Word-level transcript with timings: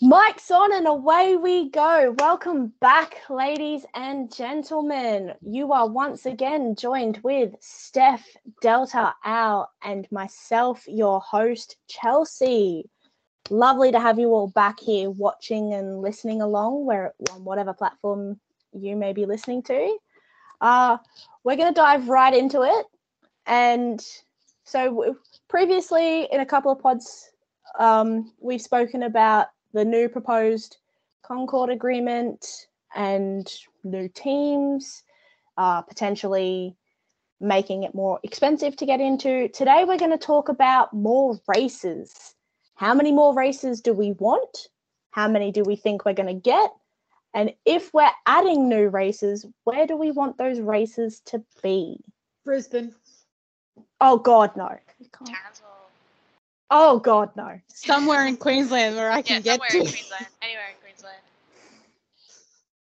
Mike's 0.00 0.50
on 0.50 0.74
and 0.74 0.86
away 0.88 1.36
we 1.36 1.70
go. 1.70 2.14
Welcome 2.18 2.72
back, 2.80 3.18
ladies 3.30 3.86
and 3.94 4.34
gentlemen. 4.34 5.32
You 5.40 5.72
are 5.72 5.88
once 5.88 6.26
again 6.26 6.74
joined 6.74 7.18
with 7.22 7.54
Steph, 7.60 8.26
Delta, 8.60 9.14
Al, 9.24 9.70
and 9.84 10.10
myself, 10.10 10.84
your 10.88 11.20
host, 11.20 11.76
Chelsea. 11.88 12.90
Lovely 13.48 13.92
to 13.92 14.00
have 14.00 14.18
you 14.18 14.30
all 14.30 14.48
back 14.48 14.80
here 14.80 15.08
watching 15.08 15.72
and 15.72 16.00
listening 16.00 16.42
along 16.42 16.84
where 16.84 17.14
on 17.32 17.44
whatever 17.44 17.72
platform 17.72 18.40
you 18.72 18.96
may 18.96 19.12
be 19.12 19.24
listening 19.24 19.62
to. 19.62 19.96
Uh, 20.60 20.98
we're 21.44 21.56
going 21.56 21.72
to 21.72 21.80
dive 21.80 22.08
right 22.08 22.34
into 22.34 22.62
it. 22.62 22.86
And 23.46 24.04
so, 24.64 25.16
previously 25.48 26.24
in 26.32 26.40
a 26.40 26.46
couple 26.46 26.72
of 26.72 26.80
pods, 26.80 27.30
um, 27.78 28.32
we've 28.40 28.62
spoken 28.62 29.04
about 29.04 29.46
the 29.76 29.84
new 29.84 30.08
proposed 30.08 30.78
Concord 31.22 31.68
Agreement 31.68 32.46
and 32.94 33.46
new 33.84 34.08
teams, 34.08 35.02
uh, 35.58 35.82
potentially 35.82 36.74
making 37.42 37.82
it 37.82 37.94
more 37.94 38.18
expensive 38.22 38.74
to 38.76 38.86
get 38.86 39.02
into. 39.02 39.48
Today, 39.48 39.84
we're 39.86 39.98
going 39.98 40.18
to 40.18 40.18
talk 40.18 40.48
about 40.48 40.94
more 40.94 41.38
races. 41.46 42.34
How 42.76 42.94
many 42.94 43.12
more 43.12 43.34
races 43.34 43.82
do 43.82 43.92
we 43.92 44.12
want? 44.12 44.68
How 45.10 45.28
many 45.28 45.52
do 45.52 45.62
we 45.62 45.76
think 45.76 46.06
we're 46.06 46.14
going 46.14 46.34
to 46.34 46.40
get? 46.40 46.70
And 47.34 47.52
if 47.66 47.92
we're 47.92 48.08
adding 48.24 48.70
new 48.70 48.88
races, 48.88 49.44
where 49.64 49.86
do 49.86 49.94
we 49.94 50.10
want 50.10 50.38
those 50.38 50.58
races 50.58 51.20
to 51.26 51.44
be? 51.62 51.98
Brisbane. 52.46 52.94
Oh, 54.00 54.16
God, 54.16 54.56
no. 54.56 54.74
Townsville. 55.12 55.75
Oh, 56.70 56.98
God, 56.98 57.30
no. 57.36 57.60
Somewhere 57.68 58.26
in 58.26 58.36
Queensland 58.36 58.96
where 58.96 59.10
I 59.10 59.18
Yeah, 59.18 59.22
can 59.22 59.42
get 59.42 59.52
somewhere 59.54 59.68
to. 59.70 59.78
in 59.78 59.86
Queensland. 59.86 60.26
Anywhere 60.42 60.64
in 60.70 60.76
Queensland. 60.82 61.16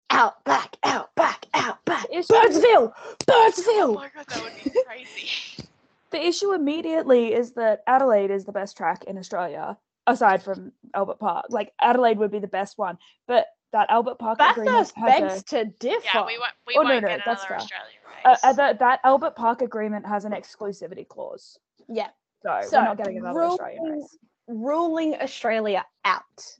Out 0.09 0.43
back, 0.45 0.77
out 0.83 1.13
back, 1.15 1.45
out 1.53 1.83
back. 1.85 2.05
It's- 2.05 2.27
Birdsville! 2.27 2.93
Oh 2.95 3.15
Birdsville! 3.25 3.95
my 3.95 4.09
god, 4.15 4.25
that 4.27 4.43
would 4.43 4.53
be 4.63 4.69
crazy. 4.85 5.29
The 6.11 6.23
issue 6.27 6.53
immediately 6.53 7.33
is 7.33 7.53
that 7.53 7.81
Adelaide 7.87 8.29
is 8.29 8.45
the 8.45 8.51
best 8.51 8.77
track 8.77 9.05
in 9.05 9.17
Australia, 9.17 9.79
aside 10.05 10.43
from 10.43 10.71
Albert 10.93 11.17
Park. 11.17 11.47
Like 11.49 11.73
Adelaide 11.81 12.19
would 12.19 12.29
be 12.29 12.37
the 12.37 12.45
best 12.45 12.77
one, 12.77 12.99
but 13.27 13.47
that 13.71 13.89
Albert 13.89 14.19
Park 14.19 14.37
agreement 14.39 14.93
Bathurst 14.93 14.95
has 14.95 15.19
begs 15.21 15.41
a, 15.41 15.43
to 15.45 15.65
differ. 15.79 16.01
yeah, 16.13 16.23
we 16.27 16.37
won't, 16.37 16.51
we 16.67 16.75
Oh, 16.77 16.83
no, 16.83 16.89
won't 16.89 17.01
no, 17.01 17.07
get 17.07 17.21
that's 17.25 17.41
another 17.45 17.47
fair. 17.47 17.57
Australian 17.57 17.99
uh, 18.25 18.29
race. 18.29 18.39
uh, 18.43 18.53
that 18.53 18.77
that 18.77 18.99
Albert 19.03 19.35
Park 19.35 19.63
agreement 19.63 20.05
has 20.05 20.23
an 20.25 20.33
exclusivity 20.33 21.07
clause. 21.07 21.57
yeah. 21.87 22.09
So, 22.43 22.59
So, 22.63 22.77
we're 22.79 22.83
not 22.85 22.97
getting 22.97 23.17
another 23.17 23.43
Australian 23.43 23.83
ruling- 23.83 24.01
race. 24.01 24.17
Ruling 24.47 25.21
Australia 25.21 25.85
out. 26.03 26.57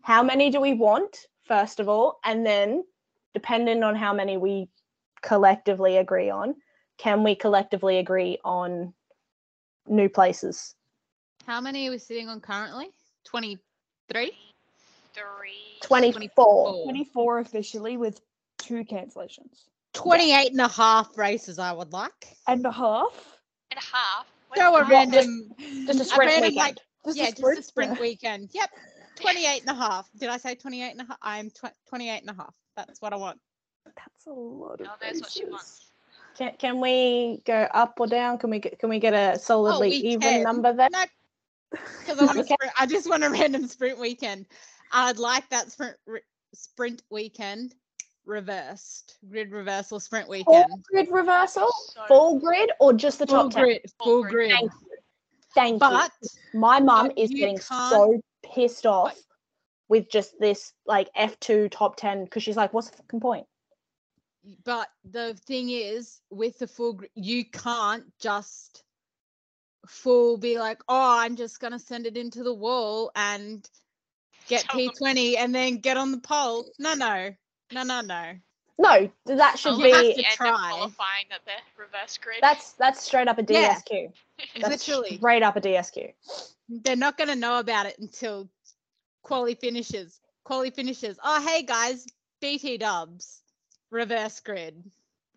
How 0.00 0.22
many 0.22 0.50
do 0.50 0.60
we 0.60 0.72
want, 0.72 1.26
first 1.44 1.78
of 1.78 1.88
all? 1.88 2.18
And 2.24 2.46
then, 2.46 2.84
depending 3.34 3.82
on 3.82 3.94
how 3.94 4.14
many 4.14 4.38
we 4.38 4.70
collectively 5.20 5.98
agree 5.98 6.30
on, 6.30 6.54
can 6.96 7.22
we 7.22 7.34
collectively 7.34 7.98
agree 7.98 8.38
on 8.44 8.94
new 9.86 10.08
places? 10.08 10.74
How 11.46 11.60
many 11.60 11.88
are 11.88 11.90
we 11.90 11.98
sitting 11.98 12.28
on 12.28 12.40
currently? 12.40 12.88
23? 13.24 14.32
Three. 15.12 15.78
24. 15.82 16.84
24 16.84 17.38
officially 17.40 17.96
with 17.98 18.20
two 18.56 18.84
cancellations. 18.84 19.68
28 19.92 20.52
and 20.52 20.60
a 20.60 20.68
half 20.68 21.16
races 21.18 21.58
I 21.58 21.72
would 21.72 21.92
like. 21.92 22.36
And 22.48 22.64
a 22.64 22.72
half? 22.72 23.38
and 23.70 23.78
a 23.78 23.96
half. 23.96 24.26
What 24.48 24.58
Throw 24.58 24.76
a 24.76 24.84
random. 24.84 25.50
Just 25.86 26.00
a 26.00 26.02
a 26.02 26.04
sprint 26.04 26.30
random, 26.30 26.50
weekend. 26.50 26.56
like, 26.56 26.78
Just 27.04 27.18
a 27.18 27.20
yeah, 27.20 27.26
just 27.26 27.38
a 27.38 27.42
sprint? 27.42 27.64
sprint 27.64 28.00
weekend. 28.00 28.50
Yep. 28.52 28.70
28 29.16 29.60
and 29.62 29.70
a 29.70 29.74
half. 29.74 30.08
Did 30.18 30.28
I 30.28 30.36
say 30.36 30.54
28 30.54 30.90
and 30.90 31.00
a 31.00 31.04
half? 31.04 31.18
I'm 31.22 31.50
tw- 31.50 31.74
28 31.88 32.20
and 32.20 32.30
a 32.30 32.34
half. 32.34 32.54
That's 32.76 33.00
what 33.00 33.12
I 33.12 33.16
want. 33.16 33.40
That's 33.84 34.26
a 34.26 34.30
lot 34.30 34.80
of 34.80 34.86
God 34.86 34.96
knows 35.02 35.20
what 35.20 35.30
she 35.30 35.44
wants. 35.46 35.90
Can, 36.36 36.52
can 36.58 36.80
we 36.80 37.40
go 37.46 37.66
up 37.72 37.94
or 37.98 38.06
down? 38.06 38.36
Can 38.38 38.50
we 38.50 38.58
get 38.58 38.78
can 38.78 38.90
we 38.90 38.98
get 38.98 39.14
a 39.14 39.38
solidly 39.38 39.88
oh, 39.88 39.90
we 39.90 39.96
even 39.96 40.20
can. 40.20 40.42
number 40.42 40.72
there? 40.74 40.88
No, 40.92 41.04
because 41.70 42.18
I 42.20 42.24
want 42.26 42.38
a 42.38 42.42
Okay. 42.42 42.56
I 42.78 42.86
just 42.86 43.08
want 43.08 43.24
a 43.24 43.30
random 43.30 43.66
sprint 43.68 43.98
weekend. 43.98 44.44
I'd 44.92 45.18
like 45.18 45.48
that 45.48 45.72
sprint 45.72 45.96
re- 46.06 46.20
sprint 46.52 47.02
weekend 47.10 47.74
reversed, 48.26 49.18
grid 49.28 49.50
reversal 49.52 50.00
sprint 50.00 50.28
weekend. 50.28 50.46
Full 50.46 50.62
weekend. 50.64 50.84
grid 50.84 51.08
reversal, 51.10 51.70
So- 51.94 52.06
full 52.08 52.38
grid, 52.38 52.70
or 52.80 52.92
just 52.92 53.18
the 53.18 53.26
Full 53.26 53.44
top 53.44 53.52
ten? 53.52 53.64
grid, 53.64 53.82
Full 53.98 54.04
full 54.06 54.22
grid. 54.22 54.32
grid. 54.32 54.50
Thank 54.50 54.72
you. 54.72 54.98
Thank 55.54 55.80
But 55.80 56.12
you. 56.22 56.60
My 56.60 56.80
mum 56.80 57.10
is 57.16 57.30
you 57.30 57.38
getting 57.38 57.58
so 57.58 58.20
pissed 58.42 58.84
off 58.86 59.18
with 59.88 60.10
just 60.10 60.38
this 60.38 60.72
like 60.84 61.08
F2 61.14 61.70
top 61.70 61.96
10 61.96 62.24
because 62.24 62.42
she's 62.42 62.56
like, 62.56 62.72
what's 62.74 62.90
the 62.90 62.96
fucking 62.96 63.20
point? 63.20 63.46
but 64.62 64.88
the 65.04 65.34
thing 65.46 65.70
is, 65.70 66.20
with 66.30 66.56
the 66.60 66.68
full, 66.68 66.92
grid, 66.92 67.10
you 67.16 67.44
can't 67.44 68.04
just 68.20 68.84
full 69.88 70.36
be 70.36 70.56
like, 70.58 70.80
oh, 70.88 71.18
I'm 71.18 71.34
just 71.34 71.58
gonna 71.58 71.78
send 71.80 72.06
it 72.06 72.16
into 72.16 72.44
the 72.44 72.54
wall 72.54 73.10
and 73.16 73.68
get 74.46 74.64
P20 74.66 75.36
and 75.38 75.52
then 75.54 75.78
get 75.78 75.96
on 75.96 76.12
the 76.12 76.18
pole. 76.18 76.64
No, 76.78 76.94
no, 76.94 77.34
no, 77.72 77.82
no, 77.82 78.00
no. 78.00 78.32
No, 78.78 79.10
that 79.24 79.58
should 79.58 79.72
Oh, 79.72 79.78
You 79.78 79.92
have 79.94 80.02
be 80.02 80.14
to 80.14 80.18
End 80.18 80.26
up 80.26 80.36
try. 80.36 80.70
qualifying 80.70 81.24
at 81.30 81.40
the 81.46 81.52
reverse 81.82 82.18
grid. 82.18 82.38
that's 82.42 82.72
that's 82.72 83.02
straight 83.02 83.26
up 83.28 83.38
a 83.38 83.42
Yeah. 83.48 83.76
DSQ. 83.78 84.12
That's 84.60 84.86
Literally. 84.86 85.16
straight 85.16 85.42
up 85.42 85.56
a 85.56 85.60
DSQ. 85.62 86.12
they're 86.68 86.94
not 86.94 87.16
going 87.16 87.28
to 87.28 87.36
know 87.36 87.58
about 87.58 87.86
it 87.86 87.98
until 87.98 88.50
quali 89.22 89.54
finishes. 89.54 90.20
Quali 90.44 90.70
finishes. 90.70 91.18
Oh, 91.24 91.40
hey 91.46 91.62
guys, 91.62 92.06
BT 92.42 92.76
dubs, 92.76 93.40
reverse 93.90 94.40
grid. 94.40 94.74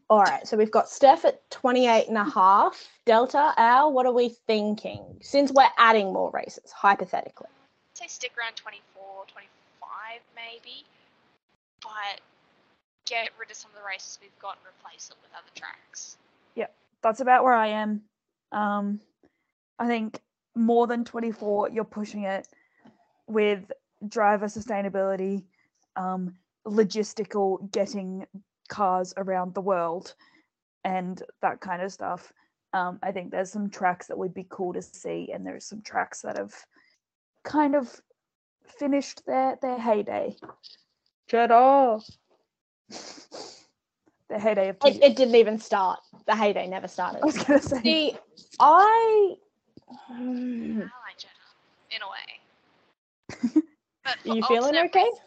All 0.09 0.19
right, 0.21 0.45
so 0.47 0.57
we've 0.57 0.71
got 0.71 0.89
Steph 0.89 1.23
at 1.23 1.49
28 1.51 2.07
and 2.09 2.17
a 2.17 2.23
half. 2.25 2.89
Delta, 3.05 3.53
Al, 3.57 3.93
what 3.93 4.05
are 4.05 4.11
we 4.11 4.29
thinking? 4.47 5.05
Since 5.21 5.51
we're 5.53 5.69
adding 5.77 6.11
more 6.11 6.29
races, 6.31 6.71
hypothetically. 6.71 7.47
say 7.93 8.07
stick 8.07 8.31
around 8.37 8.55
24, 8.55 9.25
25 9.31 10.19
maybe, 10.35 10.83
but 11.81 12.21
get 13.05 13.29
rid 13.39 13.49
of 13.49 13.57
some 13.57 13.71
of 13.71 13.77
the 13.77 13.85
races 13.85 14.19
we've 14.21 14.37
got 14.39 14.57
and 14.57 14.67
replace 14.67 15.09
it 15.09 15.17
with 15.21 15.31
other 15.33 15.51
tracks. 15.55 16.17
Yeah, 16.55 16.67
that's 17.01 17.19
about 17.19 17.43
where 17.43 17.53
I 17.53 17.67
am. 17.67 18.01
Um, 18.51 18.99
I 19.77 19.87
think 19.87 20.19
more 20.55 20.87
than 20.87 21.05
24, 21.05 21.69
you're 21.69 21.83
pushing 21.83 22.23
it 22.23 22.47
with 23.27 23.71
driver 24.07 24.47
sustainability, 24.47 25.43
um, 25.95 26.35
logistical 26.67 27.71
getting 27.71 28.25
cars 28.67 29.13
around 29.17 29.53
the 29.53 29.61
world, 29.61 30.15
and 30.83 31.21
that 31.41 31.61
kind 31.61 31.81
of 31.81 31.91
stuff. 31.91 32.31
Um, 32.73 32.99
I 33.01 33.11
think 33.11 33.31
there's 33.31 33.51
some 33.51 33.69
tracks 33.69 34.07
that 34.07 34.17
would 34.17 34.33
be 34.33 34.45
cool 34.49 34.73
to 34.73 34.81
see, 34.81 35.31
and 35.33 35.45
there's 35.45 35.65
some 35.65 35.81
tracks 35.81 36.21
that 36.21 36.37
have 36.37 36.53
kind 37.43 37.75
of 37.75 38.01
finished 38.65 39.25
their 39.25 39.57
their 39.61 39.79
heyday. 39.79 40.35
Jeddah. 41.29 41.99
the 44.29 44.39
heyday 44.39 44.69
of 44.69 44.77
It, 44.85 45.01
it 45.01 45.15
didn't 45.15 45.35
even 45.35 45.57
start. 45.59 45.99
The 46.25 46.35
heyday 46.35 46.67
never 46.67 46.87
started. 46.87 47.21
I 47.21 47.25
was 47.25 47.37
gonna 47.43 47.61
say. 47.61 47.81
See, 47.81 48.17
I. 48.59 49.35
I 50.09 50.13
like 50.13 51.17
Jeddah, 51.17 51.51
in 51.91 52.01
a 52.01 52.09
way. 52.09 53.61
But 54.05 54.17
Are 54.31 54.35
you 54.35 54.43
feeling 54.43 54.75
okay? 54.75 55.03
reas- 55.03 55.19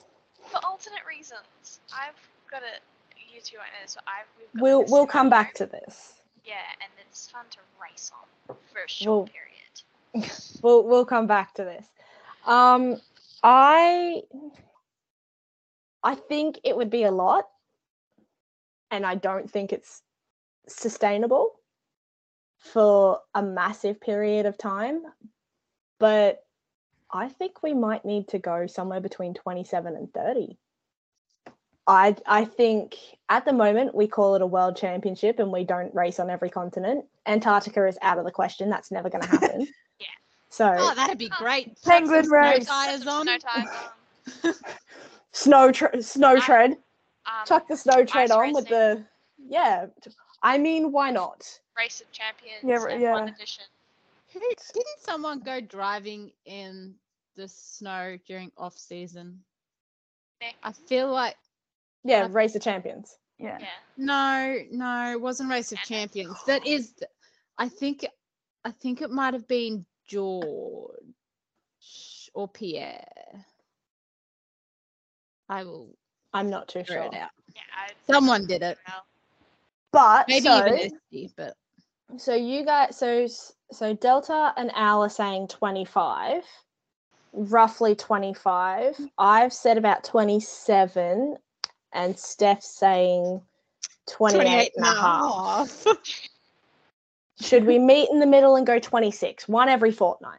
for 0.51 0.59
alternate 0.65 1.05
reasons, 1.09 1.81
I've 1.95 2.17
got 2.51 2.63
it. 2.63 2.81
You 3.33 3.41
two 3.41 3.59
won't 3.59 3.69
know 3.69 3.83
this, 3.85 3.95
but 3.95 4.05
I've 4.09 4.27
we've 4.37 4.53
got 4.55 4.63
We'll 4.63 4.85
we'll 4.89 5.07
come 5.07 5.31
back 5.31 5.55
to 5.55 5.67
this. 5.67 6.15
Yeah, 6.45 6.55
and 6.83 6.91
it's 7.09 7.29
fun 7.31 7.45
to 7.53 7.59
race 7.81 8.11
on 8.49 8.57
for 8.73 8.81
a 8.85 8.89
short 8.89 9.07
Well- 9.07 10.25
period. 10.25 10.31
We'll 10.63 10.83
we'll 10.85 11.05
come 11.05 11.27
back 11.29 11.55
to 11.55 11.65
this. 11.65 11.87
Um, 12.47 13.01
I 13.45 14.23
I 16.03 16.15
think 16.15 16.61
it 16.65 16.77
would 16.77 16.91
be 16.91 17.05
a 17.05 17.11
lot, 17.11 17.45
and 18.91 19.07
I 19.07 19.15
don't 19.15 19.51
think 19.51 19.73
it's 19.73 20.03
sustainable 20.69 21.53
for 22.59 23.21
a 23.35 23.43
massive 23.43 24.01
period 24.01 24.47
of 24.47 24.59
time. 24.59 25.03
But 25.99 26.45
I 27.11 27.29
think 27.29 27.63
we 27.63 27.75
might 27.75 28.05
need 28.05 28.29
to 28.29 28.39
go 28.39 28.67
somewhere 28.67 29.01
between 29.01 29.35
27 29.35 29.95
and 29.97 30.13
30. 30.13 30.59
I 31.87 32.17
I 32.27 32.45
think 32.45 32.97
at 33.29 33.45
the 33.45 33.53
moment 33.53 33.95
we 33.95 34.07
call 34.07 34.37
it 34.37 34.43
a 34.43 34.47
world 34.47 34.77
championship 34.77 35.41
and 35.41 35.51
we 35.51 35.65
don't 35.65 35.93
race 35.95 36.21
on 36.21 36.31
every 36.31 36.49
continent. 36.51 37.05
Antarctica 37.27 37.87
is 37.87 37.99
out 38.03 38.19
of 38.19 38.25
the 38.25 38.31
question. 38.31 38.71
That's 38.71 38.91
never 38.91 39.11
going 39.11 39.23
to 39.23 39.29
happen. 39.29 39.69
Yeah. 40.01 40.07
So 40.51 40.75
Oh, 40.77 40.95
that'd 40.97 41.19
be 41.19 41.29
great. 41.29 41.81
Penguin 41.85 42.29
race. 42.29 42.59
Put 42.61 42.67
tires 42.67 43.05
some 43.05 43.29
on. 43.29 43.39
snow 45.33 45.71
tires 45.73 45.73
snow 45.73 45.91
tre- 45.91 46.03
snow 46.03 46.35
I- 46.37 46.41
tread. 46.41 46.71
Um, 47.25 47.47
Chuck 47.47 47.69
the 47.69 47.77
snow 47.77 48.05
tread 48.05 48.31
ice 48.31 48.31
on 48.33 48.53
with 48.53 48.69
the 48.69 49.05
yeah. 49.39 49.87
I 50.43 50.59
mean, 50.59 50.91
why 50.93 51.11
not? 51.13 51.47
Race 51.79 52.01
of 52.01 52.11
Champions, 52.11 52.65
Yeah, 52.65 52.79
r- 52.81 52.89
F1 52.89 53.01
yeah. 53.01 53.25
edition. 53.27 53.65
Who- 54.33 54.41
Didn't 54.41 54.99
someone 54.99 55.39
go 55.41 55.61
driving 55.61 56.33
in 56.47 56.95
the 57.37 57.47
snow 57.49 58.19
during 58.27 58.51
off 58.59 58.77
season. 58.77 59.43
Nick? 60.41 60.55
I 60.63 60.73
feel 60.73 61.11
like 61.11 61.37
Yeah, 62.05 62.25
Uh, 62.25 62.29
race 62.31 62.57
of 62.57 62.63
champions. 62.63 63.17
Yeah. 63.39 63.59
Yeah. 63.61 63.69
no, 63.97 64.59
no, 64.73 65.13
it 65.13 65.21
wasn't 65.21 65.49
Race 65.51 65.71
of 65.73 65.79
And- 65.79 65.87
Champions. 65.89 66.37
That 66.47 66.67
is, 66.67 66.93
I 67.59 67.69
think, 67.69 68.05
I 68.65 68.71
think 68.73 69.01
it 69.03 69.11
might 69.11 69.35
have 69.35 69.47
been 69.47 69.87
George 70.05 70.91
or 72.35 72.49
Pierre. 72.49 73.47
I 75.53 75.65
will 75.65 75.89
I'm 76.33 76.49
not 76.49 76.69
too 76.69 76.83
sure. 76.87 77.03
it 77.03 77.15
out. 77.15 77.31
Yeah. 77.55 77.61
I, 77.77 77.91
Someone 78.11 78.47
did 78.47 78.63
it. 78.63 78.79
well, 78.89 79.05
But 79.93 80.29
Maybe 80.29 80.47
so, 80.47 80.67
even 80.67 80.79
Esty, 80.79 81.31
but 81.37 81.55
so 82.17 82.35
you 82.35 82.65
guys, 82.65 82.97
so 82.97 83.27
so 83.71 83.95
Delta 83.95 84.55
and 84.57 84.71
Al 84.75 85.03
are 85.03 85.11
saying 85.11 85.49
25, 85.49 86.43
roughly 87.35 87.95
25. 87.95 88.99
I've 89.19 89.53
said 89.53 89.77
about 89.77 90.05
27, 90.05 91.37
and 91.93 92.19
Steph's 92.19 92.79
saying 92.79 93.43
28 94.09 94.73
and 94.77 94.87
a 94.87 94.89
half. 94.89 95.87
Should 97.41 97.67
we 97.67 97.79
meet 97.79 98.09
in 98.11 98.21
the 98.21 98.27
middle 98.27 98.57
and 98.57 98.67
go 98.67 98.79
26? 98.79 99.49
One 99.49 99.69
every 99.69 99.93
fortnight. 99.93 100.39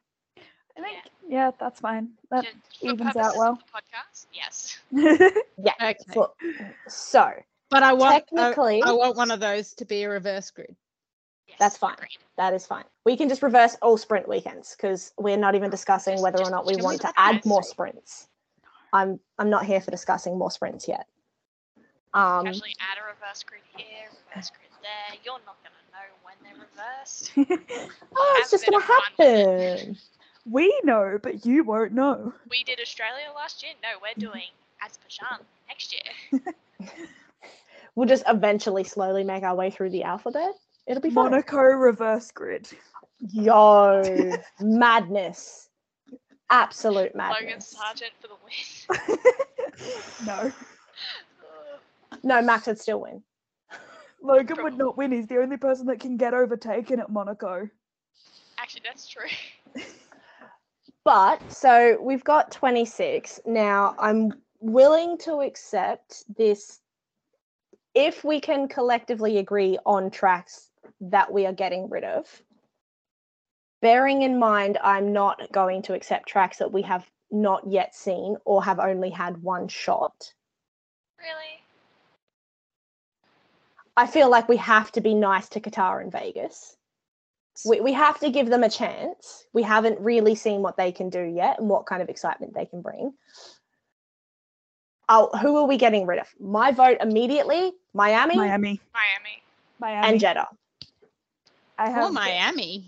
I 0.75 0.81
think 0.81 0.97
yeah, 1.27 1.51
that's 1.59 1.79
fine. 1.79 2.09
That 2.29 2.45
just 2.45 2.79
for 2.79 2.87
evens 2.87 3.15
out 3.15 3.35
well. 3.37 3.59
Podcast. 3.73 4.27
Yes. 4.33 4.72
Yeah. 5.63 5.73
Okay. 5.81 5.95
So, 6.13 6.33
so 6.87 7.31
But 7.69 7.83
I 7.83 7.93
want, 7.93 8.15
uh, 8.15 8.19
technically, 8.19 8.83
I 8.83 8.91
want 8.91 9.15
one 9.15 9.31
of 9.31 9.39
those 9.39 9.73
to 9.75 9.85
be 9.85 10.03
a 10.03 10.09
reverse 10.09 10.51
grid. 10.51 10.75
yes. 11.47 11.57
That's 11.59 11.77
fine. 11.77 11.95
that 12.37 12.53
is 12.53 12.65
fine. 12.65 12.83
We 13.05 13.15
can 13.15 13.29
just 13.29 13.41
reverse 13.41 13.75
all 13.81 13.97
sprint 13.97 14.27
weekends 14.27 14.75
because 14.75 15.13
we're 15.17 15.37
not 15.37 15.55
even 15.55 15.69
discussing 15.69 16.21
whether 16.21 16.43
or 16.43 16.49
not 16.49 16.65
we 16.65 16.75
want 16.77 17.01
to 17.01 17.13
add 17.15 17.45
more 17.45 17.63
sprints. 17.63 18.27
I'm 18.91 19.19
I'm 19.39 19.49
not 19.49 19.65
here 19.65 19.81
for 19.81 19.91
discussing 19.91 20.37
more 20.37 20.51
sprints 20.51 20.87
yet. 20.87 21.07
Um, 22.13 22.45
Actually, 22.45 22.75
add 22.79 22.99
a 23.01 23.07
reverse 23.07 23.43
grid 23.43 23.61
here, 23.75 24.09
reverse 24.29 24.51
grid 24.51 24.69
there. 24.83 25.17
You're 25.23 25.39
not 25.45 25.57
gonna 25.63 25.81
know 25.93 26.07
when 26.23 26.35
they're 26.43 26.59
reversed. 26.61 27.31
oh, 28.15 28.39
it's 28.39 28.51
just 28.51 28.65
gonna 28.65 28.77
of 28.77 28.83
fun 28.83 28.97
with 29.17 29.79
happen. 29.79 29.97
we 30.45 30.81
know, 30.83 31.17
but 31.21 31.45
you 31.45 31.63
won't 31.63 31.93
know. 31.93 32.33
We 32.49 32.63
did 32.63 32.79
Australia 32.79 33.31
last 33.35 33.63
year. 33.63 33.73
No, 33.81 33.89
we're 34.01 34.19
doing 34.19 34.49
Azerbaijan 34.83 35.45
next 35.67 35.93
year. 35.93 36.41
We'll 37.95 38.07
just 38.07 38.23
eventually 38.27 38.83
slowly 38.83 39.23
make 39.23 39.43
our 39.43 39.55
way 39.55 39.69
through 39.69 39.91
the 39.91 40.03
alphabet. 40.03 40.53
It'll 40.87 41.01
be 41.01 41.11
fun. 41.11 41.31
Monaco 41.31 41.61
reverse 41.61 42.31
grid. 42.31 42.67
Yo, 43.19 44.31
madness. 44.59 45.69
Absolute 46.49 47.15
madness. 47.15 47.35
Logan 47.39 47.49
madness. 47.49 47.67
Sargent 47.67 48.11
for 48.19 48.27
the 48.29 49.07
win. 49.13 50.25
no. 50.25 50.51
No, 52.23 52.41
Max 52.41 52.67
would 52.67 52.79
still 52.79 53.01
win. 53.01 53.21
Logan 54.21 54.63
would 54.63 54.77
not 54.77 54.97
win. 54.97 55.11
He's 55.11 55.27
the 55.27 55.37
only 55.37 55.57
person 55.57 55.85
that 55.87 55.99
can 55.99 56.17
get 56.17 56.33
overtaken 56.33 56.99
at 56.99 57.09
Monaco. 57.09 57.69
Actually, 58.57 58.83
that's 58.85 59.07
true. 59.07 59.27
But 61.03 61.51
so 61.51 61.97
we've 62.01 62.23
got 62.23 62.49
26. 62.51 63.41
Now 63.45 63.93
I'm 63.99 64.31
willing 64.63 65.17
to 65.17 65.41
accept 65.41 66.23
this 66.37 66.79
if 67.93 68.23
we 68.23 68.39
can 68.39 68.67
collectively 68.67 69.37
agree 69.37 69.77
on 69.85 70.09
tracks 70.09 70.69
that 71.01 71.31
we 71.31 71.45
are 71.45 71.53
getting 71.53 71.89
rid 71.89 72.03
of. 72.03 72.25
Bearing 73.81 74.21
in 74.21 74.39
mind, 74.39 74.77
I'm 74.81 75.11
not 75.11 75.51
going 75.51 75.81
to 75.83 75.93
accept 75.93 76.29
tracks 76.29 76.57
that 76.57 76.71
we 76.71 76.81
have 76.83 77.05
not 77.29 77.69
yet 77.69 77.93
seen 77.93 78.37
or 78.45 78.63
have 78.63 78.79
only 78.79 79.09
had 79.09 79.43
one 79.43 79.67
shot. 79.67 80.33
Really? 81.19 81.61
I 83.97 84.07
feel 84.07 84.29
like 84.29 84.47
we 84.47 84.57
have 84.57 84.91
to 84.93 85.01
be 85.01 85.13
nice 85.13 85.49
to 85.49 85.59
Qatar 85.59 86.01
and 86.01 86.11
Vegas. 86.11 86.77
We, 87.65 87.81
we 87.81 87.93
have 87.93 88.19
to 88.21 88.31
give 88.31 88.47
them 88.47 88.63
a 88.63 88.69
chance. 88.69 89.45
We 89.53 89.61
haven't 89.61 89.99
really 89.99 90.35
seen 90.35 90.61
what 90.61 90.77
they 90.77 90.91
can 90.91 91.09
do 91.09 91.21
yet 91.21 91.59
and 91.59 91.69
what 91.69 91.85
kind 91.85 92.01
of 92.01 92.09
excitement 92.09 92.53
they 92.55 92.65
can 92.65 92.81
bring. 92.81 93.13
Oh, 95.09 95.29
who 95.41 95.57
are 95.57 95.65
we 95.67 95.77
getting 95.77 96.05
rid 96.05 96.19
of? 96.19 96.27
My 96.39 96.71
vote 96.71 96.97
immediately 97.01 97.73
Miami, 97.93 98.35
Miami. 98.35 98.81
Miami. 98.93 99.43
Miami. 99.79 100.07
and 100.07 100.19
Jeddah. 100.19 100.47
I 101.77 101.89
have 101.89 102.05
Oh, 102.05 102.11
Miami. 102.11 102.85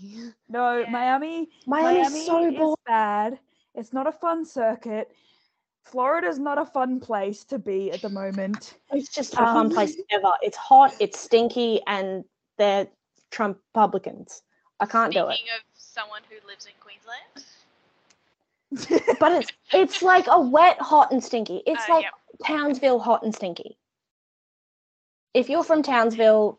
no 0.48 0.78
Yeah. 0.78 0.90
Miami. 0.90 1.48
Miami's 1.66 1.98
Miami 2.10 2.26
so 2.26 2.46
is 2.46 2.54
boring. 2.56 2.74
bad. 2.86 3.38
It's 3.74 3.92
not 3.92 4.06
a 4.06 4.12
fun 4.12 4.44
circuit. 4.44 5.12
Florida's 5.84 6.38
not 6.38 6.58
a 6.58 6.64
fun 6.64 6.98
place 7.00 7.44
to 7.44 7.58
be 7.58 7.92
at 7.92 8.00
the 8.00 8.08
moment. 8.08 8.74
It's 8.90 9.08
just 9.08 9.34
a 9.34 9.36
fun 9.36 9.66
Um, 9.66 9.70
place 9.70 9.96
ever. 10.10 10.32
It's 10.42 10.56
hot, 10.56 10.94
it's 10.98 11.18
stinky, 11.20 11.80
and 11.86 12.24
they're 12.56 12.88
Trump 13.30 13.58
Republicans. 13.74 14.42
I 14.80 14.86
can't 14.86 15.12
do 15.12 15.28
it. 15.28 15.34
Speaking 15.36 15.52
of 15.54 15.62
someone 15.74 16.22
who 16.28 16.44
lives 16.46 16.66
in 16.66 16.72
Queensland. 16.80 17.44
But 19.20 19.32
it's 19.32 19.52
it's 19.72 20.02
like 20.02 20.26
a 20.28 20.40
wet, 20.40 20.80
hot, 20.80 21.12
and 21.12 21.22
stinky. 21.22 21.62
It's 21.66 21.88
Uh, 21.88 21.94
like 21.94 22.04
yep. 22.04 22.14
Townsville 22.44 22.98
hot 22.98 23.22
and 23.22 23.34
stinky. 23.34 23.76
If 25.34 25.48
you're 25.48 25.64
from 25.64 25.82
Townsville, 25.82 26.58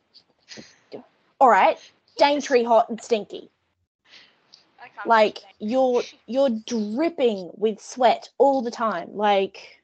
all 1.40 1.50
right, 1.50 1.78
Daintree 2.18 2.64
hot 2.64 2.90
and 2.90 3.02
stinky. 3.02 3.50
Like 5.06 5.40
you're 5.60 6.04
you're 6.26 6.50
dripping 6.50 7.52
with 7.54 7.80
sweat 7.80 8.30
all 8.38 8.62
the 8.62 8.72
time. 8.72 9.16
Like 9.16 9.82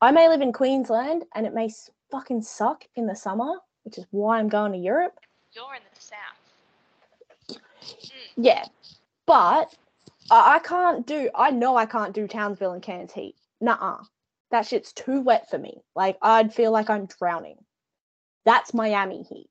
I 0.00 0.10
may 0.10 0.28
live 0.28 0.40
in 0.40 0.52
Queensland 0.52 1.24
and 1.34 1.46
it 1.46 1.54
may 1.54 1.70
fucking 2.10 2.42
suck 2.42 2.84
in 2.96 3.06
the 3.06 3.14
summer, 3.14 3.54
which 3.84 3.98
is 3.98 4.06
why 4.10 4.38
I'm 4.38 4.48
going 4.48 4.72
to 4.72 4.78
Europe. 4.78 5.18
You're 5.52 5.74
in 5.74 5.82
the 5.94 6.00
south. 6.00 7.58
Yeah, 8.36 8.64
but 9.26 9.74
I, 10.30 10.56
I 10.56 10.58
can't 10.60 11.06
do. 11.06 11.30
I 11.34 11.50
know 11.50 11.76
I 11.76 11.86
can't 11.86 12.14
do 12.14 12.26
Townsville 12.26 12.72
and 12.72 12.82
Cairns 12.82 13.12
heat. 13.12 13.36
Nuh-uh. 13.60 14.02
That 14.50 14.66
shit's 14.66 14.92
too 14.92 15.20
wet 15.20 15.50
for 15.50 15.58
me. 15.58 15.82
Like 15.94 16.18
I'd 16.22 16.54
feel 16.54 16.72
like 16.72 16.90
I'm 16.90 17.06
drowning. 17.06 17.56
That's 18.44 18.74
Miami 18.74 19.22
heat. 19.22 19.48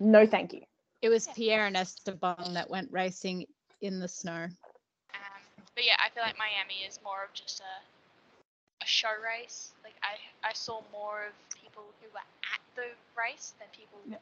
No, 0.00 0.26
thank 0.26 0.52
you. 0.52 0.62
It 1.00 1.08
was 1.08 1.28
Pierre 1.34 1.66
and 1.66 1.76
Esteban 1.76 2.54
that 2.54 2.70
went 2.70 2.90
racing 2.92 3.46
in 3.80 4.00
the 4.00 4.08
snow. 4.08 4.44
Um, 4.44 5.42
but 5.74 5.84
yeah, 5.84 5.96
I 6.04 6.10
feel 6.10 6.22
like 6.22 6.36
Miami 6.38 6.86
is 6.86 6.98
more 7.04 7.24
of 7.24 7.32
just 7.32 7.60
a 7.60 8.84
a 8.84 8.86
show 8.86 9.08
race. 9.24 9.72
Like 9.84 9.94
I 10.02 10.48
I 10.48 10.52
saw 10.52 10.80
more 10.92 11.26
of 11.26 11.60
people 11.60 11.84
who 12.00 12.08
were 12.12 12.18
at 12.18 12.60
the 12.76 12.94
race 13.16 13.54
than 13.58 13.68
people. 13.72 13.98
Yeah. 14.08 14.16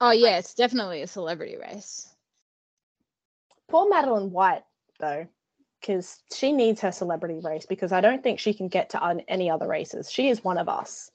Oh 0.00 0.12
yeah, 0.12 0.38
it's 0.38 0.54
definitely 0.54 1.02
a 1.02 1.06
celebrity 1.06 1.56
race. 1.56 2.08
Poor 3.68 3.88
Madeline 3.88 4.30
White 4.30 4.62
though, 4.98 5.26
because 5.80 6.18
she 6.34 6.52
needs 6.52 6.80
her 6.80 6.92
celebrity 6.92 7.40
race 7.42 7.66
because 7.66 7.92
I 7.92 8.00
don't 8.00 8.22
think 8.22 8.38
she 8.40 8.52
can 8.54 8.68
get 8.68 8.90
to 8.90 9.04
un- 9.04 9.22
any 9.28 9.50
other 9.50 9.66
races. 9.68 10.10
She 10.10 10.28
is 10.28 10.42
one 10.44 10.58
of 10.58 10.68
us. 10.68 11.10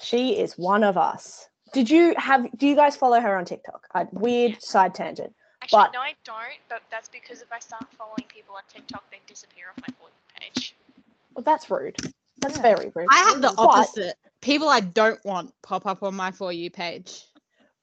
She 0.00 0.38
is 0.38 0.58
one 0.58 0.84
of 0.84 0.96
us. 0.96 1.48
Did 1.72 1.88
you 1.88 2.14
have? 2.18 2.46
Do 2.56 2.66
you 2.66 2.74
guys 2.76 2.96
follow 2.96 3.20
her 3.20 3.36
on 3.36 3.44
TikTok? 3.44 3.86
A 3.94 4.06
weird 4.12 4.62
side 4.62 4.94
tangent. 4.94 5.34
Actually, 5.62 5.78
But- 5.84 5.92
no, 5.94 6.00
I 6.00 6.14
don't. 6.24 6.58
But 6.68 6.82
that's 6.90 7.08
because 7.08 7.40
if 7.40 7.52
I 7.52 7.60
start 7.60 7.84
following 7.96 8.24
people 8.28 8.54
on 8.56 8.62
TikTok, 8.72 9.08
they 9.10 9.20
disappear 9.26 9.66
off 9.70 9.76
my 9.86 9.94
For 9.98 10.08
You 10.08 10.50
page. 10.52 10.76
Well, 11.34 11.44
that's 11.44 11.70
rude. 11.70 11.96
That's 12.38 12.56
Yeah. 12.56 12.62
very 12.62 12.92
rude. 12.94 13.06
I 13.10 13.18
have 13.18 13.40
the 13.40 13.52
But- 13.56 13.58
opposite. 13.62 14.16
People 14.40 14.68
I 14.68 14.80
don't 14.80 15.24
want 15.24 15.54
pop 15.62 15.86
up 15.86 16.02
on 16.02 16.14
my 16.16 16.32
for 16.32 16.52
you 16.52 16.68
page. 16.70 17.24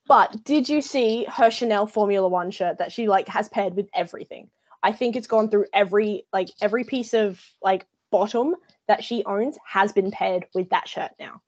But 0.08 0.44
did 0.44 0.68
you 0.68 0.82
see 0.82 1.24
her 1.26 1.50
Chanel 1.50 1.88
Formula 1.88 2.28
One 2.28 2.52
shirt 2.52 2.80
that 2.80 2.92
she 2.92 3.08
like 3.08 3.28
has 3.30 3.48
paired 3.48 3.76
with 3.76 3.90
everything? 3.94 4.50
I 4.82 4.92
think 4.92 5.16
it's 5.16 5.28
gone 5.28 5.50
through 5.50 5.66
every 5.74 6.26
like 6.32 6.50
every 6.62 6.84
piece 6.84 7.14
of 7.14 7.42
like 7.62 7.86
bottom 8.12 8.56
that 8.88 9.04
she 9.04 9.24
owns 9.26 9.58
has 9.66 9.92
been 9.94 10.12
paired 10.12 10.46
with 10.54 10.70
that 10.70 10.88
shirt 10.88 11.12
now. 11.20 11.42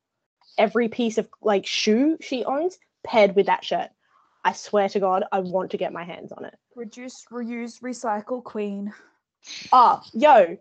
Every 0.58 0.90
piece 0.90 1.18
of 1.18 1.28
like 1.42 1.66
shoe 1.66 2.18
she 2.22 2.44
owns 2.44 2.78
paired 3.04 3.36
with 3.36 3.48
that 3.48 3.64
shirt. 3.64 3.90
I 4.44 4.54
swear 4.54 4.90
to 4.90 5.00
God, 5.00 5.24
I 5.32 5.40
want 5.40 5.72
to 5.72 5.78
get 5.78 5.94
my 5.94 6.04
hands 6.04 6.32
on 6.32 6.46
it. 6.46 6.58
Reduce, 6.76 7.26
reuse, 7.32 7.80
recycle, 7.82 8.44
queen. 8.44 8.92
Ah, 9.72 10.04
yo, 10.14 10.58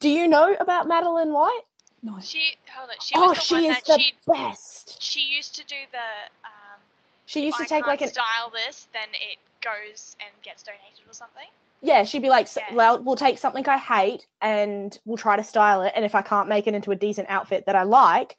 do 0.00 0.08
you 0.08 0.28
know 0.28 0.54
about 0.58 0.88
Madeline 0.88 1.32
White? 1.32 1.62
No. 2.02 2.18
She 2.20 2.56
hold 2.74 2.90
on. 2.90 2.96
She 3.00 3.14
oh, 3.16 3.28
was 3.28 3.38
the 3.38 3.42
she 3.42 3.54
one 3.54 3.64
is 3.64 3.76
that 3.86 3.86
the 3.86 4.12
best. 4.26 5.02
she 5.02 5.20
used 5.20 5.54
to 5.56 5.64
do 5.64 5.76
the 5.90 5.98
um. 6.44 6.80
She 7.26 7.46
used 7.46 7.56
to 7.56 7.62
I 7.62 7.66
take 7.66 7.84
can't 7.84 7.86
like 7.86 8.02
an 8.02 8.08
style 8.08 8.52
this, 8.52 8.88
then 8.92 9.08
it 9.14 9.38
goes 9.62 10.16
and 10.20 10.30
gets 10.42 10.62
donated 10.62 11.08
or 11.08 11.14
something. 11.14 11.48
Yeah, 11.84 12.04
she'd 12.04 12.22
be 12.22 12.30
like, 12.30 12.48
Yeah. 12.56 12.74
well, 12.74 13.02
we'll 13.02 13.14
take 13.14 13.36
something 13.38 13.68
I 13.68 13.76
hate 13.76 14.26
and 14.40 14.98
we'll 15.04 15.18
try 15.18 15.36
to 15.36 15.44
style 15.44 15.82
it. 15.82 15.92
And 15.94 16.04
if 16.04 16.14
I 16.14 16.22
can't 16.22 16.48
make 16.48 16.66
it 16.66 16.74
into 16.74 16.90
a 16.92 16.96
decent 16.96 17.28
outfit 17.28 17.66
that 17.66 17.76
I 17.76 17.82
like, 17.82 18.36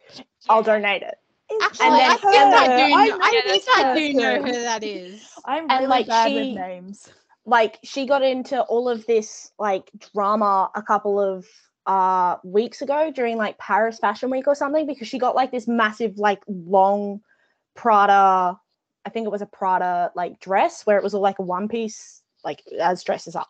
I'll 0.49 0.63
donate 0.63 1.03
it. 1.03 1.15
Actually, 1.61 1.85
And 1.85 1.95
then- 1.95 2.11
I 2.11 2.15
think 2.15 2.25
I 2.35 2.67
do 2.67 2.95
I 2.95 3.07
know. 3.07 3.19
I, 3.21 3.31
know 3.31 3.41
think 3.43 3.63
I 3.69 3.95
do 3.95 4.13
know 4.13 4.41
who 4.43 4.51
that 4.51 4.83
is. 4.83 5.29
I'm 5.45 5.67
really 5.67 5.85
like, 5.85 6.07
bad 6.07 6.29
she- 6.29 6.35
with 6.35 6.55
names. 6.55 7.09
like 7.45 7.77
she 7.83 8.07
got 8.07 8.23
into 8.23 8.61
all 8.63 8.89
of 8.89 9.05
this 9.05 9.51
like 9.59 9.91
drama 10.15 10.71
a 10.73 10.81
couple 10.81 11.19
of 11.19 11.45
uh 11.85 12.37
weeks 12.43 12.81
ago 12.81 13.11
during 13.13 13.37
like 13.37 13.59
Paris 13.59 13.99
Fashion 13.99 14.31
Week 14.31 14.47
or 14.47 14.55
something 14.55 14.87
because 14.87 15.07
she 15.07 15.19
got 15.19 15.35
like 15.35 15.51
this 15.51 15.67
massive 15.67 16.17
like 16.17 16.41
long 16.47 17.21
Prada 17.75 18.59
I 19.05 19.09
think 19.11 19.27
it 19.27 19.31
was 19.31 19.43
a 19.43 19.45
Prada 19.45 20.11
like 20.15 20.39
dress 20.39 20.83
where 20.87 20.97
it 20.97 21.03
was 21.03 21.13
all 21.13 21.21
like 21.21 21.37
a 21.37 21.43
one 21.43 21.67
piece 21.67 22.23
like 22.45 22.63
as 22.79 23.03
dresses 23.03 23.35
are 23.35 23.47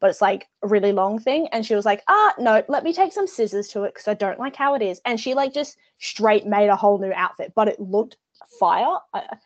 but 0.00 0.10
it's 0.10 0.20
like 0.20 0.46
a 0.62 0.68
really 0.68 0.92
long 0.92 1.18
thing 1.18 1.48
and 1.52 1.64
she 1.64 1.74
was 1.74 1.84
like 1.84 2.02
ah 2.08 2.34
no 2.38 2.62
let 2.68 2.84
me 2.84 2.92
take 2.92 3.12
some 3.12 3.26
scissors 3.26 3.68
to 3.68 3.84
it 3.84 3.94
because 3.94 4.08
I 4.08 4.14
don't 4.14 4.38
like 4.38 4.54
how 4.54 4.74
it 4.74 4.82
is 4.82 5.00
and 5.04 5.18
she 5.18 5.34
like 5.34 5.52
just 5.52 5.76
straight 5.98 6.46
made 6.46 6.68
a 6.68 6.76
whole 6.76 6.98
new 6.98 7.12
outfit 7.12 7.52
but 7.54 7.68
it 7.68 7.80
looked 7.80 8.16
fire 8.60 8.98
I, 9.12 9.36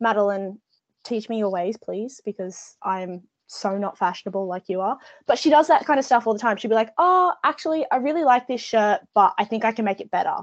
Madeline 0.00 0.58
teach 1.04 1.28
me 1.28 1.38
your 1.38 1.50
ways 1.50 1.76
please 1.76 2.20
because 2.24 2.76
I'm 2.82 3.22
so 3.48 3.76
not 3.76 3.98
fashionable 3.98 4.46
like 4.46 4.68
you 4.68 4.80
are. 4.80 4.98
But 5.26 5.38
she 5.38 5.50
does 5.50 5.66
that 5.68 5.86
kind 5.86 5.98
of 5.98 6.04
stuff 6.04 6.26
all 6.26 6.34
the 6.34 6.38
time. 6.38 6.56
She'd 6.56 6.68
be 6.68 6.74
like, 6.74 6.92
oh, 6.98 7.32
actually, 7.42 7.84
I 7.90 7.96
really 7.96 8.24
like 8.24 8.46
this 8.46 8.60
shirt, 8.60 9.00
but 9.14 9.34
I 9.38 9.44
think 9.44 9.64
I 9.64 9.72
can 9.72 9.84
make 9.84 10.00
it 10.00 10.10
better. 10.10 10.36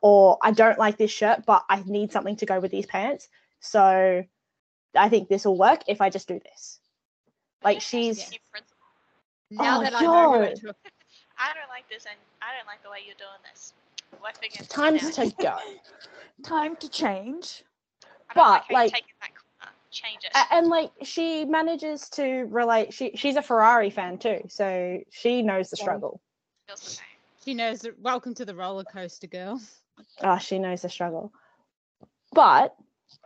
Or 0.00 0.38
I 0.42 0.52
don't 0.52 0.78
like 0.78 0.96
this 0.96 1.10
shirt, 1.10 1.44
but 1.46 1.64
I 1.68 1.82
need 1.86 2.12
something 2.12 2.36
to 2.36 2.46
go 2.46 2.60
with 2.60 2.70
these 2.70 2.86
pants. 2.86 3.28
So 3.60 4.24
I 4.94 5.08
think 5.08 5.28
this 5.28 5.44
will 5.44 5.58
work 5.58 5.82
if 5.88 6.00
I 6.00 6.10
just 6.10 6.28
do 6.28 6.40
this. 6.40 6.78
Like 7.64 7.80
she's 7.80 8.30
New. 8.30 8.38
Now 9.58 9.78
Oh, 9.80 9.82
that 9.82 9.94
I 9.94 10.02
know 10.02 10.32
who 10.32 10.38
yo. 10.44 10.50
I 11.38 11.52
don't 11.52 11.68
like 11.68 11.88
this, 11.88 12.06
and 12.06 12.16
I 12.42 12.56
don't 12.56 12.66
like 12.66 12.82
the 12.82 12.90
way 12.90 12.98
you're 13.04 13.16
doing 13.16 13.40
this. 13.52 13.72
Work 14.22 14.38
against 14.38 14.76
me 14.76 14.98
times 14.98 15.14
to 15.16 15.42
go. 15.42 15.56
Time 16.44 16.76
to 16.76 16.88
change. 16.88 17.64
I 18.30 18.34
don't 18.34 18.44
like 18.48 18.62
but, 18.68 18.74
like- 18.74 18.92
you're 18.92 19.00
that 19.20 19.30
corner. 19.34 19.74
Change 19.90 20.24
it. 20.24 20.30
A- 20.34 20.54
and 20.54 20.66
like 20.68 20.90
she 21.02 21.44
manages 21.44 22.08
to 22.10 22.46
relate 22.50 22.92
she 22.92 23.12
she's 23.14 23.36
a 23.36 23.42
Ferrari 23.42 23.90
fan 23.90 24.18
too. 24.18 24.40
So 24.48 25.00
she 25.10 25.42
knows 25.42 25.70
the 25.70 25.76
Yeah. 25.78 25.84
struggle. 25.84 26.20
Feels 26.66 26.80
the 26.80 26.90
same. 26.90 27.06
She 27.44 27.54
knows 27.54 27.80
that 27.82 27.98
welcome 28.00 28.34
to 28.34 28.44
the 28.44 28.54
roller 28.54 28.84
coaster, 28.84 29.26
girl. 29.28 29.60
Oh, 30.22 30.38
she 30.38 30.58
knows 30.58 30.82
the 30.82 30.88
struggle. 30.88 31.32
But 32.32 32.74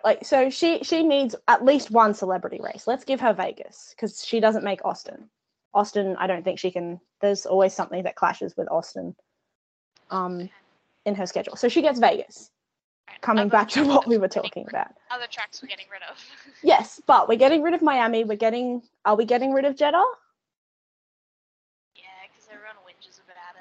like 0.05 0.25
so 0.25 0.51
she 0.51 0.83
she 0.83 1.03
needs 1.03 1.35
at 1.49 1.65
least 1.65 1.91
one 1.91 2.15
celebrity 2.15 2.61
race. 2.63 2.87
Let's 2.87 3.05
give 3.05 3.21
her 3.21 3.33
Vegas 3.33 3.95
because 3.95 4.25
she 4.25 4.41
doesn't 4.41 4.65
make 4.65 4.85
Austin. 4.85 5.29
Austin, 5.75 6.17
I 6.19 6.27
don't 6.27 6.45
think 6.45 6.59
she 6.59 6.71
can 6.71 7.01
there's 7.21 7.47
always 7.47 7.75
something 7.75 8.03
that 8.05 8.17
clashes 8.17 8.57
with 8.57 8.71
Austin 8.71 9.15
um 10.11 10.49
in 11.05 11.15
her 11.15 11.27
schedule. 11.27 11.57
So 11.57 11.69
she 11.69 11.83
gets 11.83 11.99
Vegas. 11.99 12.51
Coming 13.23 13.43
other 13.43 13.51
back 13.51 13.69
to 13.71 13.85
what 13.85 14.07
we 14.07 14.17
we're 14.17 14.23
were 14.23 14.29
talking 14.29 14.65
rid- 14.65 14.75
about. 14.75 14.89
Other 15.11 15.27
tracks 15.31 15.63
we're 15.63 15.69
getting 15.69 15.87
rid 15.91 16.03
of. 16.11 16.17
Yes, 16.63 17.01
but 17.07 17.29
we're 17.29 17.39
getting 17.39 17.63
rid 17.63 17.75
of 17.75 17.83
Miami. 17.83 18.25
We're 18.25 18.37
getting 18.37 18.83
are 19.05 19.17
we 19.17 19.25
getting 19.25 19.53
rid 19.53 19.65
of 19.65 19.77
Jeddah? 19.77 20.05
yeah, 21.97 22.05
because 22.29 22.49
everyone 22.53 22.77
whinges 22.87 23.21
about 23.25 23.55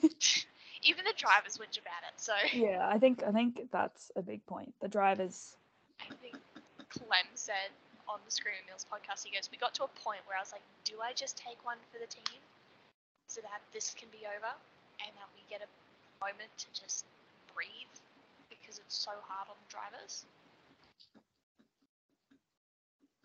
it. 0.00 0.45
Even 0.86 1.04
the 1.04 1.14
drivers 1.16 1.58
whinge 1.58 1.78
about 1.82 2.06
it. 2.06 2.14
So 2.16 2.32
yeah, 2.54 2.86
I 2.88 2.98
think 2.98 3.22
I 3.26 3.32
think 3.32 3.68
that's 3.72 4.10
a 4.14 4.22
big 4.22 4.46
point. 4.46 4.72
The 4.80 4.88
drivers. 4.88 5.56
I 6.00 6.14
think 6.22 6.36
Clem 6.90 7.26
said 7.34 7.74
on 8.08 8.20
the 8.24 8.30
Screaming 8.30 8.62
Meals 8.66 8.86
podcast, 8.86 9.26
he 9.26 9.34
goes, 9.34 9.50
We 9.50 9.58
got 9.58 9.74
to 9.74 9.84
a 9.84 9.92
point 10.06 10.20
where 10.26 10.38
I 10.38 10.40
was 10.40 10.52
like, 10.52 10.62
Do 10.84 11.02
I 11.02 11.12
just 11.12 11.36
take 11.36 11.58
one 11.64 11.78
for 11.90 11.98
the 11.98 12.06
team 12.06 12.40
so 13.26 13.40
that 13.42 13.60
this 13.74 13.94
can 13.98 14.08
be 14.12 14.22
over 14.26 14.52
and 15.02 15.10
that 15.18 15.28
we 15.34 15.42
get 15.50 15.60
a 15.60 15.70
moment 16.24 16.50
to 16.58 16.66
just 16.70 17.04
breathe 17.54 17.92
because 18.48 18.78
it's 18.78 18.96
so 18.96 19.10
hard 19.26 19.48
on 19.50 19.56
the 19.58 19.70
drivers? 19.74 20.24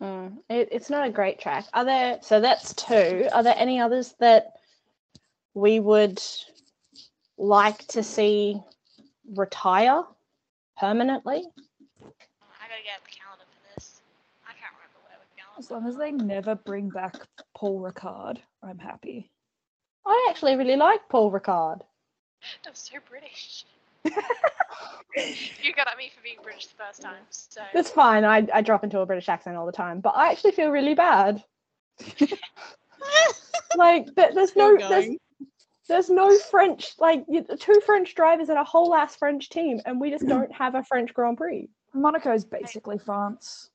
Mm, 0.02 0.38
it, 0.50 0.68
it's 0.72 0.90
not 0.90 1.06
a 1.06 1.12
great 1.12 1.38
track. 1.38 1.64
Are 1.72 1.84
there? 1.84 2.18
So 2.22 2.40
that's 2.40 2.74
two. 2.74 3.28
Are 3.32 3.44
there 3.44 3.54
any 3.56 3.80
others 3.80 4.14
that 4.18 4.54
we 5.54 5.78
would 5.78 6.20
like 7.42 7.86
to 7.88 8.02
see 8.02 8.62
retire 9.34 10.04
permanently? 10.78 11.44
I 12.00 12.68
gotta 12.68 12.82
get 12.84 13.02
the 13.04 13.10
calendar 13.10 13.44
for 13.44 13.74
this. 13.74 14.00
I 14.46 14.52
can't 14.52 14.72
remember 14.76 15.00
where 15.04 15.18
we're 15.18 15.36
going. 15.36 15.58
As 15.58 15.70
long 15.70 15.86
as 15.88 15.96
they 15.96 16.12
never 16.12 16.54
bring 16.54 16.88
back 16.88 17.16
Paul 17.54 17.80
Ricard, 17.80 18.38
I'm 18.62 18.78
happy. 18.78 19.30
I 20.06 20.28
actually 20.30 20.56
really 20.56 20.76
like 20.76 21.08
Paul 21.08 21.30
Ricard. 21.30 21.80
That 22.64 22.70
was 22.70 22.80
so 22.80 22.98
British. 23.08 23.66
you 24.04 25.72
got 25.76 25.86
at 25.86 25.96
me 25.96 26.10
for 26.12 26.20
being 26.24 26.38
British 26.42 26.66
the 26.66 26.74
first 26.74 27.00
time, 27.00 27.22
so 27.30 27.60
It's 27.72 27.90
fine. 27.90 28.24
I, 28.24 28.44
I 28.52 28.62
drop 28.62 28.82
into 28.82 28.98
a 28.98 29.06
British 29.06 29.28
accent 29.28 29.56
all 29.56 29.64
the 29.64 29.70
time, 29.70 30.00
but 30.00 30.14
I 30.16 30.32
actually 30.32 30.50
feel 30.52 30.70
really 30.70 30.94
bad. 30.94 31.44
Like 33.76 34.14
th- 34.14 34.34
there's 34.34 34.54
no 34.56 34.76
there's, 34.76 35.06
going. 35.06 35.18
There's 35.88 36.10
no 36.10 36.36
French 36.38 36.92
like 36.98 37.24
two 37.58 37.80
French 37.84 38.14
drivers 38.14 38.48
and 38.48 38.58
a 38.58 38.64
whole 38.64 38.94
ass 38.94 39.16
French 39.16 39.48
team, 39.48 39.80
and 39.84 40.00
we 40.00 40.10
just 40.10 40.26
don't 40.26 40.52
have 40.52 40.74
a 40.74 40.82
French 40.84 41.12
Grand 41.14 41.36
Prix. 41.36 41.68
Monaco 41.94 42.32
is 42.32 42.44
basically 42.44 42.98
France. 42.98 43.70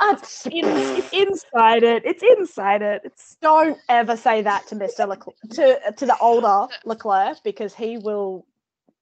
Uh, 0.00 0.16
It's, 0.18 0.46
it's 0.46 1.12
inside 1.12 1.82
it. 1.82 2.04
It's 2.04 2.22
inside 2.22 2.82
it. 2.82 3.02
It's 3.04 3.36
don't 3.40 3.78
ever 3.88 4.16
say 4.16 4.42
that 4.42 4.66
to 4.68 4.74
Mr. 4.76 5.06
Leclerc, 5.06 5.36
to 5.52 5.92
to 5.96 6.06
the 6.06 6.16
older 6.18 6.66
Leclerc 6.84 7.42
because 7.44 7.74
he 7.74 7.98
will 7.98 8.46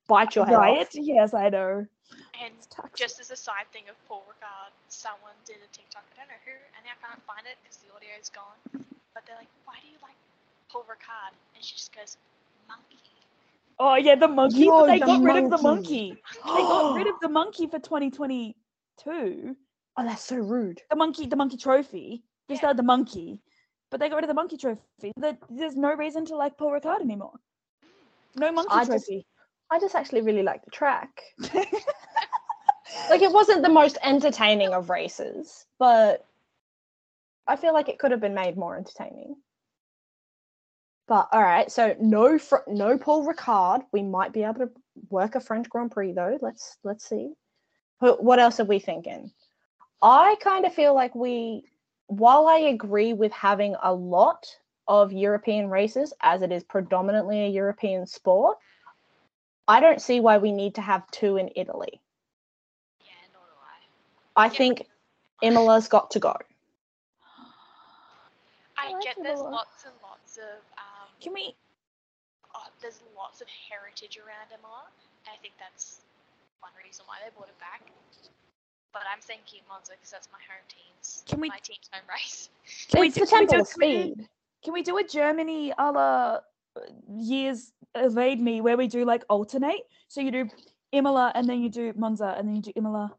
bite 0.09 0.35
your 0.35 0.45
head 0.45 0.57
right. 0.57 0.81
off. 0.81 0.89
Yes, 0.93 1.35
I 1.35 1.49
know. 1.49 1.87
and 2.43 2.53
just 2.95 3.21
as 3.21 3.31
a 3.31 3.37
side 3.37 3.67
thing 3.73 3.85
of 3.89 3.97
Paul 4.09 4.25
Ricard, 4.29 4.73
someone 4.89 5.39
did 5.47 5.57
a 5.57 5.71
TikTok. 5.73 6.05
I 6.13 6.21
don't 6.21 6.29
know 6.29 6.43
who, 6.45 6.53
and 6.77 6.83
I 6.85 6.95
can't 7.01 7.23
find 7.25 7.47
it 7.47 7.57
because 7.63 7.79
the 7.79 7.95
audio 7.95 8.11
is 8.21 8.29
gone. 8.29 8.59
But 9.15 9.23
they're 9.27 9.39
like, 9.39 9.53
"Why 9.65 9.77
do 9.81 9.89
you 9.89 9.99
like 10.03 10.19
Paul 10.69 10.85
Ricard?" 10.91 11.33
And 11.55 11.65
she 11.65 11.75
just 11.77 11.95
goes, 11.95 12.17
"Monkey." 12.19 12.42
Oh 13.79 13.97
yeah, 13.97 14.15
the 14.15 14.29
monkey. 14.29 14.65
Yo, 14.67 14.87
they 14.87 14.99
the 15.01 15.07
got 15.07 15.23
rid 15.23 15.45
of 15.45 15.51
the 15.51 15.59
monkey. 15.59 16.11
monkey. 16.11 16.23
They 16.45 16.63
got 16.63 16.95
rid 16.95 17.07
of 17.09 17.15
the 17.21 17.29
monkey 17.41 17.67
for 17.67 17.79
2022. 17.79 19.57
Oh, 19.97 20.05
that's 20.05 20.23
so 20.25 20.37
rude. 20.37 20.81
The 20.91 20.97
monkey, 20.97 21.27
the 21.27 21.37
monkey 21.37 21.57
trophy. 21.57 22.23
They 22.49 22.55
Yeah. 22.55 22.59
started 22.59 22.79
the 22.79 22.83
monkey, 22.85 23.41
but 23.91 23.99
they 24.01 24.09
got 24.09 24.17
rid 24.17 24.25
of 24.25 24.29
the 24.29 24.35
monkey 24.35 24.57
trophy. 24.57 25.13
There's 25.51 25.77
no 25.77 25.95
reason 25.95 26.25
to 26.27 26.37
like 26.37 26.57
Paul 26.59 26.71
Ricard 26.73 27.01
anymore. 27.01 27.35
No 28.37 28.53
monkey 28.53 28.71
I 28.73 28.85
just- 28.85 29.07
trophy. 29.07 29.27
I 29.71 29.79
just 29.81 29.95
actually 29.95 30.21
really 30.21 30.43
like 30.43 30.63
the 30.65 30.71
track. 30.71 31.23
like 33.11 33.23
it 33.23 33.33
wasn't 33.33 33.63
the 33.63 33.69
most 33.71 33.97
entertaining 34.03 34.75
of 34.75 34.91
races, 34.91 35.67
but 35.79 36.27
I 37.47 37.57
feel 37.57 37.73
like 37.73 37.89
it 37.89 37.99
could 37.99 38.11
have 38.11 38.21
been 38.21 38.35
made 38.35 38.57
more 38.59 38.77
entertaining. 38.77 39.35
But 41.09 41.29
all 41.33 41.43
right, 41.43 41.71
so 41.71 41.97
no 42.01 42.39
fr- 42.39 42.69
no 42.69 42.97
Paul 42.97 43.27
Ricard. 43.27 43.83
We 43.93 44.03
might 44.03 44.33
be 44.33 44.45
able 44.45 44.67
to 44.67 44.71
work 45.11 45.35
a 45.35 45.41
French 45.41 45.69
Grand 45.69 45.91
Prix 45.91 46.13
though. 46.13 46.39
Let's 46.41 46.77
let's 46.85 47.09
see. 47.09 47.33
But 48.01 48.23
what 48.23 48.39
else 48.39 48.61
are 48.61 48.65
we 48.65 48.79
thinking? 48.79 49.31
I 50.03 50.37
kind 50.41 50.65
of 50.65 50.75
feel 50.75 50.95
like 50.95 51.15
we, 51.15 51.63
while 52.09 52.49
I 52.49 52.59
agree 52.59 53.13
with 53.13 53.31
having 53.31 53.77
a 53.81 53.95
lot 53.95 54.47
of 54.89 55.13
European 55.13 55.71
races, 55.71 56.13
as 56.21 56.43
it 56.43 56.51
is 56.51 56.65
predominantly 56.65 57.45
a 57.45 57.49
European 57.49 58.07
sport, 58.07 58.59
I 59.69 59.79
don't 59.79 60.03
see 60.03 60.19
why 60.19 60.39
we 60.39 60.51
need 60.51 60.75
to 60.75 60.81
have 60.81 61.09
two 61.13 61.37
in 61.37 61.51
Italy. 61.55 62.01
Yeah, 63.01 63.13
nor 63.33 63.43
do 63.47 63.53
I. 64.37 64.47
I 64.47 64.49
think 64.49 64.89
Imola's 65.43 65.87
got 65.87 66.11
to 66.13 66.19
go. 66.19 66.37
I 68.77 68.93
like 68.93 69.03
get 69.05 69.17
there's 69.23 69.39
Imola. 69.39 69.51
lots 69.51 69.85
and 69.85 69.95
lots 70.03 70.39
of 70.39 70.72
Can 71.23 71.33
we? 71.35 71.55
oh, 72.55 72.67
there's 72.83 73.01
lots 73.17 73.41
of 73.41 73.47
heritage 73.49 74.19
around 74.19 74.51
Imola, 74.53 74.85
and 75.25 75.33
I 75.33 75.39
think 75.41 75.55
that's 75.59 76.03
one 76.61 76.73
reason 76.85 77.05
why 77.07 77.17
they 77.25 77.31
brought 77.35 77.49
it 77.49 77.59
back. 77.59 77.81
But 78.93 79.03
I'm 79.11 79.21
thinking 79.23 79.61
Monza 79.69 79.93
because 79.93 80.11
that's 80.11 80.29
my 80.33 80.39
home 80.51 80.67
team's 80.69 81.23
Can 81.27 81.41
we- 81.41 81.49
my 81.49 81.59
team's 81.63 81.89
home 81.93 82.05
race. 82.11 82.51
Can 82.91 83.01
we 83.01 83.07
it's 83.07 83.15
do- 83.15 83.21
the 83.23 83.27
can 83.27 83.39
temple 83.47 83.61
of 83.63 83.69
we 83.79 84.15
speed. 84.15 84.29
Can 84.65 84.73
we 84.75 84.83
do 84.83 84.99
a 84.99 85.05
Germany 85.05 85.73
a 85.79 85.93
la 85.93 86.39
uh, 86.77 86.81
years 87.09 87.73
evade 87.95 88.41
me 88.41 88.61
where 88.61 88.77
we 88.77 88.87
do 88.87 89.05
like 89.05 89.25
alternate? 89.29 89.87
So 90.09 90.21
you 90.21 90.31
do 90.31 90.51
Imola 90.93 91.33
and 91.35 91.49
then 91.49 91.63
you 91.63 91.71
do 91.71 91.93
Monza 91.97 92.35
and 92.37 92.49
then 92.49 92.57
you 92.57 92.63
do 92.63 92.73
Imola. 92.77 93.17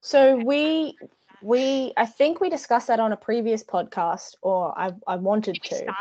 So 0.00 0.36
we 0.36 0.96
we 1.42 1.92
I 1.96 2.06
think 2.06 2.40
we 2.40 2.50
discussed 2.50 2.88
that 2.88 2.98
on 2.98 3.12
a 3.12 3.16
previous 3.16 3.62
podcast, 3.62 4.34
or 4.42 4.76
I 4.78 4.88
I 5.06 5.14
I 5.14 5.16
wanted 5.16 5.62
think 5.62 5.70
we 5.70 5.78
to. 5.78 5.94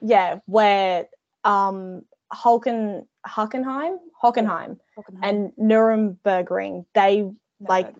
Yeah, 0.00 0.38
where 0.46 1.06
um 1.44 2.02
Hulken 2.32 3.06
Hockenheim? 3.26 3.98
Hockenheim. 4.22 4.78
Hockenheim, 4.98 5.22
and 5.22 5.52
Nurburgring 5.60 6.86
they 6.94 7.30
like 7.60 7.94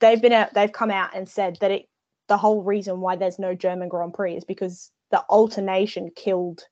they've 0.00 0.20
been 0.20 0.32
out 0.32 0.54
they've 0.54 0.72
come 0.72 0.90
out 0.90 1.10
and 1.14 1.28
said 1.28 1.58
that 1.60 1.70
it 1.70 1.88
the 2.28 2.36
whole 2.36 2.62
reason 2.62 3.00
why 3.00 3.16
there's 3.16 3.38
no 3.38 3.54
German 3.54 3.88
Grand 3.88 4.14
Prix 4.14 4.36
is 4.36 4.44
because 4.44 4.90
the 5.10 5.22
alternation 5.28 6.10
killed 6.14 6.62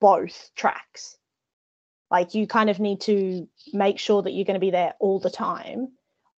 both 0.00 0.50
tracks. 0.56 1.16
Like 2.10 2.34
you 2.34 2.46
kind 2.46 2.70
of 2.70 2.80
need 2.80 3.00
to 3.02 3.48
make 3.72 3.98
sure 3.98 4.22
that 4.22 4.32
you're 4.32 4.44
going 4.44 4.54
to 4.54 4.60
be 4.60 4.70
there 4.70 4.94
all 5.00 5.18
the 5.18 5.30
time 5.30 5.88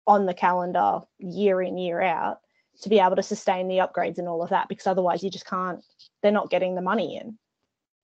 on 0.07 0.25
the 0.26 0.35
calendar 0.35 1.00
year 1.19 1.61
in 1.61 1.76
year 1.76 2.00
out 2.00 2.38
to 2.83 2.88
be 2.88 2.99
able 2.99 3.16
to 3.16 3.23
sustain 3.23 3.68
the 3.68 3.78
upgrades 3.78 4.18
and 4.18 4.28
all 4.28 4.42
of 4.42 4.50
that 4.50 4.68
because 4.68 4.87
otherwise 4.87 5.23
you 5.23 5.30
just 5.30 5.47
can't 5.47 5.83
they're 6.23 6.33
not 6.33 6.50
getting 6.50 6.75
the 6.75 6.83
money 6.83 7.16
in 7.16 7.38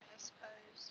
I 0.02 0.16
suppose. 0.18 0.90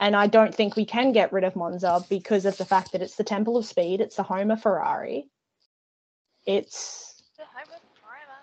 and 0.00 0.16
i 0.16 0.26
don't 0.26 0.54
think 0.54 0.76
we 0.76 0.84
can 0.84 1.12
get 1.12 1.32
rid 1.32 1.44
of 1.44 1.56
monza 1.56 2.04
because 2.08 2.44
of 2.46 2.56
the 2.56 2.64
fact 2.64 2.92
that 2.92 3.02
it's 3.02 3.16
the 3.16 3.24
temple 3.24 3.56
of 3.56 3.66
speed 3.66 4.00
it's 4.00 4.16
the 4.16 4.22
home 4.22 4.50
of 4.50 4.62
ferrari 4.62 5.26
it's 6.46 7.22
The 7.36 7.44
home 7.44 7.68
of 7.74 7.80
driver. 8.00 8.38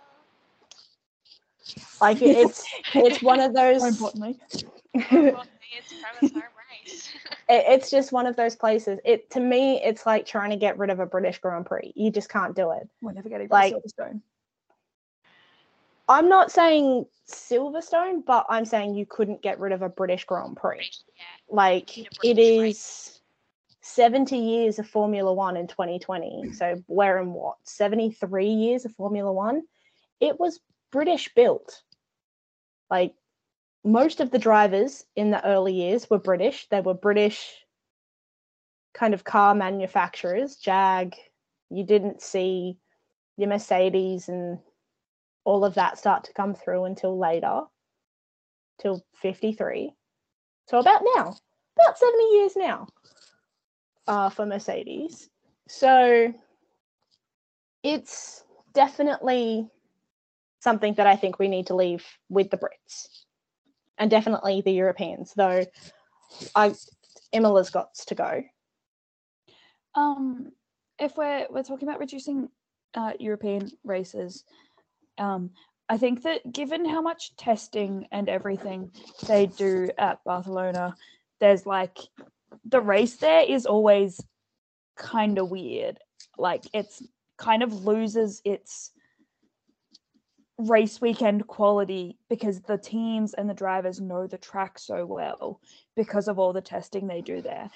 like 2.01 2.21
it's 2.21 2.65
it's 2.93 3.21
one 3.21 3.39
of 3.39 3.53
those 3.53 3.83
importantly. 3.83 4.39
Well, 5.11 5.45
it's 5.77 5.91
home. 5.91 6.41
It, 6.87 7.65
it's 7.67 7.89
just 7.91 8.11
one 8.11 8.25
of 8.27 8.35
those 8.35 8.55
places. 8.55 8.99
It 9.05 9.29
to 9.31 9.39
me 9.39 9.81
it's 9.83 10.05
like 10.05 10.25
trying 10.25 10.49
to 10.51 10.55
get 10.57 10.77
rid 10.77 10.89
of 10.89 10.99
a 10.99 11.05
british 11.05 11.39
grand 11.39 11.65
prix. 11.65 11.93
You 11.95 12.11
just 12.11 12.29
can't 12.29 12.55
do 12.55 12.71
it. 12.71 12.87
We're 13.01 13.13
never 13.13 13.29
getting 13.29 13.47
Like- 13.49 13.73
like, 13.73 13.83
Silverstone. 13.83 14.21
i'm 16.09 16.29
not 16.29 16.51
saying 16.51 17.05
silverstone 17.29 18.25
but 18.25 18.45
i'm 18.49 18.63
saying 18.63 18.95
you 18.95 19.05
couldn't 19.05 19.41
get 19.41 19.59
rid 19.59 19.73
of 19.73 19.81
a 19.81 19.89
british 19.89 20.23
grand 20.25 20.55
prix. 20.55 20.89
Yeah. 21.17 21.23
like 21.49 21.97
need 21.97 22.07
a 22.07 22.07
it 22.29 22.35
British 22.35 22.59
race. 22.61 23.13
70 23.81 24.37
years 24.37 24.79
of 24.79 24.87
formula 24.87 25.33
one 25.33 25.57
in 25.57 25.67
2020 25.67 26.51
so 26.53 26.81
where 26.87 27.17
and 27.19 27.33
what? 27.33 27.55
73 27.63 28.47
years 28.47 28.85
of 28.85 28.93
formula 28.95 29.31
one? 29.31 29.63
It 30.19 30.39
was 30.39 30.59
british 30.91 31.33
built. 31.35 31.81
Like 32.89 33.13
most 33.87 34.19
of 34.19 34.31
the 34.31 34.39
drivers 34.39 35.05
in 35.15 35.31
the 35.31 35.45
early 35.45 35.73
years 35.73 36.09
were 36.09 36.19
british. 36.19 36.67
They 36.69 36.81
were 36.81 36.93
british 36.93 37.53
kind 38.93 39.13
of 39.13 39.23
car 39.23 39.53
manufacturers 39.55 40.55
jag 40.55 41.15
you 41.69 41.83
didn't 41.83 42.21
see 42.21 42.77
your 43.37 43.49
mercedes 43.49 44.27
and 44.29 44.59
all 45.43 45.63
of 45.63 45.75
that 45.75 45.97
start 45.97 46.23
to 46.23 46.33
come 46.33 46.55
through 46.55 46.85
until 46.85 47.17
later 47.17 47.61
till 48.79 49.03
53 49.21 49.93
so 50.67 50.79
about 50.79 51.03
now 51.15 51.35
about 51.77 51.97
70 51.97 52.23
years 52.33 52.55
now 52.55 52.87
uh, 54.07 54.29
for 54.29 54.45
Mercedes. 54.45 55.29
So 55.67 56.33
it's 57.83 58.43
definitely 58.73 59.67
something 60.59 60.93
that 60.95 61.07
I 61.07 61.15
think 61.15 61.39
we 61.39 61.47
need 61.47 61.67
to 61.67 61.75
leave 61.75 62.05
with 62.29 62.49
the 62.49 62.57
Brits 62.57 63.25
and 63.97 64.09
definitely 64.09 64.61
the 64.61 64.71
Europeans, 64.71 65.33
though 65.35 65.65
I 66.55 66.73
Imola's 67.33 67.69
got 67.69 67.93
to 67.95 68.15
go. 68.15 68.43
Um, 69.95 70.51
if 70.99 71.17
we're 71.17 71.47
we're 71.49 71.63
talking 71.63 71.87
about 71.87 71.99
reducing 71.99 72.49
uh, 72.93 73.13
European 73.19 73.71
races, 73.83 74.43
um, 75.17 75.51
I 75.89 75.97
think 75.97 76.23
that 76.23 76.51
given 76.51 76.85
how 76.85 77.01
much 77.01 77.35
testing 77.37 78.07
and 78.11 78.29
everything 78.29 78.91
they 79.27 79.47
do 79.47 79.89
at 79.97 80.23
Barcelona, 80.23 80.95
there's 81.39 81.65
like 81.65 81.97
the 82.65 82.81
race 82.81 83.15
there 83.17 83.43
is 83.43 83.65
always 83.65 84.21
kind 84.95 85.37
of 85.37 85.49
weird. 85.49 85.99
Like 86.37 86.65
it's 86.73 87.01
kind 87.37 87.63
of 87.63 87.85
loses 87.85 88.41
its 88.43 88.91
race 90.57 90.99
weekend 90.99 91.45
quality 91.47 92.17
because 92.29 92.61
the 92.61 92.77
teams 92.77 93.33
and 93.33 93.49
the 93.49 93.53
drivers 93.53 94.01
know 94.01 94.25
the 94.25 94.37
track 94.37 94.79
so 94.79 95.05
well 95.05 95.61
because 95.95 96.27
of 96.27 96.39
all 96.39 96.51
the 96.51 96.61
testing 96.61 97.07
they 97.07 97.21
do 97.21 97.41
there. 97.41 97.69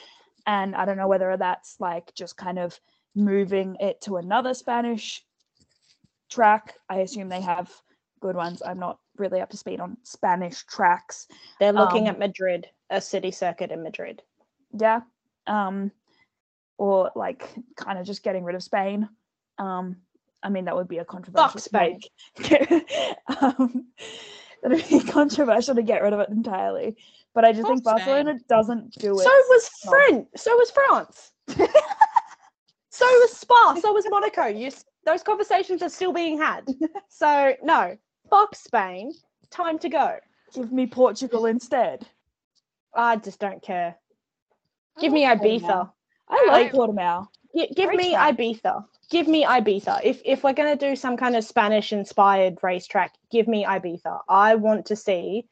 And 0.48 0.76
I 0.76 0.86
don't 0.86 0.98
know 0.98 1.08
whether 1.08 1.38
that's 1.38 1.80
like 1.80 2.14
just 2.16 2.38
kind 2.38 2.58
of 2.58 2.80
moving 3.14 3.78
it 3.80 4.02
to 4.02 4.18
another 4.18 4.54
Spanish 4.56 5.24
track. 6.30 6.74
I 6.90 6.98
assume 6.98 7.30
they 7.30 7.42
have 7.42 7.72
good 8.20 8.36
ones. 8.36 8.64
I'm 8.66 8.80
not 8.80 9.00
really 9.18 9.42
up 9.42 9.50
to 9.52 9.58
speed 9.58 9.80
on 9.80 9.98
Spanish 10.04 10.64
tracks. 10.64 11.28
They're 11.60 11.74
looking 11.74 12.08
Um, 12.08 12.16
at 12.16 12.20
Madrid, 12.20 12.68
a 12.90 13.00
city 13.02 13.32
circuit 13.32 13.72
in 13.72 13.84
Madrid. 13.84 14.24
Yeah. 14.78 15.02
Um 15.46 15.92
or 16.78 17.12
like 17.16 17.48
kind 17.76 18.00
of 18.00 18.08
just 18.08 18.24
getting 18.24 18.44
rid 18.44 18.56
of 18.56 18.64
Spain. 18.64 19.08
Um 19.60 19.98
I 20.44 20.50
mean 20.50 20.66
that 20.66 20.76
would 20.76 20.88
be 20.88 20.98
a 20.98 21.06
controversial 21.06 21.60
Spain. 21.60 22.00
take. 22.36 22.72
um 23.42 23.86
that 24.62 24.72
would 24.72 24.88
be 24.90 25.00
controversial 25.12 25.76
to 25.76 25.84
get 25.84 26.02
rid 26.02 26.14
of 26.14 26.20
it 26.20 26.30
entirely. 26.30 26.96
But 27.34 27.46
I 27.46 27.54
just 27.54 27.68
think 27.68 27.84
Fuck 27.84 28.00
Spain. 28.00 28.08
Barcelona 28.16 28.40
doesn't 28.50 28.92
do 29.00 29.14
it. 29.14 29.24
So 29.24 29.30
was 29.30 29.70
no. 29.86 29.92
French. 29.92 30.28
So 30.36 30.56
was 30.56 30.72
France. 30.72 31.32
so 32.90 33.06
was 33.06 33.32
Spa. 33.38 33.78
So 33.82 33.94
was 33.94 34.06
Monaco. 34.10 34.48
You, 34.48 34.72
those 35.06 35.24
conversations 35.24 35.82
are 35.82 35.90
still 35.90 36.14
being 36.14 36.38
had. 36.38 36.68
So 37.08 37.54
no, 37.64 37.98
fuck 38.30 38.56
Spain. 38.56 39.14
Time 39.50 39.80
to 39.80 39.90
go. 39.90 40.18
Give 40.54 40.72
me 40.72 40.88
Portugal 40.88 41.46
instead. 41.46 42.06
I 42.94 43.16
just 43.16 43.40
don't 43.40 43.62
care. 43.62 43.96
Give 45.00 45.14
me 45.14 45.24
Ibiza. 45.24 45.90
I 46.30 46.48
like 46.50 46.74
Portimao. 46.74 47.28
Gi- 47.56 47.74
give 47.76 47.94
me 47.94 48.12
track. 48.12 48.38
Ibiza. 48.38 48.86
Give 49.10 49.28
me 49.28 49.44
Ibiza. 49.46 50.02
If 50.04 50.22
if 50.24 50.44
we're 50.44 50.54
gonna 50.54 50.76
do 50.76 50.96
some 50.96 51.18
kind 51.18 51.36
of 51.36 51.44
Spanish 51.44 51.92
inspired 51.94 52.58
racetrack, 52.62 53.14
give 53.32 53.48
me 53.48 53.66
Ibiza. 53.66 54.22
I 54.30 54.56
want 54.56 54.86
to 54.88 54.96
see 54.96 55.46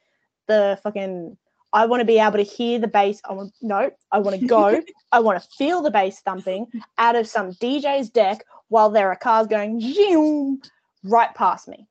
the 0.48 0.80
fucking. 0.84 1.38
I 1.72 1.86
want 1.86 2.02
to 2.02 2.06
be 2.06 2.18
able 2.18 2.38
to 2.38 2.44
hear 2.44 2.80
the 2.80 2.88
bass. 2.88 3.22
I 3.30 3.34
want 3.34 3.54
no. 3.62 3.92
I 4.12 4.20
want 4.20 4.40
to 4.40 4.48
go. 4.58 4.82
I 5.12 5.20
want 5.20 5.42
to 5.42 5.48
feel 5.58 5.82
the 5.82 5.92
bass 5.92 6.20
thumping 6.22 6.68
out 6.98 7.16
of 7.16 7.28
some 7.28 7.52
DJ's 7.52 8.10
deck 8.10 8.44
while 8.70 8.90
there 8.90 9.10
are 9.10 9.16
cars 9.16 9.48
going 9.48 9.80
zoom 9.82 10.62
right 11.04 11.34
past 11.36 11.68
me, 11.68 11.88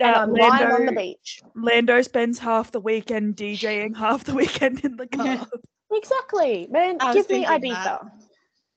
and 0.00 0.16
Uh, 0.16 0.20
I'm 0.20 0.32
lying 0.32 0.66
on 0.72 0.86
the 0.86 0.92
beach. 0.92 1.42
Lando 1.54 2.00
spends 2.02 2.38
half 2.38 2.72
the 2.72 2.80
weekend 2.80 3.36
DJing, 3.36 3.96
half 3.96 4.24
the 4.24 4.34
weekend 4.34 4.84
in 4.84 4.96
the 4.96 5.06
car. 5.18 5.46
Exactly, 5.92 6.66
man. 6.70 6.96
I 7.00 7.12
Give 7.14 7.28
me 7.30 7.44
Ibiza. 7.44 7.84
that. 7.84 8.00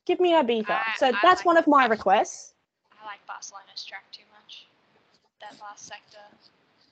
Give 0.08 0.20
me 0.22 0.32
Ibiza. 0.32 0.70
I- 0.72 0.96
So 0.98 1.08
I 1.08 1.12
that's 1.22 1.42
like 1.42 1.46
one 1.46 1.58
of 1.58 1.68
my 1.68 1.84
that. 1.88 1.92
requests. 1.92 2.54
I 3.02 3.06
like 3.06 3.20
Barcelona's 3.28 3.84
track 3.86 4.06
too 4.12 4.24
much. 4.32 4.66
That 5.42 5.54
last 5.62 5.86
sector. 5.86 6.18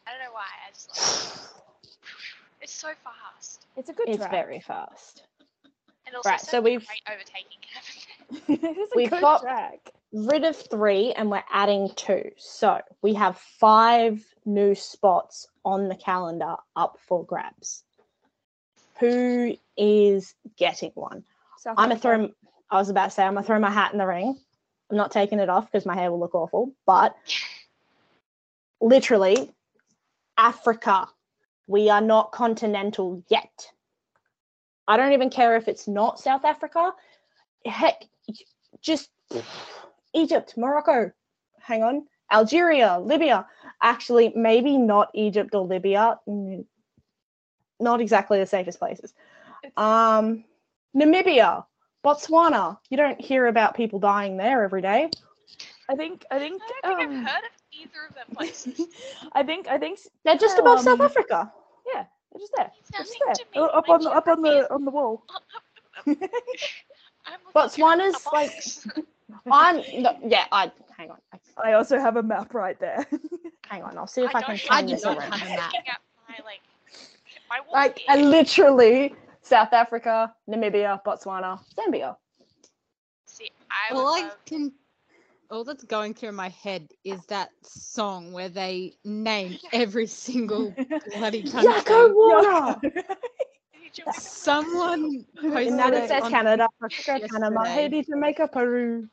I 0.05 0.11
don't 0.11 0.19
know 0.19 0.33
why. 0.33 0.45
I 0.67 0.71
just 0.73 0.89
love 0.89 1.51
it. 1.83 1.89
It's 2.61 2.73
so 2.73 2.89
fast. 3.03 3.65
It's 3.77 3.89
a 3.89 3.93
good 3.93 4.09
It's 4.09 4.17
track. 4.17 4.31
very 4.31 4.59
fast. 4.59 5.23
And 6.07 6.15
also 6.15 6.29
Right, 6.29 6.39
so, 6.39 6.51
so 6.51 6.61
we've- 6.61 6.85
great 6.85 7.01
overtaking 7.07 7.59
happened. 7.73 8.79
it's 8.81 8.93
a 8.93 8.95
We've 8.95 9.09
good 9.09 9.21
got- 9.21 9.41
track. 9.41 9.91
rid 10.11 10.43
of 10.45 10.55
three 10.55 11.11
and 11.13 11.29
we're 11.29 11.43
adding 11.51 11.89
two. 11.95 12.31
So 12.37 12.81
we 13.01 13.13
have 13.15 13.37
five 13.37 14.23
new 14.45 14.73
spots 14.75 15.47
on 15.63 15.87
the 15.89 15.95
calendar 15.95 16.55
up 16.75 16.97
for 17.07 17.23
grabs. 17.25 17.83
Who 18.99 19.55
is 19.77 20.33
getting 20.57 20.91
one? 20.95 21.23
South 21.59 21.75
I'm 21.77 21.89
gonna 21.89 21.99
throw. 21.99 22.29
I 22.71 22.77
was 22.77 22.89
about 22.89 23.05
to 23.05 23.11
say 23.11 23.23
I'm 23.23 23.35
gonna 23.35 23.45
throw 23.45 23.59
my 23.59 23.69
hat 23.71 23.91
in 23.93 23.99
the 23.99 24.05
ring. 24.07 24.37
I'm 24.89 24.97
not 24.97 25.11
taking 25.11 25.39
it 25.39 25.49
off 25.49 25.71
because 25.71 25.85
my 25.85 25.95
hair 25.95 26.11
will 26.11 26.19
look 26.19 26.35
awful. 26.35 26.73
But 26.85 27.15
literally, 28.81 29.51
Africa. 30.37 31.07
We 31.67 31.89
are 31.89 32.01
not 32.01 32.31
continental 32.31 33.23
yet. 33.27 33.71
I 34.87 34.97
don't 34.97 35.13
even 35.13 35.31
care 35.31 35.55
if 35.55 35.67
it's 35.67 35.87
not 35.87 36.19
South 36.19 36.45
Africa. 36.45 36.91
Heck, 37.65 38.03
just 38.81 39.09
Egypt, 40.13 40.53
Morocco. 40.57 41.11
Hang 41.59 41.81
on, 41.81 42.05
Algeria, 42.31 42.99
Libya. 42.99 43.47
Actually, 43.81 44.31
maybe 44.35 44.77
not 44.77 45.09
Egypt 45.15 45.55
or 45.55 45.65
Libya. 45.65 46.19
Mm, 46.29 46.65
Not 47.79 47.99
exactly 47.99 48.37
the 48.37 48.45
safest 48.45 48.77
places. 48.77 49.13
Um, 49.75 50.43
Namibia, 50.95 51.65
Botswana. 52.05 52.77
You 52.89 52.97
don't 52.97 53.19
hear 53.19 53.47
about 53.47 53.75
people 53.75 53.99
dying 53.99 54.37
there 54.37 54.63
every 54.63 54.81
day. 54.81 55.09
I 55.89 55.95
think. 55.95 56.25
I 56.31 56.39
think. 56.39 56.61
I 56.83 56.89
don't 56.89 56.97
think 56.99 57.09
um, 57.11 57.17
I've 57.25 57.33
heard 57.33 57.43
of 57.45 57.51
either 57.71 58.05
of 58.09 58.15
them 58.15 58.35
places. 58.35 58.81
I 59.33 59.43
think. 59.43 59.67
I 59.67 59.77
think. 59.77 59.99
They're 60.23 60.37
just 60.37 60.57
above 60.59 60.81
South 60.81 60.99
Um, 60.99 61.05
Africa. 61.05 61.51
Yeah, 61.93 62.05
they're 62.31 62.39
just 62.39 62.53
there. 62.55 62.71
They're 62.91 63.01
just 63.01 63.15
there. 63.25 63.33
to 63.35 63.43
me. 63.53 63.59
Uh, 63.61 63.65
Up 63.65 63.85
My 63.87 63.93
on 63.95 64.01
the 64.01 64.09
up 64.11 64.27
on 64.27 64.39
is 64.39 64.43
the 64.67 64.73
on 64.73 64.85
the 64.85 64.91
wall. 64.91 65.23
I'm 66.05 67.39
Botswana's 67.55 68.25
like- 68.31 68.51
I'm 69.51 69.77
no, 70.03 70.17
yeah. 70.23 70.45
I 70.51 70.71
hang 70.97 71.09
on, 71.11 71.17
I 71.63 71.73
also 71.73 71.97
have 71.99 72.17
a 72.17 72.23
map 72.23 72.53
right 72.53 72.79
there. 72.79 73.05
hang 73.67 73.81
on. 73.83 73.97
I'll 73.97 74.05
see 74.07 74.21
if 74.21 74.29
I, 74.35 74.41
can 74.41 74.55
don't 74.57 74.65
I 74.71 74.75
find 74.75 74.87
do 74.87 74.93
this 74.93 75.03
not 75.03 75.17
around. 75.17 75.31
have 75.33 75.47
a 75.47 75.55
map. 75.55 75.71
my 76.29 76.35
like 76.45 76.61
my 77.49 77.59
Like. 77.73 78.01
I 78.07 78.17
literally 78.17 79.15
South 79.45 79.73
Africa, 79.73 80.33
Namibia, 80.49 80.99
Botswana, 81.05 81.59
Zambia. 81.77 82.15
See, 83.27 83.49
I 83.69 83.93
would 83.93 83.99
All 84.01 84.13
I 84.15 84.21
love 84.21 84.37
can, 84.47 84.73
all 85.51 85.63
that's 85.63 85.83
going 85.83 86.15
through 86.15 86.31
my 86.31 86.49
head 86.49 86.89
is 87.03 87.23
that 87.27 87.51
song 87.61 88.33
where 88.33 88.49
they 88.49 88.93
name 89.05 89.57
every 89.73 90.07
single 90.07 90.75
bloody 91.13 91.43
country. 91.43 91.71
Yakko 91.71 92.15
Warner. 92.15 92.75
Someone 94.11 95.25
posted 95.41 95.65
United 95.65 95.97
it 95.97 96.05
States, 96.05 96.23
on 96.23 96.31
Canada, 96.31 96.67
TikTok 96.89 97.07
Africa, 97.07 97.21
Panama, 97.31 97.61
yesterday. 97.61 97.73
Haiti, 97.73 98.03
Jamaica, 98.03 98.47
Peru. 98.47 99.07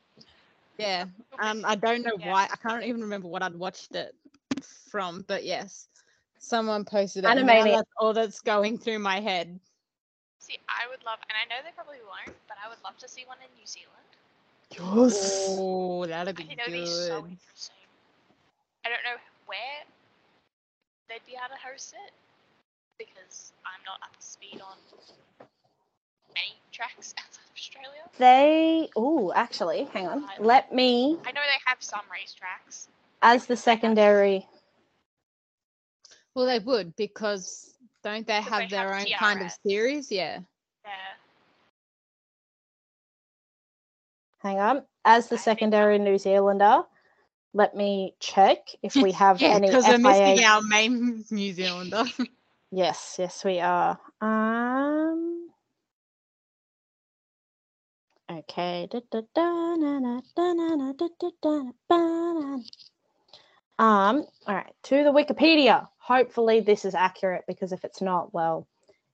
Yeah. 0.79 1.07
It'll 1.33 1.39
Um, 1.39 1.65
f- 1.65 1.71
I 1.71 1.75
don't 1.77 2.03
know 2.03 2.17
yeah. 2.19 2.31
why. 2.31 2.49
I 2.51 2.57
can't 2.57 2.85
even 2.85 3.03
remember 3.03 3.29
what 3.29 3.43
I'd 3.43 3.55
watched 3.55 3.95
it 3.95 4.15
from, 4.91 5.25
but 5.29 5.45
yes, 5.45 5.89
someone 6.39 6.85
posted 6.85 7.25
it. 7.25 7.37
and 7.37 7.39
Animaniacs. 7.39 7.73
That's 7.73 7.91
all 7.99 8.13
that's 8.15 8.41
going 8.41 8.79
through 8.79 8.99
my 9.01 9.21
head. 9.21 9.61
See, 10.43 10.59
I 10.67 10.91
would 10.91 10.99
love, 11.07 11.23
and 11.31 11.39
I 11.39 11.47
know 11.47 11.63
they 11.63 11.71
probably 11.71 12.03
won't, 12.03 12.35
but 12.51 12.59
I 12.59 12.67
would 12.69 12.83
love 12.83 12.99
to 12.99 13.07
see 13.07 13.23
one 13.31 13.39
in 13.47 13.51
New 13.55 13.63
Zealand. 13.63 14.11
Yes. 14.75 15.47
Oh, 15.55 16.05
that'd 16.05 16.35
I 16.35 16.37
be 16.37 16.43
think 16.43 16.59
that 16.59 16.67
would 16.67 16.75
be 16.75 16.87
so 16.87 17.23
good. 17.23 17.31
interesting. 17.31 17.87
I 18.85 18.89
don't 18.91 19.07
know 19.07 19.23
where 19.47 19.87
they'd 21.09 21.23
be 21.31 21.39
able 21.39 21.55
to 21.55 21.63
host 21.63 21.95
it 21.95 22.11
because 22.99 23.53
I'm 23.63 23.79
not 23.87 24.03
up 24.03 24.17
to 24.19 24.27
speed 24.27 24.59
on 24.59 24.75
many 26.35 26.59
tracks 26.73 27.15
outside 27.23 27.47
of 27.47 27.55
Australia. 27.57 28.03
They. 28.19 28.91
Oh, 28.97 29.33
actually, 29.35 29.85
hang 29.95 30.09
on. 30.09 30.25
Let 30.41 30.75
me, 30.75 31.19
I 31.25 31.31
know 31.31 31.41
they 31.47 31.63
have 31.67 31.79
some 31.79 32.03
racetracks. 32.11 32.89
as 33.23 33.47
the 33.47 33.57
secondary. 33.57 34.49
Well, 36.35 36.47
they 36.47 36.59
would 36.59 36.97
because 36.97 37.72
don't 38.03 38.27
they 38.27 38.41
have 38.43 38.69
they 38.71 38.77
their 38.77 38.93
have 38.95 39.07
own 39.07 39.13
kind 39.19 39.43
of 39.43 39.53
series? 39.67 40.11
Yeah. 40.13 40.41
Yeah. 40.85 40.91
Hang 44.41 44.59
on. 44.61 44.83
As 45.05 45.29
the 45.29 45.37
I 45.37 45.39
secondary 45.39 45.99
New 45.99 46.19
Zealander, 46.19 46.83
let 47.55 47.77
me 47.77 48.15
check 48.21 48.69
if 48.83 48.97
we 48.97 49.13
have 49.13 49.39
Yeah, 49.43 49.57
any 49.57 49.69
because 49.69 49.87
we're 49.87 49.99
missing 49.99 50.45
our 50.45 50.63
main 50.63 51.25
New 51.31 51.53
Zealander. 51.53 52.05
Yes, 52.73 53.17
yes, 53.19 53.45
we 53.45 53.61
are. 53.61 53.99
Um. 54.21 55.49
Okay. 58.31 58.89
Um. 63.79 64.27
All 64.47 64.55
right. 64.55 64.75
To 64.85 65.05
the 65.05 65.13
Wikipedia. 65.13 65.89
Hopefully, 66.13 66.61
this 66.61 66.85
is 66.85 66.95
accurate 66.95 67.45
because 67.49 67.73
if 67.73 67.87
it's 67.87 68.03
not, 68.03 68.35
well, 68.35 68.67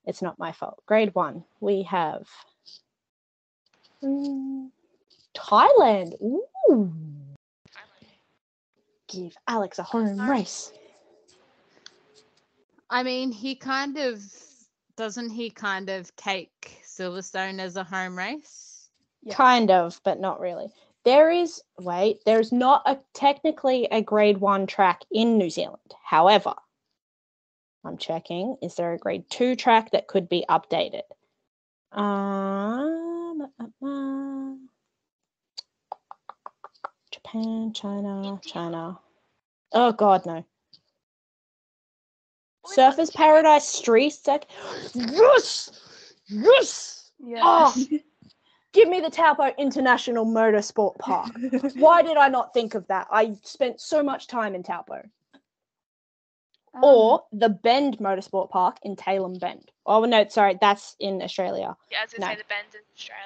it's 0.05 0.21
not 0.21 0.37
my 0.37 0.51
fault. 0.51 0.83
Grade 0.85 1.15
one. 1.15 1.45
We 1.61 1.85
have. 1.85 2.27
Thailand. 4.03 6.15
Ooh. 6.21 6.93
Give 9.07 9.33
Alex 9.47 9.79
a 9.79 9.85
home 9.85 10.29
race. 10.29 10.73
I 12.91 13.05
mean, 13.05 13.31
he 13.31 13.55
kind 13.55 13.97
of 13.97 14.21
doesn't 14.97 15.31
he 15.31 15.51
kind 15.51 15.91
of 15.91 16.17
take 16.17 16.81
Silverstone 16.85 17.61
as 17.61 17.77
a 17.77 17.85
home 17.85 18.19
race? 18.19 18.89
Yeah. 19.23 19.37
Kind 19.37 19.71
of, 19.71 20.01
but 20.03 20.19
not 20.19 20.41
really. 20.41 20.67
There 21.05 21.31
is 21.31 21.63
wait, 21.79 22.25
there's 22.27 22.51
not 22.51 22.83
a 22.87 22.99
technically 23.15 23.87
a 23.93 24.03
grade 24.03 24.39
one 24.39 24.67
track 24.67 25.03
in 25.13 25.39
New 25.39 25.49
Zealand. 25.49 25.95
However, 26.03 26.55
I'm 27.85 27.97
checking, 27.97 28.57
is 28.62 28.75
there 28.75 28.93
a 28.93 28.99
grade 28.99 29.25
two 29.31 29.57
track 29.57 29.93
that 29.93 30.09
could 30.09 30.29
be 30.29 30.45
updated? 30.49 31.03
Um, 31.93 33.49
uh, 33.59 33.87
uh, 33.87 34.55
Japan, 37.11 37.73
China, 37.73 38.41
China. 38.45 38.99
Oh 39.73 39.93
god, 39.93 40.27
no. 40.27 40.45
Surfers 42.67 43.14
Paradise 43.14 43.67
Street 43.67 44.11
Sec. 44.11 44.45
Yes! 44.95 45.71
Yes! 46.27 47.11
Yeah. 47.19 47.41
Oh. 47.43 47.75
Give 48.75 48.88
me 48.88 49.01
the 49.01 49.11
Taupo 49.11 49.51
International 49.57 50.27
Motorsport 50.27 50.99
Park. 50.99 51.31
Why 51.77 52.03
did 52.03 52.19
I 52.19 52.29
not 52.29 52.53
think 52.53 52.75
of 52.75 52.87
that? 52.88 53.07
I 53.11 53.35
spent 53.43 53.81
so 53.81 54.03
much 54.03 54.27
time 54.27 54.55
in 54.55 54.62
Taupo. 54.62 55.03
Um, 56.79 56.85
Or 56.85 57.25
the 57.33 57.49
Bend 57.49 57.99
Motorsport 57.99 58.51
Park 58.51 58.79
in 58.83 58.97
Tailem 58.97 59.38
Bend. 59.38 59.71
Oh 59.87 60.05
no, 60.05 60.27
sorry, 60.29 60.59
that's 60.61 60.97
in 61.01 61.23
Australia. 61.23 61.77
Yeah, 61.91 61.99
as 62.05 62.14
I 62.14 62.19
No. 62.21 62.27
say, 62.29 62.37
the 62.37 62.45
Bend's 62.49 62.75
in 62.75 62.81
Australia. 62.97 63.25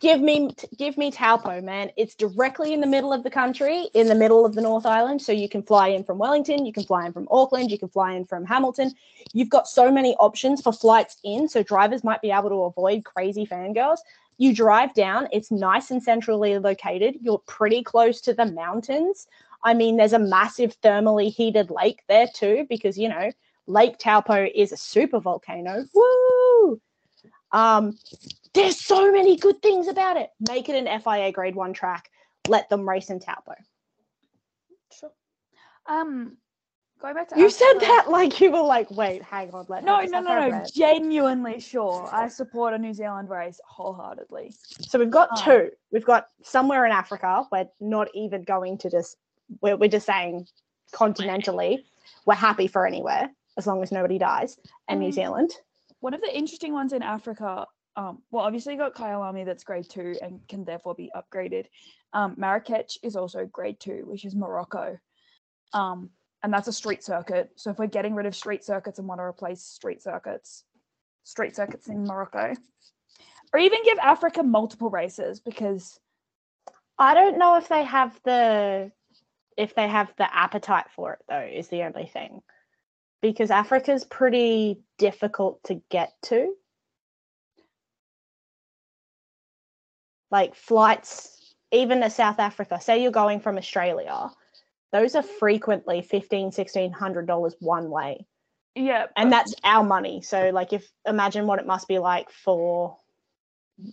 Give 0.00 0.20
me 0.20 0.50
give 0.76 0.98
me 0.98 1.12
Taupo, 1.12 1.60
man. 1.60 1.92
It's 1.96 2.16
directly 2.16 2.72
in 2.72 2.80
the 2.80 2.88
middle 2.88 3.12
of 3.12 3.22
the 3.22 3.30
country, 3.30 3.88
in 3.94 4.08
the 4.08 4.16
middle 4.16 4.44
of 4.44 4.56
the 4.56 4.60
North 4.60 4.84
Island. 4.84 5.22
So 5.22 5.30
you 5.30 5.48
can 5.48 5.62
fly 5.62 5.88
in 5.88 6.02
from 6.02 6.18
Wellington, 6.18 6.66
you 6.66 6.72
can 6.72 6.82
fly 6.82 7.06
in 7.06 7.12
from 7.12 7.28
Auckland, 7.30 7.70
you 7.70 7.78
can 7.78 7.88
fly 7.88 8.14
in 8.14 8.24
from 8.24 8.44
Hamilton. 8.44 8.92
You've 9.32 9.48
got 9.48 9.68
so 9.68 9.92
many 9.92 10.16
options 10.16 10.60
for 10.60 10.72
flights 10.72 11.18
in, 11.22 11.48
so 11.48 11.62
drivers 11.62 12.02
might 12.02 12.20
be 12.20 12.32
able 12.32 12.48
to 12.48 12.62
avoid 12.64 13.04
crazy 13.04 13.46
fangirls. 13.46 13.98
You 14.38 14.52
drive 14.52 14.92
down, 14.94 15.28
it's 15.30 15.52
nice 15.52 15.92
and 15.92 16.02
centrally 16.02 16.58
located. 16.58 17.18
You're 17.20 17.38
pretty 17.38 17.84
close 17.84 18.20
to 18.22 18.34
the 18.34 18.46
mountains. 18.46 19.28
I 19.64 19.74
mean, 19.74 19.96
there's 19.96 20.12
a 20.12 20.18
massive 20.18 20.80
thermally 20.80 21.32
heated 21.32 21.70
lake 21.70 22.02
there 22.08 22.26
too, 22.32 22.66
because 22.68 22.98
you 22.98 23.08
know, 23.08 23.30
Lake 23.66 23.98
Taupo 23.98 24.46
is 24.54 24.72
a 24.72 24.76
super 24.76 25.20
volcano. 25.20 25.84
Woo! 25.94 26.80
Um, 27.52 27.96
there's 28.54 28.80
so 28.80 29.12
many 29.12 29.36
good 29.36 29.60
things 29.62 29.88
about 29.88 30.16
it. 30.16 30.30
Make 30.48 30.68
it 30.68 30.74
an 30.76 31.00
FIA 31.00 31.32
grade 31.32 31.54
one 31.54 31.72
track. 31.72 32.08
Let 32.48 32.68
them 32.68 32.88
race 32.88 33.10
in 33.10 33.20
Taupo. 33.20 33.54
Sure. 34.98 35.12
Um, 35.86 36.36
going 37.00 37.14
back 37.14 37.28
to 37.28 37.38
You 37.38 37.50
said 37.50 37.74
that 37.80 38.06
like 38.08 38.40
you 38.40 38.50
were 38.50 38.62
like, 38.62 38.90
wait, 38.90 39.22
hang 39.22 39.50
on, 39.52 39.66
let 39.68 39.84
No, 39.84 40.00
no, 40.00 40.20
no, 40.20 40.48
no. 40.48 40.64
Genuinely 40.74 41.60
sure. 41.60 42.08
I 42.12 42.28
support 42.28 42.74
a 42.74 42.78
New 42.78 42.94
Zealand 42.94 43.28
race 43.28 43.60
wholeheartedly. 43.66 44.52
So 44.80 44.98
we've 44.98 45.10
got 45.10 45.28
Oh. 45.32 45.42
two. 45.44 45.70
We've 45.92 46.04
got 46.04 46.26
somewhere 46.42 46.84
in 46.86 46.92
Africa. 46.92 47.46
We're 47.52 47.68
not 47.80 48.08
even 48.14 48.42
going 48.42 48.78
to 48.78 48.90
just. 48.90 49.16
We're, 49.60 49.76
we're 49.76 49.88
just 49.88 50.06
saying 50.06 50.46
continentally. 50.94 51.84
We're 52.26 52.34
happy 52.34 52.66
for 52.66 52.86
anywhere 52.86 53.30
as 53.56 53.66
long 53.66 53.82
as 53.82 53.92
nobody 53.92 54.18
dies. 54.18 54.58
And 54.88 55.00
New 55.00 55.06
Um, 55.06 55.12
Zealand. 55.12 55.50
One 56.00 56.14
of 56.14 56.20
the 56.20 56.36
interesting 56.36 56.72
ones 56.72 56.92
in 56.92 57.02
Africa, 57.02 57.66
um, 57.96 58.22
well, 58.30 58.44
obviously 58.44 58.72
you 58.72 58.78
got 58.78 58.94
Kyalami 58.94 59.44
that's 59.44 59.64
grade 59.64 59.88
two 59.88 60.16
and 60.22 60.40
can 60.48 60.64
therefore 60.64 60.94
be 60.94 61.10
upgraded. 61.14 61.66
Um, 62.12 62.36
Marrakech 62.36 62.98
is 63.02 63.16
also 63.16 63.46
grade 63.46 63.78
two, 63.78 64.02
which 64.06 64.24
is 64.24 64.34
Morocco. 64.34 64.98
Um, 65.72 66.10
and 66.42 66.52
that's 66.52 66.68
a 66.68 66.72
street 66.72 67.04
circuit. 67.04 67.50
So 67.56 67.70
if 67.70 67.78
we're 67.78 67.86
getting 67.86 68.14
rid 68.14 68.26
of 68.26 68.34
street 68.34 68.64
circuits 68.64 68.98
and 68.98 69.06
want 69.06 69.20
to 69.20 69.24
replace 69.24 69.62
street 69.62 70.02
circuits, 70.02 70.64
street 71.24 71.54
circuits 71.54 71.88
in 71.88 72.04
Morocco. 72.04 72.54
Or 73.52 73.58
even 73.60 73.84
give 73.84 73.98
Africa 73.98 74.42
multiple 74.42 74.90
races 74.90 75.38
because 75.38 76.00
I 76.98 77.14
don't 77.14 77.38
know 77.38 77.56
if 77.56 77.68
they 77.68 77.84
have 77.84 78.18
the 78.24 78.90
if 79.56 79.74
they 79.74 79.88
have 79.88 80.12
the 80.16 80.34
appetite 80.34 80.86
for 80.94 81.14
it 81.14 81.20
though 81.28 81.48
is 81.52 81.68
the 81.68 81.82
only 81.82 82.06
thing. 82.06 82.42
Because 83.20 83.50
Africa's 83.50 84.04
pretty 84.04 84.80
difficult 84.98 85.62
to 85.64 85.80
get 85.90 86.12
to. 86.22 86.54
Like 90.30 90.54
flights 90.54 91.54
even 91.72 92.00
to 92.00 92.10
South 92.10 92.38
Africa, 92.38 92.80
say 92.80 93.02
you're 93.02 93.12
going 93.12 93.40
from 93.40 93.58
Australia, 93.58 94.30
those 94.92 95.14
are 95.14 95.22
frequently 95.22 96.02
15 96.02 96.46
1600 96.46 97.26
dollars 97.26 97.54
one 97.60 97.90
way. 97.90 98.26
yeah, 98.74 99.06
And 99.16 99.32
that's 99.32 99.54
our 99.64 99.84
money. 99.84 100.22
So 100.22 100.50
like 100.52 100.72
if 100.72 100.86
imagine 101.06 101.46
what 101.46 101.58
it 101.58 101.66
must 101.66 101.88
be 101.88 101.98
like 101.98 102.30
for 102.30 102.98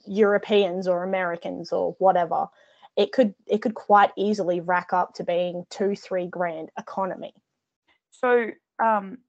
Europeans 0.05 0.87
or 0.87 1.03
Americans 1.03 1.71
or 1.71 1.95
whatever 1.99 2.47
it 2.99 3.13
could 3.13 3.33
it 3.47 3.63
could 3.63 3.75
quite 3.75 4.11
easily 4.17 4.59
rack 4.59 4.93
up 4.93 5.15
to 5.15 5.23
being 5.23 5.65
two 5.71 5.95
three 5.95 6.27
grand 6.27 6.69
economy 6.77 7.33
So, 8.11 8.51
um, 8.83 9.19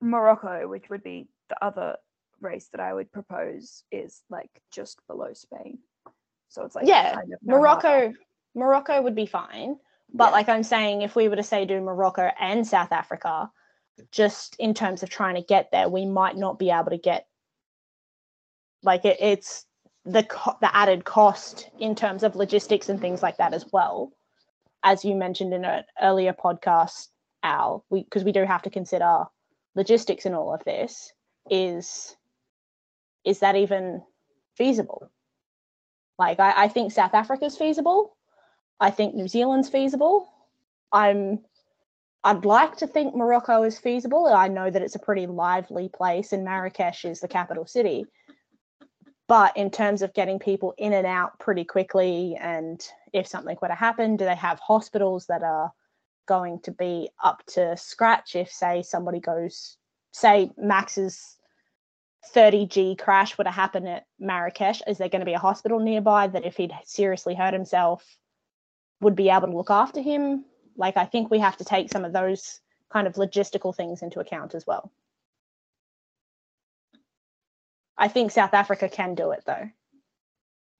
Morocco, 0.00 0.68
which 0.68 0.90
would 0.90 1.02
be 1.04 1.28
the 1.48 1.64
other 1.64 1.96
race 2.40 2.68
that 2.72 2.80
I 2.80 2.92
would 2.94 3.12
propose, 3.12 3.84
is 3.92 4.22
like 4.30 4.50
just 4.72 5.00
below 5.08 5.32
Spain. 5.34 5.78
So 6.48 6.64
it's 6.64 6.74
like 6.76 6.86
Yeah, 6.88 7.14
kind 7.14 7.32
of 7.32 7.40
no 7.44 7.62
harder. 7.62 8.10
morocco 8.10 8.14
morocco 8.56 9.02
would 9.02 9.14
be 9.16 9.26
fine 9.26 9.76
but 10.12 10.26
Yeah. 10.26 10.30
like 10.32 10.48
i'm 10.48 10.62
saying 10.62 11.02
if 11.02 11.16
we 11.16 11.28
were 11.28 11.36
to 11.36 11.42
say 11.42 11.64
do 11.64 11.80
morocco 11.80 12.30
and 12.40 12.66
south 12.66 12.92
africa 12.92 13.50
just 14.12 14.56
in 14.60 14.74
terms 14.74 15.02
of 15.02 15.10
trying 15.10 15.34
to 15.36 15.42
get 15.42 15.70
there 15.72 15.88
we 15.88 16.06
might 16.06 16.36
not 16.36 16.58
be 16.58 16.70
able 16.70 16.90
to 16.90 16.98
get 16.98 17.26
like 18.82 19.04
it, 19.04 19.16
it's 19.20 19.66
the 20.04 20.22
co- 20.24 20.56
the 20.60 20.74
added 20.74 21.04
cost 21.04 21.70
in 21.78 21.94
terms 21.94 22.22
of 22.22 22.36
logistics 22.36 22.88
and 22.88 23.00
things 23.00 23.22
like 23.22 23.38
that 23.38 23.54
as 23.54 23.64
well 23.72 24.12
as 24.82 25.04
you 25.04 25.14
mentioned 25.14 25.54
in 25.54 25.64
an 25.64 25.84
earlier 26.00 26.32
podcast 26.34 27.08
al 27.42 27.84
we 27.90 28.02
because 28.04 28.24
we 28.24 28.32
do 28.32 28.44
have 28.44 28.62
to 28.62 28.70
consider 28.70 29.24
logistics 29.74 30.26
in 30.26 30.34
all 30.34 30.52
of 30.54 30.62
this 30.64 31.12
is 31.50 32.16
is 33.24 33.40
that 33.40 33.56
even 33.56 34.02
feasible 34.56 35.10
like 36.18 36.40
I, 36.40 36.64
I 36.64 36.68
think 36.68 36.92
South 36.92 37.14
Africa's 37.14 37.56
feasible. 37.56 38.16
I 38.80 38.90
think 38.90 39.14
New 39.14 39.28
Zealand's 39.28 39.68
feasible. 39.68 40.28
I'm 40.92 41.40
I'd 42.22 42.44
like 42.44 42.76
to 42.78 42.86
think 42.86 43.14
Morocco 43.14 43.64
is 43.64 43.78
feasible. 43.78 44.26
I 44.26 44.48
know 44.48 44.70
that 44.70 44.80
it's 44.80 44.94
a 44.94 45.00
pretty 45.00 45.26
lively 45.26 45.88
place 45.88 46.32
and 46.32 46.44
Marrakesh 46.44 47.04
is 47.04 47.20
the 47.20 47.28
capital 47.28 47.66
city. 47.66 48.06
But 49.26 49.56
in 49.56 49.70
terms 49.70 50.02
of 50.02 50.12
getting 50.12 50.38
people 50.38 50.74
in 50.76 50.92
and 50.92 51.06
out 51.06 51.38
pretty 51.38 51.64
quickly, 51.64 52.36
and 52.38 52.86
if 53.12 53.26
something 53.26 53.56
were 53.60 53.68
to 53.68 53.74
happen, 53.74 54.16
do 54.16 54.24
they 54.24 54.34
have 54.34 54.60
hospitals 54.60 55.26
that 55.26 55.42
are 55.42 55.72
going 56.26 56.60
to 56.60 56.70
be 56.70 57.08
up 57.22 57.42
to 57.46 57.76
scratch 57.76 58.36
if, 58.36 58.50
say, 58.50 58.82
somebody 58.82 59.20
goes, 59.20 59.78
say, 60.12 60.50
Max's 60.58 61.36
30G 62.34 62.98
crash 62.98 63.36
were 63.38 63.44
to 63.44 63.50
happen 63.50 63.86
at 63.86 64.06
Marrakesh? 64.18 64.82
Is 64.86 64.98
there 64.98 65.08
going 65.08 65.20
to 65.20 65.26
be 65.26 65.34
a 65.34 65.38
hospital 65.38 65.80
nearby 65.80 66.26
that 66.26 66.44
if 66.44 66.56
he'd 66.56 66.72
seriously 66.84 67.34
hurt 67.34 67.54
himself 67.54 68.04
would 69.00 69.16
be 69.16 69.30
able 69.30 69.48
to 69.48 69.56
look 69.56 69.70
after 69.70 70.02
him? 70.02 70.44
Like, 70.76 70.96
I 70.96 71.06
think 71.06 71.30
we 71.30 71.38
have 71.38 71.56
to 71.58 71.64
take 71.64 71.90
some 71.90 72.04
of 72.04 72.12
those 72.12 72.60
kind 72.92 73.06
of 73.06 73.14
logistical 73.14 73.74
things 73.74 74.02
into 74.02 74.20
account 74.20 74.54
as 74.54 74.66
well. 74.66 74.92
I 77.96 78.08
think 78.08 78.30
South 78.30 78.54
Africa 78.54 78.88
can 78.88 79.14
do 79.14 79.30
it 79.30 79.44
though. 79.46 79.70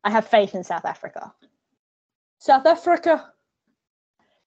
I 0.02 0.10
have 0.10 0.28
faith 0.28 0.54
in 0.54 0.64
South 0.64 0.84
Africa. 0.84 1.32
South 2.38 2.66
Africa. 2.66 3.32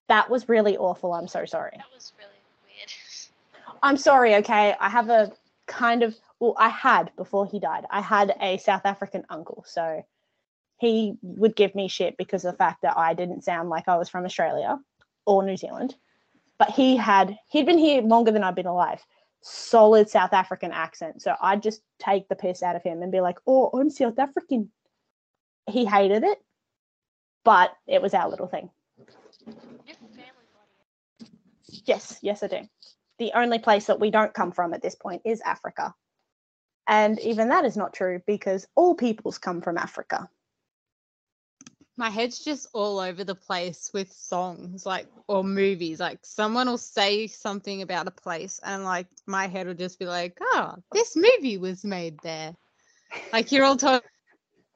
That 0.07 0.29
was 0.29 0.47
really 0.47 0.77
awful. 0.77 1.13
I'm 1.13 1.27
so 1.27 1.45
sorry. 1.45 1.71
That 1.75 1.85
was 1.93 2.13
really 2.17 2.29
weird. 2.63 2.91
I'm 3.83 3.97
sorry, 3.97 4.35
okay? 4.35 4.75
I 4.79 4.89
have 4.89 5.09
a 5.09 5.31
kind 5.65 6.03
of, 6.03 6.15
well, 6.39 6.55
I 6.57 6.69
had 6.69 7.11
before 7.15 7.45
he 7.45 7.59
died, 7.59 7.85
I 7.89 8.01
had 8.01 8.35
a 8.39 8.57
South 8.57 8.85
African 8.85 9.25
uncle. 9.29 9.63
So 9.67 10.05
he 10.77 11.17
would 11.21 11.55
give 11.55 11.75
me 11.75 11.87
shit 11.87 12.17
because 12.17 12.45
of 12.45 12.53
the 12.53 12.57
fact 12.57 12.83
that 12.83 12.97
I 12.97 13.13
didn't 13.13 13.43
sound 13.43 13.69
like 13.69 13.87
I 13.87 13.97
was 13.97 14.09
from 14.09 14.25
Australia 14.25 14.79
or 15.25 15.43
New 15.43 15.57
Zealand. 15.57 15.95
But 16.57 16.71
he 16.71 16.97
had, 16.97 17.37
he'd 17.49 17.65
been 17.65 17.77
here 17.77 18.01
longer 18.01 18.31
than 18.31 18.43
I've 18.43 18.55
been 18.55 18.65
alive. 18.65 19.03
Solid 19.49 20.09
South 20.09 20.33
African 20.33 20.71
accent. 20.71 21.21
So 21.21 21.35
I'd 21.41 21.63
just 21.63 21.81
take 21.99 22.27
the 22.27 22.35
piss 22.35 22.61
out 22.61 22.75
of 22.75 22.83
him 22.83 23.01
and 23.01 23.11
be 23.11 23.21
like, 23.21 23.37
oh, 23.47 23.69
I'm 23.73 23.89
South 23.89 24.19
African. 24.19 24.71
He 25.69 25.85
hated 25.85 26.23
it, 26.23 26.39
but 27.43 27.71
it 27.87 28.01
was 28.01 28.13
our 28.13 28.29
little 28.29 28.47
thing. 28.47 28.69
Yes, 31.85 32.19
yes, 32.21 32.43
I 32.43 32.47
do. 32.47 32.59
The 33.19 33.31
only 33.35 33.59
place 33.59 33.85
that 33.85 33.99
we 33.99 34.11
don't 34.11 34.33
come 34.33 34.51
from 34.51 34.73
at 34.73 34.81
this 34.81 34.95
point 34.95 35.21
is 35.25 35.41
Africa. 35.41 35.93
And 36.87 37.19
even 37.19 37.49
that 37.49 37.65
is 37.65 37.75
not 37.75 37.93
true 37.93 38.21
because 38.27 38.67
all 38.75 38.95
peoples 38.95 39.37
come 39.37 39.61
from 39.61 39.77
Africa. 39.77 40.29
My 41.97 42.09
head's 42.09 42.43
just 42.43 42.67
all 42.73 42.99
over 42.99 43.23
the 43.23 43.35
place 43.35 43.91
with 43.93 44.11
songs, 44.11 44.85
like 44.85 45.07
or 45.27 45.43
movies. 45.43 45.99
Like 45.99 46.19
someone 46.23 46.67
will 46.67 46.77
say 46.77 47.27
something 47.27 47.81
about 47.81 48.07
a 48.07 48.11
place, 48.11 48.59
and 48.63 48.83
like 48.83 49.07
my 49.25 49.47
head 49.47 49.67
will 49.67 49.73
just 49.73 49.99
be 49.99 50.05
like, 50.05 50.37
"Oh, 50.41 50.75
this 50.93 51.15
movie 51.15 51.57
was 51.57 51.83
made 51.83 52.19
there." 52.21 52.55
Like 53.33 53.51
you're 53.51 53.65
all 53.65 53.77
talk- 53.77 54.05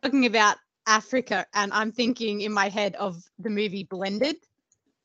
talking 0.04 0.26
about 0.26 0.58
Africa, 0.88 1.46
and 1.54 1.72
I'm 1.74 1.92
thinking 1.92 2.42
in 2.42 2.52
my 2.52 2.70
head 2.70 2.96
of 2.96 3.24
the 3.40 3.50
movie 3.50 3.84
Blended 3.84 4.38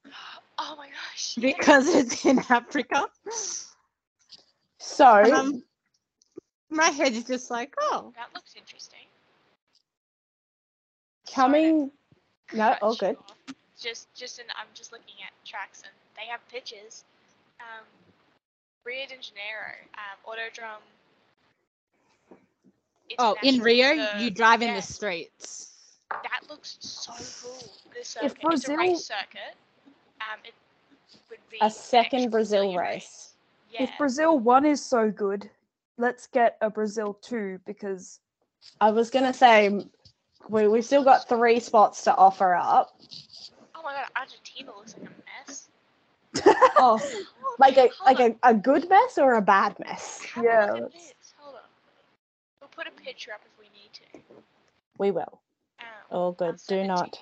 Oh 0.59 0.75
my 0.77 0.87
gosh. 0.89 1.37
yes. 1.37 1.55
because 1.55 1.89
it's 1.89 2.25
in 2.25 2.39
Africa. 2.49 3.07
So, 4.79 5.13
And 5.23 5.35
I'm, 5.35 5.63
my 6.71 6.87
head 6.89 7.13
is 7.13 7.25
just 7.25 7.51
like, 7.51 7.75
"Oh, 7.79 8.13
that 8.17 8.29
looks 8.35 8.55
interesting. 8.57 9.01
coming. 11.35 11.91
No, 12.53 12.71
Cut 12.71 12.83
all 12.83 12.95
good. 12.95 13.17
off. 13.17 13.37
Just, 13.79 14.13
just, 14.15 14.39
in, 14.39 14.45
I'm 14.59 14.67
just 14.75 14.93
looking 14.93 15.17
at 15.25 15.33
tracks 15.45 15.83
and 15.83 15.93
they 16.17 16.31
have 16.31 16.41
pictures. 16.49 17.05
Um, 17.61 17.85
Rio 18.85 19.05
de 19.07 19.17
Janeiro, 19.21 19.75
um, 19.95 20.19
Autodrome. 20.33 20.83
oh, 23.19 23.37
in 23.43 23.61
Rio, 23.61 23.97
the- 23.97 24.23
you 24.23 24.31
drive 24.31 24.63
in 24.63 24.75
the 24.75 24.83
streets." 24.83 25.73
That 26.11 26.49
looks 26.49 26.77
so 26.81 27.13
cool. 27.43 27.59
This 27.93 28.17
If 28.17 28.23
circuit, 28.23 28.25
it's 28.25 28.35
a 28.35 28.47
Brazil- 28.47 28.77
race 28.77 29.05
circuit. 29.07 29.57
Um, 30.21 30.39
it 30.45 30.55
would 31.31 31.41
be 31.51 31.59
A 31.61 31.71
second 31.71 32.31
Brazil 32.31 32.61
Brazilian 32.71 32.77
race. 32.79 33.35
Yeah. 33.71 33.83
If 33.85 33.99
Brazil 33.99 34.39
one 34.39 34.65
is 34.65 34.83
so 34.85 35.11
good, 35.11 35.51
let's 35.99 36.27
get 36.29 36.57
a 36.61 36.71
Brazil 36.71 37.15
two 37.15 37.61
because 37.67 38.21
I 38.81 38.91
was 38.91 39.11
going 39.11 39.25
to 39.25 39.35
say, 39.35 39.85
we, 40.49 40.69
we've 40.69 40.85
still 40.85 41.05
got 41.05 41.29
three 41.29 41.61
spots 41.61 42.05
to 42.05 42.15
offer 42.17 42.55
up. 42.55 42.95
oh 43.75 43.83
my 43.83 43.93
god, 43.95 44.07
Argentina 44.17 44.71
looks 44.77 44.95
like 44.99 45.09
a 45.11 45.49
mess. 45.49 45.69
Oh, 46.79 46.99
Hold 46.99 47.13
like 47.59 47.79
a 47.79 47.89
like 48.05 48.21
a, 48.21 48.37
a 48.43 48.53
good 48.55 48.89
mess 48.91 49.17
or 49.17 49.35
a 49.35 49.41
bad 49.43 49.75
mess? 49.79 50.21
on. 50.37 50.45
Have 50.45 50.45
Yeah, 50.45 50.65
a 50.65 50.67
look 50.67 50.77
at 50.77 50.83
let's- 50.83 50.95
this. 51.09 51.35
Hold 51.39 51.55
on. 51.57 51.61
We'll 52.61 52.69
put 52.69 52.87
a 52.87 52.91
picture 53.03 53.33
up 53.33 53.41
if 53.45 53.59
we 53.59 53.67
need 53.73 53.91
to. 53.95 54.21
We 54.99 55.11
will. 55.11 55.41
Um, 55.81 55.87
All 56.11 56.33
good. 56.33 56.57
Do 56.69 56.85
not 56.85 57.19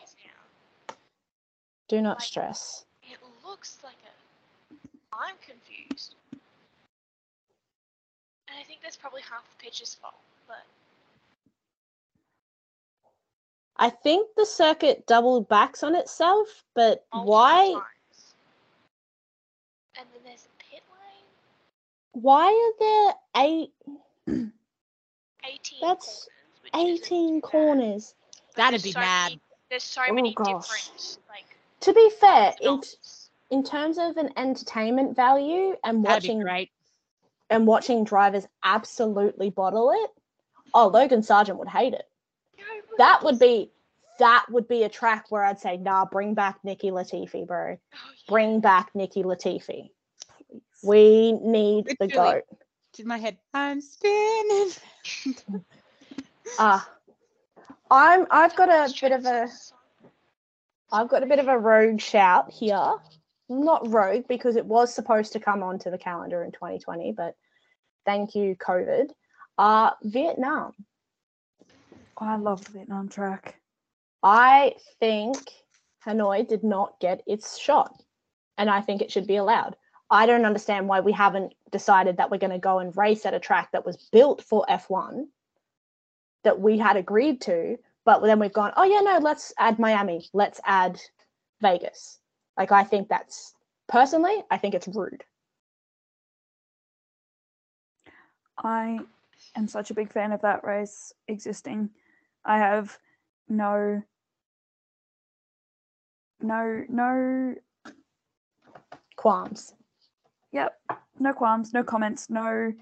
do 1.89 2.01
not 2.03 2.19
Like- 2.19 2.27
stress. 2.27 2.85
It 3.05 3.19
looks 3.47 3.79
like 3.85 3.95
a. 4.05 4.77
I'm 5.17 5.37
confused. 5.47 6.17
And 8.49 8.59
I 8.59 8.65
think 8.65 8.81
that's 8.83 8.97
probably 8.97 9.23
half 9.23 9.49
the 9.57 9.65
picture's 9.65 9.95
fault, 9.95 10.15
but 10.49 10.63
I 13.77 13.91
think 13.91 14.29
the 14.37 14.47
circuit 14.47 15.07
double 15.07 15.41
backs 15.41 15.83
on 15.83 15.95
itself, 15.97 16.65
but 16.75 17.05
multiple 17.13 17.33
why 17.35 17.73
times. 17.75 18.35
And 19.99 20.07
then 20.13 20.23
there's 20.25 20.47
a 20.47 20.65
pit 20.71 20.83
lane. 20.91 22.23
why 22.23 22.47
are 22.47 22.73
there 22.79 23.15
eight 23.45 23.73
18 25.47 25.79
That's 25.81 26.07
corners. 26.07 26.29
which 26.63 26.75
isn't 26.75 27.05
18 27.07 27.35
too 27.37 27.41
bad, 27.41 27.43
corners? 27.51 28.15
but 28.31 28.57
That'd 28.57 28.73
there's 28.75 28.83
be 28.85 28.93
so 28.93 29.01
mad. 29.01 29.29
Many, 29.31 29.41
there's 29.71 29.83
so 29.83 30.03
Oh, 30.09 30.13
many 30.15 30.35
gosh. 30.35 30.47
different 30.69 31.19
like 31.29 31.57
To 31.81 31.93
be 31.93 32.11
fair, 32.21 32.55
in, 32.61 32.83
zones. 32.83 33.31
in 33.51 33.63
terms 33.65 33.99
of 33.99 34.17
an 34.17 34.31
entertainment 34.37 35.15
value 35.17 35.77
and 35.85 36.05
That'd 36.05 36.23
be 36.23 36.29
watching 36.29 36.41
great. 36.41 36.71
and 37.51 37.67
watching 37.67 38.05
drivers 38.05 38.47
absolutely 38.63 39.51
bottle 39.51 39.91
it, 39.93 40.11
oh 40.75 40.87
Logan 40.89 41.23
Sargent 41.23 41.59
would 41.59 41.69
hate 41.69 41.93
it. 41.95 42.09
That 42.99 43.23
would 43.23 43.39
be 43.39 43.71
that 44.19 44.47
would 44.51 44.69
be 44.69 44.85
a 44.85 44.89
track 44.89 45.27
where 45.31 45.45
I'd 45.45 45.61
say, 45.61 45.77
nah, 45.77 46.05
bring 46.05 46.35
back 46.35 46.59
Nikki 46.63 46.91
Latifi, 46.91 47.47
bro. 47.47 47.77
oh. 47.77 47.99
Bring 48.29 48.61
back 48.61 48.91
Nikki 48.95 49.23
Latifi. 49.23 49.91
We 50.83 51.33
need 51.33 51.97
the 51.99 52.09
goat. 52.09 52.43
To 52.95 53.05
my 53.05 53.19
head, 53.19 53.39
I'm 53.53 53.81
spinning. 53.81 54.71
Ah, 56.59 56.87
I'm. 57.91 58.27
I've 58.31 58.55
got 58.55 58.69
a 58.69 58.93
bit 59.01 59.13
of 59.13 59.25
a. 59.25 59.49
I've 60.93 61.09
got 61.09 61.23
a 61.23 61.27
bit 61.27 61.39
of 61.39 61.49
a 61.49 61.59
rogue 61.59 62.01
shout 62.01 62.53
here. 62.53 62.97
Not 63.49 63.91
rogue 63.91 64.25
because 64.29 64.57
it 64.57 64.67
was 64.67 64.95
supposed 64.95 65.33
to 65.33 65.41
come 65.41 65.63
onto 65.63 65.91
the 65.91 65.99
calendar 65.99 66.45
in 66.45 66.53
2020, 66.53 67.13
but 67.13 67.35
thank 68.05 68.35
you, 68.35 68.57
COVID. 68.57 69.09
Uh, 69.57 69.91
Vietnam. 70.03 70.75
Oh, 72.21 72.27
I 72.27 72.37
love 72.37 72.65
the 72.65 72.73
Vietnam 72.73 73.09
track. 73.09 73.61
I 74.23 74.75
think 75.01 75.37
Hanoi 76.07 76.47
did 76.47 76.63
not 76.63 77.01
get 77.01 77.23
its 77.27 77.59
shot, 77.59 78.03
and 78.57 78.71
I 78.71 78.81
think 78.81 79.03
it 79.03 79.11
should 79.11 79.27
be 79.27 79.37
allowed. 79.37 79.77
I 80.11 80.27
don't 80.27 80.45
understand 80.45 80.87
why 80.87 81.01
we 81.01 81.13
haven't 81.13 81.55
decided 81.73 82.17
that 82.17 82.31
we're 82.31 82.39
going 82.39 82.51
to 82.51 82.59
go 82.59 82.79
and 82.79 82.97
race 82.97 83.27
at 83.27 83.35
a 83.35 83.41
track 83.41 83.71
that 83.73 83.85
was 83.85 84.09
built 84.13 84.43
for 84.43 84.65
F1 84.69 85.25
that 86.45 86.61
we 86.61 86.79
had 86.79 86.97
agreed 86.97 87.41
to, 87.43 87.79
but 88.05 88.23
then 88.23 88.39
we've 88.39 88.53
gone, 88.53 88.73
oh, 88.77 88.85
yeah, 88.85 89.01
no, 89.01 89.19
let's 89.19 89.53
add 89.59 89.79
Miami, 89.79 90.29
let's 90.33 90.61
add 90.65 91.01
Vegas. 91.63 92.21
Like, 92.57 92.71
I 92.71 92.85
think 92.85 93.09
that's 93.09 93.55
personally, 93.89 94.45
I 94.51 94.59
think 94.59 94.75
it's 94.75 94.87
rude. 94.89 95.25
I 98.57 99.01
am 99.57 99.67
such 99.67 99.91
a 99.91 99.95
big 99.95 100.13
fan 100.13 100.33
of 100.33 100.43
that 100.43 100.65
race 100.65 101.13
existing. 101.27 101.91
I 102.45 102.59
have 102.59 102.99
no 103.49 104.03
no 106.41 106.85
no 106.89 107.55
Qualms, 109.17 109.73
yep, 110.53 110.79
no 111.19 111.33
qualms, 111.33 111.73
no 111.73 111.83
comments, 111.83 112.29
no 112.29 112.73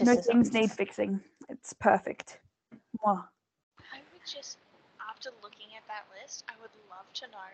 no 0.00 0.16
things 0.16 0.52
need 0.52 0.72
fixing. 0.72 1.20
It's 1.48 1.72
perfect. 1.74 2.40
Mwah. 2.98 3.22
I 3.92 3.98
would 4.12 4.26
just, 4.26 4.58
after 5.08 5.30
looking 5.42 5.68
at 5.76 5.86
that 5.86 6.06
list, 6.20 6.44
I 6.48 6.54
would 6.60 6.72
love 6.90 7.06
to 7.14 7.26
know 7.28 7.52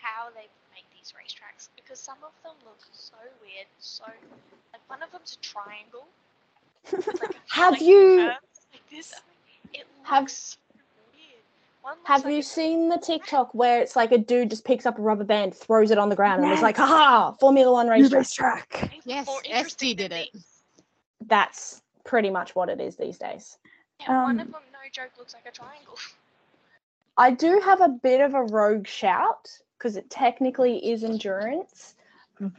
how 0.00 0.30
they 0.30 0.48
make 0.72 0.86
these 0.96 1.12
racetracks 1.12 1.68
because 1.76 1.98
some 1.98 2.18
of 2.24 2.32
them 2.42 2.54
look 2.64 2.78
so 2.92 3.16
weird. 3.42 3.66
So, 3.78 4.04
like 4.72 4.80
one 4.88 5.02
of 5.02 5.10
them's 5.12 5.36
a 5.36 5.44
triangle. 5.44 6.06
like, 6.92 7.34
a 7.34 7.34
Have 7.48 7.82
you- 7.82 8.30
curves 8.30 8.55
like 8.96 9.04
this? 9.04 9.14
I 9.14 9.20
mean, 9.72 9.80
it 9.82 9.86
looks 9.98 10.08
Have- 10.10 10.30
so 10.30 10.56
weird. 11.12 11.42
One 11.82 11.94
looks 11.96 12.08
Have 12.08 12.24
like 12.24 12.34
you 12.34 12.42
seen 12.42 12.88
the 12.88 12.98
TikTok 12.98 13.54
where 13.54 13.80
it's 13.80 13.96
like 13.96 14.12
a 14.12 14.18
dude 14.18 14.50
just 14.50 14.64
picks 14.64 14.86
up 14.86 14.98
a 14.98 15.02
rubber 15.02 15.24
band, 15.24 15.54
throws 15.54 15.90
it 15.90 15.98
on 15.98 16.08
the 16.08 16.16
ground, 16.16 16.42
and 16.42 16.52
it's 16.52 16.62
like, 16.62 16.76
haha, 16.76 17.32
Formula 17.32 17.72
One 17.72 17.88
race 17.88 18.10
racetrack. 18.12 18.68
racetrack. 18.72 19.00
Yes, 19.04 19.26
more 19.26 19.40
SD 19.42 19.96
did 19.96 20.12
it. 20.12 20.30
That's 21.26 21.82
pretty 22.04 22.30
much 22.30 22.54
what 22.54 22.68
it 22.68 22.80
is 22.80 22.96
these 22.96 23.18
days. 23.18 23.58
Yeah, 24.00 24.22
one 24.24 24.40
of 24.40 24.46
Um, 24.46 24.52
them, 24.52 24.60
no 24.72 24.78
joke, 24.92 25.10
looks 25.18 25.34
like 25.34 25.46
a 25.46 25.50
triangle. 25.50 25.94
I 27.18 27.30
do 27.30 27.60
have 27.64 27.80
a 27.80 27.88
bit 27.88 28.20
of 28.20 28.34
a 28.34 28.42
rogue 28.42 28.86
shout 28.86 29.48
because 29.78 29.96
it 29.96 30.10
technically 30.10 30.86
is 30.90 31.02
endurance, 31.02 31.94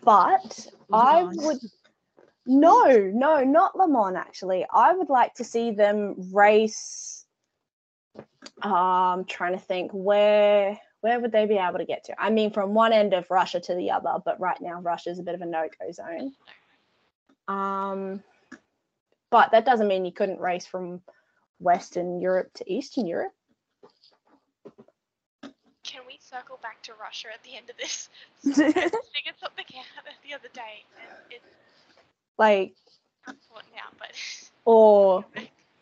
but 0.02 0.68
I 0.92 1.24
would 1.24 1.60
no, 2.48 2.86
no, 3.14 3.44
not 3.44 3.76
Le 3.76 3.88
Mans 3.88 4.16
actually. 4.16 4.66
I 4.74 4.94
would 4.94 5.10
like 5.10 5.36
to 5.36 5.44
see 5.44 5.72
them 5.72 6.16
race. 6.34 7.26
I'm 8.62 9.20
um, 9.20 9.26
trying 9.26 9.54
to 9.54 9.60
think 9.60 9.92
where 9.92 10.80
where 11.02 11.20
would 11.20 11.32
they 11.32 11.46
be 11.46 11.58
able 11.58 11.78
to 11.78 11.86
get 11.86 12.06
to? 12.06 12.20
I 12.20 12.32
mean, 12.32 12.52
from 12.52 12.74
one 12.74 12.94
end 12.94 13.14
of 13.14 13.30
Russia 13.30 13.60
to 13.60 13.76
the 13.76 13.92
other, 13.92 14.14
but 14.24 14.40
right 14.40 14.60
now 14.60 14.82
Russia 14.82 15.10
is 15.10 15.20
a 15.20 15.24
bit 15.24 15.36
of 15.36 15.42
a 15.42 15.46
no-go 15.46 15.92
zone. 15.92 16.34
Um, 17.48 18.24
but 19.30 19.52
that 19.52 19.66
doesn't 19.66 19.88
mean 19.88 20.06
you 20.06 20.12
couldn't 20.12 20.40
race 20.40 20.66
from 20.66 21.02
Western 21.60 22.20
Europe 22.20 22.52
to 22.56 22.72
Eastern 22.72 23.06
Europe. 23.06 23.34
Can 25.84 26.02
we 26.08 26.18
circle 26.20 26.60
back 26.62 26.82
to 26.84 26.94
Russia 27.00 27.28
at 27.34 27.44
the 27.44 27.56
end 27.56 27.70
of 27.70 27.78
this? 27.78 28.10
I 28.46 28.72
figured 29.14 29.36
something 29.40 29.66
out 29.78 30.14
the 30.28 30.34
other 30.34 30.50
day, 30.54 30.84
and 31.32 31.42
Like 32.38 32.76
important 33.28 33.74
now, 33.76 33.90
but 33.98 34.12
or 34.66 35.26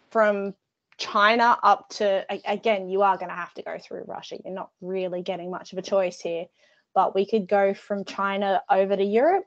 from 0.09 0.53
China 0.97 1.57
up 1.61 1.89
to 1.89 2.25
again, 2.45 2.89
you 2.89 3.01
are 3.01 3.17
going 3.17 3.29
to 3.29 3.35
have 3.35 3.53
to 3.55 3.63
go 3.63 3.77
through 3.77 4.05
Russia. 4.07 4.37
You're 4.43 4.53
not 4.53 4.69
really 4.81 5.21
getting 5.21 5.51
much 5.51 5.73
of 5.73 5.79
a 5.79 5.81
choice 5.81 6.19
here, 6.21 6.45
but 6.93 7.13
we 7.13 7.25
could 7.25 7.47
go 7.47 7.73
from 7.73 8.05
China 8.05 8.63
over 8.69 8.95
to 8.95 9.03
Europe, 9.03 9.45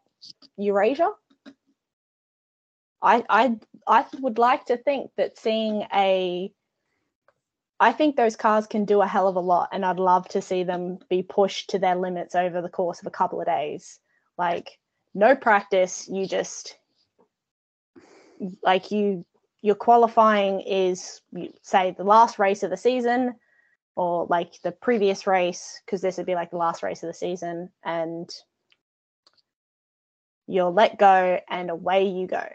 Eurasia. 0.56 1.10
I 3.00 3.24
I 3.28 3.56
I 3.86 4.04
would 4.20 4.38
like 4.38 4.66
to 4.66 4.76
think 4.76 5.10
that 5.16 5.38
seeing 5.38 5.86
a 5.94 6.52
I 7.80 7.92
think 7.92 8.16
those 8.16 8.36
cars 8.36 8.66
can 8.66 8.84
do 8.84 9.00
a 9.00 9.06
hell 9.06 9.28
of 9.28 9.36
a 9.36 9.40
lot, 9.40 9.68
and 9.72 9.84
I'd 9.86 10.00
love 10.00 10.28
to 10.30 10.42
see 10.42 10.64
them 10.64 10.98
be 11.08 11.22
pushed 11.22 11.70
to 11.70 11.78
their 11.78 11.94
limits 11.94 12.34
over 12.34 12.60
the 12.60 12.68
course 12.68 13.00
of 13.00 13.06
a 13.06 13.12
couple 13.12 13.40
of 13.40 13.46
days. 13.46 14.00
Like 14.36 14.78
no 15.14 15.36
practice, 15.36 16.08
you 16.08 16.26
just 16.26 16.77
like 18.62 18.90
you 18.90 19.24
your 19.62 19.74
qualifying 19.74 20.60
is 20.60 21.20
say 21.62 21.94
the 21.96 22.04
last 22.04 22.38
race 22.38 22.62
of 22.62 22.70
the 22.70 22.76
season 22.76 23.34
or 23.96 24.26
like 24.30 24.60
the 24.62 24.70
previous 24.72 25.26
race 25.26 25.80
because 25.84 26.00
this 26.00 26.16
would 26.16 26.26
be 26.26 26.34
like 26.34 26.50
the 26.50 26.56
last 26.56 26.82
race 26.82 27.02
of 27.02 27.08
the 27.08 27.14
season 27.14 27.68
and 27.84 28.30
you're 30.46 30.70
let 30.70 30.98
go 30.98 31.40
and 31.48 31.70
away 31.70 32.06
you 32.08 32.26
go 32.26 32.46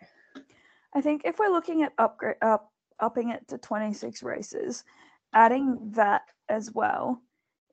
I 0.96 1.02
think 1.02 1.24
if 1.26 1.40
we're 1.40 1.50
looking 1.50 1.84
at 1.84 1.94
upgrade 1.98 2.36
up 2.42 2.72
upping 3.00 3.30
it 3.30 3.48
to 3.48 3.58
26 3.58 4.22
races, 4.22 4.84
adding 5.34 5.92
that 5.96 6.22
as 6.50 6.72
well 6.72 7.20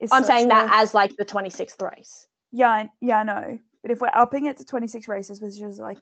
is 0.00 0.10
i'm 0.12 0.24
saying 0.24 0.48
that 0.48 0.70
a- 0.72 0.76
as 0.76 0.94
like 0.94 1.14
the 1.16 1.24
26th 1.24 1.82
race 1.82 2.26
yeah, 2.52 2.86
yeah, 3.00 3.18
I 3.18 3.22
know. 3.22 3.58
But 3.82 3.90
if 3.90 4.00
we're 4.00 4.10
upping 4.12 4.46
it 4.46 4.58
to 4.58 4.64
26 4.64 5.08
races, 5.08 5.40
which 5.40 5.60
is 5.60 5.78
like 5.78 5.98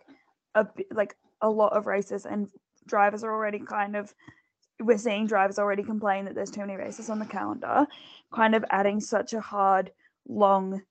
a 0.55 0.67
like 0.91 1.15
a 1.41 1.49
lot 1.49 1.73
of 1.73 1.87
races, 1.87 2.27
and 2.27 2.49
drivers 2.87 3.23
are 3.25 3.33
already 3.33 3.59
kind 3.59 3.97
of 3.97 4.15
we're 4.81 4.97
seeing 4.99 5.27
drivers 5.27 5.59
already 5.59 5.83
complain 5.83 6.25
that 6.25 6.35
there's 6.37 6.53
too 6.53 6.61
many 6.61 6.77
races 6.77 7.11
on 7.11 7.19
the 7.19 7.27
calendar. 7.27 7.87
Kind 8.33 8.55
of 8.55 8.65
adding 8.71 9.01
such 9.01 9.33
a 9.33 9.41
hard, 9.41 9.91
long, 10.29 10.83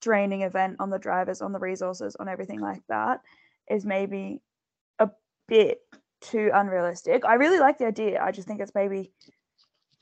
draining 0.00 0.42
event 0.42 0.76
on 0.80 0.90
the 0.90 0.98
drivers, 0.98 1.40
on 1.40 1.52
the 1.52 1.58
resources, 1.60 2.16
on 2.16 2.28
everything 2.28 2.58
like 2.60 2.82
that 2.88 3.20
is 3.68 3.86
maybe 3.86 4.40
a 4.98 5.08
bit 5.46 5.80
too 6.20 6.50
unrealistic. 6.52 7.24
I 7.24 7.34
really 7.34 7.60
like 7.60 7.78
the 7.78 7.86
idea. 7.86 8.20
I 8.20 8.32
just 8.32 8.48
think 8.48 8.60
it's 8.60 8.74
maybe 8.74 9.12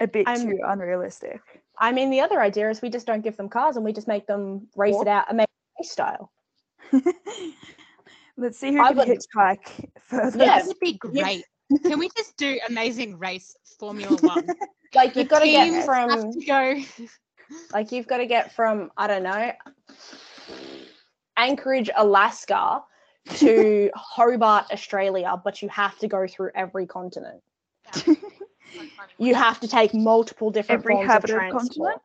a 0.01 0.07
bit 0.07 0.27
I'm- 0.27 0.41
too 0.47 0.59
unrealistic. 0.65 1.41
i 1.81 1.93
mean 1.93 2.11
the 2.11 2.21
other 2.21 2.41
idea 2.41 2.71
is 2.71 2.81
we 2.83 2.89
just 2.91 3.07
don't 3.07 3.21
give 3.23 3.37
them 3.37 3.49
cars 3.49 3.77
and 3.77 3.85
we 3.85 3.93
just 3.93 4.09
make 4.09 4.27
them 4.27 4.69
race 4.77 4.95
Or- 4.95 5.03
it 5.03 5.09
out 5.09 5.27
and 5.29 5.37
make 5.37 5.49
race 5.79 5.91
style 5.91 6.31
Let's 8.39 8.59
see 8.59 8.73
who 8.73 8.81
I 8.81 8.89
can 8.89 8.97
would- 8.99 9.09
hitchhike 9.09 9.91
further. 10.01 10.39
Yeah. 10.39 10.59
That 10.61 10.67
would 10.67 10.79
be 10.81 10.95
great. 10.95 11.45
Can 11.83 11.99
we 11.99 12.09
just 12.17 12.37
do 12.39 12.59
Amazing 12.69 13.19
Race 13.19 13.55
Formula 13.79 14.17
One? 14.23 14.47
like 14.95 15.15
you've 15.17 15.29
got 15.29 15.41
to 15.41 15.47
get 15.47 15.85
from 15.85 16.33
to 16.33 16.47
go. 16.47 16.81
Like 17.73 17.93
you've 17.93 18.07
got 18.07 18.19
to 18.19 18.27
get 18.27 18.55
from 18.55 18.91
I 18.99 19.07
don't 19.07 19.23
know 19.23 19.53
Anchorage, 21.37 21.89
Alaska 21.97 22.83
to 23.37 23.91
Hobart, 23.95 24.67
Australia, 24.73 25.41
but 25.43 25.63
you 25.63 25.69
have 25.71 25.99
to 25.99 26.09
go 26.09 26.27
through 26.27 26.51
every 26.55 26.87
continent. 26.87 27.41
that's. 27.85 28.09
You 29.19 29.35
have 29.35 29.59
to 29.61 29.69
take 29.69 29.95
multiple 29.95 30.51
different 30.51 30.81
Every 30.83 30.95
forms 30.95 31.11
of 31.11 31.25
transport. 31.25 31.63
continent? 31.63 32.01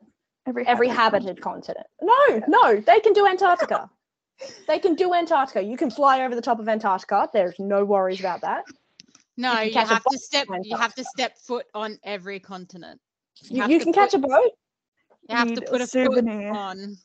Every, 0.47 0.65
Every 0.67 0.87
habited 0.87 1.41
continent. 1.41 1.87
No, 2.01 2.41
no, 2.47 2.75
they 2.79 2.99
can 3.01 3.11
do 3.13 3.27
Antarctica. 3.27 3.89
They 4.67 4.79
can 4.79 4.95
do 4.95 5.13
Antarctica. 5.13 5.61
You 5.61 5.77
can 5.77 5.91
fly 5.91 6.23
over 6.23 6.35
the 6.35 6.41
top 6.41 6.59
of 6.59 6.67
Antarctica. 6.67 7.29
There's 7.33 7.55
no 7.59 7.85
worries 7.85 8.19
about 8.19 8.41
that. 8.41 8.63
No, 9.35 9.53
can 9.53 9.67
you 9.67 9.73
have 9.73 10.03
to 10.03 10.17
step. 10.17 10.47
You 10.63 10.77
have 10.77 10.93
to 10.95 11.03
step 11.03 11.37
foot 11.37 11.65
on 11.73 11.97
every 12.03 12.39
continent. 12.39 12.99
You, 13.49 13.61
have 13.61 13.71
you 13.71 13.79
to 13.79 13.83
can 13.85 13.93
catch 13.93 14.13
a 14.13 14.19
boat. 14.19 14.51
You 15.29 15.35
have 15.35 15.47
to 15.47 15.53
Need 15.55 15.63
a 15.67 15.71
put 15.71 15.81
a 15.81 15.87
souvenir. 15.87 16.49
foot 16.49 16.57
on. 16.57 16.97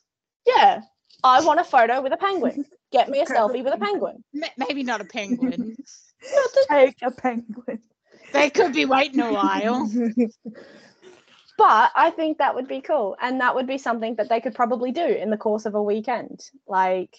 Yeah. 0.47 0.81
I 1.25 1.45
want 1.45 1.61
a 1.61 1.65
photo 1.65 2.01
with 2.01 2.13
a 2.13 2.17
penguin. 2.17 2.65
Get 2.93 3.09
me 3.09 3.21
a 3.21 3.27
selfie 3.27 3.65
with 3.65 3.75
a 3.75 3.79
penguin. 3.79 4.23
Maybe 4.57 4.83
not 4.83 5.01
a 5.01 5.05
penguin. 5.05 5.77
Take 6.69 6.97
a 7.03 7.11
penguin. 7.11 7.81
they 8.33 8.51
could 8.51 8.73
be 8.73 8.85
waiting 8.85 9.21
a 9.21 9.33
while. 9.33 9.91
but 11.59 11.91
I 11.97 12.11
think 12.11 12.39
that 12.39 12.55
would 12.55 12.69
be 12.69 12.81
cool. 12.81 13.17
And 13.21 13.41
that 13.41 13.55
would 13.55 13.67
be 13.67 13.79
something 13.79 14.15
that 14.15 14.29
they 14.29 14.41
could 14.41 14.55
probably 14.55 14.93
do 14.93 15.05
in 15.05 15.29
the 15.29 15.37
course 15.37 15.67
of 15.67 15.75
a 15.75 15.83
weekend. 15.83 16.49
Like 16.69 17.15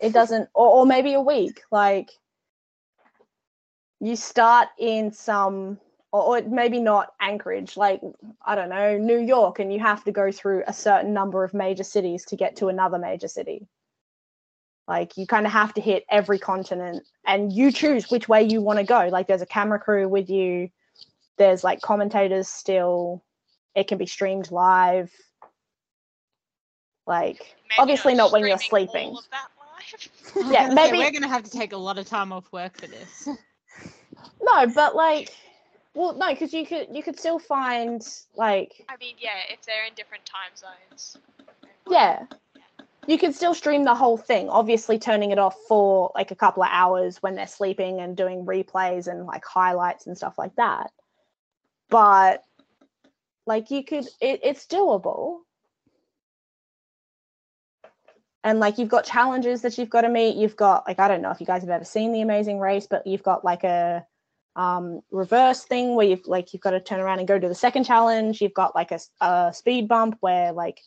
it 0.00 0.12
doesn't 0.12 0.50
or, 0.52 0.66
or 0.66 0.86
maybe 0.86 1.14
a 1.14 1.20
week. 1.20 1.62
Like 1.70 2.10
you 4.00 4.16
start 4.16 4.68
in 4.78 5.12
some 5.12 5.78
or, 6.12 6.38
or 6.38 6.42
maybe 6.42 6.80
not 6.80 7.14
Anchorage, 7.20 7.76
like 7.76 8.00
I 8.44 8.56
don't 8.56 8.68
know, 8.68 8.98
New 8.98 9.20
York, 9.20 9.60
and 9.60 9.72
you 9.72 9.78
have 9.78 10.02
to 10.04 10.12
go 10.12 10.32
through 10.32 10.64
a 10.66 10.72
certain 10.72 11.14
number 11.14 11.44
of 11.44 11.54
major 11.54 11.84
cities 11.84 12.24
to 12.26 12.36
get 12.36 12.56
to 12.56 12.68
another 12.68 12.98
major 12.98 13.28
city. 13.28 13.68
Like 14.88 15.16
you 15.16 15.26
kind 15.26 15.46
of 15.46 15.52
have 15.52 15.72
to 15.74 15.80
hit 15.80 16.04
every 16.10 16.40
continent 16.40 17.04
and 17.24 17.52
you 17.52 17.70
choose 17.70 18.10
which 18.10 18.28
way 18.28 18.42
you 18.42 18.60
want 18.60 18.80
to 18.80 18.84
go. 18.84 19.08
Like 19.10 19.28
there's 19.28 19.40
a 19.40 19.46
camera 19.46 19.78
crew 19.78 20.08
with 20.08 20.28
you, 20.28 20.70
there's 21.38 21.62
like 21.62 21.80
commentators 21.80 22.48
still, 22.48 23.22
it 23.74 23.88
can 23.88 23.98
be 23.98 24.06
streamed 24.06 24.50
live. 24.50 25.10
Like 27.06 27.38
Maybe 27.68 27.78
obviously 27.78 28.14
not 28.14 28.32
when 28.32 28.46
you're 28.46 28.58
sleeping. 28.58 29.08
All 29.08 29.18
of 29.18 29.28
that 29.30 29.48
live. 29.58 30.08
Yeah, 30.50 30.62
gonna 30.68 30.74
maybe- 30.74 30.98
we're 30.98 31.12
gonna 31.12 31.28
have 31.28 31.44
to 31.44 31.50
take 31.50 31.72
a 31.72 31.76
lot 31.76 31.98
of 31.98 32.06
time 32.06 32.32
off 32.32 32.50
work 32.52 32.76
for 32.78 32.86
this. 32.86 33.28
No, 34.42 34.66
but 34.66 34.96
like 34.96 35.30
well 35.94 36.14
no, 36.16 36.30
because 36.30 36.52
you 36.52 36.64
could 36.66 36.88
you 36.92 37.02
could 37.02 37.18
still 37.18 37.38
find 37.38 38.02
like 38.36 38.84
I 38.88 38.96
mean, 38.96 39.14
yeah, 39.18 39.30
if 39.50 39.62
they're 39.62 39.84
in 39.86 39.94
different 39.94 40.24
time 40.24 40.50
zones. 40.56 41.18
yeah. 41.88 42.24
You 43.06 43.18
could 43.18 43.34
still 43.34 43.52
stream 43.52 43.84
the 43.84 43.94
whole 43.94 44.16
thing, 44.16 44.48
obviously 44.48 44.98
turning 44.98 45.30
it 45.30 45.38
off 45.38 45.54
for 45.68 46.10
like 46.14 46.30
a 46.30 46.34
couple 46.34 46.62
of 46.62 46.70
hours 46.72 47.22
when 47.22 47.34
they're 47.34 47.46
sleeping 47.46 48.00
and 48.00 48.16
doing 48.16 48.46
replays 48.46 49.08
and 49.08 49.26
like 49.26 49.44
highlights 49.44 50.06
and 50.06 50.16
stuff 50.16 50.38
like 50.38 50.56
that. 50.56 50.90
But 51.90 52.42
like 53.46 53.70
you 53.70 53.84
could 53.84 54.06
it, 54.20 54.40
it's 54.42 54.66
doable. 54.66 55.38
And 58.42 58.60
like 58.60 58.76
you've 58.78 58.90
got 58.90 59.04
challenges 59.06 59.62
that 59.62 59.78
you've 59.78 59.90
got 59.90 60.02
to 60.02 60.08
meet. 60.08 60.36
You've 60.36 60.56
got 60.56 60.86
like 60.86 60.98
I 61.00 61.08
don't 61.08 61.22
know 61.22 61.30
if 61.30 61.40
you 61.40 61.46
guys 61.46 61.62
have 61.62 61.70
ever 61.70 61.84
seen 61.84 62.12
the 62.12 62.20
Amazing 62.20 62.58
Race, 62.58 62.86
but 62.88 63.06
you've 63.06 63.22
got 63.22 63.44
like 63.44 63.64
a 63.64 64.06
um 64.56 65.00
reverse 65.10 65.64
thing 65.64 65.96
where 65.96 66.06
you've 66.06 66.26
like 66.26 66.52
you've 66.52 66.62
got 66.62 66.70
to 66.70 66.80
turn 66.80 67.00
around 67.00 67.18
and 67.18 67.28
go 67.28 67.38
to 67.38 67.48
the 67.48 67.54
second 67.54 67.84
challenge. 67.84 68.40
You've 68.40 68.54
got 68.54 68.74
like 68.74 68.92
a 69.20 69.52
speed 69.52 69.88
bump 69.88 70.16
where 70.20 70.52
like 70.52 70.80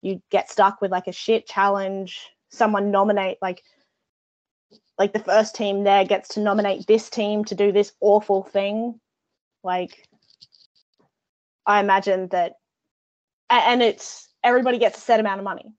you 0.00 0.22
get 0.30 0.50
stuck 0.50 0.80
with 0.80 0.90
like 0.90 1.06
a 1.06 1.12
shit 1.12 1.46
challenge. 1.46 2.20
Someone 2.50 2.90
nominate 2.90 3.38
like 3.42 3.62
like 4.98 5.12
the 5.12 5.18
first 5.18 5.54
team 5.54 5.84
there 5.84 6.04
gets 6.04 6.28
to 6.30 6.40
nominate 6.40 6.86
this 6.86 7.10
team 7.10 7.44
to 7.46 7.54
do 7.54 7.72
this 7.72 7.92
awful 8.00 8.42
thing. 8.44 9.00
Like 9.64 10.06
I 11.66 11.80
imagine 11.80 12.28
that 12.28 12.54
and 13.50 13.82
it's 13.82 14.28
everybody 14.42 14.78
gets 14.78 14.98
a 14.98 15.00
set 15.00 15.20
amount 15.20 15.40
of 15.40 15.44
money. 15.44 15.72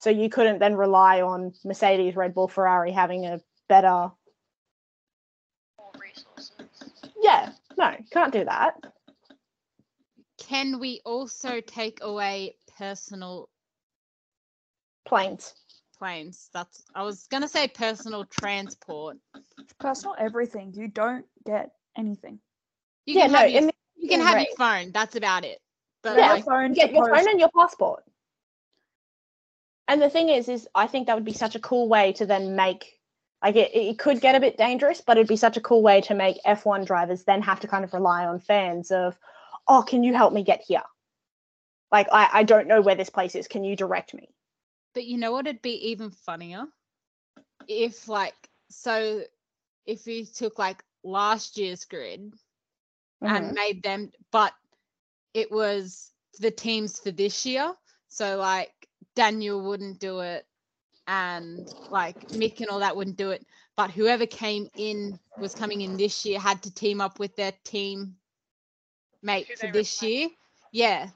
So 0.00 0.10
you 0.10 0.28
couldn't 0.28 0.58
then 0.58 0.74
rely 0.74 1.22
on 1.22 1.52
Mercedes, 1.64 2.16
Red 2.16 2.34
Bull, 2.34 2.48
Ferrari 2.48 2.92
having 2.92 3.24
a 3.24 3.40
better 3.68 4.10
yeah, 7.22 7.52
no, 7.78 7.94
can't 8.10 8.32
do 8.32 8.44
that. 8.44 8.74
Can 10.38 10.80
we 10.80 11.00
also 11.04 11.60
take 11.60 12.00
away 12.02 12.56
personal 12.78 13.48
Planes. 15.06 15.54
planes? 15.98 16.50
That's 16.52 16.82
I 16.94 17.02
was 17.02 17.26
gonna 17.28 17.48
say 17.48 17.68
personal 17.68 18.24
transport. 18.24 19.18
Personal 19.78 20.16
everything. 20.18 20.72
You 20.74 20.88
don't 20.88 21.26
get 21.46 21.70
anything. 21.96 22.40
You 23.06 23.18
yeah, 23.18 23.26
no, 23.28 23.42
your, 23.44 23.60
in 23.60 23.66
the 23.66 23.74
you 24.02 24.08
can 24.08 24.20
have 24.20 24.34
race. 24.36 24.48
your 24.48 24.56
phone. 24.56 24.92
That's 24.92 25.16
about 25.16 25.44
it. 25.44 25.60
But 26.02 26.18
Yeah. 26.18 26.32
like, 26.32 26.44
phone 26.44 26.72
get 26.72 26.92
your 26.92 27.08
phone 27.08 27.28
and 27.28 27.40
your 27.40 27.50
passport. 27.56 28.04
And 29.88 30.00
the 30.00 30.10
thing 30.10 30.28
is, 30.28 30.48
is 30.48 30.68
I 30.74 30.86
think 30.86 31.06
that 31.06 31.14
would 31.14 31.24
be 31.24 31.32
such 31.32 31.54
a 31.54 31.60
cool 31.60 31.88
way 31.88 32.12
to 32.14 32.26
then 32.26 32.56
make 32.56 32.98
like 33.42 33.56
it, 33.56 33.74
it 33.74 33.98
could 33.98 34.20
get 34.20 34.36
a 34.36 34.40
bit 34.40 34.56
dangerous, 34.56 35.00
but 35.00 35.16
it'd 35.16 35.26
be 35.26 35.36
such 35.36 35.56
a 35.56 35.60
cool 35.60 35.82
way 35.82 36.00
to 36.02 36.14
make 36.14 36.40
F1 36.44 36.86
drivers 36.86 37.24
then 37.24 37.42
have 37.42 37.58
to 37.60 37.66
kind 37.66 37.84
of 37.84 37.92
rely 37.92 38.24
on 38.24 38.38
fans 38.38 38.92
of, 38.92 39.18
oh, 39.66 39.82
can 39.82 40.04
you 40.04 40.14
help 40.14 40.32
me 40.32 40.44
get 40.44 40.60
here? 40.60 40.84
Like 41.90 42.06
I, 42.12 42.28
I 42.32 42.42
don't 42.44 42.68
know 42.68 42.80
where 42.80 42.94
this 42.94 43.10
place 43.10 43.34
is. 43.34 43.48
Can 43.48 43.64
you 43.64 43.74
direct 43.74 44.14
me? 44.14 44.28
but 44.94 45.04
you 45.04 45.18
know 45.18 45.32
what? 45.32 45.46
It'd 45.46 45.62
be 45.62 45.90
even 45.90 46.10
funnier 46.10 46.66
if 47.68 48.08
like 48.08 48.34
so 48.70 49.22
if 49.86 50.06
we 50.06 50.24
took 50.24 50.58
like 50.58 50.82
last 51.04 51.58
year's 51.58 51.84
grid 51.84 52.34
and 53.26 53.52
Mhm. 53.52 53.54
made 53.54 53.82
them, 53.82 54.10
but 54.30 54.52
it 55.34 55.50
was 55.50 56.12
the 56.38 56.50
teams 56.50 56.98
for 57.00 57.10
this 57.10 57.46
year. 57.46 57.74
So 58.08 58.36
like 58.36 58.72
Daniel 59.14 59.62
wouldn't 59.62 59.98
do 60.00 60.20
it, 60.20 60.46
and 61.06 61.72
like 61.90 62.26
Mick 62.30 62.60
and 62.60 62.68
all 62.68 62.80
that 62.80 62.96
wouldn't 62.96 63.16
do 63.16 63.30
it. 63.30 63.46
But 63.76 63.90
whoever 63.90 64.26
came 64.26 64.68
in 64.76 65.18
was 65.36 65.54
coming 65.54 65.80
in 65.82 65.96
this 65.96 66.24
year 66.24 66.38
had 66.38 66.62
to 66.62 66.74
team 66.74 67.00
up 67.00 67.18
with 67.18 67.36
their 67.36 67.52
team 67.64 68.16
mate 69.22 69.48
Who 69.48 69.54
for 69.54 69.66
this 69.66 70.00
replace. 70.00 70.02
year. 70.02 70.28
Yeah. 70.72 71.10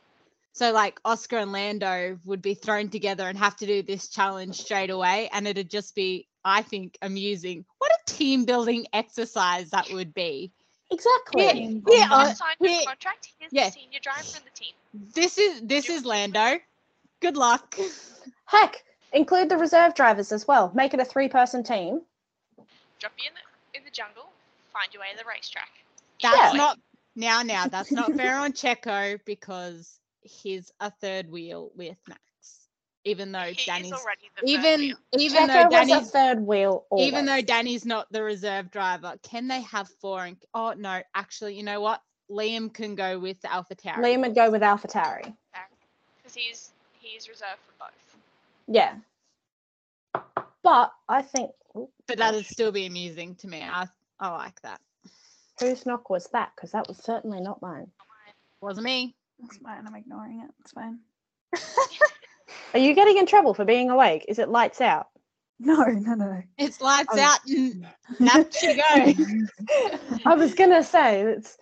So 0.52 0.72
like 0.72 1.00
Oscar 1.04 1.38
and 1.38 1.52
Lando 1.52 2.18
would 2.24 2.42
be 2.42 2.54
thrown 2.54 2.88
together 2.90 3.28
and 3.28 3.38
have 3.38 3.56
to 3.56 3.66
do 3.66 3.82
this 3.82 4.08
challenge 4.08 4.56
straight 4.56 4.90
away, 4.90 5.28
and 5.32 5.46
it'd 5.46 5.70
just 5.70 5.94
be, 5.94 6.28
I 6.44 6.62
think, 6.62 6.98
amusing. 7.02 7.64
What 7.78 7.92
a 7.92 8.12
team 8.12 8.44
building 8.44 8.86
exercise 8.92 9.70
that 9.70 9.90
would 9.90 10.14
be. 10.14 10.52
Exactly. 10.90 11.44
Yeah, 11.44 11.52
Team 11.52 11.82
yeah, 11.88 12.08
bonding. 12.08 12.12
uh, 12.12 12.28
You 12.28 12.34
signed 12.36 12.56
a 12.60 12.68
yeah. 12.68 12.84
contract. 12.86 13.28
Here's 13.38 13.52
yeah. 13.52 13.66
the 13.66 13.72
senior 13.72 13.98
driver 14.00 14.36
in 14.36 14.42
the 14.44 14.50
team. 14.58 14.72
This 15.14 15.38
is 15.38 15.60
this 15.62 15.88
is 15.90 16.04
Lando. 16.04 16.58
Good 17.20 17.36
luck. 17.36 17.76
Heck, 18.44 18.84
include 19.12 19.48
the 19.48 19.56
reserve 19.56 19.94
drivers 19.94 20.30
as 20.32 20.46
well. 20.46 20.70
Make 20.74 20.94
it 20.94 21.00
a 21.00 21.04
three-person 21.04 21.64
team. 21.64 22.02
Drop 22.98 23.12
you 23.18 23.28
in 23.28 23.34
the 23.34 23.78
in 23.78 23.84
the 23.84 23.90
jungle. 23.90 24.24
Find 24.72 24.92
your 24.92 25.00
way 25.02 25.08
to 25.12 25.18
the 25.18 25.24
racetrack. 25.28 25.70
That's 26.22 26.36
Yeah. 26.36 26.52
not 26.52 26.78
now 27.16 27.42
now 27.42 27.66
that's 27.66 27.90
not 27.92 28.12
fair 28.16 28.36
on 28.36 28.52
Checo 28.52 29.18
because 29.24 29.98
he's 30.22 30.70
a 30.80 30.90
third 30.90 31.30
wheel 31.30 31.70
with 31.74 31.96
Max. 32.08 32.20
Even 33.06 33.30
though 33.30 33.38
He 33.38 33.64
Danny's 33.64 33.86
is 33.86 33.92
already 33.92 34.28
the 34.34 34.42
third 34.42 34.48
even 34.50 34.80
wheel. 34.80 34.96
even 35.20 35.46
though 35.46 35.54
Checo 35.54 35.70
was 35.70 35.88
Danny's 35.88 36.10
third 36.10 36.40
wheel. 36.40 36.86
even 36.98 37.24
though. 37.24 37.40
Danny's 37.40 37.84
not 37.86 38.10
the 38.12 38.22
reserve 38.22 38.70
driver, 38.70 39.14
can 39.22 39.46
they 39.48 39.60
have 39.62 39.88
four 40.00 40.24
and 40.24 40.36
oh 40.54 40.74
no, 40.76 41.00
actually, 41.14 41.54
you 41.54 41.62
know 41.62 41.80
what? 41.80 42.02
Liam 42.30 42.72
can 42.74 42.96
go 42.96 43.18
with 43.20 43.40
the 43.42 43.48
AlphaTauri. 43.48 43.98
Liam 43.98 44.20
would 44.22 44.34
go 44.34 44.50
with 44.50 44.62
AlphaTauri. 44.62 45.32
because 46.18 46.34
he's 46.34 46.72
he's 46.98 47.28
reserved 47.28 47.60
for 47.64 47.84
both. 47.84 48.16
Yeah. 48.66 48.96
But 50.64 50.92
I 51.08 51.22
think 51.22 51.52
ooh, 51.76 51.88
but 52.08 52.18
that'd 52.18 52.44
still 52.46 52.72
be 52.72 52.86
amusing 52.86 53.36
to 53.36 53.46
me. 53.46 53.62
I 53.62 53.86
I 54.18 54.30
like 54.30 54.60
that. 54.62 54.80
whose 55.60 55.86
knock 55.86 56.10
was 56.10 56.26
that? 56.32 56.50
Because 56.56 56.72
that 56.72 56.88
was 56.88 56.96
certainly 56.98 57.40
not 57.40 57.62
mine. 57.62 57.86
Wasn't 58.60 58.84
me. 58.84 59.14
It's 59.44 59.58
fine. 59.58 59.86
I'm 59.86 59.94
ignoring 59.94 60.40
it. 60.40 60.50
It's 60.62 60.72
fine. 60.72 60.98
Are 62.76 62.78
you 62.78 62.92
getting 62.92 63.16
in 63.16 63.24
trouble 63.24 63.54
for 63.54 63.64
being 63.64 63.88
awake? 63.88 64.26
Is 64.28 64.38
it 64.38 64.50
lights 64.50 64.82
out? 64.82 65.06
No, 65.58 65.82
no, 65.82 66.12
no. 66.12 66.42
It's 66.58 66.82
lights 66.82 67.08
Oh. 67.10 67.18
out 67.18 67.38
and 67.48 67.86
nap 68.20 68.50
to 68.50 68.74
go. 68.74 70.12
I 70.26 70.34
was 70.34 70.52
gonna 70.52 70.82
say 70.82 71.22
it's 71.22 71.56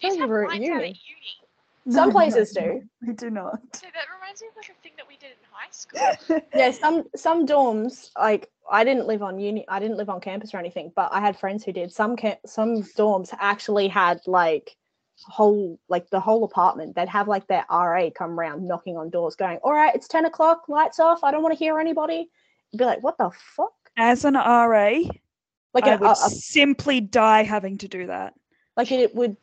These 0.00 0.14
you 0.14 0.20
have 0.20 0.30
were 0.30 0.44
at 0.44 0.50
lights 0.50 0.68
out 0.70 0.76
at 0.76 0.82
uni. 0.82 1.00
uni. 1.08 1.92
Some 1.92 2.10
No, 2.10 2.12
places 2.12 2.54
no, 2.54 2.62
do. 2.62 2.82
We 3.04 3.12
do 3.12 3.30
not. 3.30 3.58
So 3.72 3.88
that 3.92 4.04
reminds 4.14 4.40
me 4.40 4.48
of 4.50 4.56
like 4.56 4.68
a 4.70 4.82
thing 4.84 4.92
that 4.98 5.08
we 5.08 5.16
did 5.16 5.30
in 5.30 5.48
high 5.50 5.66
school. 5.72 6.40
yeah, 6.54 6.70
some 6.70 7.06
some 7.16 7.44
dorms 7.44 8.10
like 8.16 8.48
I 8.70 8.84
didn't 8.84 9.08
live 9.08 9.24
on 9.24 9.40
uni. 9.40 9.64
I 9.68 9.80
didn't 9.80 9.96
live 9.96 10.10
on 10.10 10.20
campus 10.20 10.54
or 10.54 10.58
anything, 10.58 10.92
but 10.94 11.12
I 11.12 11.18
had 11.18 11.36
friends 11.36 11.64
who 11.64 11.72
did. 11.72 11.92
Some 11.92 12.14
camp, 12.14 12.38
some 12.46 12.84
dorms 12.84 13.34
actually 13.40 13.88
had 13.88 14.20
like 14.28 14.76
whole 15.24 15.78
like 15.88 16.10
the 16.10 16.20
whole 16.20 16.44
apartment. 16.44 16.94
They'd 16.96 17.08
have 17.08 17.28
like 17.28 17.46
their 17.46 17.64
RA 17.70 18.10
come 18.14 18.38
round 18.38 18.66
knocking 18.66 18.96
on 18.96 19.10
doors, 19.10 19.36
going, 19.36 19.58
"All 19.62 19.72
right, 19.72 19.94
it's 19.94 20.08
ten 20.08 20.24
o'clock, 20.24 20.68
lights 20.68 20.98
off. 21.00 21.22
I 21.24 21.30
don't 21.30 21.42
want 21.42 21.52
to 21.54 21.58
hear 21.58 21.78
anybody." 21.78 22.30
Be 22.76 22.84
like, 22.84 23.02
"What 23.02 23.18
the 23.18 23.30
fuck?" 23.56 23.72
As 23.96 24.24
an 24.24 24.34
RA, 24.34 25.00
Like 25.74 25.84
I 25.84 25.94
a, 25.94 25.98
would 25.98 26.08
a, 26.08 26.12
a 26.12 26.30
simply 26.30 27.00
die 27.00 27.42
having 27.44 27.78
to 27.78 27.88
do 27.88 28.06
that. 28.06 28.34
like 28.76 28.90
it 28.92 29.14
would 29.14 29.36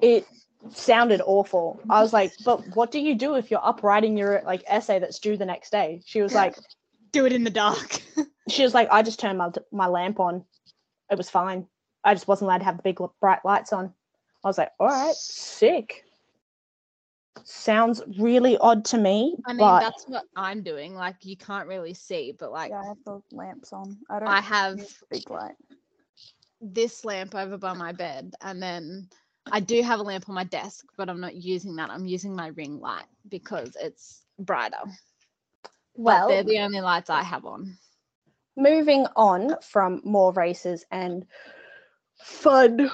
it 0.00 0.26
sounded 0.70 1.22
awful 1.24 1.80
i 1.88 2.00
was 2.02 2.12
like 2.12 2.32
but 2.44 2.60
what 2.76 2.90
do 2.90 3.00
you 3.00 3.14
do 3.14 3.34
if 3.34 3.50
you're 3.50 3.64
up 3.64 3.82
writing 3.82 4.16
your 4.16 4.42
like 4.44 4.62
essay 4.66 4.98
that's 4.98 5.18
due 5.18 5.36
the 5.36 5.46
next 5.46 5.70
day 5.70 6.00
she 6.04 6.20
was 6.20 6.34
like 6.34 6.54
Do 7.12 7.26
it 7.26 7.32
in 7.32 7.42
the 7.42 7.50
dark. 7.50 8.00
she 8.48 8.62
was 8.62 8.74
like 8.74 8.88
i 8.92 9.02
just 9.02 9.18
turned 9.18 9.38
my 9.38 9.50
my 9.72 9.86
lamp 9.86 10.20
on 10.20 10.44
it 11.10 11.16
was 11.18 11.30
fine 11.30 11.66
i 12.04 12.12
just 12.14 12.28
wasn't 12.28 12.46
allowed 12.46 12.58
to 12.58 12.64
have 12.64 12.76
the 12.76 12.82
big 12.82 12.98
bright 13.20 13.44
lights 13.44 13.72
on 13.72 13.94
i 14.44 14.48
was 14.48 14.58
like 14.58 14.70
all 14.78 14.88
right 14.88 15.14
sick 15.14 16.04
sounds 17.44 18.02
really 18.18 18.56
odd 18.58 18.84
to 18.84 18.98
me 18.98 19.36
I 19.46 19.52
mean, 19.52 19.58
but 19.58 19.80
that's 19.80 20.04
what 20.06 20.24
I'm 20.36 20.62
doing. 20.62 20.94
Like 20.94 21.16
you 21.24 21.36
can't 21.36 21.68
really 21.68 21.94
see, 21.94 22.34
but 22.38 22.52
like 22.52 22.70
yeah, 22.70 22.80
I 22.80 22.86
have 22.86 22.98
the 23.04 23.22
lamps 23.32 23.72
on. 23.72 23.96
I 24.10 24.18
don't. 24.18 24.28
I 24.28 24.40
have 24.40 24.80
big 25.10 25.28
light. 25.30 25.54
this 26.60 27.04
lamp 27.04 27.34
over 27.34 27.56
by 27.56 27.72
my 27.72 27.92
bed 27.92 28.34
and 28.42 28.62
then 28.62 29.08
I 29.50 29.60
do 29.60 29.82
have 29.82 30.00
a 30.00 30.02
lamp 30.02 30.28
on 30.28 30.34
my 30.34 30.44
desk, 30.44 30.86
but 30.96 31.08
I'm 31.08 31.20
not 31.20 31.34
using 31.34 31.76
that. 31.76 31.90
I'm 31.90 32.06
using 32.06 32.36
my 32.36 32.48
ring 32.48 32.78
light 32.78 33.06
because 33.28 33.76
it's 33.80 34.22
brighter. 34.38 34.76
well 35.94 36.28
but 36.28 36.34
they're 36.34 36.44
the 36.44 36.60
only 36.60 36.80
lights 36.80 37.10
I 37.10 37.22
have 37.22 37.44
on. 37.46 37.76
moving 38.56 39.06
on 39.16 39.56
from 39.62 40.02
more 40.04 40.32
races 40.32 40.84
and 40.90 41.26
fun 42.18 42.90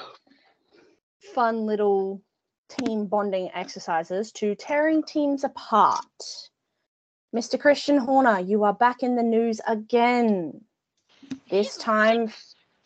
fun 1.37 1.67
little 1.67 2.19
team 2.67 3.05
bonding 3.05 3.51
exercises 3.53 4.31
to 4.31 4.55
tearing 4.55 5.03
teams 5.03 5.43
apart. 5.43 6.49
Mr 7.35 7.59
christian 7.59 7.99
horner 7.99 8.39
you 8.39 8.63
are 8.63 8.73
back 8.73 9.03
in 9.03 9.15
the 9.15 9.21
news 9.21 9.61
again. 9.67 10.59
This 11.47 11.75
He's 11.75 11.77
time 11.77 12.29
to 12.29 12.33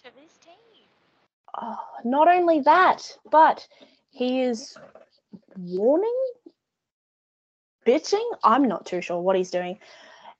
this 0.04 0.38
team. 0.44 0.84
oh, 1.62 1.78
not 2.04 2.28
only 2.28 2.60
that 2.60 3.18
but 3.32 3.66
he 4.10 4.42
is 4.42 4.78
warning? 5.56 6.22
Bitching? 7.88 8.30
I'm 8.44 8.68
not 8.68 8.86
too 8.86 9.00
sure 9.00 9.22
what 9.22 9.38
he's 9.38 9.52
doing. 9.52 9.80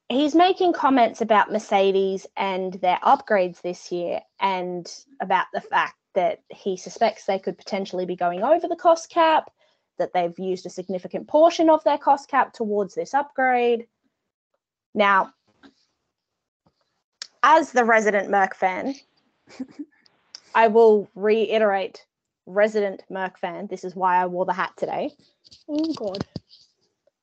He's 0.10 0.36
making 0.36 0.74
comments 0.74 1.22
about 1.22 1.50
Mercedes 1.50 2.28
and 2.36 2.74
their 2.74 3.00
upgrades 3.02 3.62
this 3.62 3.90
year 3.90 4.20
and 4.38 4.86
about 5.22 5.46
the 5.54 5.62
fact 5.62 5.96
that 6.14 6.40
he 6.50 6.78
suspects 6.78 7.26
they 7.26 7.40
could 7.40 7.58
potentially 7.58 8.06
be 8.06 8.16
going 8.16 8.44
over 8.44 8.68
the 8.68 8.76
cost 8.76 9.10
cap, 9.10 9.52
that 9.98 10.14
they've 10.14 10.38
used 10.40 10.66
a 10.66 10.70
significant 10.70 11.28
portion 11.28 11.70
of 11.70 11.84
their 11.84 11.98
cost 11.98 12.28
cap 12.28 12.54
towards 12.54 12.96
this 12.96 13.14
upgrade. 13.14 13.88
Now, 14.94 15.34
as 17.44 17.72
the 17.72 17.86
resident 17.86 18.30
Merc 18.30 18.56
fan, 18.56 18.96
I 20.56 20.68
will 20.68 21.10
reiterate 21.16 22.06
resident 22.46 23.04
Merc 23.10 23.38
fan. 23.40 23.68
This 23.68 23.84
is 23.84 23.96
why 23.96 24.18
I 24.18 24.26
wore 24.26 24.46
the 24.46 24.54
hat 24.54 24.74
today. 24.78 25.12
Oh, 25.68 25.94
God. 25.94 26.26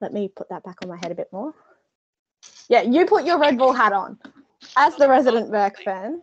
Let 0.01 0.13
me 0.13 0.29
put 0.29 0.49
that 0.49 0.63
back 0.63 0.77
on 0.83 0.89
my 0.89 0.97
head 0.97 1.11
a 1.11 1.17
bit 1.17 1.33
more. 1.33 1.55
Yeah, 2.69 2.83
you 2.83 3.07
put 3.07 3.25
your 3.25 3.39
Red 3.39 3.59
Bull 3.59 3.73
hat 3.73 3.93
on. 3.93 4.19
As 4.77 4.95
the 4.97 5.09
resident 5.09 5.51
Merc 5.51 5.83
fan, 5.83 6.23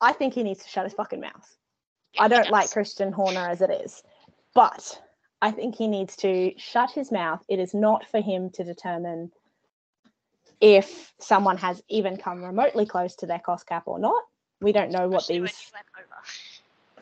I 0.00 0.12
think 0.12 0.34
he 0.34 0.42
needs 0.42 0.62
to 0.62 0.68
shut 0.68 0.84
his 0.84 0.94
fucking 0.94 1.20
mouth. 1.20 1.56
I 2.18 2.28
don't 2.28 2.50
like. 2.50 2.70
Christian 2.70 3.12
Horner 3.12 3.48
as 3.48 3.60
it 3.60 3.70
is, 3.70 4.02
but 4.54 5.00
I 5.42 5.50
think 5.50 5.76
he 5.76 5.86
needs 5.86 6.16
to 6.16 6.52
shut 6.56 6.90
his 6.90 7.12
mouth. 7.12 7.44
It 7.48 7.58
is 7.58 7.74
not 7.74 8.06
for 8.06 8.20
him 8.20 8.50
to 8.50 8.64
determine 8.64 9.30
if 10.60 11.12
someone 11.18 11.58
has 11.58 11.82
even 11.88 12.16
come 12.16 12.42
remotely 12.42 12.86
close 12.86 13.14
to 13.16 13.26
their 13.26 13.38
cost 13.38 13.66
cap 13.66 13.82
or 13.86 13.98
not. 13.98 14.22
We 14.60 14.72
don't 14.72 14.90
know 14.90 15.08
what 15.08 15.22
Especially 15.22 15.40
these 15.40 15.72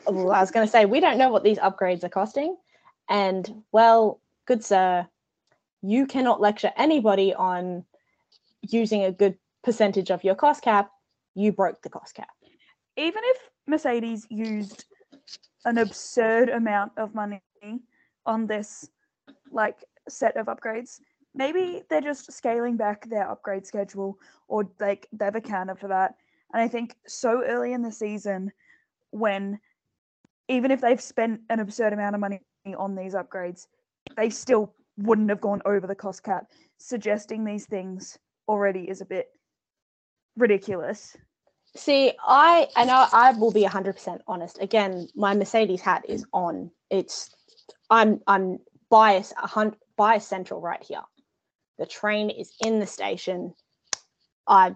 over. 0.07 0.17
well, 0.17 0.31
I 0.31 0.41
was 0.41 0.51
going 0.51 0.67
to 0.67 0.71
say, 0.71 0.85
we 0.85 0.99
don't 0.99 1.17
know 1.17 1.29
what 1.29 1.43
these 1.43 1.57
upgrades 1.59 2.03
are 2.03 2.09
costing. 2.09 2.57
And, 3.07 3.63
well, 3.71 4.19
good 4.45 4.63
sir, 4.63 5.07
you 5.81 6.05
cannot 6.05 6.41
lecture 6.41 6.73
anybody 6.75 7.33
on 7.33 7.85
using 8.61 9.03
a 9.03 9.11
good 9.11 9.37
percentage 9.63 10.11
of 10.11 10.23
your 10.23 10.35
cost 10.35 10.61
cap. 10.61 10.91
You 11.33 11.51
broke 11.51 11.81
the 11.81 11.89
cost 11.89 12.15
cap. 12.15 12.34
Even 12.97 13.21
if 13.25 13.37
Mercedes 13.67 14.25
used 14.29 14.85
an 15.65 15.77
absurd 15.77 16.49
amount 16.49 16.93
of 16.97 17.13
money 17.13 17.41
on 18.25 18.47
this 18.47 18.89
like 19.51 19.83
set 20.07 20.37
of 20.37 20.45
upgrades, 20.47 20.99
maybe 21.33 21.83
they're 21.89 22.01
just 22.01 22.31
scaling 22.31 22.77
back 22.77 23.09
their 23.09 23.29
upgrade 23.29 23.65
schedule 23.65 24.17
or 24.47 24.69
like 24.79 25.07
they've 25.11 25.35
accounted 25.35 25.79
for 25.79 25.87
that. 25.87 26.15
And 26.53 26.61
I 26.61 26.67
think 26.67 26.95
so 27.07 27.43
early 27.43 27.73
in 27.73 27.81
the 27.81 27.91
season 27.91 28.51
when 29.11 29.59
even 30.47 30.71
if 30.71 30.81
they've 30.81 31.01
spent 31.01 31.41
an 31.49 31.59
absurd 31.59 31.93
amount 31.93 32.15
of 32.15 32.21
money 32.21 32.39
on 32.77 32.95
these 32.95 33.13
upgrades, 33.13 33.67
they 34.15 34.29
still 34.29 34.73
wouldn't 34.97 35.29
have 35.29 35.41
gone 35.41 35.61
over 35.65 35.87
the 35.87 35.95
cost 35.95 36.23
cap. 36.23 36.45
Suggesting 36.77 37.43
these 37.43 37.65
things 37.65 38.17
already 38.47 38.89
is 38.89 39.01
a 39.01 39.05
bit 39.05 39.27
ridiculous. 40.37 41.17
See, 41.75 42.13
I 42.25 42.67
and 42.75 42.89
I, 42.89 43.07
I 43.11 43.31
will 43.33 43.51
be 43.51 43.63
hundred 43.63 43.93
percent 43.93 44.21
honest. 44.27 44.57
Again, 44.61 45.07
my 45.15 45.35
Mercedes 45.35 45.81
hat 45.81 46.05
is 46.07 46.25
on. 46.33 46.71
It's 46.89 47.29
I'm 47.89 48.21
I'm 48.27 48.59
bias 48.89 49.33
a 49.41 49.47
hundred 49.47 49.77
bias 49.97 50.25
central 50.27 50.61
right 50.61 50.81
here. 50.81 51.01
The 51.77 51.85
train 51.85 52.29
is 52.29 52.53
in 52.65 52.79
the 52.79 52.87
station. 52.87 53.53
I 54.47 54.75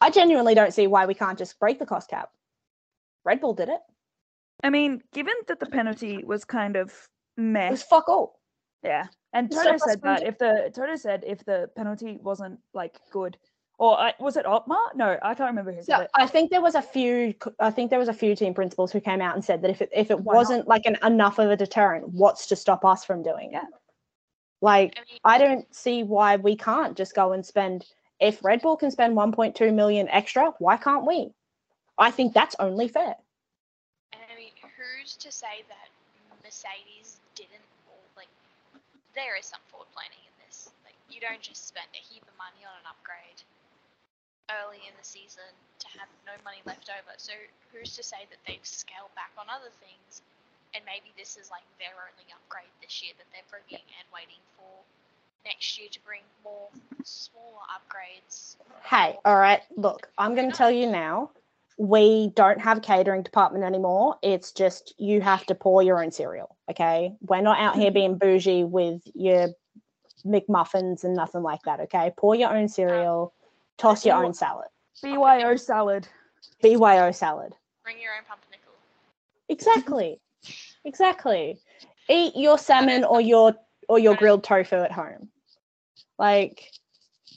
I 0.00 0.10
genuinely 0.10 0.54
don't 0.54 0.72
see 0.72 0.86
why 0.86 1.06
we 1.06 1.14
can't 1.14 1.38
just 1.38 1.58
break 1.58 1.78
the 1.78 1.86
cost 1.86 2.08
cap. 2.08 2.30
Red 3.24 3.40
Bull 3.40 3.54
did 3.54 3.68
it. 3.68 3.80
I 4.64 4.70
mean, 4.70 5.02
given 5.12 5.34
that 5.48 5.60
the 5.60 5.66
penalty 5.66 6.24
was 6.24 6.44
kind 6.44 6.76
of 6.76 6.92
meh, 7.36 7.68
It 7.68 7.70
was 7.72 7.82
fuck 7.82 8.08
all. 8.08 8.40
yeah. 8.82 9.06
And 9.34 9.50
Toto 9.50 9.76
said 9.78 10.00
that 10.02 10.22
if 10.26 10.38
the 10.38 10.70
Toto 10.74 10.96
said 10.96 11.24
if 11.26 11.44
the 11.44 11.68
penalty 11.76 12.18
wasn't 12.22 12.58
like 12.74 12.98
good, 13.10 13.36
or 13.78 14.00
uh, 14.00 14.12
was 14.20 14.36
it 14.36 14.46
Otmar? 14.46 14.78
No, 14.94 15.18
I 15.22 15.34
can't 15.34 15.50
remember 15.50 15.72
who 15.72 15.82
said 15.82 15.96
So 15.96 16.00
it. 16.02 16.10
I 16.14 16.26
think 16.26 16.50
there 16.50 16.60
was 16.60 16.74
a 16.74 16.82
few. 16.82 17.34
I 17.58 17.70
think 17.70 17.90
there 17.90 17.98
was 17.98 18.08
a 18.08 18.14
few 18.14 18.36
team 18.36 18.54
principals 18.54 18.92
who 18.92 19.00
came 19.00 19.20
out 19.20 19.34
and 19.34 19.44
said 19.44 19.62
that 19.62 19.70
if 19.70 19.82
it 19.82 19.90
if 19.92 20.10
it 20.10 20.20
Why 20.20 20.34
wasn't 20.34 20.68
like 20.68 20.86
an 20.86 20.96
enough 21.02 21.38
of 21.38 21.50
a 21.50 21.56
deterrent, 21.56 22.08
what's 22.08 22.46
to 22.46 22.56
stop 22.56 22.84
us 22.84 23.04
from 23.04 23.22
doing 23.22 23.54
it? 23.54 23.64
Like 24.60 24.98
I 25.24 25.38
don't 25.38 25.66
see 25.74 26.02
why 26.02 26.36
we 26.36 26.56
can't 26.56 26.96
just 26.96 27.14
go 27.14 27.32
and 27.32 27.44
spend. 27.44 27.84
If 28.20 28.44
Red 28.44 28.62
Bull 28.62 28.76
can 28.76 28.92
spend 28.92 29.16
1.2 29.16 29.74
million 29.74 30.08
extra, 30.08 30.52
why 30.60 30.76
can't 30.76 31.04
we? 31.04 31.32
I 31.98 32.12
think 32.12 32.34
that's 32.34 32.54
only 32.60 32.86
fair. 32.86 33.16
and 34.12 34.22
I 34.30 34.36
mean, 34.38 34.52
who's 34.62 35.16
to 35.16 35.32
say 35.32 35.66
that 35.66 35.88
Mercedes 36.44 37.18
didn't, 37.34 37.66
or 37.90 37.98
like, 38.16 38.30
there 39.14 39.36
is 39.36 39.46
some 39.46 39.58
forward 39.66 39.90
planning 39.90 40.22
in 40.22 40.34
this. 40.46 40.70
Like, 40.86 40.94
you 41.10 41.18
don't 41.18 41.42
just 41.42 41.66
spend 41.66 41.90
a 41.94 42.02
heap 42.02 42.22
of 42.22 42.34
money 42.38 42.62
on 42.62 42.74
an 42.78 42.86
upgrade 42.86 43.42
early 44.50 44.82
in 44.86 44.94
the 44.98 45.06
season 45.06 45.46
to 45.78 45.86
have 45.98 46.08
no 46.26 46.34
money 46.42 46.62
left 46.66 46.90
over. 46.90 47.14
So 47.16 47.32
who's 47.70 47.94
to 47.96 48.02
say 48.02 48.26
that 48.30 48.40
they've 48.46 48.64
scaled 48.66 49.12
back 49.14 49.30
on 49.38 49.46
other 49.46 49.70
things, 49.82 50.22
and 50.74 50.82
maybe 50.86 51.12
this 51.16 51.36
is 51.36 51.50
like 51.50 51.66
their 51.78 51.94
only 51.94 52.26
upgrade 52.32 52.72
this 52.80 53.02
year 53.02 53.12
that 53.18 53.28
they're 53.30 53.46
bringing 53.50 53.84
and 54.00 54.06
waiting 54.10 54.40
for 54.56 54.72
next 55.44 55.78
year 55.78 55.88
to 55.90 56.00
bring 56.04 56.22
more 56.44 56.68
smaller 57.04 57.66
upgrades. 57.70 58.56
Hey, 58.84 59.18
all 59.24 59.38
right, 59.38 59.60
look, 59.76 60.08
I'm 60.18 60.34
going 60.34 60.50
to 60.50 60.56
tell 60.56 60.70
you 60.70 60.86
now. 60.86 61.30
We 61.78 62.32
don't 62.36 62.60
have 62.60 62.78
a 62.78 62.80
catering 62.80 63.22
department 63.22 63.64
anymore. 63.64 64.16
It's 64.22 64.52
just 64.52 64.94
you 64.98 65.20
have 65.20 65.44
to 65.46 65.54
pour 65.54 65.82
your 65.82 66.02
own 66.02 66.12
cereal. 66.12 66.56
Okay, 66.70 67.14
we're 67.22 67.40
not 67.40 67.58
out 67.58 67.76
here 67.76 67.86
mm-hmm. 67.86 67.94
being 67.94 68.18
bougie 68.18 68.64
with 68.64 69.02
your 69.14 69.48
McMuffins 70.24 71.04
and 71.04 71.14
nothing 71.14 71.42
like 71.42 71.62
that. 71.64 71.80
Okay, 71.80 72.12
pour 72.16 72.34
your 72.34 72.54
own 72.54 72.68
cereal, 72.68 73.32
toss 73.78 74.04
your 74.06 74.24
own 74.24 74.34
salad, 74.34 74.68
BYO 75.02 75.56
salad. 75.56 76.08
BYO 76.62 77.10
salad. 77.12 77.54
Bring 77.84 78.00
your 78.00 78.12
own 78.16 78.24
pumpernickel. 78.28 78.72
Exactly, 79.48 80.20
exactly. 80.84 81.58
Eat 82.08 82.32
your 82.36 82.58
salmon 82.58 83.04
or 83.04 83.20
your 83.20 83.54
or 83.88 83.98
your 83.98 84.14
grilled 84.16 84.44
tofu 84.44 84.76
at 84.76 84.92
home. 84.92 85.28
Like 86.18 86.70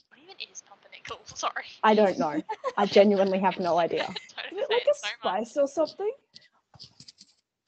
What 0.09 0.19
even 0.23 0.35
is 0.51 0.61
pumpernickel? 0.67 1.19
Sorry. 1.35 1.65
I 1.83 1.95
don't 1.95 2.17
know. 2.19 2.41
I 2.77 2.85
genuinely 2.85 3.39
have 3.39 3.59
no 3.59 3.77
idea. 3.79 4.03
Is 4.51 4.57
it 4.57 4.69
like 4.69 4.81
it 4.83 4.87
a 4.91 4.93
so 4.95 5.07
much. 5.23 5.47
spice 5.47 5.57
or 5.57 5.67
something? 5.67 6.11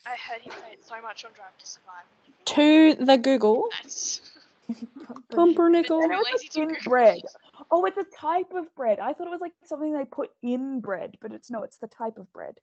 I 0.05 0.11
heard 0.11 0.41
him 0.41 0.51
say 0.53 0.73
it 0.73 0.85
so 0.85 0.95
much 1.01 1.25
on 1.25 1.31
Drive 1.33 1.57
to 1.57 1.65
Survive. 1.65 2.05
To 2.45 3.05
the 3.05 3.17
Google, 3.17 3.67
Nice. 3.83 4.21
pumpernickel. 5.31 6.01
I 6.03 6.07
know 6.07 6.17
Lazy 6.31 6.45
it's 6.45 6.55
to 6.55 6.61
in 6.61 6.77
bread. 6.85 7.21
Oh, 7.69 7.85
it's 7.85 7.97
a 7.97 8.05
type 8.15 8.53
of 8.53 8.73
bread. 8.75 8.99
I 8.99 9.13
thought 9.13 9.27
it 9.27 9.31
was 9.31 9.41
like 9.41 9.53
something 9.65 9.93
they 9.93 10.05
put 10.05 10.31
in 10.41 10.79
bread, 10.79 11.17
but 11.21 11.33
it's 11.33 11.51
no, 11.51 11.63
it's 11.63 11.77
the 11.77 11.87
type 11.87 12.17
of 12.17 12.31
bread. 12.33 12.55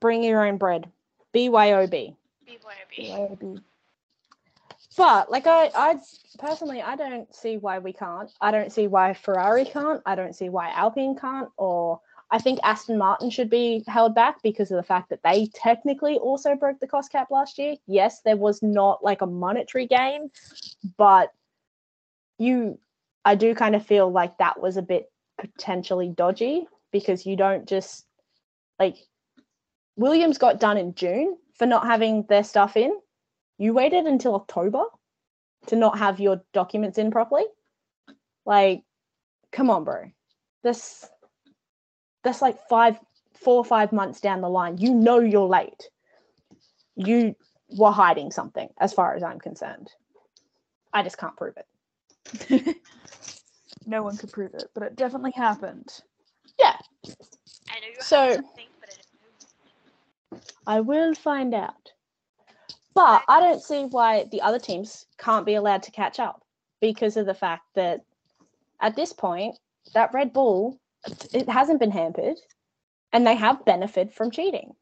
Bring 0.00 0.22
your 0.22 0.46
own 0.46 0.58
bread. 0.58 0.90
BYOB. 1.34 2.16
BYOB. 2.46 2.96
BYOB. 2.98 3.62
But 4.96 5.30
like 5.30 5.46
I, 5.46 5.70
I 5.74 5.98
personally, 6.38 6.80
I 6.80 6.96
don't 6.96 7.32
see 7.34 7.58
why 7.58 7.78
we 7.78 7.92
can't. 7.92 8.30
I 8.40 8.50
don't 8.50 8.72
see 8.72 8.86
why 8.86 9.12
Ferrari 9.12 9.66
can't. 9.66 10.02
I 10.06 10.14
don't 10.14 10.34
see 10.34 10.48
why 10.48 10.70
Alpine 10.70 11.16
can't. 11.16 11.50
Or 11.58 12.00
I 12.30 12.38
think 12.38 12.58
Aston 12.62 12.96
Martin 12.96 13.28
should 13.30 13.50
be 13.50 13.84
held 13.86 14.14
back 14.14 14.42
because 14.42 14.70
of 14.70 14.76
the 14.76 14.82
fact 14.82 15.10
that 15.10 15.22
they 15.22 15.50
technically 15.54 16.16
also 16.16 16.54
broke 16.54 16.80
the 16.80 16.86
cost 16.86 17.12
cap 17.12 17.30
last 17.30 17.58
year. 17.58 17.76
Yes, 17.86 18.22
there 18.22 18.36
was 18.36 18.62
not 18.62 19.04
like 19.04 19.20
a 19.20 19.26
monetary 19.26 19.86
gain, 19.86 20.30
but 20.96 21.32
you, 22.38 22.78
I 23.26 23.34
do 23.34 23.54
kind 23.54 23.76
of 23.76 23.84
feel 23.84 24.10
like 24.10 24.38
that 24.38 24.60
was 24.60 24.78
a 24.78 24.82
bit 24.82 25.10
potentially 25.38 26.08
dodgy 26.08 26.66
because 26.92 27.26
you 27.26 27.36
don't 27.36 27.68
just 27.68 28.06
like 28.78 28.96
Williams 29.96 30.38
got 30.38 30.60
done 30.60 30.78
in 30.78 30.94
June 30.94 31.36
for 31.58 31.66
not 31.66 31.86
having 31.86 32.24
their 32.28 32.44
stuff 32.44 32.76
in 32.76 32.92
you 33.58 33.72
waited 33.72 34.06
until 34.06 34.34
October 34.34 34.84
to 35.66 35.76
not 35.76 35.98
have 35.98 36.20
your 36.20 36.42
documents 36.52 36.98
in 36.98 37.10
properly. 37.10 37.44
Like, 38.44 38.82
come 39.52 39.70
on, 39.70 39.84
bro. 39.84 40.10
This 40.62 41.08
that's 42.22 42.42
like 42.42 42.58
five, 42.68 42.98
four 43.34 43.56
or 43.56 43.64
five 43.64 43.92
months 43.92 44.20
down 44.20 44.40
the 44.40 44.48
line. 44.48 44.78
You 44.78 44.92
know 44.92 45.20
you're 45.20 45.46
late. 45.46 45.90
You 46.96 47.36
were 47.70 47.92
hiding 47.92 48.30
something, 48.30 48.68
as 48.78 48.92
far 48.92 49.14
as 49.14 49.22
I'm 49.22 49.38
concerned. 49.38 49.90
I 50.92 51.02
just 51.02 51.18
can't 51.18 51.36
prove 51.36 51.56
it. 51.56 51.66
no 53.86 54.02
one 54.02 54.16
could 54.16 54.32
prove 54.32 54.54
it, 54.54 54.64
but 54.74 54.82
it 54.82 54.96
definitely 54.96 55.32
happened. 55.32 55.88
Yeah, 56.58 56.76
I 57.70 57.80
know 57.80 57.86
you 57.88 58.00
So- 58.00 58.28
have 58.30 58.44
but 58.80 58.90
I. 60.66 60.76
I 60.76 60.80
will 60.80 61.14
find 61.14 61.54
out. 61.54 61.92
But 62.94 63.22
I 63.28 63.40
don't 63.40 63.62
see 63.62 63.84
why 63.84 64.24
the 64.32 64.40
other 64.40 64.58
teams 64.58 65.06
can't 65.18 65.44
be 65.46 65.54
allowed 65.54 65.82
to 65.84 65.90
catch 65.90 66.18
up 66.18 66.42
because 66.80 67.16
of 67.16 67.26
the 67.26 67.34
fact 67.34 67.64
that 67.74 68.00
at 68.80 68.96
this 68.96 69.12
point, 69.12 69.56
that 69.94 70.14
Red 70.14 70.32
Bull, 70.32 70.80
it 71.32 71.48
hasn't 71.48 71.78
been 71.78 71.90
hampered 71.90 72.36
and 73.12 73.26
they 73.26 73.34
have 73.36 73.64
benefited 73.64 74.12
from 74.14 74.30
cheating. 74.30 74.74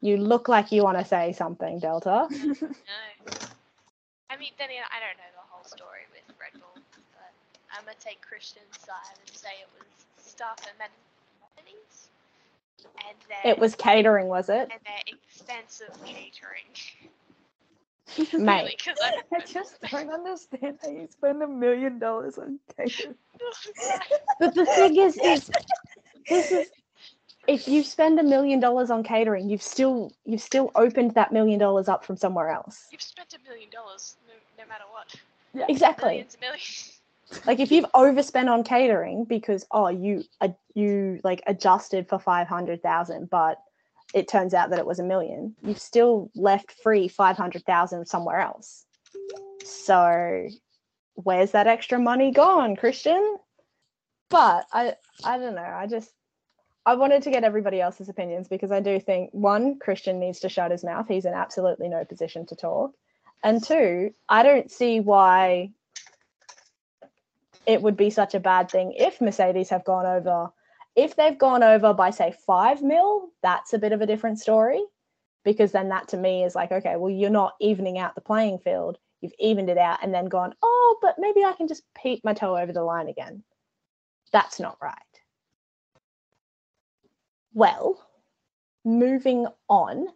You 0.00 0.16
look 0.16 0.48
like 0.48 0.70
you 0.72 0.82
want 0.84 0.98
to 0.98 1.04
say 1.04 1.32
something, 1.32 1.78
Delta. 1.80 2.28
No. 2.62 3.48
I 4.30 4.36
mean, 4.36 4.52
then 4.58 4.68
again, 4.70 4.84
I 4.92 5.00
don't 5.00 5.16
know 5.16 5.32
the 5.34 5.46
whole 5.50 5.64
story 5.64 6.04
with 6.12 6.22
Red 6.38 6.52
Bull, 6.60 6.82
but 7.14 7.32
I'm 7.72 7.84
gonna 7.84 7.96
take 7.98 8.20
Christian's 8.20 8.78
side 8.78 9.16
and 9.26 9.36
say 9.36 9.48
it 9.60 9.68
was 9.78 9.88
stuff 10.18 10.58
and 10.68 10.76
amenities, 10.76 12.08
and 13.08 13.16
then 13.28 13.38
It 13.50 13.58
was 13.58 13.74
catering, 13.74 14.28
was 14.28 14.48
it? 14.50 14.68
and 14.70 14.80
their 14.84 15.02
expensive 15.06 15.94
catering. 16.04 16.68
Mate. 18.38 18.76
because 18.84 18.98
I 19.02 19.36
I 19.36 19.40
just 19.40 19.80
don't 19.90 20.10
understand 20.10 20.78
how 20.82 20.90
you 20.90 21.08
spend 21.10 21.42
a 21.42 21.48
million 21.48 21.98
dollars 21.98 22.38
on 22.38 22.58
catering. 22.76 23.16
But 24.38 24.54
the 24.54 24.66
thing 24.66 24.96
is, 24.96 25.16
is 25.18 25.50
this 26.28 26.50
is 26.52 26.70
if 27.48 27.66
you 27.66 27.82
spend 27.82 28.20
a 28.20 28.22
million 28.22 28.60
dollars 28.60 28.90
on 28.90 29.02
catering, 29.02 29.48
you've 29.48 29.62
still 29.62 30.12
you've 30.24 30.42
still 30.42 30.70
opened 30.74 31.14
that 31.14 31.32
million 31.32 31.58
dollars 31.58 31.88
up 31.88 32.04
from 32.04 32.16
somewhere 32.16 32.50
else. 32.50 32.86
You've 32.92 33.02
spent 33.02 33.34
a 33.34 33.48
million 33.48 33.70
dollars, 33.70 34.16
no, 34.28 34.34
no 34.62 34.68
matter 34.68 34.84
what. 34.92 35.68
Exactly. 35.68 36.10
Millions, 36.10 36.34
and 36.34 36.40
millions. 36.42 36.94
Like 37.44 37.60
if 37.60 37.70
you've 37.70 37.84
overspent 37.92 38.48
on 38.48 38.64
catering 38.64 39.24
because 39.24 39.66
oh 39.70 39.88
you 39.88 40.24
uh, 40.40 40.48
you 40.72 41.20
like 41.24 41.42
adjusted 41.46 42.08
for 42.08 42.18
five 42.18 42.48
hundred 42.48 42.82
thousand, 42.82 43.28
but 43.28 43.58
it 44.14 44.28
turns 44.28 44.54
out 44.54 44.70
that 44.70 44.78
it 44.78 44.86
was 44.86 44.98
a 44.98 45.02
million, 45.02 45.54
you've 45.62 45.78
still 45.78 46.30
left 46.34 46.72
free 46.72 47.06
five 47.06 47.36
hundred 47.36 47.66
thousand 47.66 48.06
somewhere 48.06 48.40
else. 48.40 48.86
So 49.62 50.48
where's 51.16 51.50
that 51.50 51.66
extra 51.66 51.98
money 51.98 52.30
gone, 52.30 52.76
Christian? 52.76 53.36
But 54.30 54.64
I 54.72 54.94
I 55.22 55.36
don't 55.36 55.54
know. 55.54 55.60
I 55.60 55.86
just 55.86 56.10
I 56.88 56.94
wanted 56.94 57.22
to 57.24 57.30
get 57.30 57.44
everybody 57.44 57.82
else's 57.82 58.08
opinions 58.08 58.48
because 58.48 58.72
I 58.72 58.80
do 58.80 58.98
think 58.98 59.28
one, 59.32 59.78
Christian 59.78 60.18
needs 60.18 60.40
to 60.40 60.48
shut 60.48 60.70
his 60.70 60.82
mouth. 60.82 61.06
He's 61.06 61.26
in 61.26 61.34
absolutely 61.34 61.86
no 61.86 62.02
position 62.06 62.46
to 62.46 62.56
talk. 62.56 62.92
And 63.44 63.62
two, 63.62 64.14
I 64.26 64.42
don't 64.42 64.70
see 64.70 64.98
why 64.98 65.72
it 67.66 67.82
would 67.82 67.98
be 67.98 68.08
such 68.08 68.34
a 68.34 68.40
bad 68.40 68.70
thing 68.70 68.94
if 68.96 69.20
Mercedes 69.20 69.68
have 69.68 69.84
gone 69.84 70.06
over. 70.06 70.48
If 70.96 71.14
they've 71.14 71.36
gone 71.36 71.62
over 71.62 71.92
by 71.92 72.08
say 72.08 72.34
five 72.46 72.80
mil, 72.80 73.32
that's 73.42 73.74
a 73.74 73.78
bit 73.78 73.92
of 73.92 74.00
a 74.00 74.06
different 74.06 74.38
story. 74.38 74.82
Because 75.44 75.72
then 75.72 75.90
that 75.90 76.08
to 76.08 76.16
me 76.16 76.42
is 76.42 76.54
like, 76.54 76.72
okay, 76.72 76.96
well, 76.96 77.12
you're 77.12 77.28
not 77.28 77.52
evening 77.60 77.98
out 77.98 78.14
the 78.14 78.22
playing 78.22 78.60
field. 78.60 78.96
You've 79.20 79.34
evened 79.38 79.68
it 79.68 79.76
out 79.76 79.98
and 80.02 80.14
then 80.14 80.24
gone, 80.24 80.54
oh, 80.62 80.98
but 81.02 81.16
maybe 81.18 81.44
I 81.44 81.52
can 81.52 81.68
just 81.68 81.82
peep 81.94 82.24
my 82.24 82.32
toe 82.32 82.56
over 82.56 82.72
the 82.72 82.82
line 82.82 83.08
again. 83.08 83.42
That's 84.32 84.58
not 84.58 84.78
right. 84.80 84.94
Well, 87.54 88.06
moving 88.84 89.46
on. 89.68 90.08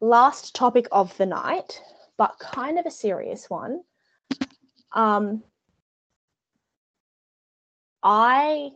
Last 0.00 0.54
topic 0.54 0.86
of 0.92 1.16
the 1.16 1.26
night, 1.26 1.80
but 2.16 2.38
kind 2.38 2.78
of 2.78 2.86
a 2.86 2.90
serious 2.90 3.50
one. 3.50 3.82
Um, 4.92 5.42
I, 8.02 8.70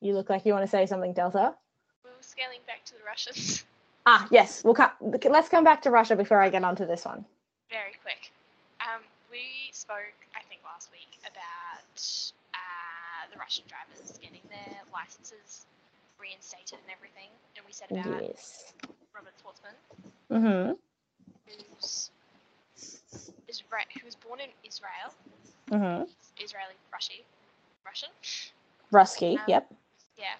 you 0.00 0.14
look 0.14 0.28
like 0.28 0.44
you 0.44 0.52
want 0.52 0.64
to 0.64 0.70
say 0.70 0.86
something, 0.86 1.14
Delta. 1.14 1.54
We 2.04 2.10
are 2.10 2.14
scaling 2.20 2.60
back 2.66 2.84
to 2.86 2.92
the 2.92 3.04
Russians 3.06 3.64
Ah, 4.06 4.26
yes. 4.30 4.64
We'll 4.64 4.72
come, 4.72 4.90
let's 5.28 5.50
come 5.50 5.64
back 5.64 5.82
to 5.82 5.90
Russia 5.90 6.16
before 6.16 6.40
I 6.40 6.48
get 6.48 6.64
onto 6.64 6.86
this 6.86 7.04
one. 7.04 7.26
very 7.68 7.92
quick. 8.00 8.32
Um, 8.80 9.02
we 9.30 9.68
spoke, 9.72 10.16
I 10.32 10.40
think, 10.48 10.62
last 10.64 10.88
week 10.90 11.20
about 11.28 11.92
uh, 12.54 13.28
the 13.30 13.38
Russian 13.38 13.64
drivers 13.68 14.16
getting 14.16 14.40
their 14.48 14.80
licenses 14.94 15.66
reinstated 16.20 16.78
and 16.82 16.90
everything, 16.94 17.30
and 17.56 17.64
we 17.66 17.72
said 17.72 17.90
about 17.90 18.22
Yes. 18.22 18.74
Robert 19.14 19.34
Shwartzman, 19.42 19.76
Mm-hmm. 20.30 20.72
who's 21.46 22.10
Isra- 23.48 23.90
who 23.98 24.04
was 24.06 24.14
born 24.16 24.40
in 24.40 24.50
Israel, 24.64 25.10
Mm-hmm. 25.70 26.04
Israeli 26.42 26.74
Russian, 26.92 27.16
Russian. 27.84 28.10
Rusky. 28.92 29.36
Um, 29.38 29.44
Yep. 29.48 29.74
Yeah. 30.16 30.36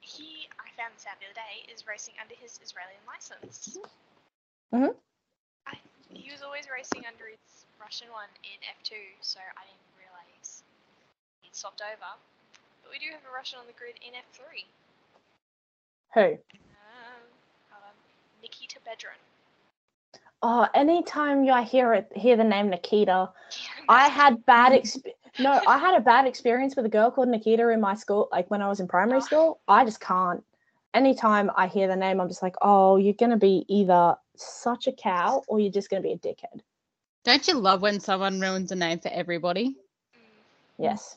He, 0.00 0.48
I 0.58 0.66
found 0.76 0.92
this 0.96 1.06
out 1.06 1.18
the 1.20 1.26
other 1.30 1.38
day, 1.38 1.62
is 1.72 1.86
racing 1.86 2.14
under 2.20 2.34
his 2.34 2.58
Israeli 2.62 2.98
license. 3.06 3.78
Mhm. 4.74 4.94
I, 5.66 5.78
he 6.10 6.30
was 6.32 6.42
always 6.42 6.66
racing 6.68 7.06
under 7.06 7.26
his 7.30 7.66
Russian 7.80 8.10
one 8.10 8.28
in 8.42 8.58
F2, 8.82 8.94
so 9.20 9.38
I 9.38 9.62
didn't 9.68 9.86
realise 9.94 10.64
he'd 11.42 11.54
swapped 11.54 11.82
over. 11.82 12.18
But 12.82 12.90
we 12.90 12.98
do 12.98 13.06
have 13.12 13.22
a 13.30 13.34
Russian 13.34 13.58
on 13.58 13.66
the 13.66 13.72
grid 13.72 13.96
in 14.06 14.12
F3. 14.14 14.64
Who? 16.14 16.20
Um, 16.20 17.22
hold 17.70 17.84
on. 17.84 17.94
Nikita 18.42 18.78
Bedrin. 18.86 19.18
Oh, 20.42 20.66
anytime 20.74 21.44
you 21.44 21.52
I 21.52 21.62
hear 21.62 21.94
it, 21.94 22.08
hear 22.16 22.36
the 22.36 22.44
name 22.44 22.68
Nikita, 22.70 23.30
I 23.88 24.08
had 24.08 24.44
bad 24.44 24.72
exp- 24.72 25.12
no, 25.38 25.60
I 25.66 25.78
had 25.78 25.94
a 25.96 26.00
bad 26.00 26.26
experience 26.26 26.76
with 26.76 26.84
a 26.84 26.90
girl 26.90 27.10
called 27.10 27.28
Nikita 27.28 27.68
in 27.68 27.80
my 27.80 27.94
school, 27.94 28.28
like 28.32 28.50
when 28.50 28.60
I 28.60 28.68
was 28.68 28.80
in 28.80 28.88
primary 28.88 29.20
Oh. 29.20 29.24
school. 29.24 29.60
I 29.68 29.84
just 29.84 30.00
can't. 30.00 30.44
Anytime 30.94 31.50
I 31.56 31.68
hear 31.68 31.88
the 31.88 31.96
name, 31.96 32.20
I'm 32.20 32.28
just 32.28 32.42
like, 32.42 32.56
oh, 32.60 32.96
you're 32.96 33.14
gonna 33.14 33.38
be 33.38 33.64
either 33.68 34.16
such 34.36 34.86
a 34.88 34.92
cow 34.92 35.42
or 35.46 35.58
you're 35.60 35.72
just 35.72 35.88
gonna 35.88 36.02
be 36.02 36.12
a 36.12 36.18
dickhead. 36.18 36.60
Don't 37.24 37.46
you 37.46 37.54
love 37.54 37.80
when 37.82 38.00
someone 38.00 38.40
ruins 38.40 38.72
a 38.72 38.76
name 38.76 38.98
for 38.98 39.08
everybody? 39.08 39.76
Mm, 40.14 40.20
Yes. 40.78 41.16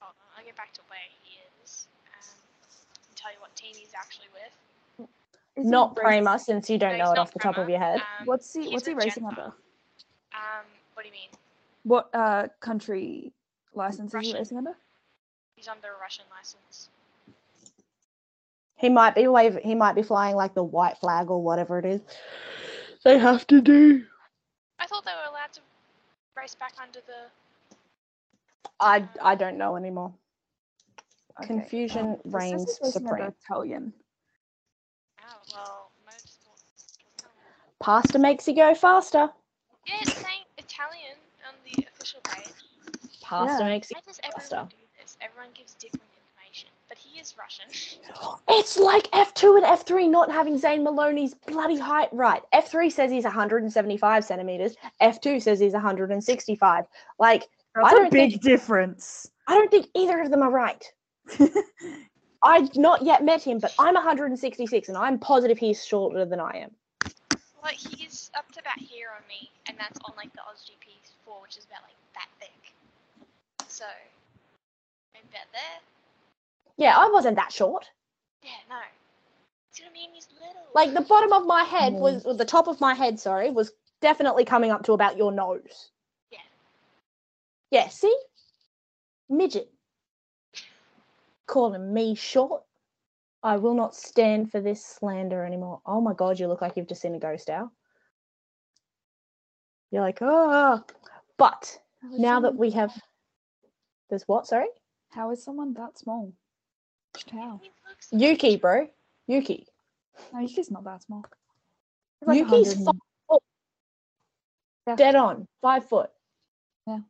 hold 0.00 0.14
on, 0.14 0.38
I'll 0.38 0.44
get 0.44 0.56
back 0.56 0.72
to 0.74 0.80
where 0.88 0.98
he 1.22 1.40
is. 1.64 1.88
Um, 2.14 2.38
and 3.08 3.16
tell 3.16 3.32
you 3.32 3.40
what 3.40 3.54
team 3.56 3.74
he's 3.76 3.92
actually 3.94 4.28
with. 4.32 5.08
Is 5.58 5.66
Not 5.66 5.96
rac- 5.96 6.04
Prima, 6.04 6.38
since 6.38 6.70
you 6.70 6.78
don't 6.78 6.96
No, 6.98 7.06
know 7.06 7.12
it 7.12 7.18
off 7.18 7.32
the 7.32 7.40
top 7.40 7.58
of 7.58 7.68
your 7.68 7.80
head. 7.80 7.96
Um, 8.20 8.26
What's 8.26 8.52
he? 8.54 8.68
What's 8.68 8.86
he 8.86 8.94
racing 8.94 9.24
Genpa. 9.24 9.28
under? 9.28 9.42
Um, 9.42 10.64
what 10.94 11.02
do 11.02 11.08
you 11.08 11.12
mean? 11.12 11.30
What 11.82 12.08
uh 12.14 12.46
country 12.60 13.32
license 13.74 14.14
is 14.14 14.26
he 14.26 14.34
racing 14.34 14.58
under? 14.58 14.76
He's 15.56 15.66
under 15.66 15.88
a 15.88 16.00
Russian 16.00 16.26
license. 16.36 16.90
He 18.76 18.88
might 18.88 19.16
be 19.16 19.26
wave 19.26 19.58
he 19.64 19.74
might 19.74 19.96
be 19.96 20.02
flying 20.04 20.36
like 20.36 20.54
the 20.54 20.62
white 20.62 20.98
flag 20.98 21.28
or 21.28 21.42
whatever 21.42 21.80
it 21.80 21.84
is. 21.84 22.00
They 23.04 23.18
have 23.18 23.44
to 23.48 23.60
do. 23.60 24.04
I 24.78 24.86
thought 24.86 25.04
they 25.04 25.10
were 25.12 25.28
allowed 25.30 25.52
to 25.54 25.60
race 26.36 26.54
back 26.54 26.74
under 26.80 27.00
the. 27.00 27.88
I 28.78 29.08
I 29.20 29.34
don't 29.34 29.58
know 29.58 29.76
anymore. 29.76 30.14
Okay, 31.40 31.46
Confusion 31.46 32.12
um, 32.24 32.32
reigns 32.32 32.64
he's 32.64 32.78
racing 32.80 33.08
under 33.08 33.22
supreme. 33.22 33.34
Italian. 33.44 33.92
Oh 35.28 35.32
well. 35.54 35.90
Pasta 37.80 38.18
makes 38.18 38.48
you 38.48 38.54
go 38.56 38.74
faster. 38.74 39.28
Yeah, 39.86 39.94
it's 40.02 40.14
saying 40.14 40.42
Italian 40.58 41.16
on 41.46 41.54
the 41.64 41.86
official 41.94 42.20
page. 42.24 42.52
Pasta 43.22 43.62
Yeah. 43.62 43.68
makes 43.68 43.90
you 43.90 43.96
Why 43.96 44.02
does 44.06 44.20
everyone 44.24 44.68
do 44.68 44.76
this? 45.00 45.16
Everyone 45.20 45.48
gives 45.54 45.74
different 45.74 46.02
information, 46.18 46.70
but 46.88 46.98
he 46.98 47.20
is 47.20 47.34
Russian. 47.38 47.66
It's 48.48 48.76
like 48.76 49.04
F2 49.12 49.58
and 49.62 49.64
F3 49.78 50.10
not 50.10 50.30
having 50.32 50.58
Zane 50.58 50.82
Maloney's 50.82 51.34
bloody 51.34 51.78
height 51.78 52.08
right. 52.12 52.42
F3 52.52 52.90
says 52.90 53.10
he's 53.10 53.24
175 53.24 54.24
centimeters. 54.24 54.74
F2 55.00 55.40
says 55.40 55.60
he's 55.60 55.72
165. 55.74 56.84
Like, 57.18 57.48
That's 57.74 57.90
don't 57.92 58.06
a 58.06 58.10
big 58.10 58.30
think- 58.32 58.42
difference. 58.42 59.30
I 59.46 59.54
don't 59.54 59.70
think 59.70 59.86
either 59.94 60.20
of 60.20 60.30
them 60.30 60.42
are 60.42 60.50
right. 60.50 60.84
I've 62.42 62.74
not 62.76 63.02
yet 63.02 63.24
met 63.24 63.42
him, 63.42 63.58
but 63.58 63.74
I'm 63.78 63.94
166 63.94 64.88
and 64.88 64.96
I'm 64.96 65.18
positive 65.18 65.58
he's 65.58 65.84
shorter 65.84 66.24
than 66.24 66.40
I 66.40 66.58
am. 66.58 66.70
Like 67.62 67.76
he's 67.76 68.30
up 68.36 68.50
to 68.52 68.60
about 68.60 68.78
here 68.78 69.08
on 69.14 69.22
me, 69.28 69.50
and 69.68 69.76
that's 69.78 69.98
on 70.04 70.14
like 70.16 70.32
the 70.32 70.38
OzGP 70.40 70.88
four, 71.24 71.42
which 71.42 71.56
is 71.58 71.64
about 71.64 71.82
like 71.82 71.96
that 72.14 72.28
thick. 72.40 72.72
So, 73.68 73.84
maybe 75.12 75.26
about 75.30 75.46
there. 75.52 75.80
Yeah, 76.76 76.96
I 76.96 77.10
wasn't 77.12 77.36
that 77.36 77.52
short. 77.52 77.90
Yeah, 78.42 78.50
no. 78.70 78.76
See 79.72 79.82
what 79.82 79.90
I 79.90 79.92
mean? 79.92 80.10
He's 80.14 80.28
little. 80.40 80.62
Like 80.74 80.94
the 80.94 81.02
bottom 81.02 81.32
of 81.32 81.44
my 81.46 81.64
head 81.64 81.92
Mm. 81.94 81.98
was, 81.98 82.24
or 82.24 82.34
the 82.34 82.44
top 82.44 82.68
of 82.68 82.80
my 82.80 82.94
head, 82.94 83.18
sorry, 83.20 83.50
was 83.50 83.72
definitely 84.00 84.44
coming 84.44 84.70
up 84.70 84.84
to 84.84 84.92
about 84.92 85.16
your 85.16 85.32
nose. 85.32 85.90
Yeah. 86.30 86.38
Yeah, 87.70 87.88
see? 87.88 88.16
Midget. 89.28 89.70
Calling 91.48 91.92
me 91.92 92.14
short. 92.14 92.62
I 93.42 93.56
will 93.56 93.74
not 93.74 93.96
stand 93.96 94.52
for 94.52 94.60
this 94.60 94.84
slander 94.84 95.44
anymore. 95.44 95.80
Oh 95.86 96.00
my 96.00 96.12
god, 96.12 96.38
you 96.38 96.46
look 96.46 96.60
like 96.60 96.76
you've 96.76 96.88
just 96.88 97.00
seen 97.02 97.14
a 97.14 97.18
ghost 97.18 97.48
owl. 97.48 97.72
You're 99.90 100.02
like, 100.02 100.18
oh. 100.20 100.84
But 101.38 101.78
How 102.02 102.12
is 102.12 102.20
now 102.20 102.40
that 102.40 102.54
we 102.54 102.70
have. 102.72 102.92
There's 104.10 104.24
what, 104.28 104.46
sorry? 104.46 104.68
How 105.10 105.30
is 105.30 105.42
someone 105.42 105.72
that 105.74 105.98
small? 105.98 106.32
Just 107.14 107.30
how? 107.30 107.60
Yuki, 108.12 108.56
bro. 108.56 108.88
Yuki. 109.26 109.66
No, 110.32 110.40
Yuki's 110.40 110.70
not 110.70 110.84
that 110.84 111.02
small. 111.02 111.24
He's 112.20 112.28
like 112.28 112.38
Yuki's 112.38 112.74
five 112.74 112.94
foot. 113.28 113.42
Yeah. 114.86 114.96
Dead 114.96 115.14
on. 115.14 115.46
Five 115.62 115.88
foot. 115.88 116.10
Yeah. 116.86 117.00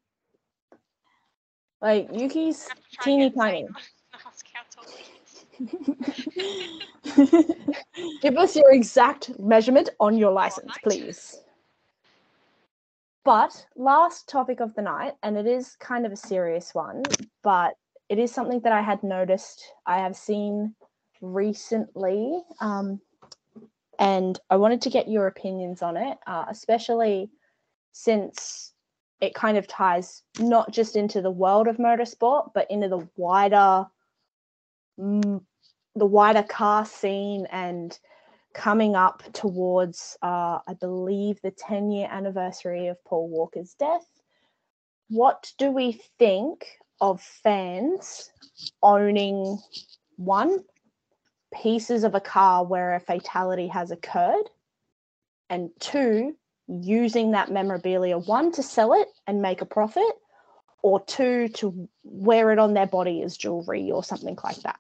Like 1.81 2.09
Yuki's 2.13 2.69
I'm 2.71 2.77
trying 2.93 3.19
to 3.19 3.31
teeny 3.31 3.31
tiny. 3.31 3.69
Give 8.23 8.37
us 8.37 8.55
your 8.55 8.73
exact 8.73 9.39
measurement 9.39 9.91
on 9.99 10.17
your 10.17 10.31
license, 10.31 10.73
please. 10.83 11.41
But 13.25 13.67
last 13.77 14.29
topic 14.29 14.61
of 14.61 14.75
the 14.75 14.83
night, 14.83 15.15
and 15.23 15.37
it 15.37 15.47
is 15.47 15.77
kind 15.81 16.07
of 16.07 16.13
a 16.13 16.17
serious 16.17 16.75
one, 16.75 17.03
but 17.43 17.75
it 18.09 18.19
is 18.19 18.33
something 18.33 18.61
that 18.61 18.73
I 18.73 18.81
had 18.81 19.03
noticed, 19.03 19.63
I 19.85 19.99
have 19.99 20.17
seen 20.17 20.75
recently, 21.21 22.41
um, 22.61 23.01
and 23.99 24.39
I 24.49 24.57
wanted 24.57 24.81
to 24.83 24.91
get 24.91 25.09
your 25.09 25.27
opinions 25.27 25.83
on 25.83 25.97
it, 25.97 26.17
uh, 26.27 26.47
especially 26.49 27.31
since 27.93 28.73
it 29.21 29.35
kind 29.35 29.59
of 29.59 29.67
ties 29.67 30.23
not 30.39 30.71
just 30.71 30.97
into 30.97 31.21
the 31.21 31.31
world 31.31 31.67
of 31.67 31.77
motorsport, 31.77 32.53
but 32.55 32.71
into 32.71 32.89
the 32.89 33.07
wider 33.17 33.87
the 34.99 36.07
wider 36.07 36.43
car 36.43 36.85
scene 36.85 37.47
and 37.51 37.99
coming 38.55 38.97
up 38.97 39.23
towards, 39.33 40.17
uh, 40.23 40.59
I 40.67 40.75
believe, 40.81 41.41
the 41.43 41.53
10 41.53 41.91
year 41.91 42.09
anniversary 42.11 42.89
of 42.89 43.03
Paul 43.05 43.29
Walker's 43.29 43.75
death. 43.75 44.07
What 45.09 45.53
do 45.59 45.71
we 45.71 46.01
think 46.19 46.67
of 47.01 47.23
fans 47.23 48.31
owning 48.83 49.59
one, 50.17 50.65
pieces 51.55 52.03
of 52.05 52.15
a 52.15 52.21
car 52.21 52.65
where 52.65 52.95
a 52.95 53.01
fatality 53.01 53.69
has 53.69 53.91
occurred, 53.91 54.51
and 55.49 55.71
two, 55.79 56.37
using 56.67 57.31
that 57.31 57.51
memorabilia, 57.51 58.19
one, 58.19 58.53
to 58.53 58.63
sell 58.63 58.93
it 58.93 59.09
and 59.27 59.41
make 59.41 59.63
a 59.63 59.67
profit, 59.67 60.13
or 60.83 61.01
two, 61.05 61.49
to 61.49 61.89
wear 62.03 62.51
it 62.53 62.59
on 62.59 62.75
their 62.75 62.87
body 62.87 63.23
as 63.23 63.37
jewelry 63.37 63.91
or 63.91 64.03
something 64.03 64.37
like 64.43 64.59
that? 64.63 64.79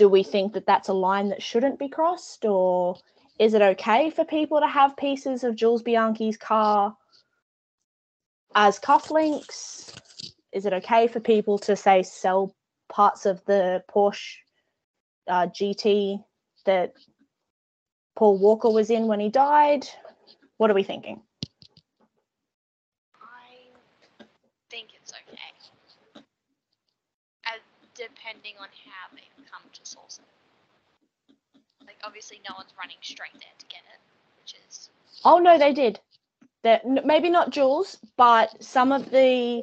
Do 0.00 0.08
we 0.08 0.22
think 0.22 0.54
that 0.54 0.64
that's 0.64 0.88
a 0.88 0.94
line 0.94 1.28
that 1.28 1.42
shouldn't 1.42 1.78
be 1.78 1.86
crossed 1.86 2.46
or 2.46 2.96
is 3.38 3.52
it 3.52 3.60
okay 3.60 4.08
for 4.08 4.24
people 4.24 4.58
to 4.58 4.66
have 4.66 4.96
pieces 4.96 5.44
of 5.44 5.54
Jules 5.54 5.82
Bianchi's 5.82 6.38
car 6.38 6.96
as 8.54 8.78
cufflinks? 8.78 9.94
Is 10.52 10.64
it 10.64 10.72
okay 10.72 11.06
for 11.06 11.20
people 11.20 11.58
to 11.58 11.76
say 11.76 12.02
sell 12.02 12.56
parts 12.88 13.26
of 13.26 13.44
the 13.44 13.84
Porsche 13.94 14.36
uh, 15.28 15.48
GT 15.48 16.24
that 16.64 16.94
Paul 18.16 18.38
Walker 18.38 18.70
was 18.70 18.88
in 18.88 19.06
when 19.06 19.20
he 19.20 19.28
died? 19.28 19.86
What 20.56 20.70
are 20.70 20.74
we 20.74 20.82
thinking? 20.82 21.20
I 23.20 24.24
think 24.70 24.88
it's 24.98 25.12
okay. 25.12 25.50
depending 28.00 28.54
on 28.58 28.68
how 28.88 29.12
they've 29.12 29.44
come 29.52 29.62
to 29.72 29.80
source 29.84 30.20
it. 30.24 31.34
Like 31.84 31.89
obviously, 32.04 32.40
no 32.48 32.54
one's 32.56 32.72
running 32.78 32.96
straight 33.02 33.32
there 33.34 33.56
to 33.58 33.66
get 33.66 33.80
it, 33.92 34.00
which 34.42 34.54
is 34.68 34.90
Oh 35.24 35.38
no, 35.38 35.58
they 35.58 35.72
did. 35.72 36.00
That 36.62 36.84
maybe 36.86 37.30
not 37.30 37.50
Jules, 37.50 37.98
but 38.16 38.62
some 38.62 38.92
of 38.92 39.10
the 39.10 39.62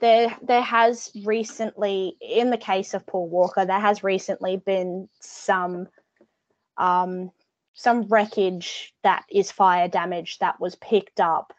there 0.00 0.36
there 0.42 0.62
has 0.62 1.10
recently, 1.24 2.16
in 2.20 2.50
the 2.50 2.56
case 2.56 2.94
of 2.94 3.06
Paul 3.06 3.28
Walker, 3.28 3.64
there 3.64 3.80
has 3.80 4.02
recently 4.02 4.56
been 4.56 5.08
some 5.20 5.88
um, 6.76 7.30
some 7.74 8.02
wreckage 8.08 8.94
that 9.02 9.24
is 9.30 9.50
fire 9.50 9.88
damage 9.88 10.38
that 10.38 10.60
was 10.60 10.76
picked 10.76 11.20
up 11.20 11.52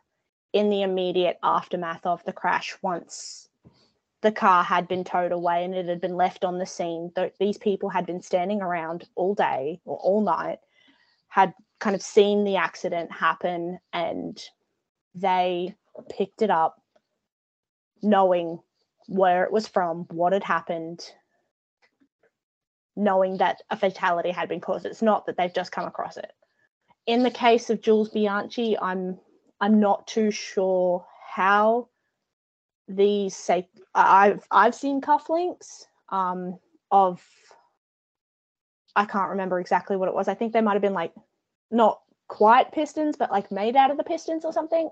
in 0.54 0.70
the 0.70 0.82
immediate 0.82 1.38
aftermath 1.44 2.06
of 2.06 2.24
the 2.26 2.34
crash 2.34 2.76
once 2.82 3.50
the 4.22 4.32
car 4.32 4.64
had 4.64 4.88
been 4.88 5.04
towed 5.04 5.32
away 5.32 5.64
and 5.64 5.74
it 5.74 5.88
had 5.88 6.02
been 6.02 6.16
left 6.16 6.44
on 6.46 6.60
the 6.60 6.66
scene. 6.66 7.12
These 7.40 7.58
people 7.58 7.90
had 7.90 8.06
been 8.06 8.22
standing 8.22 8.62
around 8.62 9.08
all 9.16 9.34
day 9.34 9.82
or 9.86 9.98
all 9.98 10.22
night, 10.22 10.60
had 11.28 11.54
kind 11.80 11.96
of 11.96 12.02
seen 12.02 12.44
the 12.44 12.58
accident 12.58 13.12
happen, 13.12 13.80
and 13.92 14.40
they 15.16 15.76
picked 16.10 16.42
it 16.42 16.52
up 16.52 16.82
knowing 18.04 18.60
where 19.08 19.44
it 19.44 19.52
was 19.52 19.68
from, 19.68 20.06
what 20.12 20.34
had 20.34 20.44
happened, 20.44 21.12
knowing 22.96 23.38
that 23.38 23.62
a 23.72 23.78
fatality 23.78 24.32
had 24.32 24.48
been 24.48 24.62
caused. 24.62 24.86
It's 24.86 25.02
not 25.02 25.26
that 25.26 25.38
they've 25.38 25.54
just 25.54 25.72
come 25.72 25.86
across 25.86 26.18
it. 26.18 26.32
In 27.08 27.24
the 27.24 27.32
case 27.32 27.72
of 27.72 27.82
Jules 27.82 28.10
Bianchi, 28.10 28.78
I'm 28.78 29.20
I'm 29.60 29.80
not 29.80 30.08
too 30.08 30.32
sure 30.32 31.06
how 31.34 31.88
these 32.88 33.36
say 33.36 33.68
I've 33.96 34.46
I've 34.52 34.76
seen 34.76 35.02
cufflinks 35.02 35.86
um, 36.10 36.58
of 36.92 37.22
I 38.96 39.06
can't 39.06 39.30
remember 39.30 39.60
exactly 39.60 39.96
what 39.98 40.10
it 40.10 40.16
was. 40.16 40.28
I 40.28 40.34
think 40.34 40.54
they 40.54 40.62
might 40.62 40.74
have 40.74 40.82
been 40.82 40.94
like 40.94 41.14
not 41.70 42.02
quite 42.28 42.72
pistons, 42.72 43.16
but 43.18 43.32
like 43.32 43.52
made 43.52 43.76
out 43.76 43.92
of 43.92 43.98
the 43.98 44.04
pistons 44.04 44.46
or 44.46 44.54
something. 44.54 44.90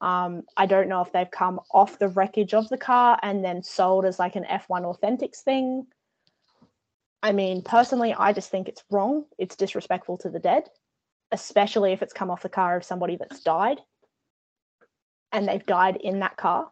Um, 0.00 0.42
I 0.56 0.66
don't 0.66 0.88
know 0.88 1.00
if 1.00 1.12
they've 1.12 1.30
come 1.30 1.60
off 1.72 1.98
the 1.98 2.08
wreckage 2.08 2.52
of 2.52 2.68
the 2.68 2.76
car 2.76 3.18
and 3.22 3.42
then 3.42 3.62
sold 3.62 4.04
as 4.04 4.18
like 4.18 4.36
an 4.36 4.44
F1 4.44 4.82
Authentics 4.82 5.38
thing. 5.38 5.86
I 7.22 7.32
mean, 7.32 7.62
personally, 7.62 8.12
I 8.12 8.34
just 8.34 8.50
think 8.50 8.68
it's 8.68 8.84
wrong. 8.90 9.24
It's 9.38 9.56
disrespectful 9.56 10.18
to 10.18 10.28
the 10.28 10.38
dead, 10.38 10.64
especially 11.32 11.92
if 11.92 12.02
it's 12.02 12.12
come 12.12 12.30
off 12.30 12.42
the 12.42 12.50
car 12.50 12.76
of 12.76 12.84
somebody 12.84 13.16
that's 13.16 13.40
died 13.42 13.80
and 15.32 15.48
they've 15.48 15.66
died 15.66 15.96
in 15.96 16.20
that 16.20 16.36
car. 16.36 16.70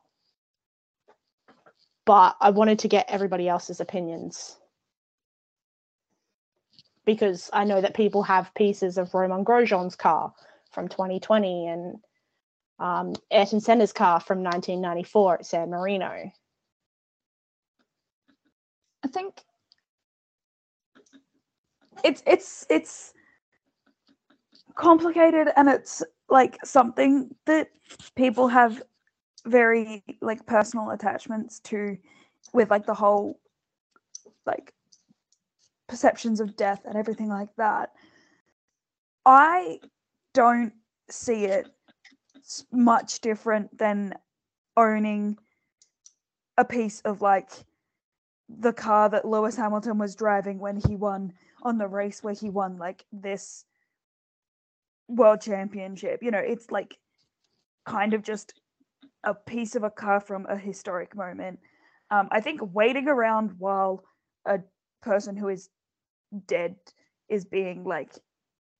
But 2.04 2.36
I 2.40 2.50
wanted 2.50 2.80
to 2.80 2.88
get 2.88 3.06
everybody 3.08 3.48
else's 3.48 3.80
opinions 3.80 4.56
because 7.04 7.50
I 7.52 7.64
know 7.64 7.80
that 7.80 7.94
people 7.94 8.22
have 8.24 8.54
pieces 8.54 8.98
of 8.98 9.14
Romain 9.14 9.44
Grosjean's 9.44 9.96
car 9.96 10.32
from 10.70 10.88
2020 10.88 11.68
and 11.68 11.96
um, 12.78 13.14
Ayrton 13.30 13.60
Senna's 13.60 13.92
car 13.92 14.20
from 14.20 14.42
1994 14.42 15.34
at 15.34 15.46
San 15.46 15.70
Marino. 15.70 16.32
I 19.04 19.08
think 19.08 19.40
it's 22.04 22.22
it's 22.26 22.66
it's 22.70 23.14
complicated 24.74 25.48
and 25.56 25.68
it's 25.68 26.02
like 26.28 26.58
something 26.64 27.34
that 27.46 27.68
people 28.16 28.48
have 28.48 28.82
very 29.46 30.02
like 30.20 30.46
personal 30.46 30.90
attachments 30.90 31.60
to 31.60 31.96
with 32.52 32.70
like 32.70 32.86
the 32.86 32.94
whole 32.94 33.40
like 34.46 34.72
perceptions 35.88 36.40
of 36.40 36.56
death 36.56 36.80
and 36.84 36.96
everything 36.96 37.28
like 37.28 37.48
that 37.56 37.90
i 39.26 39.78
don't 40.34 40.72
see 41.10 41.44
it 41.44 41.68
much 42.72 43.20
different 43.20 43.76
than 43.78 44.14
owning 44.76 45.36
a 46.58 46.64
piece 46.64 47.00
of 47.02 47.22
like 47.22 47.50
the 48.48 48.72
car 48.72 49.08
that 49.08 49.24
Lewis 49.24 49.56
Hamilton 49.56 49.98
was 49.98 50.14
driving 50.14 50.58
when 50.58 50.76
he 50.76 50.96
won 50.96 51.32
on 51.62 51.78
the 51.78 51.86
race 51.86 52.22
where 52.22 52.34
he 52.34 52.50
won 52.50 52.76
like 52.76 53.04
this 53.12 53.64
world 55.08 55.40
championship. 55.40 56.22
You 56.22 56.30
know, 56.30 56.38
it's 56.38 56.70
like 56.70 56.98
kind 57.86 58.14
of 58.14 58.22
just 58.22 58.60
a 59.24 59.34
piece 59.34 59.74
of 59.74 59.82
a 59.82 59.90
car 59.90 60.20
from 60.20 60.46
a 60.46 60.56
historic 60.56 61.14
moment. 61.14 61.58
Um, 62.10 62.28
I 62.30 62.40
think 62.40 62.60
waiting 62.74 63.08
around 63.08 63.52
while 63.58 64.04
a 64.46 64.58
person 65.00 65.36
who 65.36 65.48
is 65.48 65.70
dead 66.46 66.76
is 67.28 67.44
being 67.44 67.84
like, 67.84 68.12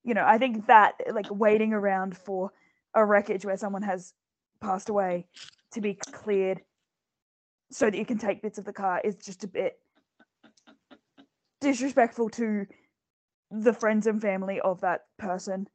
you 0.05 0.15
know, 0.15 0.25
I 0.27 0.39
think 0.39 0.67
that 0.67 0.95
like 1.13 1.27
waiting 1.31 1.73
around 1.73 2.17
for 2.17 2.51
a 2.95 3.05
wreckage 3.05 3.45
where 3.45 3.57
someone 3.57 3.83
has 3.83 4.15
passed 4.61 4.89
away 4.89 5.27
to 5.73 5.81
be 5.81 5.95
cleared 5.95 6.61
so 7.71 7.87
that 7.89 7.97
you 7.97 8.05
can 8.05 8.19
take 8.19 8.43
bits 8.43 8.59
of 8.59 8.65
the 8.65 8.73
car 8.73 9.01
is 9.03 9.17
just 9.17 9.45
a 9.45 9.49
bit 9.49 9.79
disrespectful 11.61 12.29
to 12.29 12.67
the 13.51 13.73
friends 13.73 14.07
and 14.07 14.21
family 14.21 14.61
of 14.61 14.81
that 14.81 15.03
person 15.19 15.67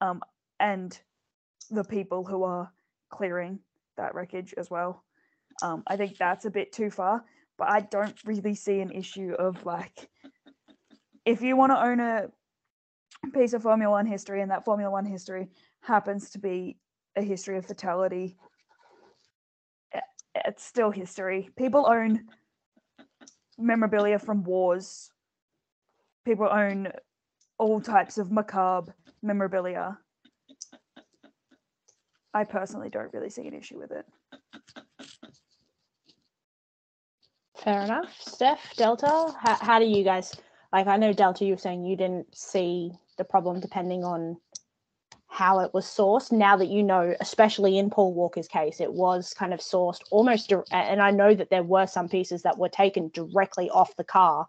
um, 0.00 0.20
and 0.60 1.00
the 1.70 1.84
people 1.84 2.24
who 2.24 2.44
are 2.44 2.70
clearing 3.10 3.58
that 3.96 4.14
wreckage 4.14 4.54
as 4.56 4.70
well. 4.70 5.04
Um, 5.62 5.82
I 5.86 5.96
think 5.96 6.16
that's 6.16 6.44
a 6.44 6.50
bit 6.50 6.72
too 6.72 6.90
far, 6.90 7.24
but 7.58 7.68
I 7.68 7.80
don't 7.80 8.16
really 8.24 8.54
see 8.54 8.80
an 8.80 8.90
issue 8.90 9.34
of 9.38 9.64
like 9.64 10.08
if 11.24 11.42
you 11.42 11.56
want 11.56 11.72
to 11.72 11.82
own 11.82 12.00
a 12.00 12.28
piece 13.32 13.52
of 13.52 13.62
Formula 13.62 13.90
One 13.90 14.06
history 14.06 14.42
and 14.42 14.50
that 14.50 14.64
Formula 14.64 14.90
One 14.90 15.04
history 15.04 15.48
happens 15.80 16.30
to 16.30 16.38
be 16.38 16.78
a 17.16 17.22
history 17.22 17.58
of 17.58 17.66
fatality, 17.66 18.36
it's 20.34 20.64
still 20.64 20.90
history. 20.90 21.50
People 21.56 21.86
own 21.86 22.26
memorabilia 23.58 24.18
from 24.18 24.42
wars. 24.44 25.10
People 26.24 26.48
own 26.50 26.88
all 27.58 27.80
types 27.80 28.18
of 28.18 28.30
macabre 28.30 28.94
memorabilia. 29.22 29.98
I 32.34 32.44
personally 32.44 32.88
don't 32.88 33.12
really 33.12 33.30
see 33.30 33.46
an 33.46 33.54
issue 33.54 33.78
with 33.78 33.92
it. 33.92 34.06
Fair 37.56 37.82
enough. 37.82 38.16
Steph, 38.18 38.74
Delta, 38.76 39.34
how, 39.38 39.54
how 39.54 39.78
do 39.78 39.84
you 39.84 40.02
guys 40.02 40.34
like? 40.72 40.86
I 40.86 40.96
know 40.96 41.12
Delta, 41.12 41.44
you 41.44 41.52
were 41.52 41.58
saying 41.58 41.84
you 41.84 41.96
didn't 41.96 42.34
see 42.36 42.92
the 43.18 43.24
problem 43.24 43.60
depending 43.60 44.02
on 44.02 44.36
how 45.28 45.60
it 45.60 45.72
was 45.72 45.86
sourced. 45.86 46.32
Now 46.32 46.56
that 46.56 46.68
you 46.68 46.82
know, 46.82 47.14
especially 47.20 47.78
in 47.78 47.88
Paul 47.88 48.14
Walker's 48.14 48.48
case, 48.48 48.80
it 48.80 48.92
was 48.92 49.32
kind 49.32 49.54
of 49.54 49.60
sourced 49.60 50.00
almost, 50.10 50.52
and 50.72 51.00
I 51.00 51.10
know 51.10 51.34
that 51.34 51.50
there 51.50 51.62
were 51.62 51.86
some 51.86 52.08
pieces 52.08 52.42
that 52.42 52.58
were 52.58 52.68
taken 52.68 53.10
directly 53.14 53.70
off 53.70 53.96
the 53.96 54.04
car 54.04 54.48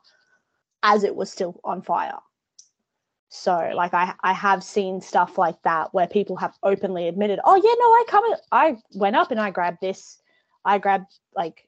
as 0.82 1.04
it 1.04 1.16
was 1.16 1.32
still 1.32 1.60
on 1.64 1.82
fire. 1.82 2.18
So, 3.36 3.72
like, 3.76 3.94
I 3.96 4.14
I 4.22 4.32
have 4.34 4.64
seen 4.64 5.02
stuff 5.02 5.38
like 5.40 5.60
that 5.64 5.94
where 5.94 6.08
people 6.08 6.36
have 6.38 6.56
openly 6.62 7.08
admitted, 7.08 7.40
"Oh 7.44 7.56
yeah, 7.56 7.74
no, 7.80 7.86
I 7.92 8.04
come, 8.08 8.24
I 8.52 8.78
went 8.96 9.16
up 9.16 9.32
and 9.32 9.40
I 9.40 9.50
grabbed 9.50 9.82
this, 9.82 10.22
I 10.64 10.78
grabbed 10.78 11.12
like 11.36 11.68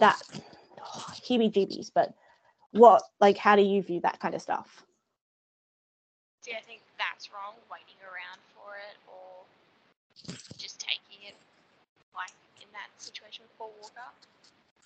that." 0.00 0.20
heebie-jeebies 1.26 1.90
but 1.94 2.14
what 2.72 3.02
like 3.20 3.36
how 3.36 3.54
do 3.54 3.62
you 3.62 3.82
view 3.82 4.00
that 4.00 4.18
kind 4.18 4.34
of 4.34 4.40
stuff 4.40 4.82
See, 6.40 6.56
I 6.56 6.64
think 6.64 6.80
that's 6.96 7.28
wrong, 7.28 7.52
waiting 7.68 8.00
around 8.00 8.40
for 8.56 8.80
it 8.80 8.96
or 9.04 9.44
just 10.56 10.80
taking 10.80 11.20
it 11.28 11.36
like 12.16 12.32
in 12.64 12.68
that 12.72 12.88
situation 12.96 13.44
with 13.44 13.52
Paul 13.60 13.76
Walker. 13.76 14.08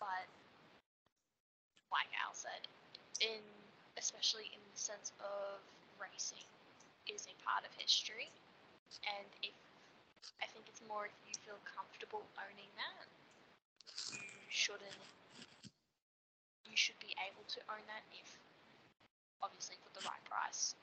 But 0.02 0.26
like 1.94 2.11
Al 2.18 2.34
said, 2.34 2.66
in 3.22 3.38
especially 3.94 4.50
in 4.50 4.59
the 4.66 4.74
sense 4.74 5.14
of 5.22 5.62
racing 6.11 6.44
is 7.09 7.26
a 7.28 7.34
part 7.44 7.64
of 7.64 7.72
history. 7.76 8.28
And 9.05 9.28
if 9.42 9.57
I 10.40 10.46
think 10.52 10.68
it's 10.68 10.80
more 10.88 11.07
if 11.09 11.16
you 11.28 11.34
feel 11.44 11.61
comfortable 11.68 12.24
owning 12.40 12.70
that, 12.76 13.07
you 14.16 14.48
shouldn't 14.48 15.02
you 16.68 16.76
should 16.76 16.98
be 16.98 17.14
able 17.22 17.44
to 17.46 17.61
own 17.70 17.84
that 17.86 18.02
if 18.16 18.28
obviously 19.42 19.76
for 19.84 19.92
the 19.94 20.02
right 20.09 20.24
price 20.26 20.74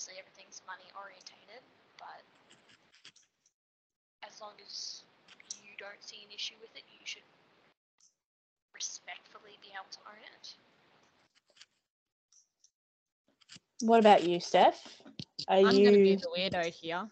obviously 0.00 0.16
everything's 0.16 0.64
money 0.64 0.88
orientated, 0.96 1.60
but 2.00 2.24
as 4.24 4.40
long 4.40 4.56
as 4.64 5.04
you 5.60 5.76
don't 5.76 6.00
see 6.00 6.24
an 6.24 6.32
issue 6.32 6.56
with 6.56 6.72
it, 6.72 6.88
you 6.88 7.04
should 7.04 7.26
respectfully 8.72 9.60
be 9.60 9.68
able 9.76 9.92
to 9.92 10.00
own 10.08 10.22
it. 10.40 10.56
What 13.82 14.00
about 14.00 14.24
you 14.24 14.40
steph 14.40 15.00
are 15.48 15.60
I'm 15.64 15.82
gonna 15.82 15.98
be 15.98 16.14
you 16.14 16.16
the 16.16 16.28
weirdo 16.36 16.70
here. 16.70 17.08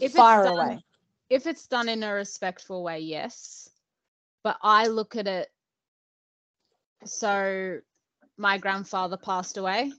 If 0.00 0.16
far 0.16 0.46
it's 0.46 0.56
done, 0.58 0.78
away 0.78 0.84
if 1.30 1.46
it's 1.46 1.66
done 1.66 1.88
in 1.88 2.02
a 2.02 2.12
respectful 2.14 2.82
way, 2.82 3.00
yes. 3.00 3.68
But 4.42 4.58
I 4.62 4.88
look 4.88 5.16
at 5.16 5.26
it 5.26 5.48
so 7.04 7.80
my 8.38 8.58
grandfather 8.58 9.16
passed 9.16 9.56
away. 9.56 9.92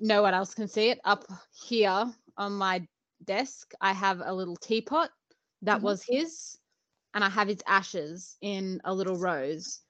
No 0.00 0.22
one 0.22 0.34
else 0.34 0.54
can 0.54 0.68
see 0.68 0.90
it. 0.90 1.00
Up 1.04 1.24
here 1.68 2.12
on 2.36 2.52
my 2.52 2.86
desk, 3.24 3.72
I 3.80 3.92
have 3.92 4.20
a 4.24 4.32
little 4.32 4.56
teapot 4.56 5.10
that 5.62 5.80
Mhm. 5.80 5.82
was 5.82 6.02
his, 6.02 6.58
and 7.14 7.22
I 7.24 7.28
have 7.28 7.48
his 7.48 7.62
ashes 7.66 8.36
in 8.40 8.80
a 8.84 8.94
little 8.94 9.16
rose. 9.16 9.80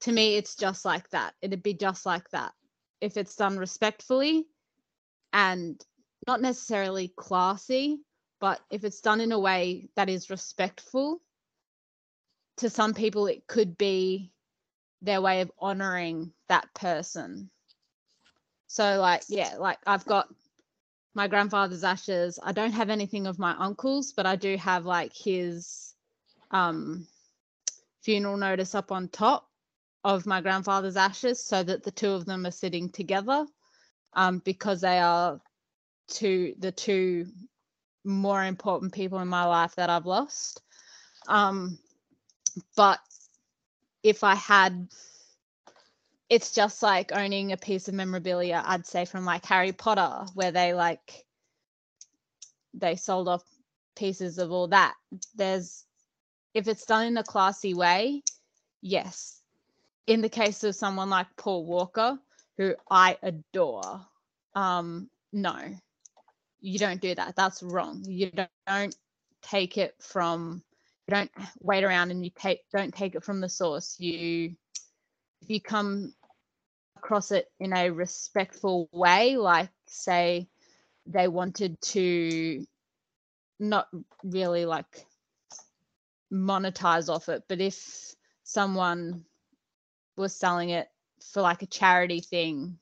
To 0.00 0.12
me, 0.12 0.36
it's 0.36 0.56
just 0.56 0.84
like 0.84 1.08
that. 1.10 1.34
It'd 1.42 1.62
be 1.62 1.74
just 1.74 2.06
like 2.06 2.28
that 2.30 2.52
if 3.00 3.16
it's 3.16 3.36
done 3.36 3.58
respectfully 3.58 4.46
and 5.32 5.82
not 6.26 6.40
necessarily 6.40 7.12
classy, 7.16 8.00
but 8.40 8.60
if 8.70 8.84
it's 8.84 9.00
done 9.00 9.20
in 9.20 9.32
a 9.32 9.38
way 9.38 9.88
that 9.96 10.08
is 10.08 10.30
respectful, 10.30 11.20
to 12.60 12.68
some 12.68 12.92
people, 12.92 13.26
it 13.26 13.46
could 13.46 13.78
be 13.78 14.32
their 15.02 15.20
way 15.22 15.40
of 15.40 15.50
honoring 15.58 16.32
that 16.48 16.72
person. 16.74 17.50
So, 18.66 19.00
like, 19.00 19.22
yeah, 19.28 19.56
like 19.58 19.78
I've 19.86 20.04
got 20.04 20.28
my 21.14 21.26
grandfather's 21.26 21.84
ashes. 21.84 22.38
I 22.42 22.52
don't 22.52 22.72
have 22.72 22.90
anything 22.90 23.26
of 23.26 23.38
my 23.38 23.54
uncle's, 23.58 24.12
but 24.12 24.26
I 24.26 24.36
do 24.36 24.56
have 24.58 24.84
like 24.84 25.12
his 25.14 25.94
um, 26.50 27.06
funeral 28.02 28.36
notice 28.36 28.74
up 28.74 28.92
on 28.92 29.08
top 29.08 29.49
of 30.04 30.26
my 30.26 30.40
grandfather's 30.40 30.96
ashes 30.96 31.44
so 31.44 31.62
that 31.62 31.82
the 31.82 31.90
two 31.90 32.10
of 32.10 32.24
them 32.24 32.46
are 32.46 32.50
sitting 32.50 32.88
together 32.88 33.46
um, 34.14 34.38
because 34.38 34.80
they 34.80 34.98
are 34.98 35.40
two 36.08 36.54
the 36.58 36.72
two 36.72 37.26
more 38.04 38.44
important 38.44 38.92
people 38.92 39.18
in 39.18 39.28
my 39.28 39.44
life 39.44 39.74
that 39.76 39.90
I've 39.90 40.06
lost. 40.06 40.62
Um, 41.28 41.78
but 42.76 42.98
if 44.02 44.24
I 44.24 44.34
had, 44.34 44.88
it's 46.28 46.52
just 46.52 46.82
like 46.82 47.12
owning 47.12 47.52
a 47.52 47.56
piece 47.56 47.88
of 47.88 47.94
memorabilia, 47.94 48.62
I'd 48.64 48.86
say 48.86 49.04
from 49.04 49.24
like 49.24 49.44
Harry 49.44 49.72
Potter, 49.72 50.26
where 50.34 50.52
they 50.52 50.72
like, 50.72 51.26
they 52.72 52.96
sold 52.96 53.28
off 53.28 53.42
pieces 53.96 54.38
of 54.38 54.50
all 54.50 54.68
that. 54.68 54.94
There's, 55.34 55.84
if 56.54 56.68
it's 56.68 56.86
done 56.86 57.06
in 57.06 57.16
a 57.16 57.24
classy 57.24 57.74
way, 57.74 58.22
yes. 58.80 59.39
In 60.06 60.22
the 60.22 60.28
case 60.28 60.64
of 60.64 60.74
someone 60.74 61.10
like 61.10 61.26
Paul 61.36 61.64
Walker, 61.66 62.18
who 62.58 62.74
I 62.90 63.16
adore, 63.22 64.00
um, 64.54 65.08
no, 65.32 65.56
you 66.60 66.78
don't 66.78 67.00
do 67.00 67.14
that. 67.14 67.36
That's 67.36 67.62
wrong. 67.62 68.04
You 68.06 68.30
don't, 68.30 68.50
don't 68.66 68.96
take 69.42 69.78
it 69.78 69.94
from 70.00 70.62
you 71.08 71.14
don't 71.14 71.30
wait 71.60 71.82
around 71.82 72.10
and 72.10 72.24
you 72.24 72.30
take 72.34 72.60
don't 72.72 72.94
take 72.94 73.14
it 73.14 73.24
from 73.24 73.40
the 73.40 73.48
source. 73.48 73.96
You 73.98 74.54
if 75.42 75.50
you 75.50 75.60
come 75.60 76.14
across 76.96 77.32
it 77.32 77.46
in 77.58 77.72
a 77.72 77.90
respectful 77.90 78.88
way, 78.92 79.36
like 79.36 79.70
say 79.86 80.48
they 81.06 81.28
wanted 81.28 81.80
to 81.80 82.64
not 83.58 83.88
really 84.22 84.66
like 84.66 85.06
monetize 86.32 87.08
off 87.08 87.28
it, 87.28 87.42
but 87.48 87.60
if 87.60 88.14
someone 88.44 89.24
was 90.20 90.34
selling 90.34 90.70
it 90.70 90.88
for 91.32 91.42
like 91.42 91.62
a 91.62 91.66
charity 91.66 92.20
thing 92.20 92.78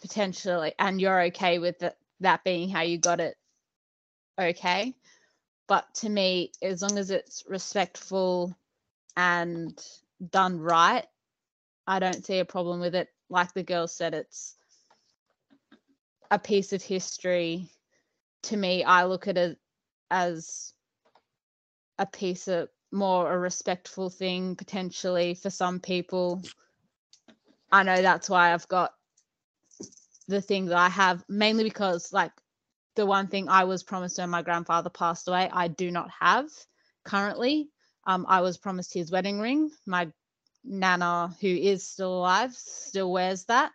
potentially 0.00 0.72
and 0.78 1.00
you're 1.00 1.22
okay 1.22 1.58
with 1.58 1.82
it, 1.82 1.96
that 2.20 2.42
being 2.44 2.68
how 2.68 2.82
you 2.82 2.98
got 2.98 3.20
it 3.20 3.36
okay? 4.38 4.94
But 5.68 5.84
to 5.96 6.08
me 6.08 6.52
as 6.62 6.82
long 6.82 6.98
as 6.98 7.10
it's 7.10 7.44
respectful 7.46 8.56
and 9.16 9.78
done 10.30 10.58
right 10.60 11.06
i 11.86 11.98
don't 11.98 12.24
see 12.24 12.38
a 12.38 12.44
problem 12.44 12.80
with 12.80 12.94
it. 12.94 13.08
Like 13.28 13.52
the 13.54 13.62
girl 13.62 13.88
said 13.88 14.14
it's 14.14 14.54
a 16.30 16.38
piece 16.38 16.72
of 16.72 16.82
history. 16.82 17.68
To 18.44 18.56
me 18.56 18.84
i 18.84 19.04
look 19.04 19.28
at 19.28 19.36
it 19.38 19.58
as 20.10 20.72
a 21.98 22.06
piece 22.06 22.48
of 22.48 22.68
more 22.92 23.32
a 23.32 23.38
respectful 23.38 24.10
thing 24.10 24.56
potentially 24.56 25.34
for 25.34 25.50
some 25.50 25.80
people 25.80 26.42
i 27.70 27.82
know 27.82 28.02
that's 28.02 28.28
why 28.28 28.52
i've 28.52 28.68
got 28.68 28.92
the 30.28 30.40
thing 30.40 30.66
that 30.66 30.78
i 30.78 30.88
have 30.88 31.24
mainly 31.28 31.64
because 31.64 32.12
like 32.12 32.32
the 32.96 33.06
one 33.06 33.28
thing 33.28 33.48
I 33.48 33.64
was 33.64 33.82
promised 33.82 34.18
when 34.18 34.30
my 34.30 34.42
grandfather 34.42 34.90
passed 34.90 35.28
away, 35.28 35.48
I 35.52 35.68
do 35.68 35.90
not 35.90 36.10
have 36.20 36.48
currently. 37.04 37.70
Um, 38.06 38.26
I 38.28 38.40
was 38.40 38.58
promised 38.58 38.92
his 38.92 39.10
wedding 39.10 39.40
ring. 39.40 39.70
My 39.86 40.08
nana, 40.64 41.34
who 41.40 41.48
is 41.48 41.88
still 41.88 42.18
alive, 42.18 42.52
still 42.54 43.12
wears 43.12 43.44
that. 43.44 43.72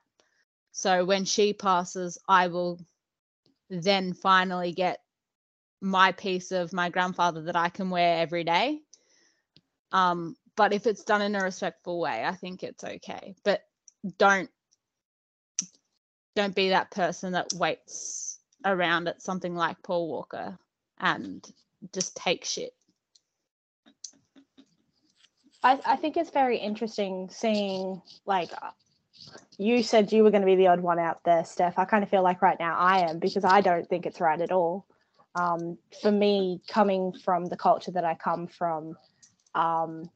So 0.71 1.05
when 1.05 1.25
she 1.25 1.53
passes, 1.53 2.17
I 2.27 2.47
will 2.47 2.79
then 3.69 4.13
finally 4.13 4.73
get 4.73 4.99
my 5.81 6.11
piece 6.11 6.51
of 6.51 6.73
my 6.73 6.89
grandfather 6.89 7.43
that 7.43 7.55
I 7.55 7.69
can 7.69 7.89
wear 7.89 8.19
every 8.19 8.43
day. 8.43 8.79
Um, 9.91 10.35
but 10.55 10.73
if 10.73 10.87
it's 10.87 11.03
done 11.03 11.21
in 11.21 11.35
a 11.35 11.43
respectful 11.43 11.99
way, 11.99 12.23
I 12.23 12.33
think 12.33 12.63
it's 12.63 12.83
okay. 12.83 13.35
But 13.43 13.63
don't 14.17 14.49
don't 16.35 16.55
be 16.55 16.69
that 16.69 16.91
person 16.91 17.31
that 17.31 17.53
waits 17.53 18.39
around 18.65 19.07
at 19.07 19.21
something 19.21 19.55
like 19.55 19.81
Paul 19.83 20.09
Walker 20.09 20.57
and 20.99 21.45
just 21.93 22.15
take 22.15 22.43
shit. 22.43 22.73
I, 25.63 25.79
I 25.85 25.95
think 25.95 26.17
it's 26.17 26.29
very 26.29 26.57
interesting 26.57 27.29
seeing 27.31 28.01
like 28.25 28.51
you 29.57 29.81
said 29.83 30.11
you 30.11 30.23
were 30.23 30.31
going 30.31 30.41
to 30.41 30.47
be 30.47 30.55
the 30.55 30.67
odd 30.67 30.81
one 30.81 30.99
out 30.99 31.23
there, 31.23 31.45
Steph. 31.45 31.79
I 31.79 31.85
kind 31.85 32.03
of 32.03 32.09
feel 32.09 32.23
like 32.23 32.41
right 32.41 32.59
now 32.59 32.77
I 32.77 33.09
am 33.09 33.19
because 33.19 33.45
I 33.45 33.61
don't 33.61 33.87
think 33.87 34.05
it's 34.05 34.19
right 34.19 34.39
at 34.39 34.51
all. 34.51 34.85
Um, 35.35 35.77
for 36.01 36.11
me, 36.11 36.61
coming 36.67 37.13
from 37.13 37.45
the 37.45 37.57
culture 37.57 37.91
that 37.91 38.05
I 38.05 38.15
come 38.15 38.47
from, 38.47 38.95
um, 39.55 40.09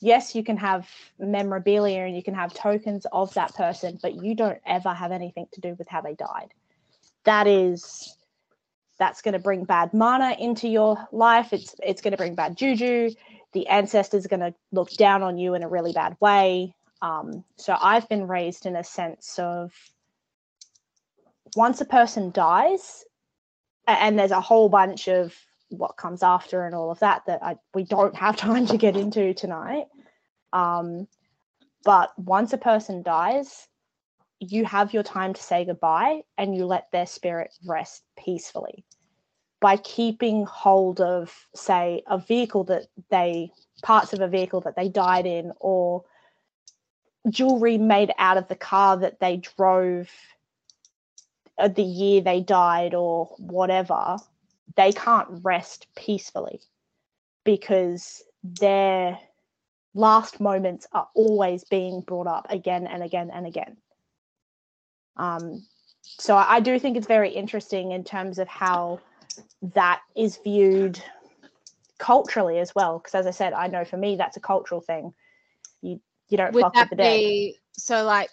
yes, 0.00 0.34
you 0.34 0.44
can 0.44 0.56
have 0.58 0.88
memorabilia 1.18 2.02
and 2.02 2.14
you 2.14 2.22
can 2.22 2.34
have 2.34 2.52
tokens 2.54 3.06
of 3.10 3.32
that 3.34 3.54
person, 3.54 3.98
but 4.02 4.22
you 4.22 4.34
don't 4.34 4.60
ever 4.66 4.92
have 4.92 5.12
anything 5.12 5.46
to 5.52 5.60
do 5.60 5.74
with 5.78 5.88
how 5.88 6.00
they 6.00 6.14
died. 6.14 6.52
That 7.24 7.46
is 7.46 8.16
that's 8.98 9.22
going 9.22 9.32
to 9.32 9.40
bring 9.40 9.64
bad 9.64 9.92
mana 9.92 10.36
into 10.38 10.68
your 10.68 11.08
life. 11.10 11.52
It's 11.52 11.74
it's 11.82 12.02
going 12.02 12.12
to 12.12 12.16
bring 12.16 12.34
bad 12.34 12.56
juju. 12.56 13.10
The 13.52 13.66
ancestors 13.68 14.24
are 14.24 14.28
going 14.28 14.40
to 14.40 14.54
look 14.72 14.90
down 14.92 15.22
on 15.22 15.38
you 15.38 15.54
in 15.54 15.62
a 15.62 15.68
really 15.68 15.92
bad 15.92 16.16
way. 16.20 16.74
Um, 17.00 17.44
so 17.56 17.76
I've 17.80 18.08
been 18.08 18.28
raised 18.28 18.66
in 18.66 18.76
a 18.76 18.84
sense 18.84 19.38
of 19.38 19.72
once 21.56 21.80
a 21.80 21.84
person 21.84 22.30
dies, 22.30 23.04
and 23.86 24.18
there's 24.18 24.30
a 24.30 24.40
whole 24.40 24.68
bunch 24.68 25.08
of 25.08 25.34
what 25.68 25.96
comes 25.96 26.22
after 26.22 26.64
and 26.64 26.74
all 26.74 26.90
of 26.90 27.00
that 27.00 27.22
that 27.26 27.42
I, 27.42 27.56
we 27.74 27.84
don't 27.84 28.14
have 28.16 28.36
time 28.48 28.66
to 28.66 28.76
get 28.76 28.96
into 28.96 29.34
tonight. 29.34 29.86
Um, 30.52 31.08
but 31.84 32.18
once 32.18 32.52
a 32.52 32.58
person 32.58 33.02
dies, 33.02 33.68
you 34.40 34.64
have 34.64 34.92
your 34.92 35.02
time 35.02 35.34
to 35.34 35.42
say 35.42 35.64
goodbye 35.64 36.22
and 36.38 36.54
you 36.54 36.66
let 36.66 36.90
their 36.90 37.06
spirit 37.06 37.52
rest 37.66 38.02
peacefully 38.18 38.84
by 39.60 39.76
keeping 39.78 40.44
hold 40.44 41.00
of 41.00 41.32
say 41.54 42.02
a 42.06 42.18
vehicle 42.18 42.64
that 42.64 42.86
they 43.10 43.50
parts 43.82 44.12
of 44.12 44.20
a 44.20 44.28
vehicle 44.28 44.60
that 44.60 44.76
they 44.76 44.88
died 44.88 45.26
in 45.26 45.52
or 45.60 46.04
jewelry 47.30 47.78
made 47.78 48.12
out 48.18 48.36
of 48.36 48.48
the 48.48 48.56
car 48.56 48.96
that 48.96 49.20
they 49.20 49.38
drove 49.38 50.10
uh, 51.58 51.68
the 51.68 51.82
year 51.82 52.20
they 52.20 52.40
died 52.40 52.94
or 52.94 53.26
whatever 53.38 54.18
they 54.76 54.92
can't 54.92 55.28
rest 55.42 55.86
peacefully 55.96 56.60
because 57.44 58.22
their 58.42 59.18
last 59.94 60.40
moments 60.40 60.86
are 60.92 61.08
always 61.14 61.64
being 61.64 62.00
brought 62.00 62.26
up 62.26 62.46
again 62.50 62.86
and 62.86 63.02
again 63.02 63.30
and 63.32 63.46
again 63.46 63.76
um, 65.16 65.64
so 66.02 66.36
I, 66.36 66.60
do 66.60 66.78
think 66.78 66.96
it's 66.96 67.06
very 67.06 67.30
interesting 67.30 67.92
in 67.92 68.04
terms 68.04 68.38
of 68.38 68.48
how 68.48 69.00
that 69.74 70.00
is 70.16 70.38
viewed 70.42 71.02
culturally 71.98 72.58
as 72.58 72.74
well. 72.74 72.98
Because 72.98 73.14
as 73.14 73.26
I 73.26 73.30
said, 73.30 73.52
I 73.52 73.68
know 73.68 73.84
for 73.84 73.96
me 73.96 74.16
that's 74.16 74.36
a 74.36 74.40
cultural 74.40 74.80
thing. 74.80 75.14
You 75.82 76.00
you 76.28 76.36
don't 76.36 76.52
Would 76.54 76.62
fuck 76.62 76.74
with 76.74 76.90
the 76.90 76.96
dead. 76.96 77.20
be 77.20 77.58
so 77.72 78.04
like 78.04 78.30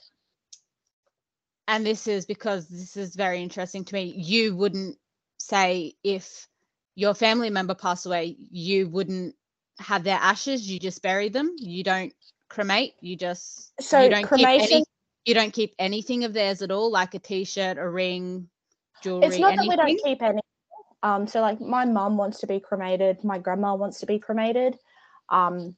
and 1.67 1.85
this 1.85 2.07
is 2.07 2.25
because 2.25 2.67
this 2.67 2.97
is 2.97 3.15
very 3.15 3.41
interesting 3.41 3.85
to 3.85 3.93
me. 3.93 4.13
You 4.15 4.55
wouldn't 4.55 4.97
say 5.47 5.93
if 6.03 6.47
your 6.95 7.13
family 7.13 7.49
member 7.49 7.75
passed 7.75 8.05
away, 8.05 8.35
you 8.39 8.87
wouldn't 8.89 9.35
have 9.79 10.03
their 10.03 10.17
ashes, 10.21 10.69
you 10.69 10.79
just 10.79 11.01
bury 11.01 11.29
them. 11.29 11.55
You 11.57 11.83
don't 11.83 12.13
cremate, 12.49 12.93
you 13.01 13.15
just 13.15 13.73
So 13.81 14.01
you 14.01 14.09
don't 14.09 14.23
keep 14.23 14.29
cremation- 14.29 14.77
any, 14.77 14.85
you 15.25 15.33
don't 15.33 15.53
keep 15.53 15.73
anything 15.79 16.23
of 16.23 16.33
theirs 16.33 16.61
at 16.61 16.71
all, 16.71 16.91
like 16.91 17.13
a 17.13 17.19
t-shirt, 17.19 17.77
a 17.77 17.89
ring, 17.89 18.49
jewelry, 19.01 19.27
It's 19.27 19.39
not 19.39 19.53
anything. 19.53 19.69
that 19.69 19.85
we 19.87 19.93
don't 19.95 20.03
keep 20.03 20.21
any. 20.21 20.41
Um, 21.03 21.27
so 21.27 21.41
like 21.41 21.59
my 21.59 21.85
mum 21.85 22.17
wants 22.17 22.39
to 22.41 22.47
be 22.47 22.59
cremated, 22.59 23.23
my 23.23 23.39
grandma 23.39 23.73
wants 23.75 23.99
to 24.01 24.05
be 24.05 24.19
cremated. 24.19 24.77
Um, 25.29 25.75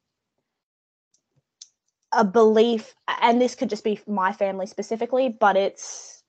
a 2.12 2.24
belief, 2.24 2.94
and 3.22 3.42
this 3.42 3.56
could 3.56 3.70
just 3.70 3.84
be 3.84 4.00
my 4.08 4.34
family 4.34 4.66
specifically, 4.68 5.30
but 5.30 5.56
it's 5.56 6.24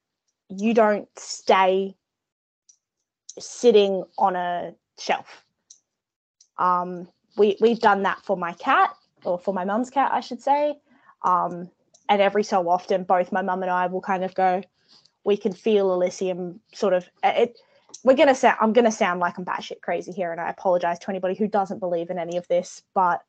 you 0.48 0.74
don't 0.74 1.08
stay 1.18 1.96
sitting 3.38 4.04
on 4.18 4.36
a 4.36 4.74
shelf. 4.98 5.44
Um, 6.58 7.08
we 7.36 7.56
we've 7.60 7.80
done 7.80 8.02
that 8.02 8.24
for 8.24 8.36
my 8.36 8.52
cat 8.52 8.94
or 9.24 9.38
for 9.38 9.52
my 9.52 9.64
mum's 9.64 9.90
cat, 9.90 10.12
I 10.12 10.20
should 10.20 10.40
say. 10.40 10.76
Um, 11.22 11.70
and 12.08 12.20
every 12.20 12.44
so 12.44 12.68
often, 12.68 13.04
both 13.04 13.32
my 13.32 13.42
mum 13.42 13.62
and 13.62 13.70
I 13.70 13.86
will 13.86 14.02
kind 14.02 14.24
of 14.24 14.34
go. 14.34 14.62
We 15.24 15.36
can 15.36 15.52
feel 15.52 15.92
Elysium 15.92 16.60
sort 16.74 16.92
of 16.92 17.08
it. 17.22 17.58
We're 18.02 18.16
gonna 18.16 18.34
sound. 18.34 18.58
I'm 18.60 18.72
gonna 18.72 18.92
sound 18.92 19.20
like 19.20 19.38
I'm 19.38 19.44
batshit 19.44 19.80
crazy 19.80 20.12
here, 20.12 20.30
and 20.30 20.40
I 20.40 20.50
apologize 20.50 20.98
to 21.00 21.10
anybody 21.10 21.34
who 21.34 21.48
doesn't 21.48 21.78
believe 21.78 22.10
in 22.10 22.18
any 22.18 22.36
of 22.36 22.46
this, 22.48 22.82
but 22.94 23.22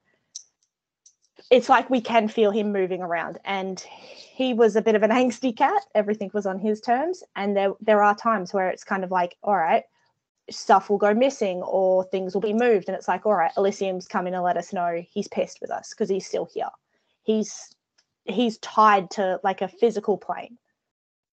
it's 1.51 1.69
like 1.69 1.89
we 1.89 2.01
can 2.01 2.27
feel 2.27 2.51
him 2.51 2.71
moving 2.71 3.01
around 3.01 3.39
and 3.45 3.79
he 3.81 4.53
was 4.53 4.75
a 4.75 4.81
bit 4.81 4.95
of 4.95 5.03
an 5.03 5.11
angsty 5.11 5.55
cat 5.55 5.85
everything 5.93 6.31
was 6.33 6.45
on 6.45 6.57
his 6.57 6.81
terms 6.81 7.23
and 7.35 7.55
there 7.55 7.73
there 7.81 8.01
are 8.01 8.15
times 8.15 8.53
where 8.53 8.69
it's 8.69 8.83
kind 8.83 9.03
of 9.03 9.11
like 9.11 9.35
all 9.43 9.55
right 9.55 9.83
stuff 10.49 10.89
will 10.89 10.97
go 10.97 11.13
missing 11.13 11.61
or 11.63 12.03
things 12.05 12.33
will 12.33 12.41
be 12.41 12.53
moved. 12.53 12.87
And 12.87 12.95
it's 12.95 13.07
like 13.07 13.25
all 13.25 13.35
right 13.35 13.51
elysium's 13.57 14.07
coming 14.07 14.33
to 14.33 14.41
let 14.41 14.57
us 14.57 14.73
know 14.73 15.03
he's 15.09 15.27
pissed 15.27 15.59
with 15.61 15.71
us 15.71 15.89
because 15.89 16.09
he's 16.09 16.27
still 16.27 16.47
here. 16.51 16.69
He's 17.23 17.75
he's 18.25 18.57
tied 18.59 19.09
to 19.11 19.39
like 19.43 19.61
a 19.61 19.67
physical 19.67 20.17
plane 20.17 20.57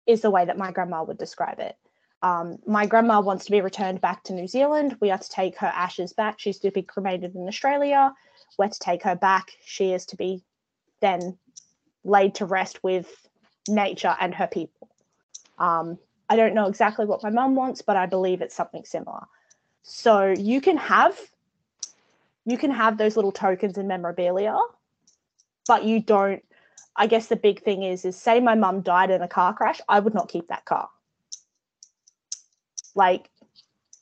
is 0.08 0.22
the 0.22 0.30
way 0.30 0.45
that 0.45 0.58
my 0.58 0.72
grandma 0.72 1.03
would 1.03 1.18
describe 1.18 1.60
it. 1.60 1.76
Um, 2.22 2.58
my 2.66 2.86
grandma 2.86 3.20
wants 3.20 3.45
to 3.45 3.51
be 3.51 3.62
returned 3.62 4.01
back 4.01 4.24
to 4.24 4.34
new 4.34 4.47
zealand. 4.47 4.97
We 4.99 5.12
are 5.12 5.18
to 5.18 5.30
take 5.30 5.58
her 5.58 5.72
ashes 5.74 6.14
back. 6.14 6.39
She's 6.39 6.60
to 6.60 6.72
be 6.72 6.82
cremated 6.82 7.36
in 7.36 7.47
australia. 7.47 8.14
We're 8.58 8.70
to 8.70 8.80
take 8.80 9.03
her 9.03 9.16
back. 9.16 9.47
She 9.64 9.91
is 9.93 10.06
to 10.08 10.16
be 10.16 10.43
then 11.01 11.38
laid 12.03 12.36
to 12.36 12.45
rest 12.45 12.84
with 12.84 13.14
nature 13.68 14.16
and 14.20 14.34
her 14.34 14.47
people. 14.47 14.89
Um, 15.58 15.97
I 16.30 16.36
don't 16.36 16.53
know 16.53 16.67
exactly 16.67 17.05
what 17.05 17.23
my 17.23 17.30
mum 17.30 17.55
wants, 17.55 17.82
but 17.82 17.97
I 17.97 18.05
believe 18.05 18.41
it's 18.41 18.55
something 18.55 18.84
similar. 18.86 19.26
So 19.84 20.34
you 20.38 20.61
can 20.61 20.78
have 20.78 21.19
you 22.45 22.57
can 22.57 22.71
have 22.71 22.97
those 22.97 23.15
little 23.15 23.32
tokens 23.32 23.78
and 23.78 23.88
memorabilia, 23.88 24.57
but 25.67 25.84
you 25.84 25.99
don't 26.01 26.43
I 26.95 27.07
guess 27.07 27.28
the 27.28 27.36
big 27.36 27.61
thing 27.63 27.84
is 27.84 28.05
is 28.05 28.15
say 28.17 28.39
my 28.39 28.55
mum 28.55 28.82
died 28.82 29.11
in 29.11 29.21
a 29.21 29.28
car 29.28 29.53
crash, 29.53 29.82
I 29.88 29.99
would 29.99 30.13
not 30.13 30.30
keep 30.30 30.47
that 30.47 30.65
car. 30.65 30.89
Like 32.95 33.30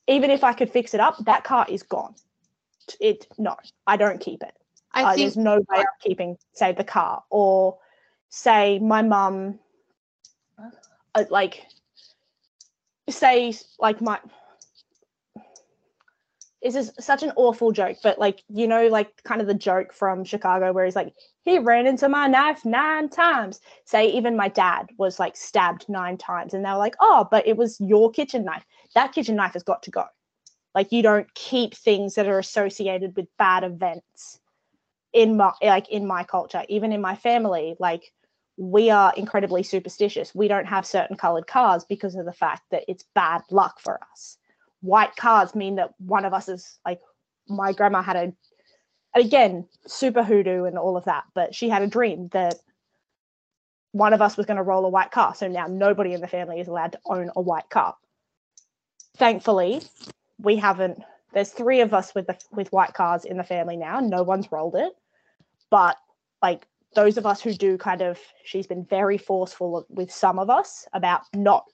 even 0.07 0.29
if 0.31 0.43
I 0.43 0.53
could 0.53 0.69
fix 0.69 0.93
it 0.93 0.99
up, 0.99 1.17
that 1.25 1.43
car 1.43 1.65
is 1.69 1.83
gone. 1.83 2.15
It 2.99 3.27
no, 3.37 3.55
I 3.87 3.97
don't 3.97 4.19
keep 4.19 4.43
it. 4.43 4.53
I 4.93 5.05
Uh, 5.05 5.15
think 5.15 5.19
there's 5.19 5.37
no 5.37 5.55
way 5.57 5.79
I'm 5.79 5.85
keeping, 6.01 6.37
say, 6.53 6.71
the 6.71 6.83
car, 6.83 7.23
or 7.29 7.77
say 8.29 8.79
my 8.79 9.01
mum, 9.01 9.59
uh, 11.15 11.23
like, 11.29 11.65
say, 13.09 13.53
like 13.79 14.01
my. 14.01 14.19
This 16.61 16.75
is 16.75 16.93
such 16.97 17.23
an 17.23 17.33
awful 17.35 17.73
joke, 17.73 17.97
but 18.01 18.19
like 18.19 18.41
you 18.47 18.67
know, 18.67 18.87
like 18.87 19.21
kind 19.23 19.41
of 19.41 19.47
the 19.47 19.53
joke 19.53 19.93
from 19.93 20.23
Chicago 20.23 20.71
where 20.71 20.85
he's 20.85 20.95
like, 20.95 21.13
he 21.43 21.59
ran 21.59 21.87
into 21.87 22.07
my 22.07 22.27
knife 22.27 22.63
nine 22.63 23.09
times. 23.09 23.59
Say 23.83 24.07
even 24.11 24.37
my 24.37 24.47
dad 24.47 24.87
was 24.97 25.19
like 25.19 25.35
stabbed 25.35 25.89
nine 25.89 26.17
times, 26.17 26.53
and 26.53 26.63
they 26.63 26.69
were 26.69 26.77
like, 26.77 26.95
oh, 27.01 27.27
but 27.29 27.45
it 27.45 27.57
was 27.57 27.79
your 27.81 28.11
kitchen 28.11 28.45
knife. 28.45 28.65
That 28.95 29.11
kitchen 29.11 29.35
knife 29.35 29.53
has 29.53 29.63
got 29.63 29.83
to 29.83 29.91
go. 29.91 30.05
Like 30.73 30.91
you 30.91 31.03
don't 31.03 31.31
keep 31.33 31.75
things 31.75 32.15
that 32.15 32.27
are 32.27 32.39
associated 32.39 33.15
with 33.15 33.27
bad 33.37 33.63
events 33.63 34.39
in 35.13 35.37
my 35.37 35.53
like 35.61 35.89
in 35.89 36.05
my 36.05 36.23
culture 36.23 36.63
even 36.67 36.91
in 36.91 36.99
my 36.99 37.15
family 37.15 37.75
like 37.79 38.11
we 38.57 38.89
are 38.89 39.13
incredibly 39.17 39.63
superstitious. 39.63 40.35
We 40.35 40.47
don't 40.47 40.65
have 40.65 40.85
certain 40.85 41.17
colored 41.17 41.47
cars 41.47 41.85
because 41.85 42.15
of 42.15 42.25
the 42.25 42.33
fact 42.33 42.63
that 42.71 42.83
it's 42.87 43.05
bad 43.15 43.41
luck 43.49 43.79
for 43.79 43.99
us. 44.11 44.37
White 44.81 45.15
cars 45.15 45.55
mean 45.55 45.75
that 45.75 45.93
one 45.97 46.25
of 46.25 46.33
us 46.33 46.47
is 46.49 46.79
like 46.85 46.99
my 47.47 47.71
grandma 47.73 48.01
had 48.01 48.15
a 48.15 48.33
again 49.15 49.65
super 49.85 50.23
hoodoo 50.23 50.63
and 50.63 50.77
all 50.77 50.97
of 50.97 51.05
that 51.05 51.23
but 51.35 51.53
she 51.53 51.69
had 51.69 51.81
a 51.81 51.87
dream 51.87 52.29
that 52.29 52.55
one 53.91 54.13
of 54.13 54.21
us 54.21 54.37
was 54.37 54.45
going 54.47 54.57
to 54.57 54.63
roll 54.63 54.85
a 54.85 54.89
white 54.89 55.11
car. 55.11 55.35
So 55.35 55.47
now 55.47 55.67
nobody 55.67 56.13
in 56.13 56.21
the 56.21 56.27
family 56.27 56.59
is 56.59 56.67
allowed 56.67 56.93
to 56.93 56.99
own 57.05 57.29
a 57.35 57.41
white 57.41 57.69
car. 57.69 57.95
Thankfully 59.17 59.81
we 60.39 60.55
haven't 60.57 61.01
there's 61.33 61.49
three 61.49 61.81
of 61.81 61.93
us 61.93 62.13
with 62.13 62.27
the 62.27 62.37
with 62.51 62.71
white 62.71 62.93
cars 62.93 63.25
in 63.25 63.37
the 63.37 63.43
family 63.43 63.77
now. 63.77 63.99
No 63.99 64.23
one's 64.23 64.51
rolled 64.51 64.75
it. 64.75 64.93
But 65.69 65.97
like 66.41 66.67
those 66.95 67.17
of 67.17 67.25
us 67.25 67.41
who 67.41 67.53
do 67.53 67.77
kind 67.77 68.01
of 68.01 68.19
she's 68.43 68.67
been 68.67 68.85
very 68.85 69.17
forceful 69.17 69.85
with 69.89 70.11
some 70.11 70.39
of 70.39 70.49
us 70.49 70.87
about 70.93 71.21
not 71.33 71.65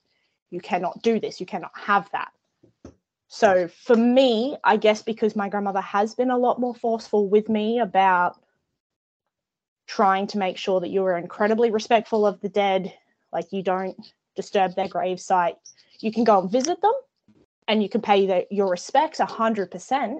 you 0.50 0.60
cannot 0.60 1.02
do 1.02 1.20
this 1.20 1.40
you 1.40 1.46
cannot 1.46 1.72
have 1.74 2.10
that. 2.12 2.32
So 3.28 3.68
for 3.68 3.96
me 3.96 4.56
i 4.64 4.76
guess 4.76 5.02
because 5.02 5.36
my 5.36 5.48
grandmother 5.48 5.80
has 5.80 6.14
been 6.14 6.30
a 6.30 6.38
lot 6.38 6.60
more 6.60 6.74
forceful 6.74 7.28
with 7.28 7.48
me 7.48 7.78
about 7.78 8.36
trying 9.86 10.26
to 10.28 10.38
make 10.38 10.56
sure 10.56 10.80
that 10.80 10.90
you 10.90 11.04
are 11.04 11.18
incredibly 11.18 11.70
respectful 11.70 12.26
of 12.26 12.40
the 12.40 12.48
dead 12.48 12.92
like 13.32 13.52
you 13.52 13.62
don't 13.62 13.96
disturb 14.36 14.74
their 14.74 14.88
gravesite 14.88 15.56
you 16.00 16.12
can 16.12 16.24
go 16.24 16.40
and 16.40 16.50
visit 16.50 16.80
them 16.80 16.92
and 17.68 17.82
you 17.82 17.88
can 17.88 18.00
pay 18.00 18.26
the, 18.26 18.46
your 18.50 18.68
respects 18.68 19.20
100% 19.20 20.18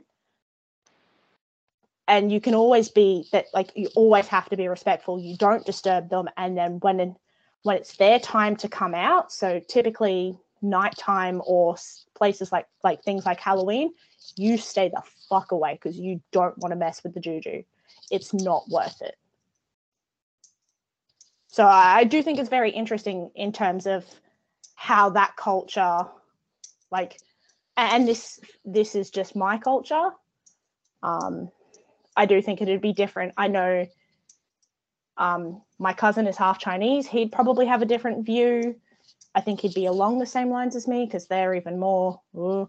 and 2.11 2.33
you 2.33 2.41
can 2.41 2.57
always 2.57 2.89
be 2.89 3.29
that 3.31 3.47
like 3.55 3.71
you 3.77 3.89
always 3.95 4.27
have 4.27 4.51
to 4.51 4.57
be 4.57 4.67
respectful. 4.67 5.21
You 5.21 5.37
don't 5.37 5.65
disturb 5.65 6.11
them. 6.11 6.29
And 6.37 6.59
then 6.59 6.81
when 6.81 7.17
when 7.63 7.77
it's 7.77 7.97
their 7.97 8.19
time 8.19 8.57
to 8.57 8.69
come 8.69 8.95
out 8.95 9.33
so 9.33 9.61
typically 9.69 10.37
nighttime 10.61 11.41
or 11.47 11.77
places 12.15 12.51
like 12.53 12.67
like 12.83 13.03
things 13.03 13.25
like 13.25 13.39
halloween 13.41 13.93
you 14.37 14.59
stay 14.59 14.89
the 14.89 15.03
fuck 15.29 15.53
away 15.53 15.75
because 15.75 15.99
you 15.99 16.21
don't 16.33 16.57
want 16.59 16.73
to 16.73 16.77
mess 16.77 17.03
with 17.03 17.15
the 17.15 17.21
juju. 17.21 17.63
It's 18.11 18.35
not 18.35 18.69
worth 18.69 19.01
it. 19.03 19.17
So 21.49 21.67
I 21.67 22.05
do 22.05 22.23
think 22.23 22.39
it's 22.39 22.49
very 22.49 22.71
interesting 22.71 23.31
in 23.35 23.53
terms 23.53 23.87
of 23.87 24.05
how 24.75 25.11
that 25.11 25.37
culture 25.37 26.07
like 26.91 27.19
and 27.77 28.09
this 28.09 28.41
this 28.65 28.95
is 28.95 29.11
just 29.11 29.37
my 29.37 29.59
culture 29.59 30.11
um 31.03 31.51
I 32.17 32.27
do 32.27 32.43
think 32.43 32.61
it'd 32.61 32.81
be 32.81 32.93
different. 32.93 33.35
I 33.37 33.49
know 33.49 33.87
um, 35.17 35.63
my 35.79 35.93
cousin 35.93 36.27
is 36.27 36.37
half 36.37 36.59
Chinese. 36.59 37.07
He'd 37.07 37.33
probably 37.33 37.67
have 37.67 37.83
a 37.83 37.87
different 37.87 38.25
view. 38.25 38.77
I 39.35 39.41
think 39.41 39.61
he'd 39.61 39.75
be 39.75 39.87
along 39.87 40.19
the 40.19 40.27
same 40.27 40.51
lines 40.51 40.75
as 40.75 40.89
me 40.89 41.05
because 41.05 41.27
they're 41.27 41.55
even 41.55 41.79
more 41.79 42.21
ooh, 42.37 42.67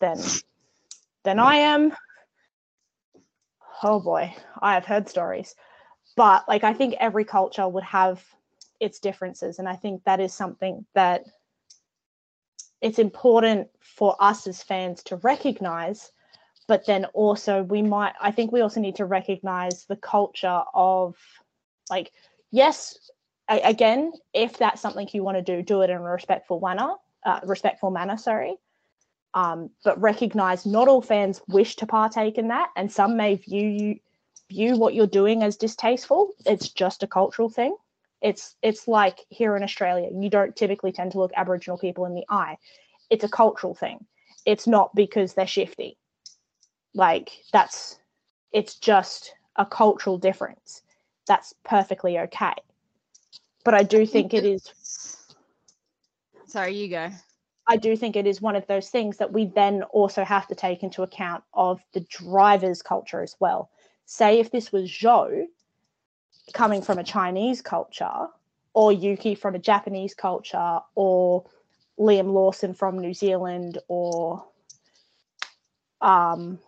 than 0.00 0.18
than 1.24 1.38
I 1.38 1.56
am. 1.56 1.94
Oh 3.82 4.00
boy, 4.00 4.34
I 4.62 4.74
have 4.74 4.86
heard 4.86 5.08
stories, 5.08 5.54
but 6.16 6.48
like 6.48 6.64
I 6.64 6.72
think 6.72 6.94
every 6.98 7.24
culture 7.24 7.68
would 7.68 7.84
have 7.84 8.24
its 8.80 9.00
differences, 9.00 9.58
and 9.58 9.68
I 9.68 9.76
think 9.76 10.04
that 10.04 10.20
is 10.20 10.32
something 10.32 10.86
that 10.94 11.24
it's 12.80 12.98
important 12.98 13.68
for 13.80 14.16
us 14.20 14.46
as 14.46 14.62
fans 14.62 15.02
to 15.04 15.16
recognize 15.16 16.12
but 16.68 16.86
then 16.86 17.04
also 17.06 17.62
we 17.62 17.82
might 17.82 18.12
i 18.20 18.30
think 18.30 18.52
we 18.52 18.60
also 18.60 18.80
need 18.80 18.96
to 18.96 19.04
recognize 19.04 19.84
the 19.84 19.96
culture 19.96 20.62
of 20.74 21.16
like 21.90 22.12
yes 22.50 22.98
a- 23.48 23.60
again 23.60 24.12
if 24.34 24.56
that's 24.58 24.80
something 24.80 25.08
you 25.12 25.22
want 25.22 25.36
to 25.36 25.42
do 25.42 25.62
do 25.62 25.82
it 25.82 25.90
in 25.90 25.96
a 25.96 26.02
respectful 26.02 26.60
manner 26.60 26.94
uh, 27.26 27.40
respectful 27.44 27.90
manner 27.90 28.16
sorry. 28.16 28.56
Um, 29.34 29.68
but 29.84 30.00
recognize 30.00 30.64
not 30.64 30.88
all 30.88 31.02
fans 31.02 31.42
wish 31.48 31.76
to 31.76 31.86
partake 31.86 32.38
in 32.38 32.48
that 32.48 32.70
and 32.74 32.90
some 32.90 33.18
may 33.18 33.34
view 33.34 33.68
you 33.68 33.96
view 34.48 34.78
what 34.78 34.94
you're 34.94 35.08
doing 35.08 35.42
as 35.42 35.56
distasteful. 35.56 36.30
It's 36.46 36.68
just 36.68 37.02
a 37.02 37.06
cultural 37.06 37.50
thing. 37.50 37.76
It's 38.22 38.54
it's 38.62 38.88
like 38.88 39.26
here 39.28 39.56
in 39.56 39.62
australia 39.62 40.08
you 40.10 40.30
don't 40.30 40.56
typically 40.56 40.92
tend 40.92 41.12
to 41.12 41.18
look 41.18 41.32
aboriginal 41.36 41.76
people 41.76 42.06
in 42.06 42.14
the 42.14 42.24
eye. 42.30 42.56
It's 43.10 43.24
a 43.24 43.28
cultural 43.28 43.74
thing. 43.74 44.06
It's 44.46 44.66
not 44.66 44.94
because 44.94 45.34
they're 45.34 45.46
shifty 45.46 45.98
like 46.96 47.44
that's 47.52 47.98
it's 48.52 48.74
just 48.74 49.34
a 49.56 49.66
cultural 49.66 50.18
difference. 50.18 50.82
That's 51.28 51.54
perfectly 51.64 52.18
okay. 52.18 52.54
But 53.64 53.74
i 53.74 53.82
do 53.82 54.06
think 54.06 54.32
it 54.34 54.44
is 54.44 54.72
sorry 56.46 56.74
you 56.74 56.88
go. 56.88 57.10
I 57.68 57.76
do 57.76 57.96
think 57.96 58.14
it 58.14 58.28
is 58.28 58.40
one 58.40 58.54
of 58.54 58.66
those 58.68 58.90
things 58.90 59.16
that 59.16 59.32
we 59.32 59.46
then 59.46 59.82
also 59.84 60.22
have 60.24 60.46
to 60.48 60.54
take 60.54 60.84
into 60.84 61.02
account 61.02 61.42
of 61.52 61.80
the 61.94 62.00
driver's 62.00 62.80
culture 62.80 63.22
as 63.22 63.34
well. 63.40 63.70
Say 64.06 64.38
if 64.38 64.52
this 64.52 64.70
was 64.72 64.88
zhou 64.88 65.46
coming 66.54 66.80
from 66.80 66.98
a 66.98 67.04
chinese 67.04 67.60
culture 67.60 68.28
or 68.72 68.92
yuki 68.92 69.34
from 69.34 69.56
a 69.56 69.58
japanese 69.58 70.14
culture 70.14 70.78
or 70.94 71.44
liam 71.98 72.32
lawson 72.32 72.72
from 72.72 72.98
new 73.00 73.12
zealand 73.12 73.78
or 73.88 74.44
um 76.00 76.58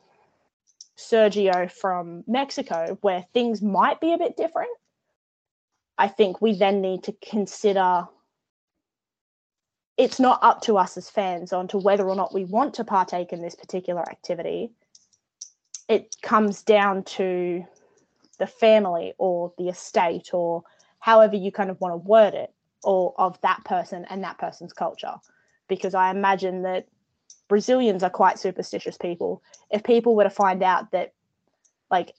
Sergio 0.99 1.71
from 1.71 2.25
Mexico, 2.27 2.99
where 3.01 3.25
things 3.33 3.63
might 3.63 4.01
be 4.01 4.13
a 4.13 4.19
bit 4.19 4.37
different. 4.37 4.71
I 5.97 6.09
think 6.09 6.41
we 6.41 6.55
then 6.55 6.81
need 6.81 7.05
to 7.05 7.15
consider 7.23 8.07
it's 9.97 10.21
not 10.21 10.39
up 10.43 10.61
to 10.63 10.79
us 10.79 10.97
as 10.97 11.11
fans 11.11 11.53
on 11.53 11.67
to 11.69 11.79
whether 11.79 12.09
or 12.09 12.15
not 12.15 12.33
we 12.33 12.45
want 12.45 12.75
to 12.75 12.85
partake 12.85 13.33
in 13.33 13.43
this 13.43 13.57
particular 13.57 14.01
activity. 14.03 14.71
It 15.89 16.15
comes 16.23 16.63
down 16.63 17.03
to 17.05 17.65
the 18.39 18.47
family 18.47 19.13
or 19.19 19.53
the 19.59 19.69
estate 19.69 20.31
or 20.33 20.63
however 21.01 21.37
you 21.37 21.51
kind 21.51 21.71
of 21.71 21.81
want 21.81 21.93
to 21.93 22.09
word 22.09 22.35
it 22.35 22.53
or 22.83 23.15
of 23.19 23.41
that 23.41 23.65
person 23.65 24.05
and 24.09 24.23
that 24.23 24.39
person's 24.39 24.73
culture 24.73 25.15
because 25.69 25.95
i 25.95 26.11
imagine 26.11 26.63
that 26.63 26.87
brazilians 27.49 28.03
are 28.03 28.11
quite 28.11 28.39
superstitious 28.39 28.97
people. 28.97 29.43
If 29.71 29.83
people 29.83 30.15
were 30.15 30.25
to 30.25 30.31
find 30.31 30.63
out 30.63 30.91
that 30.93 31.13
like 31.91 32.15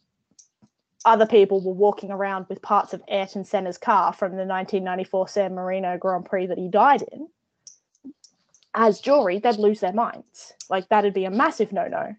other 1.06 1.26
people 1.26 1.62
were 1.62 1.74
walking 1.74 2.12
around 2.12 2.46
with 2.50 2.62
parts 2.62 2.94
of 2.94 3.02
ayrton 3.08 3.46
senna's 3.46 3.78
car 3.78 4.12
from 4.12 4.32
the 4.32 4.46
1994 4.46 5.30
san 5.30 5.56
marino 5.56 5.98
grand 5.98 6.26
prix 6.26 6.46
that 6.46 6.58
he 6.58 6.68
died 6.68 7.02
in 7.14 7.30
as 8.74 9.00
jewelry 9.00 9.40
they'd 9.40 9.58
lose 9.58 9.80
their 9.80 9.94
minds. 9.94 10.54
Like 10.70 10.90
that'd 10.90 11.14
be 11.14 11.26
a 11.26 11.32
massive 11.32 11.72
no-no. 11.72 12.16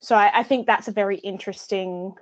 So 0.00 0.14
I, 0.14 0.40
I 0.40 0.42
think 0.42 0.66
that's 0.66 0.88
a 0.88 0.92
very 0.92 1.18
interesting 1.18 2.14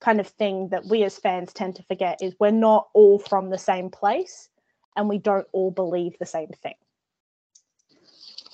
kind 0.00 0.20
of 0.20 0.28
thing 0.28 0.68
that 0.68 0.86
we 0.86 1.02
as 1.02 1.18
fans 1.18 1.52
tend 1.52 1.76
to 1.76 1.82
forget 1.84 2.22
is 2.22 2.34
we're 2.38 2.50
not 2.50 2.88
all 2.92 3.18
from 3.18 3.50
the 3.50 3.58
same 3.58 3.90
place 3.90 4.48
and 4.96 5.08
we 5.08 5.18
don't 5.18 5.46
all 5.52 5.70
believe 5.70 6.16
the 6.18 6.26
same 6.26 6.50
thing. 6.62 6.74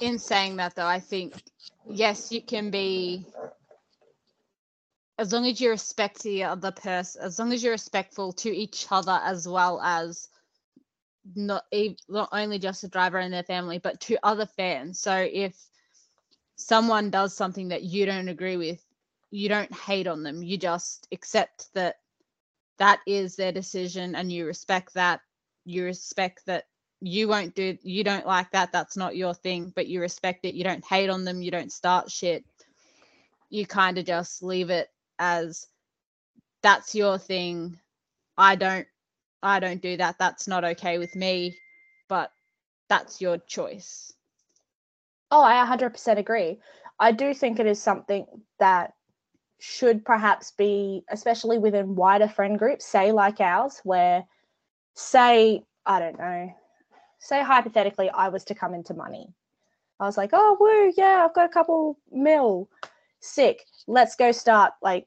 In 0.04 0.18
saying 0.18 0.56
that, 0.56 0.74
though, 0.76 0.86
I 0.86 1.00
think 1.00 1.34
yes, 1.88 2.30
you 2.30 2.42
can 2.42 2.70
be 2.70 3.24
as 5.18 5.32
long 5.32 5.46
as 5.46 5.60
you 5.60 5.70
respect 5.70 6.22
the 6.22 6.44
other 6.44 6.72
person, 6.72 7.22
as 7.22 7.38
long 7.38 7.52
as 7.52 7.62
you're 7.62 7.72
respectful 7.72 8.32
to 8.34 8.54
each 8.54 8.86
other 8.90 9.18
as 9.24 9.48
well 9.48 9.80
as 9.80 10.28
not 11.34 11.64
not 12.08 12.28
only 12.32 12.58
just 12.58 12.82
the 12.82 12.88
driver 12.88 13.18
and 13.18 13.32
their 13.32 13.42
family, 13.44 13.78
but 13.78 14.00
to 14.02 14.18
other 14.22 14.46
fans. 14.46 15.00
So 15.00 15.26
if 15.32 15.56
someone 16.56 17.10
does 17.10 17.34
something 17.34 17.68
that 17.68 17.82
you 17.82 18.04
don't 18.04 18.28
agree 18.28 18.58
with, 18.58 18.84
you 19.30 19.48
don't 19.48 19.74
hate 19.74 20.06
on 20.06 20.22
them 20.22 20.42
you 20.42 20.56
just 20.56 21.08
accept 21.10 21.72
that 21.74 21.96
that 22.78 23.00
is 23.06 23.36
their 23.36 23.52
decision 23.52 24.14
and 24.14 24.30
you 24.30 24.46
respect 24.46 24.94
that 24.94 25.20
you 25.64 25.84
respect 25.84 26.46
that 26.46 26.64
you 27.06 27.28
won't 27.28 27.54
do 27.54 27.76
you 27.82 28.02
don't 28.02 28.26
like 28.26 28.50
that 28.52 28.72
that's 28.72 28.96
not 28.96 29.14
your 29.14 29.34
thing 29.34 29.70
but 29.76 29.86
you 29.86 30.00
respect 30.00 30.44
it 30.44 30.54
you 30.54 30.64
don't 30.64 30.84
hate 30.84 31.10
on 31.10 31.24
them 31.24 31.42
you 31.42 31.50
don't 31.50 31.72
start 31.72 32.10
shit. 32.10 32.44
You 33.50 33.66
kind 33.66 33.98
of 33.98 34.06
just 34.06 34.42
leave 34.42 34.70
it 34.70 34.88
as 35.18 35.68
that's 36.62 36.94
your 36.94 37.18
thing. 37.18 37.78
I 38.38 38.56
don't 38.56 38.86
i 39.42 39.60
don't 39.60 39.82
do 39.82 39.98
that. 39.98 40.16
That's 40.18 40.48
not 40.48 40.64
okay 40.64 40.98
with 40.98 41.14
me 41.14 41.56
but 42.08 42.30
that's 42.88 43.20
your 43.20 43.36
choice. 43.38 44.12
Oh 45.30 45.42
i 45.42 45.64
100% 45.66 46.18
agree. 46.18 46.58
I 46.98 47.12
do 47.12 47.34
think 47.34 47.58
it 47.58 47.66
is 47.66 47.82
something 47.82 48.24
that 48.60 48.94
should 49.60 50.04
perhaps 50.04 50.52
be, 50.52 51.04
especially 51.10 51.58
within 51.58 51.96
wider 51.96 52.28
friend 52.28 52.58
groups, 52.58 52.86
say 52.86 53.12
like 53.12 53.40
ours, 53.40 53.80
where, 53.82 54.24
say, 54.94 55.64
I 55.86 55.98
don't 55.98 56.18
know, 56.18 56.54
say 57.24 57.42
hypothetically, 57.42 58.10
I 58.10 58.28
was 58.28 58.44
to 58.44 58.54
come 58.54 58.74
into 58.74 58.92
money. 58.92 59.32
I 59.98 60.04
was 60.04 60.16
like, 60.16 60.30
oh, 60.32 60.56
woo, 60.60 60.92
yeah, 60.96 61.24
I've 61.24 61.34
got 61.34 61.46
a 61.46 61.52
couple 61.52 61.98
mil. 62.12 62.68
Sick. 63.20 63.64
Let's 63.86 64.14
go 64.14 64.30
start. 64.30 64.74
Like, 64.82 65.06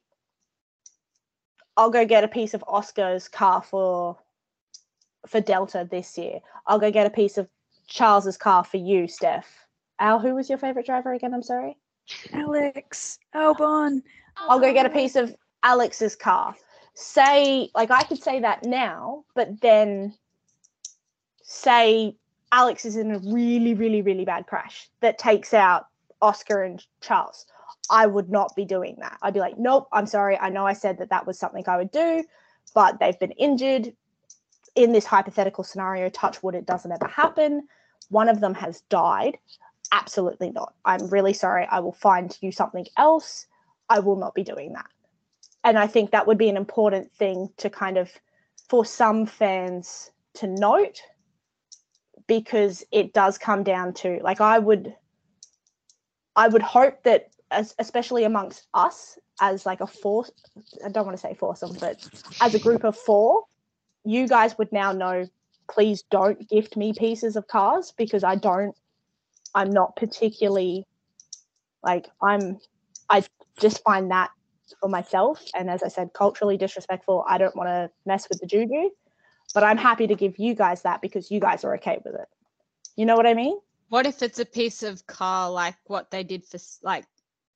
I'll 1.75 1.91
go 1.91 2.05
get 2.05 2.23
a 2.23 2.27
piece 2.27 2.55
of 2.55 2.63
Oscar's 2.67 3.27
car 3.27 3.61
for 3.61 4.17
for 5.27 5.41
Delta 5.41 5.87
this 5.89 6.17
year. 6.17 6.39
I'll 6.65 6.79
go 6.79 6.89
get 6.89 7.05
a 7.05 7.11
piece 7.11 7.37
of 7.37 7.47
Charles's 7.87 8.37
car 8.37 8.63
for 8.63 8.77
you, 8.77 9.07
Steph. 9.07 9.47
Al, 9.99 10.19
who 10.19 10.33
was 10.33 10.49
your 10.49 10.57
favorite 10.57 10.85
driver 10.85 11.13
again? 11.13 11.33
I'm 11.33 11.43
sorry. 11.43 11.77
Alex 12.33 13.19
Albon. 13.35 14.01
I'll 14.37 14.59
go 14.59 14.73
get 14.73 14.85
a 14.85 14.89
piece 14.89 15.15
of 15.15 15.35
Alex's 15.63 16.15
car. 16.15 16.55
Say, 16.95 17.69
like, 17.75 17.91
I 17.91 18.03
could 18.03 18.23
say 18.23 18.39
that 18.39 18.63
now, 18.63 19.25
but 19.35 19.61
then 19.61 20.15
say 21.47 22.15
Alex 22.51 22.85
is 22.85 22.97
in 22.97 23.11
a 23.11 23.19
really, 23.19 23.73
really, 23.73 24.01
really 24.01 24.25
bad 24.25 24.45
crash 24.45 24.89
that 24.99 25.17
takes 25.17 25.53
out 25.53 25.87
Oscar 26.21 26.63
and 26.63 26.85
Charles. 27.01 27.45
I 27.89 28.05
would 28.05 28.29
not 28.29 28.53
be 28.55 28.65
doing 28.65 28.97
that. 28.99 29.17
I'd 29.21 29.33
be 29.33 29.39
like, 29.39 29.57
nope, 29.57 29.87
I'm 29.93 30.05
sorry. 30.05 30.37
I 30.37 30.49
know 30.49 30.67
I 30.67 30.73
said 30.73 30.97
that 30.99 31.09
that 31.09 31.25
was 31.25 31.39
something 31.39 31.63
I 31.65 31.77
would 31.77 31.91
do, 31.91 32.23
but 32.75 32.99
they've 32.99 33.17
been 33.17 33.31
injured. 33.31 33.93
In 34.75 34.91
this 34.91 35.05
hypothetical 35.05 35.63
scenario, 35.63 36.09
touch 36.09 36.43
wood, 36.43 36.53
it 36.53 36.65
doesn't 36.65 36.91
ever 36.91 37.07
happen. 37.07 37.67
One 38.09 38.29
of 38.29 38.41
them 38.41 38.53
has 38.53 38.81
died. 38.89 39.37
Absolutely 39.91 40.51
not. 40.51 40.73
I'm 40.83 41.07
really 41.07 41.33
sorry. 41.33 41.65
I 41.71 41.79
will 41.79 41.93
find 41.93 42.37
you 42.41 42.51
something 42.51 42.85
else. 42.97 43.47
I 43.89 43.99
will 43.99 44.17
not 44.17 44.35
be 44.35 44.43
doing 44.43 44.73
that. 44.73 44.87
And 45.63 45.79
I 45.79 45.87
think 45.87 46.11
that 46.11 46.27
would 46.27 46.37
be 46.37 46.49
an 46.49 46.57
important 46.57 47.11
thing 47.13 47.49
to 47.57 47.69
kind 47.69 47.97
of, 47.97 48.11
for 48.67 48.83
some 48.83 49.25
fans 49.25 50.11
to 50.35 50.47
note, 50.47 51.01
because 52.27 52.83
it 52.91 53.13
does 53.13 53.37
come 53.37 53.63
down 53.63 53.93
to, 53.93 54.19
like, 54.21 54.41
I 54.41 54.59
would, 54.59 54.93
I 56.35 56.47
would 56.47 56.61
hope 56.61 57.03
that, 57.03 57.29
as, 57.51 57.73
especially 57.79 58.25
amongst 58.25 58.67
us 58.73 59.17
as 59.39 59.65
like 59.65 59.81
a 59.81 59.87
force, 59.87 60.31
I 60.83 60.89
don't 60.89 61.05
want 61.05 61.17
to 61.17 61.21
say 61.21 61.33
foursome, 61.33 61.71
um, 61.71 61.77
but 61.79 62.07
as 62.41 62.55
a 62.55 62.59
group 62.59 62.83
of 62.83 62.97
four, 62.97 63.43
you 64.03 64.27
guys 64.27 64.57
would 64.57 64.71
now 64.71 64.91
know 64.91 65.27
please 65.69 66.03
don't 66.09 66.47
gift 66.49 66.77
me 66.77 66.93
pieces 66.93 67.35
of 67.35 67.47
cars 67.47 67.93
because 67.97 68.23
I 68.23 68.35
don't 68.35 68.75
I'm 69.53 69.69
not 69.69 69.95
particularly 69.95 70.85
like 71.83 72.07
I'm 72.21 72.57
I 73.09 73.23
just 73.59 73.83
find 73.83 74.11
that 74.11 74.31
for 74.79 74.89
myself 74.89 75.43
and 75.55 75.69
as 75.69 75.83
I 75.83 75.87
said 75.89 76.11
culturally 76.13 76.57
disrespectful. 76.57 77.25
I 77.27 77.37
don't 77.37 77.55
want 77.55 77.67
to 77.67 77.89
mess 78.05 78.27
with 78.29 78.39
the 78.39 78.47
juju, 78.47 78.89
but 79.53 79.63
I'm 79.63 79.77
happy 79.77 80.07
to 80.07 80.15
give 80.15 80.37
you 80.37 80.53
guys 80.53 80.81
that 80.83 81.01
because 81.01 81.31
you 81.31 81.39
guys 81.39 81.63
are 81.63 81.75
okay 81.75 81.99
with 82.03 82.15
it. 82.15 82.27
You 82.95 83.05
know 83.05 83.15
what 83.15 83.27
I 83.27 83.33
mean? 83.33 83.59
What 83.89 84.05
if 84.05 84.21
it's 84.21 84.39
a 84.39 84.45
piece 84.45 84.83
of 84.83 85.07
car 85.07 85.49
like 85.49 85.75
what 85.85 86.11
they 86.11 86.23
did 86.23 86.45
for 86.45 86.59
like 86.83 87.05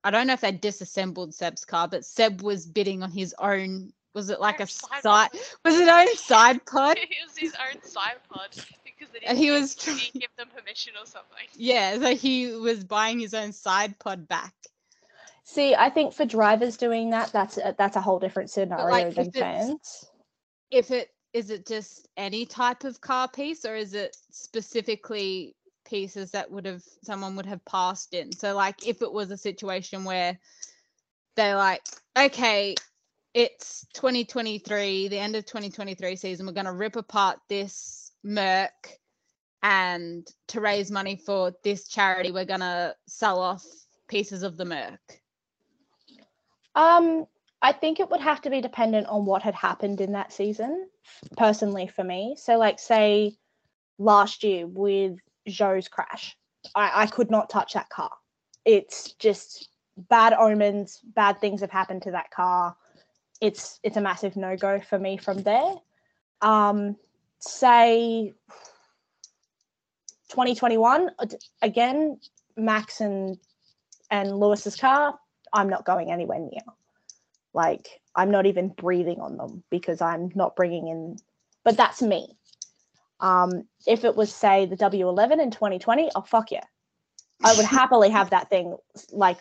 I 0.03 0.11
don't 0.11 0.27
know 0.27 0.33
if 0.33 0.41
they 0.41 0.51
disassembled 0.51 1.33
Seb's 1.33 1.65
car, 1.65 1.87
but 1.87 2.05
Seb 2.05 2.41
was 2.41 2.65
bidding 2.65 3.03
on 3.03 3.11
his 3.11 3.35
own. 3.37 3.93
Was 4.13 4.29
it 4.29 4.39
like 4.39 4.59
a 4.59 4.67
side? 4.67 5.01
side 5.01 5.29
was 5.63 5.79
it 5.79 5.87
own 5.87 6.15
side 6.15 6.65
pod? 6.71 6.97
it 6.97 7.09
was 7.25 7.37
his 7.37 7.53
own 7.53 7.81
side 7.83 8.17
pod 8.29 8.49
because 8.83 9.07
and 9.25 9.37
he 9.37 9.51
was 9.51 9.75
trying 9.75 9.97
to 9.97 10.19
give 10.19 10.29
them 10.37 10.47
permission 10.55 10.93
or 10.99 11.05
something. 11.05 11.37
Yeah, 11.55 11.97
so 11.99 12.15
he 12.15 12.51
was 12.51 12.83
buying 12.83 13.19
his 13.19 13.33
own 13.33 13.53
side 13.53 13.97
pod 13.99 14.27
back. 14.27 14.53
See, 15.43 15.75
I 15.75 15.89
think 15.89 16.13
for 16.13 16.25
drivers 16.25 16.77
doing 16.77 17.09
that, 17.11 17.31
that's 17.31 17.57
a, 17.57 17.75
that's 17.77 17.95
a 17.95 18.01
whole 18.01 18.19
different 18.19 18.49
scenario 18.49 18.89
like, 18.89 19.15
than 19.15 19.31
fans. 19.31 20.05
If 20.69 20.91
it 20.91 21.09
is 21.33 21.49
it 21.49 21.65
just 21.65 22.07
any 22.17 22.45
type 22.45 22.83
of 22.83 23.01
car 23.01 23.27
piece, 23.27 23.65
or 23.65 23.75
is 23.75 23.93
it 23.93 24.15
specifically 24.31 25.55
pieces 25.85 26.31
that 26.31 26.49
would 26.51 26.65
have 26.65 26.83
someone 27.03 27.35
would 27.35 27.45
have 27.45 27.63
passed 27.65 28.13
in? 28.13 28.31
So, 28.31 28.55
like, 28.55 28.87
if 28.87 29.01
it 29.01 29.11
was 29.11 29.31
a 29.31 29.37
situation 29.37 30.03
where 30.03 30.37
they're 31.35 31.55
like, 31.55 31.81
okay, 32.17 32.75
it's 33.33 33.85
2023, 33.93 35.07
the 35.07 35.17
end 35.17 35.35
of 35.35 35.45
2023 35.45 36.15
season, 36.15 36.45
we're 36.45 36.51
going 36.51 36.65
to 36.65 36.73
rip 36.73 36.97
apart 36.97 37.39
this 37.47 38.11
Merc 38.23 38.99
and 39.63 40.27
to 40.47 40.61
raise 40.61 40.91
money 40.91 41.15
for 41.15 41.53
this 41.63 41.87
charity, 41.87 42.31
we're 42.31 42.45
gonna 42.45 42.95
sell 43.07 43.39
off 43.39 43.65
pieces 44.07 44.43
of 44.43 44.57
the 44.57 44.65
Merc? 44.65 45.21
Um, 46.75 47.25
I 47.61 47.71
think 47.71 47.99
it 47.99 48.09
would 48.09 48.21
have 48.21 48.41
to 48.41 48.49
be 48.49 48.61
dependent 48.61 49.07
on 49.07 49.25
what 49.25 49.43
had 49.43 49.53
happened 49.53 50.01
in 50.01 50.13
that 50.13 50.33
season, 50.33 50.87
personally 51.37 51.87
for 51.87 52.03
me. 52.03 52.35
So, 52.37 52.57
like, 52.57 52.79
say 52.79 53.35
last 53.99 54.43
year 54.43 54.65
with 54.65 55.19
Zhou's 55.47 55.87
crash, 55.87 56.35
I, 56.73 57.03
I 57.03 57.05
could 57.07 57.29
not 57.29 57.49
touch 57.49 57.73
that 57.73 57.89
car. 57.89 58.11
It's 58.65 59.13
just 59.13 59.69
bad 60.09 60.33
omens, 60.33 60.99
bad 61.15 61.39
things 61.39 61.61
have 61.61 61.71
happened 61.71 62.01
to 62.03 62.11
that 62.11 62.31
car. 62.31 62.75
It's 63.41 63.79
it's 63.83 63.97
a 63.97 64.01
massive 64.01 64.35
no 64.35 64.55
go 64.55 64.79
for 64.79 64.99
me 64.99 65.17
from 65.17 65.41
there. 65.43 65.73
Um, 66.41 66.95
say 67.41 68.33
2021 70.29 71.09
again 71.61 72.19
max 72.55 73.01
and 73.01 73.37
and 74.11 74.39
lewis's 74.39 74.75
car 74.75 75.17
i'm 75.51 75.67
not 75.67 75.83
going 75.83 76.11
anywhere 76.11 76.39
near 76.39 76.61
like 77.53 78.01
i'm 78.15 78.31
not 78.31 78.45
even 78.45 78.69
breathing 78.69 79.19
on 79.19 79.37
them 79.37 79.63
because 79.69 80.01
i'm 80.01 80.31
not 80.35 80.55
bringing 80.55 80.87
in 80.87 81.17
but 81.63 81.77
that's 81.77 82.01
me. 82.01 82.35
Um 83.19 83.67
if 83.85 84.03
it 84.03 84.15
was 84.15 84.33
say 84.33 84.65
the 84.65 84.77
w11 84.77 85.41
in 85.41 85.51
2020 85.51 86.09
oh 86.15 86.21
fuck 86.21 86.51
yeah. 86.51 86.63
I 87.43 87.55
would 87.55 87.65
happily 87.79 88.09
have 88.09 88.31
that 88.31 88.49
thing 88.49 88.75
like 89.11 89.37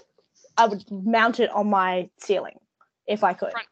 i 0.57 0.67
would 0.67 0.85
mount 0.91 1.41
it 1.41 1.51
on 1.51 1.71
my 1.71 2.11
ceiling 2.19 2.59
if 3.07 3.25
i 3.25 3.33
could. 3.33 3.53
Front. 3.53 3.67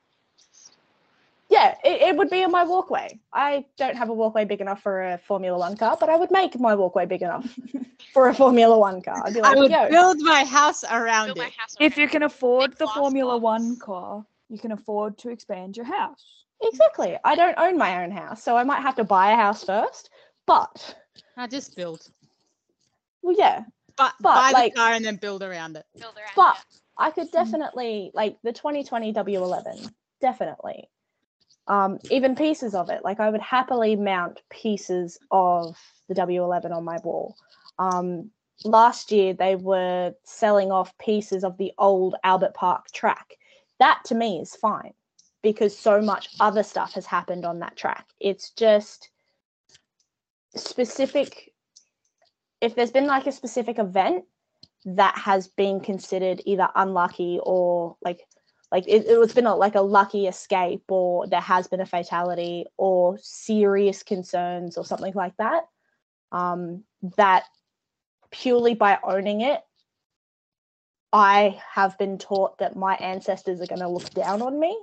Yeah 1.59 1.74
yeah, 1.85 1.90
it, 1.90 2.02
it 2.09 2.16
would 2.16 2.30
be 2.30 2.44
on 2.44 2.51
my 2.51 2.64
walkway. 2.64 3.18
I 3.32 3.64
don't 3.76 3.97
have 3.97 4.09
a 4.09 4.12
walkway 4.12 4.44
big 4.44 4.60
enough 4.60 4.82
for 4.82 5.02
a 5.02 5.18
Formula 5.18 5.59
One 5.59 5.76
car, 5.76 5.97
but 5.98 6.09
I 6.09 6.16
would 6.16 6.30
make 6.30 6.59
my 6.59 6.74
walkway 6.74 7.06
big 7.06 7.22
enough 7.22 7.47
for 8.12 8.28
a 8.28 8.35
Formula 8.35 8.78
One 8.78 9.02
car. 9.02 9.22
I'd 9.26 9.35
be 9.35 9.40
I 9.40 9.48
like, 9.51 9.59
would 9.59 9.70
yo, 9.70 9.89
build 9.89 10.18
my 10.20 10.44
house 10.44 10.85
around 10.85 11.35
Build 11.35 11.39
it. 11.39 11.52
house 11.55 11.74
If 11.80 11.97
you 11.97 12.09
can 12.09 12.22
afford 12.22 12.72
the 12.72 12.85
glass 12.85 12.97
Formula 12.97 13.36
One 13.36 13.76
car, 13.76 14.24
you 14.48 14.59
can 14.59 14.72
afford 14.72 15.18
to 15.18 15.30
expand 15.30 15.76
your 15.76 15.86
house. 15.86 16.24
exactly. 16.62 17.16
I 17.24 17.35
don't 17.35 17.59
own 17.59 17.76
my 17.76 18.05
own 18.05 18.10
house, 18.10 18.43
so 18.43 18.56
I 18.56 18.64
might 18.64 18.82
have 18.82 18.97
to 18.97 19.05
buy 19.05 19.32
a 19.32 19.36
house 19.36 19.64
first. 19.64 20.10
But 20.47 20.97
I 21.36 21.47
just 21.47 21.76
build. 21.76 22.09
well, 23.22 23.35
yeah, 23.36 23.64
But, 23.97 24.14
But, 24.20 24.35
buy 24.35 24.51
like- 24.52 24.74
the 24.74 24.80
car 24.80 24.93
and 24.93 25.05
then 25.05 25.16
build 25.16 25.43
around 25.43 25.76
it. 25.76 25.85
Build 25.98 26.16
around 26.16 26.32
but 26.36 26.56
it. 26.56 26.80
I 26.97 27.10
could 27.10 27.28
hmm. 27.28 27.36
definitely 27.36 28.10
like 28.14 28.36
the 28.43 28.52
2020 28.52 29.12
W11, 29.12 29.93
definitely. 30.20 30.89
Um, 31.69 31.99
even 32.11 32.35
pieces 32.35 32.74
of 32.74 32.89
it, 32.89 33.05
like 33.05 33.20
I 33.20 33.28
would 33.31 33.43
happily 33.43 33.95
mount 33.95 34.40
pieces 34.51 35.19
of 35.31 35.77
the 36.09 36.15
W11 36.15 36.73
on 36.73 36.82
my 36.82 36.99
wall. 37.05 37.36
Um, 37.78 38.31
last 38.65 39.12
year 39.12 39.35
they 39.35 39.55
were 39.55 40.15
selling 40.24 40.73
off 40.73 40.97
pieces 40.99 41.45
of 41.45 41.59
the 41.59 41.73
old 41.78 42.15
Albert 42.24 42.55
Park 42.55 42.90
track. 42.93 43.35
That 43.78 44.01
to 44.07 44.15
me 44.15 44.40
is 44.40 44.57
fine 44.57 44.95
because 45.43 45.77
so 45.77 46.01
much 46.01 46.31
other 46.40 46.62
stuff 46.62 46.95
has 46.95 47.07
happened 47.07 47.45
on 47.45 47.59
that 47.61 47.77
track. 47.77 48.07
It's 48.19 48.51
just 48.51 49.11
specific. 50.57 51.53
If 52.61 52.74
there's 52.74 52.90
been 52.90 53.07
like 53.07 53.27
a 53.27 53.32
specific 53.32 53.78
event 53.78 54.24
that 54.85 55.16
has 55.19 55.49
been 55.49 55.81
considered 55.81 56.40
either 56.45 56.69
unlucky 56.74 57.39
or 57.43 57.97
like 58.03 58.27
like 58.70 58.85
it, 58.86 59.05
it's 59.07 59.35
been 59.35 59.47
a, 59.47 59.57
like 59.57 59.74
a 59.74 59.81
lucky 59.81 60.27
escape 60.27 60.82
or 60.89 61.27
there 61.27 61.40
has 61.40 61.69
been 61.69 61.81
a 61.81 61.86
fatality 61.86 62.66
or 62.77 63.19
serious 63.20 64.03
concerns 64.03 64.77
or 64.77 64.85
something 64.85 65.15
like 65.15 65.36
that. 65.39 65.65
Um 66.32 66.85
that 67.16 67.45
purely 68.31 68.74
by 68.74 68.99
owning 69.03 69.40
it 69.40 69.62
i 71.12 71.59
have 71.73 71.97
been 71.99 72.19
taught 72.19 72.59
that 72.59 72.77
my 72.77 72.95
ancestors 72.97 73.61
are 73.61 73.66
going 73.66 73.81
to 73.81 73.89
look 73.89 74.11
down 74.11 74.43
on 74.43 74.59
me. 74.61 74.78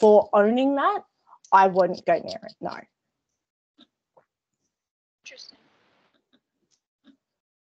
For 0.00 0.28
owning 0.32 0.74
that 0.76 1.04
i 1.52 1.66
wouldn't 1.68 2.04
go 2.06 2.14
near 2.14 2.40
it 2.42 2.54
no. 2.60 2.76
Interesting. 5.24 5.58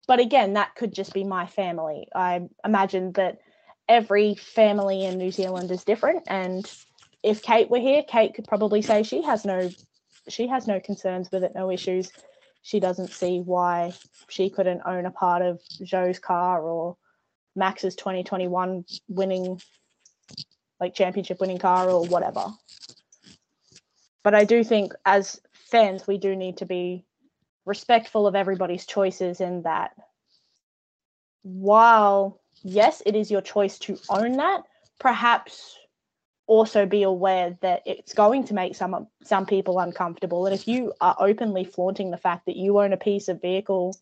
but 0.07 0.19
again 0.19 0.53
that 0.53 0.75
could 0.75 0.93
just 0.93 1.13
be 1.13 1.23
my 1.23 1.45
family. 1.45 2.07
I 2.15 2.49
imagine 2.65 3.11
that 3.13 3.39
every 3.91 4.35
family 4.35 5.03
in 5.05 5.17
new 5.17 5.31
zealand 5.31 5.69
is 5.69 5.83
different 5.83 6.23
and 6.27 6.71
if 7.23 7.43
kate 7.43 7.69
were 7.69 7.79
here 7.79 8.03
kate 8.07 8.33
could 8.33 8.47
probably 8.47 8.81
say 8.81 9.03
she 9.03 9.21
has 9.21 9.43
no 9.45 9.69
she 10.27 10.47
has 10.47 10.67
no 10.67 10.79
concerns 10.79 11.31
with 11.31 11.43
it 11.43 11.53
no 11.55 11.71
issues. 11.71 12.11
She 12.63 12.79
doesn't 12.79 13.09
see 13.09 13.39
why 13.39 13.93
she 14.29 14.49
couldn't 14.49 14.81
own 14.85 15.05
a 15.05 15.11
part 15.11 15.41
of 15.41 15.61
zhou's 15.83 16.19
car 16.19 16.61
or 16.61 16.97
max's 17.55 17.95
2021 17.95 18.85
winning 19.07 19.61
like 20.79 20.93
championship 20.93 21.39
winning 21.39 21.57
car 21.59 21.89
or 21.89 22.05
whatever. 22.05 22.47
But 24.23 24.35
i 24.35 24.45
do 24.45 24.63
think 24.63 24.93
as 25.05 25.41
fans 25.53 26.07
we 26.07 26.17
do 26.17 26.35
need 26.35 26.57
to 26.57 26.65
be 26.65 27.05
respectful 27.65 28.27
of 28.27 28.35
everybody's 28.35 28.85
choices 28.85 29.41
in 29.41 29.63
that 29.63 29.91
while 31.43 32.40
yes 32.63 33.01
it 33.05 33.15
is 33.15 33.31
your 33.31 33.41
choice 33.41 33.79
to 33.79 33.97
own 34.09 34.37
that. 34.37 34.63
Perhaps 34.99 35.77
also 36.47 36.85
be 36.85 37.03
aware 37.03 37.57
that 37.61 37.81
it's 37.85 38.13
going 38.13 38.43
to 38.45 38.53
make 38.53 38.75
some 38.75 39.07
some 39.23 39.45
people 39.45 39.79
uncomfortable. 39.79 40.45
And 40.45 40.53
if 40.53 40.67
you 40.67 40.93
are 40.99 41.15
openly 41.19 41.63
flaunting 41.63 42.11
the 42.11 42.17
fact 42.17 42.45
that 42.45 42.55
you 42.55 42.79
own 42.79 42.93
a 42.93 42.97
piece 42.97 43.27
of 43.29 43.41
vehicle 43.41 43.97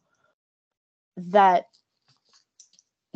that 1.18 1.68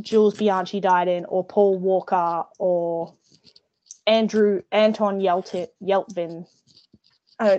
Jules 0.02 0.36
Bianchi 0.36 0.80
died 0.80 1.08
in 1.08 1.26
or 1.26 1.44
Paul 1.44 1.78
Walker 1.78 2.44
or 2.60 3.14
Andrew 4.06 4.62
Anton 4.72 5.20
Yelchin 5.20 6.46
uh, 7.40 7.58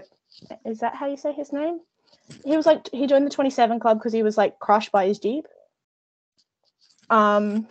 is 0.65 0.81
that 0.81 0.95
how 0.95 1.07
you 1.07 1.17
say 1.17 1.33
his 1.33 1.53
name? 1.53 1.81
He 2.45 2.57
was 2.57 2.67
like 2.67 2.89
he 2.93 3.07
joined 3.07 3.27
the 3.27 3.31
27 3.31 3.81
club 3.81 3.99
because 3.99 4.13
he 4.13 4.23
was 4.23 4.37
like 4.37 4.59
crushed 4.59 4.93
by 4.93 5.07
his 5.07 5.19
jeep 5.19 5.47
um 7.11 7.67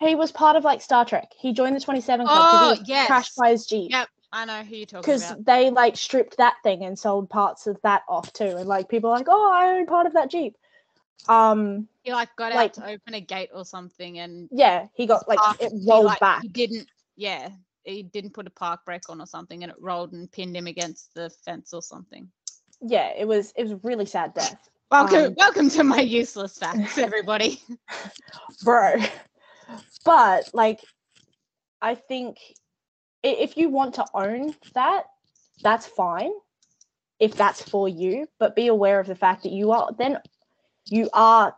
he 0.00 0.14
was 0.14 0.30
part 0.32 0.56
of 0.56 0.64
like 0.64 0.80
star 0.80 1.04
trek 1.04 1.32
he 1.38 1.52
joined 1.52 1.74
the 1.76 1.80
27 1.80 2.26
club 2.26 2.48
Oh, 2.50 2.74
he 2.74 2.80
was 2.80 2.88
yes. 2.88 3.06
crushed 3.06 3.36
by 3.36 3.50
his 3.50 3.66
jeep 3.66 3.90
Yep, 3.90 4.08
I 4.32 4.44
know 4.44 4.62
who 4.62 4.76
you're 4.76 4.86
talking 4.86 5.14
about. 5.14 5.38
because 5.38 5.44
they 5.44 5.70
like 5.70 5.96
stripped 5.96 6.36
that 6.38 6.56
thing 6.62 6.84
and 6.84 6.98
sold 6.98 7.28
parts 7.30 7.66
of 7.66 7.80
that 7.82 8.02
off 8.08 8.32
too 8.32 8.56
and 8.56 8.68
like 8.68 8.88
people 8.88 9.10
are 9.10 9.16
like 9.18 9.26
oh 9.28 9.52
i 9.52 9.76
own 9.76 9.86
part 9.86 10.06
of 10.06 10.14
that 10.14 10.30
jeep 10.30 10.56
um 11.28 11.88
He 12.02 12.12
like 12.12 12.34
got 12.36 12.52
like- 12.54 12.78
out 12.78 12.84
to 12.84 12.90
open 12.90 13.14
a 13.14 13.20
gate 13.20 13.50
or 13.54 13.64
something 13.64 14.18
and 14.18 14.48
yeah 14.52 14.86
he 14.94 15.06
got 15.06 15.28
like 15.28 15.38
parked- 15.38 15.62
it 15.62 15.72
he, 15.72 15.88
rolled 15.90 16.04
like, 16.06 16.20
back 16.20 16.42
He 16.42 16.48
didn't 16.48 16.88
yeah, 17.16 17.48
he 17.82 18.04
didn't 18.04 18.32
put 18.32 18.46
a 18.46 18.50
park 18.50 18.84
brake 18.84 19.08
on 19.10 19.20
or 19.20 19.26
something 19.26 19.64
and 19.64 19.72
it 19.72 19.76
rolled 19.80 20.12
and 20.12 20.30
pinned 20.30 20.56
him 20.56 20.68
against 20.68 21.12
the 21.14 21.30
fence 21.44 21.72
or 21.74 21.82
something. 21.82 22.30
yeah 22.80 23.10
it 23.18 23.26
was 23.26 23.52
it 23.56 23.64
was 23.64 23.72
a 23.72 23.76
really 23.82 24.06
sad 24.06 24.32
death 24.34 24.68
Welcome 24.90 25.26
Um, 25.26 25.34
welcome 25.36 25.70
to 25.70 25.84
my 25.84 26.00
useless 26.00 26.56
facts, 26.56 26.96
everybody. 26.96 27.60
bro 28.64 28.96
but 30.04 30.48
like 30.54 30.80
i 31.82 31.94
think 31.94 32.38
if 33.22 33.56
you 33.56 33.68
want 33.68 33.94
to 33.94 34.04
own 34.14 34.54
that 34.74 35.04
that's 35.62 35.86
fine 35.86 36.32
if 37.20 37.34
that's 37.34 37.62
for 37.62 37.88
you 37.88 38.26
but 38.38 38.56
be 38.56 38.68
aware 38.68 38.98
of 38.98 39.06
the 39.06 39.14
fact 39.14 39.42
that 39.42 39.52
you 39.52 39.72
are 39.72 39.90
then 39.98 40.18
you 40.86 41.08
are 41.12 41.54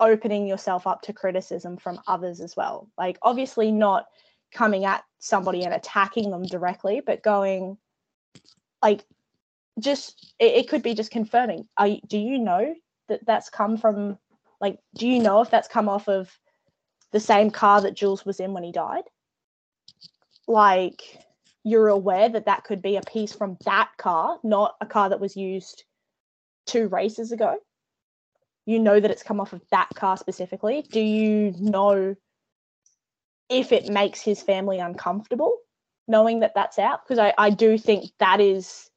opening 0.00 0.46
yourself 0.46 0.86
up 0.86 1.00
to 1.02 1.12
criticism 1.12 1.76
from 1.76 2.00
others 2.08 2.40
as 2.40 2.56
well 2.56 2.88
like 2.98 3.18
obviously 3.22 3.70
not 3.70 4.06
coming 4.52 4.84
at 4.84 5.04
somebody 5.20 5.62
and 5.62 5.72
attacking 5.72 6.30
them 6.30 6.42
directly 6.42 7.00
but 7.04 7.22
going 7.22 7.76
like 8.82 9.04
just 9.80 10.34
it, 10.38 10.54
it 10.54 10.68
could 10.68 10.82
be 10.82 10.94
just 10.94 11.10
confirming. 11.10 11.66
Are 11.76 11.86
you, 11.88 12.00
do 12.06 12.18
you 12.18 12.38
know 12.38 12.74
that 13.08 13.24
that's 13.26 13.50
come 13.50 13.76
from 13.76 14.18
like 14.60 14.78
do 14.94 15.06
you 15.06 15.20
know 15.20 15.40
if 15.40 15.50
that's 15.50 15.68
come 15.68 15.88
off 15.88 16.08
of 16.08 16.30
the 17.10 17.20
same 17.20 17.50
car 17.50 17.80
that 17.80 17.94
Jules 17.94 18.24
was 18.24 18.40
in 18.40 18.52
when 18.52 18.64
he 18.64 18.72
died? 18.72 19.04
Like 20.46 21.02
you're 21.64 21.88
aware 21.88 22.28
that 22.28 22.46
that 22.46 22.64
could 22.64 22.82
be 22.82 22.96
a 22.96 23.02
piece 23.02 23.32
from 23.32 23.56
that 23.64 23.90
car 23.96 24.38
not 24.42 24.74
a 24.80 24.86
car 24.86 25.08
that 25.08 25.20
was 25.20 25.36
used 25.36 25.84
two 26.66 26.88
races 26.88 27.32
ago? 27.32 27.56
You 28.64 28.78
know 28.78 29.00
that 29.00 29.10
it's 29.10 29.22
come 29.22 29.40
off 29.40 29.52
of 29.52 29.62
that 29.70 29.88
car 29.94 30.16
specifically? 30.16 30.84
Do 30.90 31.00
you 31.00 31.54
know 31.58 32.14
if 33.48 33.72
it 33.72 33.88
makes 33.88 34.20
his 34.20 34.40
family 34.40 34.78
uncomfortable 34.78 35.58
knowing 36.06 36.40
that 36.40 36.52
that's 36.54 36.78
out? 36.78 37.00
Because 37.04 37.18
I, 37.18 37.34
I 37.36 37.50
do 37.50 37.76
think 37.76 38.10
that 38.18 38.40
is 38.40 38.90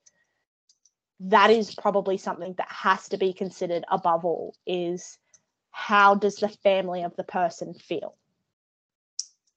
that 1.20 1.50
is 1.50 1.74
probably 1.76 2.18
something 2.18 2.54
that 2.58 2.72
has 2.72 3.08
to 3.10 3.18
be 3.18 3.34
considered 3.34 3.86
above 3.90 4.26
all 4.26 4.56
is 4.66 5.18
how 5.72 6.16
does 6.16 6.36
the 6.38 6.50
family 6.50 7.04
of 7.04 7.16
the 7.16 7.24
person 7.24 7.74
feel? 7.74 8.16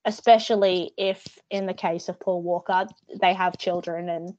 Especially 0.05 0.93
if 0.97 1.39
in 1.51 1.66
the 1.66 1.74
case 1.74 2.09
of 2.09 2.20
paul 2.20 2.43
walker 2.43 2.86
they 3.20 3.35
have 3.35 3.59
children 3.59 4.09
and 4.09 4.35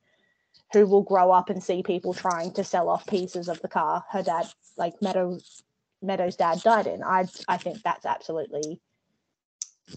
who 0.73 0.85
will 0.85 1.03
grow 1.03 1.31
up 1.31 1.49
and 1.49 1.63
see 1.63 1.83
people 1.83 2.13
trying 2.13 2.51
to 2.53 2.63
sell 2.63 2.89
off 2.89 3.05
pieces 3.05 3.49
of 3.49 3.61
the 3.61 3.67
car 3.67 4.03
her 4.11 4.23
dad 4.23 4.47
like 4.77 5.01
meadow 5.01 5.37
meadow's 6.01 6.35
dad 6.35 6.61
died 6.61 6.87
in. 6.87 7.03
I 7.03 7.25
i 7.47 7.57
think 7.57 7.81
that's 7.83 8.05
absolutely 8.05 8.79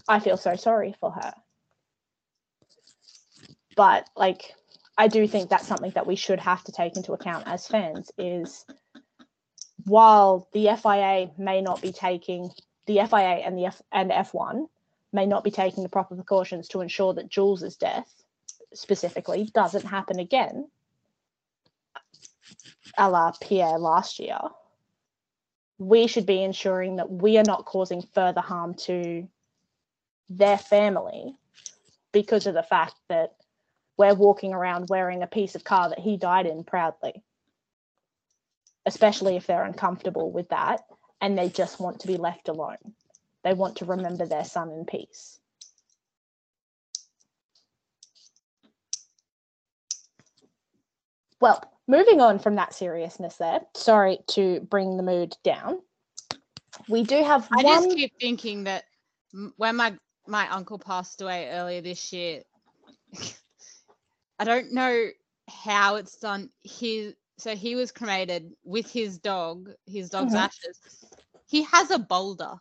i 0.07 0.19
feel 0.19 0.37
so 0.37 0.55
sorry 0.55 0.93
for 0.99 1.11
her. 1.11 1.33
But 3.75 4.07
like 4.15 4.53
i 4.97 5.07
do 5.07 5.27
think 5.27 5.49
that's 5.49 5.67
something 5.67 5.91
that 5.91 6.07
we 6.07 6.15
should 6.15 6.39
have 6.39 6.63
to 6.63 6.71
take 6.71 6.95
into 6.95 7.13
account 7.13 7.43
as 7.47 7.67
fans 7.67 8.11
is 8.17 8.65
while 9.85 10.47
the 10.53 10.69
FIA 10.81 11.31
may 11.37 11.61
not 11.61 11.81
be 11.81 11.91
taking 11.91 12.49
the 12.85 12.95
FIA 13.07 13.41
and 13.45 13.57
the 13.57 13.65
F 13.65 13.81
and 13.91 14.11
F1 14.11 14.67
may 15.11 15.25
not 15.25 15.43
be 15.43 15.51
taking 15.51 15.83
the 15.83 15.89
proper 15.89 16.15
precautions 16.15 16.67
to 16.69 16.81
ensure 16.81 17.13
that 17.13 17.29
Jules's 17.29 17.75
death 17.75 18.11
specifically 18.73 19.49
doesn't 19.53 19.85
happen 19.85 20.19
again, 20.19 20.67
a 22.97 23.09
la 23.09 23.31
Pierre 23.39 23.77
last 23.77 24.19
year, 24.19 24.39
we 25.77 26.07
should 26.07 26.25
be 26.25 26.43
ensuring 26.43 26.95
that 26.97 27.11
we 27.11 27.37
are 27.37 27.43
not 27.45 27.65
causing 27.65 28.01
further 28.01 28.41
harm 28.41 28.73
to 28.73 29.27
their 30.29 30.57
family 30.57 31.35
because 32.11 32.47
of 32.47 32.53
the 32.53 32.63
fact 32.63 32.95
that 33.09 33.33
we're 33.97 34.13
walking 34.13 34.53
around 34.53 34.87
wearing 34.89 35.23
a 35.23 35.27
piece 35.27 35.55
of 35.55 35.63
car 35.63 35.89
that 35.89 35.99
he 35.99 36.17
died 36.17 36.45
in 36.45 36.63
proudly, 36.63 37.23
especially 38.85 39.35
if 39.35 39.47
they're 39.47 39.63
uncomfortable 39.63 40.31
with 40.31 40.49
that 40.49 40.81
and 41.21 41.37
they 41.37 41.49
just 41.49 41.79
want 41.79 41.99
to 42.01 42.07
be 42.07 42.17
left 42.17 42.49
alone. 42.49 42.77
They 43.43 43.53
want 43.53 43.77
to 43.77 43.85
remember 43.85 44.25
their 44.25 44.43
son 44.43 44.71
in 44.71 44.85
peace. 44.85 45.39
Well, 51.39 51.61
moving 51.87 52.21
on 52.21 52.39
from 52.39 52.55
that 52.55 52.73
seriousness 52.73 53.35
there, 53.35 53.61
sorry 53.75 54.19
to 54.29 54.61
bring 54.61 54.95
the 54.95 55.03
mood 55.03 55.35
down. 55.43 55.81
We 56.87 57.03
do 57.03 57.21
have 57.21 57.47
I 57.51 57.63
one... 57.63 57.83
just 57.83 57.95
keep 57.95 58.13
thinking 58.19 58.63
that 58.63 58.85
when 59.57 59.75
my 59.75 59.93
my 60.25 60.49
uncle 60.49 60.79
passed 60.79 61.21
away 61.21 61.49
earlier 61.49 61.81
this 61.81 62.13
year 62.13 62.43
I 64.39 64.43
don't 64.45 64.71
know 64.73 65.07
how 65.49 65.95
it's 65.95 66.17
done. 66.17 66.49
His 66.63 67.13
so 67.37 67.55
he 67.55 67.75
was 67.75 67.91
cremated 67.91 68.53
with 68.63 68.89
his 68.91 69.17
dog, 69.17 69.71
his 69.85 70.09
dog's 70.09 70.33
Mhm. 70.33 70.39
ashes. 70.39 70.79
He 71.47 71.63
has 71.63 71.91
a 71.91 71.99
boulder. 71.99 72.55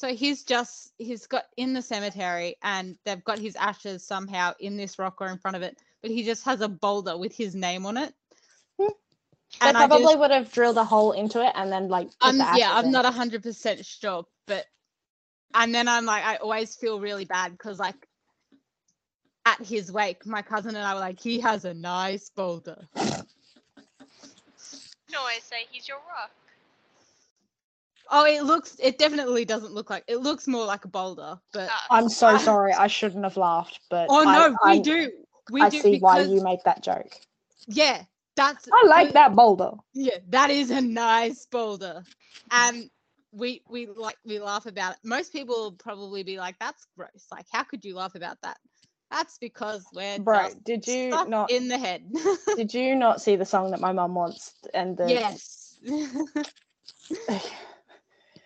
So 0.00 0.08
he's 0.14 0.42
just 0.42 0.92
he's 0.98 1.26
got 1.26 1.44
in 1.56 1.72
the 1.74 1.82
cemetery 1.82 2.56
and 2.62 2.98
they've 3.04 3.22
got 3.22 3.38
his 3.38 3.54
ashes 3.56 4.04
somehow 4.04 4.52
in 4.58 4.76
this 4.76 4.98
rock 4.98 5.20
or 5.20 5.28
in 5.28 5.38
front 5.38 5.56
of 5.56 5.62
it, 5.62 5.78
but 6.02 6.10
he 6.10 6.24
just 6.24 6.44
has 6.44 6.60
a 6.60 6.68
boulder 6.68 7.16
with 7.16 7.34
his 7.36 7.54
name 7.54 7.86
on 7.86 7.96
it. 7.96 8.12
Hmm. 8.80 8.88
They 9.60 9.68
And 9.68 9.76
I 9.76 9.86
probably 9.86 10.06
just- 10.06 10.18
would 10.18 10.30
have 10.32 10.52
drilled 10.52 10.78
a 10.78 10.84
hole 10.84 11.12
into 11.12 11.40
it 11.44 11.52
and 11.54 11.70
then 11.72 11.88
like. 11.88 12.10
I'm 12.20 12.38
the 12.38 12.52
yeah, 12.56 12.74
I'm 12.74 12.86
in. 12.86 12.90
not 12.90 13.04
hundred 13.14 13.42
percent 13.44 13.86
sure, 13.86 14.26
but 14.46 14.66
and 15.54 15.72
then 15.74 15.86
I'm 15.86 16.04
like, 16.06 16.24
I 16.24 16.36
always 16.36 16.74
feel 16.74 16.98
really 16.98 17.24
bad 17.26 17.52
because 17.52 17.78
like 17.78 18.08
at 19.46 19.60
his 19.64 19.90
wake, 19.92 20.24
my 20.26 20.42
cousin 20.42 20.76
and 20.76 20.84
I 20.84 20.94
were 20.94 21.00
like, 21.00 21.18
he 21.20 21.40
has 21.40 21.64
a 21.64 21.74
nice 21.74 22.30
boulder. 22.30 22.76
You 22.96 23.02
can 25.08 25.16
always 25.18 25.42
say 25.42 25.66
he's 25.70 25.88
your 25.88 25.98
rock. 25.98 26.30
Oh, 28.10 28.24
it 28.26 28.42
looks, 28.44 28.76
it 28.78 28.98
definitely 28.98 29.44
doesn't 29.44 29.72
look 29.72 29.88
like, 29.90 30.04
it 30.06 30.16
looks 30.18 30.46
more 30.46 30.64
like 30.66 30.84
a 30.84 30.88
boulder, 30.88 31.38
but 31.52 31.68
Ah, 31.72 31.86
I'm 31.90 32.08
so 32.08 32.28
I- 32.28 32.38
sorry. 32.38 32.72
I 32.72 32.86
shouldn't 32.86 33.24
have 33.24 33.36
laughed, 33.36 33.80
but 33.90 34.06
oh 34.10 34.26
I- 34.26 34.34
no, 34.38 34.50
we 34.50 34.56
I, 34.70 34.78
do, 34.78 35.10
we 35.50 35.60
I 35.62 35.68
do 35.70 35.80
see 35.80 35.98
why 35.98 36.18
because- 36.18 36.32
you 36.32 36.42
make 36.42 36.62
that 36.64 36.82
joke. 36.82 37.18
yeah, 37.66 38.02
that's 38.36 38.68
I 38.72 38.86
like 38.86 39.08
we- 39.08 39.12
that 39.12 39.34
boulder. 39.34 39.72
Yeah, 39.94 40.18
that 40.28 40.50
is 40.50 40.70
a 40.70 40.80
nice 40.80 41.46
boulder, 41.46 42.02
and 42.50 42.90
we 43.32 43.62
we 43.68 43.86
like 43.86 44.18
we 44.26 44.38
laugh 44.38 44.66
about 44.66 44.92
it. 44.94 44.98
Most 45.04 45.32
people 45.32 45.54
will 45.56 45.72
probably 45.72 46.22
be 46.22 46.38
like, 46.38 46.58
"That's 46.58 46.86
gross." 46.96 47.26
Like, 47.30 47.46
how 47.50 47.62
could 47.62 47.82
you 47.84 47.94
laugh 47.94 48.14
about 48.14 48.38
that? 48.42 48.58
That's 49.12 49.38
because 49.38 49.84
we're 49.94 50.18
Bro, 50.18 50.44
just 50.44 50.64
did 50.64 50.86
you 50.86 51.10
not? 51.28 51.50
in 51.50 51.68
the 51.68 51.78
head. 51.78 52.10
Did 52.56 52.72
you 52.72 52.94
not 53.04 53.20
see 53.20 53.36
the 53.36 53.44
song 53.44 53.70
that 53.70 53.80
my 53.80 53.92
mum 53.92 54.14
wants 54.14 54.54
and 54.74 54.96
the 54.96 55.08
yes. 55.08 55.78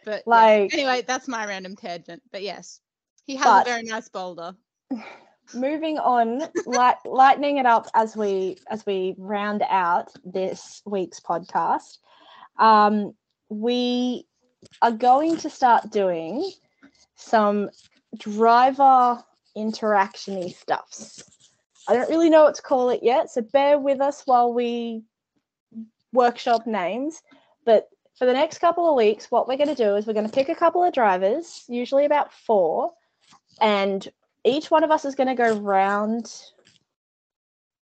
but. 0.05 0.22
Like- 0.26 0.74
anyway, 0.74 1.02
that's 1.06 1.28
my 1.28 1.47
random 1.47 1.76
tangent. 1.76 2.22
But 2.32 2.43
yes, 2.43 2.80
he 3.24 3.36
has 3.36 3.44
But- 3.44 3.66
a 3.66 3.70
very 3.70 3.82
nice 3.84 4.09
boulder. 4.09 4.55
moving 5.55 5.98
on 5.98 6.43
light, 6.66 6.97
lightening 7.05 7.59
it 7.59 7.66
up 7.66 7.86
as 7.94 8.16
we 8.16 8.56
as 8.68 8.84
we 8.84 9.14
round 9.16 9.62
out 9.68 10.09
this 10.24 10.82
week's 10.86 11.20
podcast 11.20 11.98
um, 12.59 13.14
we 13.48 14.26
are 14.82 14.90
going 14.90 15.36
to 15.36 15.48
start 15.48 15.88
doing 15.90 16.51
some 17.14 17.70
driver 18.18 19.22
interactiony 19.57 20.55
stuffs. 20.55 21.23
I 21.89 21.95
don't 21.95 22.11
really 22.11 22.31
know 22.31 22.45
what 22.45 22.57
to 22.57 22.62
call 22.62 22.91
it 22.91 23.01
yet 23.03 23.31
so 23.31 23.43
bear 23.43 23.78
with 23.78 24.01
us 24.01 24.23
while 24.24 24.53
we 24.53 25.03
workshop 26.12 26.66
names. 26.66 27.23
But 27.65 27.89
for 28.19 28.27
the 28.27 28.33
next 28.33 28.59
couple 28.59 28.89
of 28.89 28.97
weeks 28.97 29.31
what 29.31 29.47
we're 29.47 29.57
going 29.57 29.74
to 29.74 29.74
do 29.74 29.95
is 29.97 30.07
we're 30.07 30.15
going 30.15 30.27
to 30.27 30.33
pick 30.33 30.49
a 30.49 30.55
couple 30.55 30.83
of 30.83 30.93
drivers 30.93 31.65
usually 31.69 32.07
about 32.07 32.33
four 32.33 32.93
and 33.61 34.09
each 34.45 34.70
one 34.70 34.85
of 34.85 34.91
us 34.91 35.05
is 35.05 35.15
going 35.15 35.28
to 35.28 35.35
go 35.35 35.55
round 35.59 36.33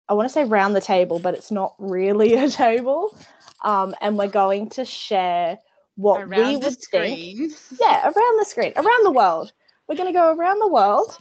i 0.09 0.15
want 0.15 0.29
to 0.29 0.33
say 0.33 0.45
round 0.45 0.75
the 0.75 0.81
table 0.81 1.19
but 1.21 1.35
it's 1.35 1.53
not 1.53 1.75
really 1.79 2.35
a 2.45 2.51
table 2.51 3.17
um, 3.65 3.95
and 4.01 4.19
we're 4.19 4.27
going 4.27 4.69
to 4.71 4.85
share 4.85 5.59
what 5.97 6.29
we 6.29 6.37
Around 6.37 6.63
the 6.63 6.69
would 6.69 6.79
think 6.79 7.53
yeah 7.81 8.03
around 8.05 8.39
the 8.39 8.45
screen 8.45 8.73
around 8.77 9.05
the 9.05 9.11
world. 9.11 9.53
We're 9.89 9.97
going 9.97 10.13
to 10.13 10.19
go 10.19 10.35
around 10.35 10.59
the 10.59 10.69
world. 10.69 11.17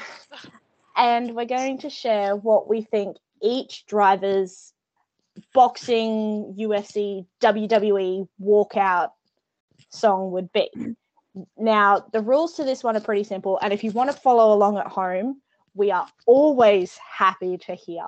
and 0.96 1.34
we're 1.34 1.44
going 1.44 1.78
to 1.78 1.90
share 1.90 2.36
what 2.36 2.68
we 2.68 2.82
think 2.82 3.16
each 3.42 3.86
driver's 3.86 4.72
boxing 5.54 6.54
ufc 6.58 7.26
wwe 7.40 8.28
walkout 8.40 9.10
song 9.88 10.30
would 10.30 10.52
be. 10.52 10.68
Now 11.56 12.04
the 12.12 12.20
rules 12.20 12.54
to 12.54 12.64
this 12.64 12.84
one 12.84 12.96
are 12.96 13.00
pretty 13.00 13.24
simple 13.24 13.58
and 13.62 13.72
if 13.72 13.82
you 13.82 13.90
want 13.90 14.10
to 14.10 14.16
follow 14.16 14.54
along 14.54 14.76
at 14.76 14.86
home 14.86 15.40
we 15.74 15.90
are 15.90 16.06
always 16.26 16.98
happy 16.98 17.56
to 17.56 17.74
hear 17.74 18.04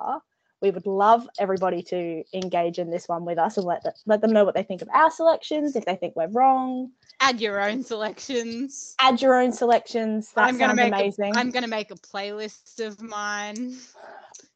we 0.61 0.71
would 0.71 0.85
love 0.85 1.27
everybody 1.39 1.83
to 1.83 2.23
engage 2.33 2.79
in 2.79 2.89
this 2.89 3.07
one 3.07 3.25
with 3.25 3.37
us 3.37 3.57
and 3.57 3.65
let, 3.65 3.83
th- 3.83 3.95
let 4.05 4.21
them 4.21 4.31
know 4.31 4.45
what 4.45 4.55
they 4.55 4.63
think 4.63 4.81
of 4.81 4.89
our 4.93 5.11
selections 5.11 5.75
if 5.75 5.85
they 5.85 5.95
think 5.95 6.15
we're 6.15 6.27
wrong 6.29 6.89
Add 7.21 7.39
your 7.39 7.61
own 7.61 7.81
selections. 7.83 8.95
add 8.99 9.21
your 9.21 9.39
own 9.39 9.51
selections 9.51 10.31
that 10.33 10.47
I'm 10.47 10.57
gonna 10.57 10.75
make 10.75 10.93
amazing 10.93 11.33
A, 11.35 11.39
I'm 11.39 11.51
gonna 11.51 11.67
make 11.67 11.91
a 11.91 11.95
playlist 11.95 12.85
of 12.85 13.01
mine. 13.01 13.77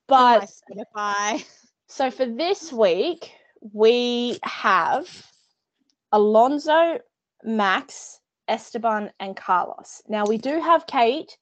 but 0.08 0.50
Spotify. 0.50 1.46
So 1.88 2.12
for 2.12 2.26
this 2.26 2.72
week, 2.72 3.32
we 3.74 4.40
have 4.44 5.08
Alonso, 6.12 7.00
Max, 7.44 8.20
Esteban, 8.48 9.12
and 9.20 9.36
Carlos. 9.36 10.02
Now 10.08 10.26
we 10.26 10.38
do 10.38 10.60
have 10.60 10.86
Kate, 10.88 11.38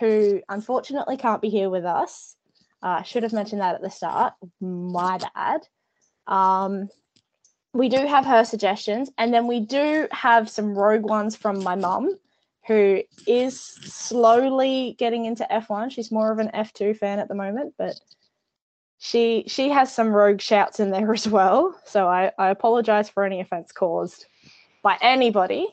who 0.00 0.40
unfortunately 0.48 1.16
can't 1.16 1.40
be 1.42 1.48
here 1.50 1.70
with 1.70 1.84
us. 1.84 2.36
I 2.82 3.02
should 3.02 3.22
have 3.22 3.32
mentioned 3.32 3.60
that 3.60 3.74
at 3.74 3.82
the 3.82 3.90
start. 3.90 4.34
My 4.60 5.18
bad. 5.18 5.60
Um, 6.26 6.88
we 7.72 7.88
do 7.88 8.06
have 8.06 8.24
her 8.24 8.44
suggestions, 8.44 9.10
and 9.18 9.32
then 9.32 9.46
we 9.46 9.60
do 9.60 10.08
have 10.10 10.48
some 10.48 10.76
rogue 10.76 11.04
ones 11.04 11.36
from 11.36 11.62
my 11.62 11.74
mum, 11.74 12.16
who 12.66 13.02
is 13.26 13.60
slowly 13.60 14.94
getting 14.98 15.24
into 15.24 15.46
F1. 15.50 15.90
She's 15.90 16.12
more 16.12 16.32
of 16.32 16.38
an 16.38 16.50
F2 16.54 16.96
fan 16.96 17.18
at 17.18 17.28
the 17.28 17.34
moment, 17.34 17.74
but 17.78 18.00
she 18.98 19.44
she 19.46 19.68
has 19.68 19.92
some 19.92 20.08
rogue 20.08 20.40
shouts 20.40 20.80
in 20.80 20.90
there 20.90 21.12
as 21.14 21.28
well. 21.28 21.78
So 21.84 22.08
I, 22.08 22.32
I 22.38 22.50
apologize 22.50 23.08
for 23.08 23.24
any 23.24 23.40
offense 23.40 23.72
caused 23.72 24.26
by 24.82 24.98
anybody. 25.00 25.68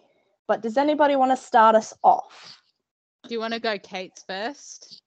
But 0.48 0.62
does 0.62 0.78
anybody 0.78 1.16
want 1.16 1.32
to 1.32 1.38
start 1.38 1.76
us 1.76 1.94
off? 2.04 2.60
Do 3.28 3.34
you 3.34 3.40
want 3.40 3.56
to 3.56 3.60
go 3.60 3.80
Kate's 3.80 4.24
first? 4.28 5.02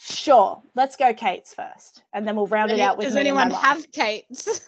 Sure, 0.00 0.62
let's 0.74 0.96
go 0.96 1.12
Kate's 1.12 1.54
first, 1.54 2.02
and 2.12 2.26
then 2.26 2.36
we'll 2.36 2.46
round 2.46 2.70
it 2.70 2.80
out 2.80 2.96
with 2.98 3.06
Does 3.06 3.14
me 3.14 3.28
and 3.28 3.34
my 3.36 3.42
anyone 3.42 3.62
have 3.62 3.90
Kate's? 3.92 4.60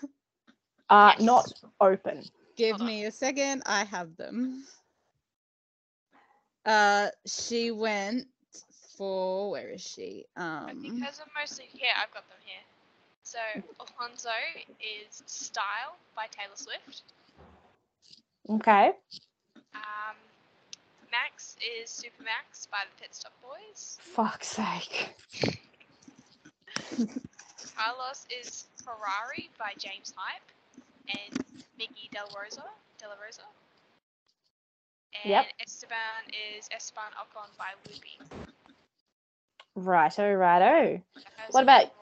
Uh, 0.91 1.13
Yes. 1.19 1.27
not 1.27 1.53
open. 1.81 2.25
Give 2.57 2.81
me 2.81 3.05
a 3.05 3.11
second. 3.13 3.63
I 3.67 3.85
have 3.85 4.17
them. 4.17 4.65
Uh, 6.65 7.09
she 7.27 7.71
went 7.71 8.27
for 8.97 9.51
where 9.51 9.69
is 9.71 9.81
she? 9.83 10.27
I 10.37 10.73
think 10.73 10.95
Um, 10.95 11.01
those 11.01 11.21
are 11.21 11.27
mostly 11.39 11.67
here. 11.73 11.91
I've 11.97 12.13
got 12.13 12.29
them 12.29 12.39
here. 12.45 12.61
So 13.23 13.39
Alonso 13.81 14.31
is 14.81 15.23
"Style" 15.27 15.97
by 16.17 16.27
Taylor 16.31 16.57
Swift. 16.57 17.03
Okay. 18.51 18.93
Um, 19.75 20.17
Max 21.19 21.57
is 21.59 21.91
"Supermax" 21.91 22.71
by 22.71 22.79
the 22.85 23.03
Pit 23.03 23.15
Stop 23.15 23.33
Boys. 23.43 23.99
Fuck's 24.01 24.49
sake. 24.49 25.17
Carlos 27.77 28.27
is 28.31 28.67
"Ferrari" 28.85 29.51
by 29.59 29.73
James 29.79 30.15
Hype 30.17 30.43
and 31.09 31.45
Miggy 31.81 32.11
Del 32.13 32.29
Rosa. 32.41 32.63
Del 33.01 33.11
Rosa. 33.25 33.43
And 35.25 35.31
Yep. 35.31 35.47
Esteban 35.67 36.23
is 36.57 36.69
Esteban 36.75 37.11
Ocon 37.19 37.49
by 37.59 37.71
Loopy. 37.87 38.19
Righto, 39.75 40.33
righto. 40.35 41.03
What 41.51 41.63
about- 41.63 41.93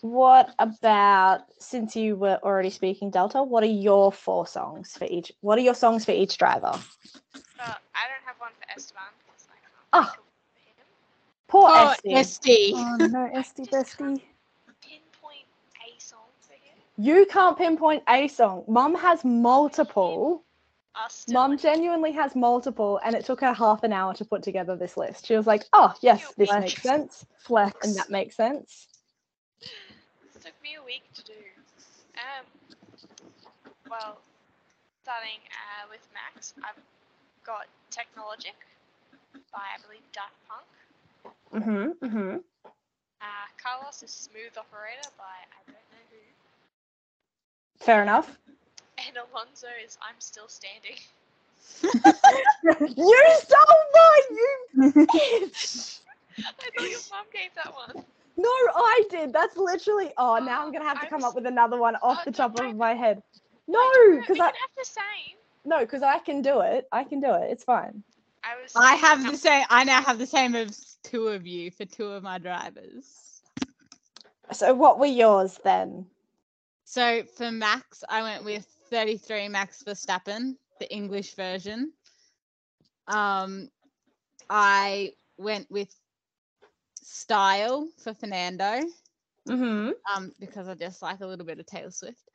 What 0.00 0.54
about 0.60 1.40
since 1.58 1.96
you 1.96 2.14
were 2.14 2.38
already 2.44 2.70
speaking 2.70 3.10
Delta? 3.10 3.42
What 3.42 3.64
are 3.64 3.66
your 3.66 4.12
four 4.12 4.46
songs 4.46 4.96
for 4.96 5.06
each? 5.06 5.32
What 5.40 5.58
are 5.58 5.62
your 5.62 5.74
songs 5.74 6.04
for 6.04 6.12
each 6.12 6.38
driver? 6.38 6.72
Uh, 7.58 7.74
I 7.94 8.06
don't 8.08 8.24
have 8.24 8.36
one 8.38 8.50
for 8.58 8.66
Esteban 8.76 9.04
because 9.26 9.46
I 9.50 9.56
Ah. 9.92 10.04
think 10.04 10.76
of. 10.78 10.84
Poor 11.48 11.68
oh, 11.70 11.88
Esty. 11.90 12.14
Esty. 12.14 12.72
Oh 12.76 12.96
no, 12.96 13.30
Esty 13.34 13.64
Bestie. 13.64 14.22
Pinpoint 14.80 15.46
a 15.86 16.00
song 16.00 16.20
for 16.40 16.52
him. 16.52 16.76
You 16.96 17.26
can't 17.26 17.56
pinpoint 17.56 18.02
a 18.08 18.28
song. 18.28 18.64
Mum 18.68 18.94
has 18.94 19.24
multiple. 19.24 20.44
Us 20.94 21.26
Mum 21.28 21.56
genuinely 21.56 22.12
has 22.12 22.34
multiple, 22.34 23.00
and 23.04 23.14
it 23.14 23.24
took 23.24 23.40
her 23.40 23.52
half 23.52 23.82
an 23.84 23.92
hour 23.92 24.12
to 24.14 24.24
put 24.24 24.42
together 24.42 24.74
this 24.76 24.96
list. 24.96 25.26
She 25.26 25.36
was 25.36 25.46
like, 25.46 25.64
"Oh, 25.72 25.94
yes, 26.00 26.32
this 26.36 26.48
flesh. 26.48 26.60
makes 26.62 26.82
sense, 26.82 27.26
Flex. 27.38 27.86
and 27.86 27.96
that 27.96 28.10
makes 28.10 28.36
sense." 28.36 28.88
It 29.60 30.42
took 30.42 30.60
me 30.62 30.76
a 30.80 30.84
week 30.84 31.04
to 31.14 31.24
do. 31.24 31.34
Um, 32.16 32.46
well, 33.88 34.18
starting 35.02 35.38
uh, 35.52 35.86
with 35.88 36.06
Max, 36.12 36.54
I've 36.64 36.82
got 37.48 37.64
Technologic 37.90 38.54
by 39.52 39.64
I 39.72 39.80
believe 39.80 40.04
Daft 40.12 40.36
Punk. 40.48 40.68
Mm-hmm. 41.54 42.04
Mm-hmm. 42.06 42.36
Uh, 43.22 43.46
Carlos 43.56 44.02
is 44.02 44.10
Smooth 44.10 44.52
Operator 44.58 45.08
by 45.16 45.24
I 45.48 45.60
don't 45.66 45.80
know 45.88 46.04
who. 46.12 46.20
Fair 47.80 48.02
enough. 48.02 48.38
And 48.98 49.16
Alonso 49.16 49.68
is 49.84 49.96
I'm 50.02 50.16
Still 50.18 50.48
Standing. 50.48 50.98
You 52.96 53.24
stole 53.38 53.82
mine, 53.94 54.36
you 54.36 54.92
bitch! 55.06 56.00
I 56.44 56.52
thought 56.52 56.74
your 56.90 57.00
mum 57.10 57.26
gave 57.32 57.54
that 57.54 57.72
one. 57.72 58.04
No, 58.36 58.48
I 58.48 59.04
did. 59.10 59.32
That's 59.32 59.56
literally. 59.56 60.12
Oh, 60.18 60.38
now 60.38 60.64
I'm 60.64 60.72
gonna 60.72 60.84
have 60.84 61.00
to 61.00 61.06
I'm 61.06 61.10
come 61.10 61.20
s- 61.20 61.24
up 61.24 61.34
with 61.34 61.46
another 61.46 61.78
one 61.78 61.96
off 61.96 62.18
Oh, 62.20 62.24
the 62.24 62.32
top 62.32 62.58
of 62.58 62.76
my 62.76 62.94
head. 62.94 63.22
No, 63.68 63.80
because 64.20 64.36
we 64.36 64.40
I 64.40 64.50
can 64.50 64.60
have 64.60 64.70
the 64.76 64.84
same. 64.84 65.37
No, 65.68 65.80
because 65.80 66.02
I 66.02 66.18
can 66.18 66.42
do 66.42 66.60
it. 66.60 66.86
I 66.92 67.04
can 67.04 67.20
do 67.20 67.34
it. 67.34 67.50
It's 67.50 67.64
fine. 67.64 68.02
I 68.44 68.60
was. 68.62 68.72
I 68.76 68.94
have 68.96 69.24
the 69.30 69.36
same. 69.36 69.64
I 69.70 69.84
now 69.84 70.02
have 70.02 70.18
the 70.18 70.26
same 70.26 70.54
as 70.56 70.98
two 71.04 71.28
of 71.28 71.46
you 71.46 71.70
for 71.70 71.84
two 71.84 72.06
of 72.08 72.22
my 72.22 72.38
drivers. 72.38 73.42
So, 74.52 74.74
what 74.74 74.98
were 74.98 75.06
yours 75.06 75.58
then? 75.64 76.06
So 76.84 77.22
for 77.24 77.50
Max, 77.50 78.02
I 78.08 78.22
went 78.22 78.44
with 78.44 78.66
33 78.90 79.48
Max 79.48 79.82
Verstappen, 79.82 80.56
the 80.80 80.90
English 80.92 81.34
version. 81.34 81.92
Um, 83.08 83.68
I 84.48 85.12
went 85.38 85.70
with 85.70 85.94
Style 87.02 87.88
for 88.02 88.14
Fernando, 88.14 88.80
Mm-hmm. 89.48 89.90
um, 90.14 90.32
because 90.38 90.68
I 90.68 90.74
just 90.74 91.02
like 91.02 91.20
a 91.20 91.26
little 91.26 91.46
bit 91.46 91.58
of 91.58 91.66
Taylor 91.66 91.90
Swift. 91.90 92.28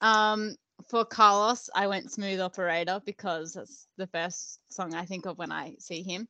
Um, 0.00 0.56
for 0.86 1.04
Carlos, 1.04 1.68
I 1.74 1.86
went 1.86 2.12
Smooth 2.12 2.40
Operator 2.40 3.00
because 3.04 3.54
that's 3.54 3.88
the 3.96 4.06
first 4.06 4.60
song 4.70 4.94
I 4.94 5.04
think 5.04 5.26
of 5.26 5.38
when 5.38 5.52
I 5.52 5.74
see 5.78 6.02
him. 6.02 6.28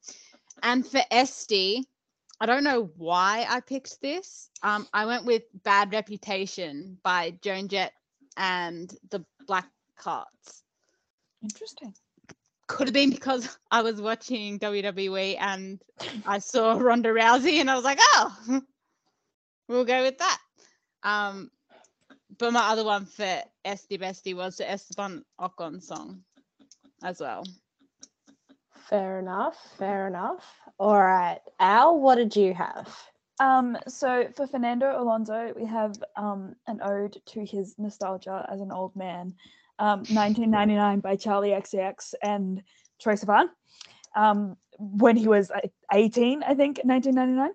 And 0.62 0.86
for 0.86 1.00
Esty, 1.10 1.84
I 2.40 2.46
don't 2.46 2.64
know 2.64 2.90
why 2.96 3.46
I 3.48 3.60
picked 3.60 4.00
this. 4.00 4.50
Um, 4.62 4.86
I 4.92 5.06
went 5.06 5.24
with 5.24 5.42
Bad 5.64 5.92
Reputation 5.92 6.98
by 7.02 7.36
Joan 7.42 7.68
Jett 7.68 7.92
and 8.36 8.92
the 9.10 9.24
Black 9.46 9.68
Carts. 9.96 10.62
Interesting. 11.42 11.94
Could 12.66 12.88
have 12.88 12.94
been 12.94 13.10
because 13.10 13.58
I 13.70 13.82
was 13.82 14.00
watching 14.00 14.58
WWE 14.58 15.36
and 15.40 15.80
I 16.26 16.38
saw 16.38 16.72
Ronda 16.78 17.10
Rousey 17.10 17.60
and 17.60 17.70
I 17.70 17.74
was 17.74 17.84
like, 17.84 17.98
oh, 18.00 18.60
we'll 19.68 19.84
go 19.84 20.02
with 20.02 20.18
that. 20.18 20.38
Um, 21.02 21.50
but 22.38 22.52
my 22.52 22.68
other 22.68 22.84
one 22.84 23.06
for 23.06 23.42
Esty 23.64 23.98
Bestie 23.98 24.36
was 24.36 24.56
the 24.56 24.70
Esteban 24.70 25.24
Ocon 25.40 25.82
song 25.82 26.22
as 27.02 27.20
well. 27.20 27.44
Fair 28.88 29.18
enough. 29.18 29.56
Fair 29.78 30.06
enough. 30.06 30.44
All 30.78 30.98
right, 30.98 31.40
Al, 31.60 31.98
what 31.98 32.16
did 32.16 32.34
you 32.36 32.54
have? 32.54 32.94
Um, 33.40 33.76
so 33.86 34.28
for 34.34 34.46
Fernando 34.46 35.00
Alonso, 35.00 35.52
we 35.56 35.64
have 35.66 36.02
um, 36.16 36.54
an 36.66 36.80
ode 36.82 37.20
to 37.26 37.44
his 37.44 37.74
nostalgia 37.78 38.46
as 38.50 38.60
an 38.60 38.72
old 38.72 38.96
man, 38.96 39.34
um, 39.78 40.00
1999 40.00 41.00
by 41.00 41.16
Charli 41.16 41.56
XCX 41.56 42.14
and 42.22 42.62
Troye 43.02 43.24
Sivan, 43.24 43.48
um, 44.16 44.56
when 44.78 45.16
he 45.16 45.28
was 45.28 45.50
uh, 45.50 45.60
18, 45.92 46.42
I 46.42 46.54
think, 46.54 46.80
1999. 46.82 47.50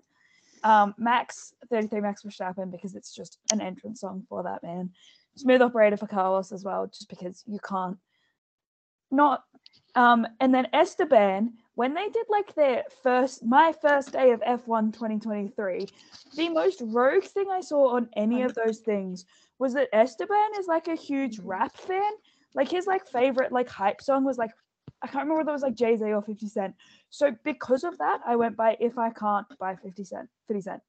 Um, 0.64 0.94
Max, 0.98 1.52
33 1.70 2.00
Max 2.00 2.22
Verstappen, 2.22 2.72
because 2.72 2.94
it's 2.94 3.14
just 3.14 3.38
an 3.52 3.60
entrance 3.60 4.00
song 4.00 4.24
for 4.28 4.42
that 4.42 4.62
man. 4.62 4.90
Smooth 5.36 5.62
Operator 5.62 5.96
for 5.96 6.06
Carlos 6.06 6.52
as 6.52 6.64
well, 6.64 6.86
just 6.86 7.08
because 7.08 7.44
you 7.46 7.58
can't 7.58 7.98
not. 9.10 9.44
Um, 9.94 10.26
and 10.40 10.52
then 10.52 10.66
Esteban, 10.72 11.54
when 11.74 11.94
they 11.94 12.08
did 12.08 12.26
like 12.28 12.54
their 12.54 12.84
first, 13.02 13.44
my 13.44 13.72
first 13.80 14.12
day 14.12 14.32
of 14.32 14.40
F1 14.40 14.92
2023, 14.92 15.86
the 16.36 16.48
most 16.48 16.82
rogue 16.84 17.24
thing 17.24 17.46
I 17.50 17.60
saw 17.60 17.96
on 17.96 18.08
any 18.16 18.42
of 18.42 18.54
those 18.54 18.80
things 18.80 19.24
was 19.58 19.74
that 19.74 19.88
Esteban 19.92 20.50
is 20.58 20.66
like 20.66 20.88
a 20.88 20.96
huge 20.96 21.38
rap 21.38 21.76
fan. 21.76 22.12
Like 22.54 22.70
his 22.70 22.86
like 22.86 23.06
favorite 23.06 23.52
like 23.52 23.68
hype 23.68 24.02
song 24.02 24.24
was 24.24 24.38
like 24.38 24.52
I 25.04 25.06
can't 25.06 25.24
remember 25.24 25.40
whether 25.40 25.50
it 25.50 25.52
was 25.52 25.62
like 25.62 25.74
Jay 25.74 25.96
Z 25.96 26.02
or 26.02 26.22
50 26.22 26.48
Cent. 26.48 26.74
So 27.10 27.36
because 27.44 27.84
of 27.84 27.98
that, 27.98 28.20
I 28.26 28.36
went 28.36 28.56
by 28.56 28.78
If 28.80 28.96
I 28.96 29.10
Can't 29.10 29.46
by 29.58 29.76
50 29.76 30.02
Cent. 30.02 30.30
50 30.48 30.62
Cent. 30.62 30.82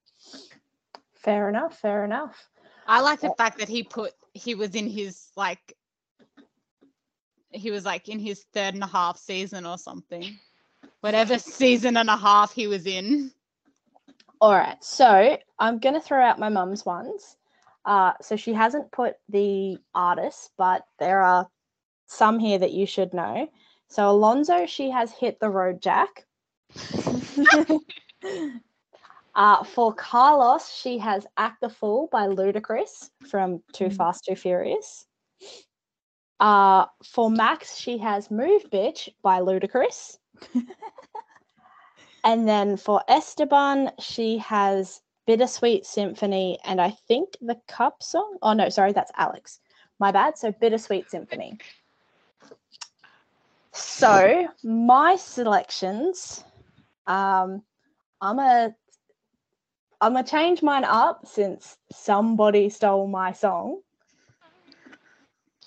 Fair 1.15 1.49
enough. 1.49 1.77
Fair 1.77 2.05
enough. 2.05 2.49
I 2.87 3.01
like 3.01 3.19
the 3.19 3.33
fact 3.37 3.59
that 3.59 3.67
he 3.67 3.83
put 3.83 4.13
he 4.33 4.55
was 4.55 4.73
in 4.73 4.87
his 4.87 5.27
like 5.35 5.73
he 7.51 7.71
was 7.71 7.83
like 7.83 8.07
in 8.07 8.19
his 8.19 8.45
third 8.53 8.73
and 8.73 8.83
a 8.83 8.87
half 8.87 9.17
season 9.17 9.65
or 9.65 9.77
something. 9.77 10.39
Whatever 11.01 11.37
season 11.37 11.97
and 11.97 12.09
a 12.09 12.15
half 12.15 12.53
he 12.53 12.67
was 12.67 12.85
in. 12.85 13.31
All 14.39 14.53
right, 14.53 14.81
so 14.81 15.37
I'm 15.59 15.79
gonna 15.79 15.99
throw 15.99 16.23
out 16.23 16.39
my 16.39 16.49
mum's 16.49 16.85
ones. 16.85 17.35
Uh, 17.83 18.13
so 18.21 18.37
she 18.37 18.53
hasn't 18.53 18.91
put 18.91 19.15
the 19.27 19.77
artists, 19.93 20.51
but 20.57 20.85
there 20.99 21.21
are 21.21 21.49
some 22.05 22.39
here 22.39 22.59
that 22.59 22.71
you 22.71 22.85
should 22.85 23.13
know. 23.13 23.49
So 23.89 24.09
Alonso, 24.09 24.65
she 24.65 24.89
has 24.89 25.11
hit 25.11 25.39
the 25.39 25.49
road, 25.49 25.81
Jack. 25.81 26.25
uh, 29.35 29.63
for 29.63 29.93
Carlos, 29.93 30.69
she 30.69 30.97
has 30.97 31.25
"Act 31.37 31.61
the 31.61 31.69
Fool" 31.69 32.09
by 32.11 32.27
Ludacris 32.27 33.09
from 33.29 33.61
Too 33.73 33.85
Mm. 33.85 33.95
Fast, 33.95 34.25
Too 34.25 34.35
Furious. 34.35 35.05
Uh, 36.39 36.85
for 37.03 37.29
Max, 37.29 37.77
she 37.77 37.97
has 37.99 38.29
"Move, 38.29 38.69
Bitch" 38.69 39.09
by 39.21 39.39
Ludacris. 39.39 40.17
And 42.25 42.47
then 42.47 42.75
for 42.75 43.03
Esteban, 43.07 43.91
she 43.99 44.39
has 44.39 44.99
Bittersweet 45.27 45.85
Symphony 45.85 46.57
and 46.65 46.81
I 46.81 46.89
think 46.89 47.37
the 47.39 47.55
Cup 47.67 48.01
song. 48.01 48.37
Oh, 48.41 48.53
no, 48.53 48.67
sorry, 48.69 48.93
that's 48.93 49.11
Alex. 49.15 49.59
My 49.99 50.11
bad. 50.11 50.35
So 50.35 50.51
Bittersweet 50.51 51.09
Symphony. 51.09 51.59
So 53.75 54.47
my 54.63 55.17
selections, 55.17 56.43
um, 57.07 57.61
I'm 58.21 58.39
a, 58.39 58.73
I'm 59.99 60.13
gonna 60.13 60.25
change 60.25 60.63
mine 60.63 60.85
up 60.85 61.27
since 61.27 61.77
somebody 61.91 62.69
stole 62.69 63.07
my 63.07 63.33
song. 63.33 63.81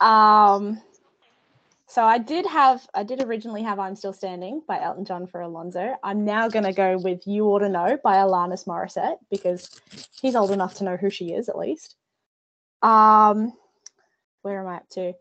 Um, 0.01 0.81
so 1.87 2.03
I 2.03 2.19
did 2.19 2.47
have, 2.47 2.87
I 2.95 3.03
did 3.03 3.23
originally 3.23 3.63
have 3.63 3.79
"I'm 3.79 3.95
Still 3.95 4.15
Standing" 4.15 4.63
by 4.67 4.81
Elton 4.81 5.05
John 5.05 5.27
for 5.27 5.43
Alonso. 5.43 5.95
I'm 6.03 6.25
now 6.25 6.49
gonna 6.49 6.73
go 6.73 6.97
with 6.97 7.27
"You 7.27 7.45
Ought 7.47 7.61
to 7.61 7.69
Know" 7.69 7.99
by 8.03 8.17
Alanis 8.17 8.67
Morissette 8.67 9.19
because 9.31 9.69
he's 10.21 10.35
old 10.35 10.51
enough 10.51 10.75
to 10.77 10.85
know 10.85 10.97
who 10.97 11.11
she 11.11 11.33
is 11.35 11.51
at 11.51 11.59
least. 11.59 11.95
Um, 12.81 13.53
where 14.43 14.61
am 14.61 14.67
I 14.67 14.77
up 14.77 14.89
to? 14.91 15.13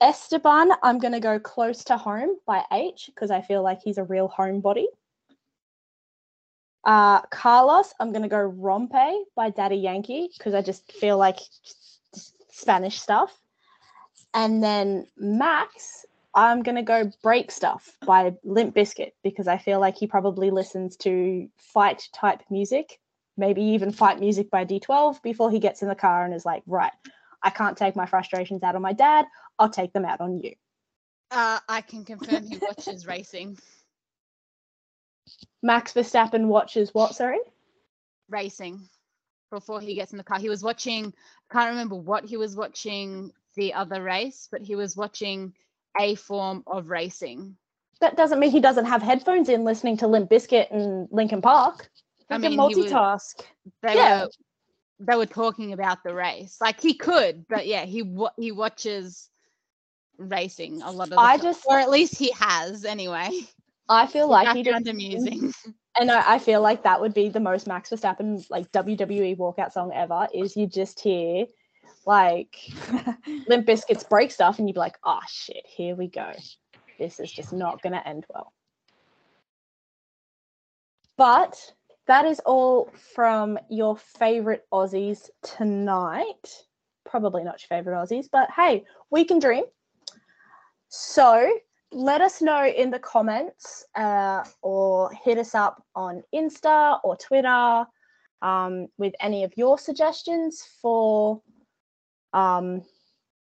Esteban, 0.00 0.72
I'm 0.82 0.98
gonna 0.98 1.20
go 1.20 1.38
"Close 1.38 1.84
to 1.84 1.96
Home" 1.96 2.36
by 2.46 2.64
H 2.72 3.10
because 3.14 3.30
I 3.30 3.42
feel 3.42 3.62
like 3.62 3.82
he's 3.82 3.98
a 3.98 4.04
real 4.04 4.28
homebody. 4.28 4.86
Uh, 6.84 7.20
Carlos, 7.22 7.92
I'm 8.00 8.12
gonna 8.12 8.28
go 8.28 8.50
"Rompe" 8.50 9.24
by 9.36 9.50
Daddy 9.50 9.76
Yankee 9.76 10.30
because 10.36 10.54
I 10.54 10.62
just 10.62 10.90
feel 10.92 11.18
like 11.18 11.38
Spanish 12.50 12.98
stuff. 12.98 13.38
And 14.32 14.62
then 14.62 15.06
Max, 15.18 16.06
I'm 16.34 16.62
gonna 16.62 16.82
go 16.82 17.10
Break 17.22 17.50
Stuff 17.50 17.96
by 18.06 18.34
Limp 18.44 18.74
Bizkit 18.74 19.12
because 19.22 19.48
I 19.48 19.58
feel 19.58 19.80
like 19.80 19.98
he 19.98 20.06
probably 20.06 20.50
listens 20.50 20.96
to 20.98 21.48
fight 21.58 22.08
type 22.14 22.42
music, 22.48 23.00
maybe 23.36 23.62
even 23.62 23.90
fight 23.92 24.20
music 24.20 24.50
by 24.50 24.64
D12 24.64 25.22
before 25.22 25.50
he 25.50 25.58
gets 25.58 25.82
in 25.82 25.88
the 25.88 25.94
car 25.94 26.24
and 26.24 26.32
is 26.32 26.46
like, 26.46 26.62
right, 26.66 26.92
I 27.42 27.50
can't 27.50 27.76
take 27.76 27.96
my 27.96 28.06
frustrations 28.06 28.62
out 28.62 28.76
on 28.76 28.82
my 28.82 28.92
dad, 28.92 29.26
I'll 29.58 29.70
take 29.70 29.92
them 29.92 30.04
out 30.04 30.20
on 30.20 30.40
you. 30.42 30.54
Uh, 31.30 31.58
I 31.68 31.80
can 31.80 32.04
confirm 32.04 32.46
he 32.46 32.58
watches 32.58 33.06
racing. 33.06 33.58
Max 35.62 35.92
Verstappen 35.92 36.46
watches 36.46 36.92
what, 36.92 37.14
sorry? 37.14 37.38
Racing 38.28 38.80
before 39.50 39.80
he 39.80 39.94
gets 39.94 40.12
in 40.12 40.18
the 40.18 40.24
car. 40.24 40.38
He 40.38 40.48
was 40.48 40.62
watching, 40.62 41.12
I 41.50 41.52
can't 41.52 41.70
remember 41.70 41.96
what 41.96 42.24
he 42.24 42.36
was 42.36 42.56
watching 42.56 43.32
the 43.56 43.74
other 43.74 44.02
race, 44.02 44.48
but 44.50 44.62
he 44.62 44.76
was 44.76 44.96
watching 44.96 45.52
a 45.98 46.14
form 46.14 46.62
of 46.66 46.88
racing. 46.88 47.56
That 48.00 48.16
doesn't 48.16 48.38
mean 48.38 48.50
he 48.50 48.60
doesn't 48.60 48.86
have 48.86 49.02
headphones 49.02 49.48
in 49.48 49.64
listening 49.64 49.96
to 49.98 50.06
Limp 50.06 50.30
Bizkit 50.30 50.70
and 50.70 51.08
Linkin 51.10 51.42
Park. 51.42 51.90
I 52.30 52.34
He 52.36 52.40
mean, 52.42 52.56
can 52.58 52.70
he 52.70 52.76
was- 52.82 52.92
multitask. 52.92 53.42
They 53.82 53.94
Yeah. 53.96 54.24
were 54.24 54.30
they 55.00 55.16
were 55.16 55.26
talking 55.26 55.72
about 55.72 56.02
the 56.04 56.14
race. 56.14 56.58
Like 56.60 56.80
he 56.80 56.94
could, 56.94 57.46
but 57.48 57.66
yeah, 57.66 57.84
he 57.86 58.02
wa- 58.02 58.32
he 58.38 58.52
watches 58.52 59.28
racing 60.18 60.82
a 60.82 60.90
lot 60.92 61.04
of 61.04 61.10
the 61.10 61.20
I 61.20 61.36
time. 61.38 61.46
just- 61.46 61.64
or 61.66 61.78
at 61.78 61.90
least 61.90 62.16
he 62.18 62.30
has 62.32 62.84
anyway. 62.84 63.30
I 63.88 64.06
feel 64.06 64.28
like 64.28 64.54
he 64.56 64.62
did 64.62 64.86
amusing. 64.86 65.52
And 65.98 66.10
I, 66.12 66.34
I 66.34 66.38
feel 66.38 66.60
like 66.62 66.84
that 66.84 67.00
would 67.00 67.12
be 67.12 67.28
the 67.30 67.40
most 67.40 67.66
Max 67.66 67.90
Verstappen 67.90 68.46
like 68.48 68.70
WWE 68.70 69.36
walkout 69.36 69.72
song 69.72 69.90
ever. 69.92 70.28
Is 70.32 70.56
you 70.56 70.68
just 70.68 71.00
hear 71.00 71.46
like 72.06 72.54
Limp 73.48 73.66
Bizkit's 73.66 74.04
break 74.04 74.30
stuff, 74.30 74.58
and 74.60 74.68
you'd 74.68 74.74
be 74.74 74.78
like, 74.80 74.98
"Oh 75.04 75.18
shit, 75.28 75.64
here 75.66 75.96
we 75.96 76.06
go. 76.06 76.30
This 77.00 77.18
is 77.18 77.32
just 77.32 77.52
not 77.52 77.82
gonna 77.82 78.02
end 78.06 78.24
well." 78.32 78.52
But 81.16 81.74
that 82.10 82.26
is 82.26 82.40
all 82.40 82.90
from 83.14 83.56
your 83.68 83.96
favorite 83.96 84.66
Aussies 84.72 85.30
tonight. 85.42 86.64
Probably 87.04 87.44
not 87.44 87.62
your 87.62 87.68
favorite 87.78 87.94
Aussies, 87.94 88.26
but 88.30 88.50
hey, 88.50 88.84
we 89.10 89.24
can 89.24 89.38
dream. 89.38 89.62
So 90.88 91.48
let 91.92 92.20
us 92.20 92.42
know 92.42 92.66
in 92.66 92.90
the 92.90 92.98
comments 92.98 93.84
uh, 93.94 94.42
or 94.60 95.12
hit 95.24 95.38
us 95.38 95.54
up 95.54 95.84
on 95.94 96.24
Insta 96.34 96.98
or 97.04 97.16
Twitter 97.16 97.86
um, 98.42 98.88
with 98.98 99.14
any 99.20 99.44
of 99.44 99.56
your 99.56 99.78
suggestions 99.78 100.66
for 100.82 101.40
um, 102.32 102.82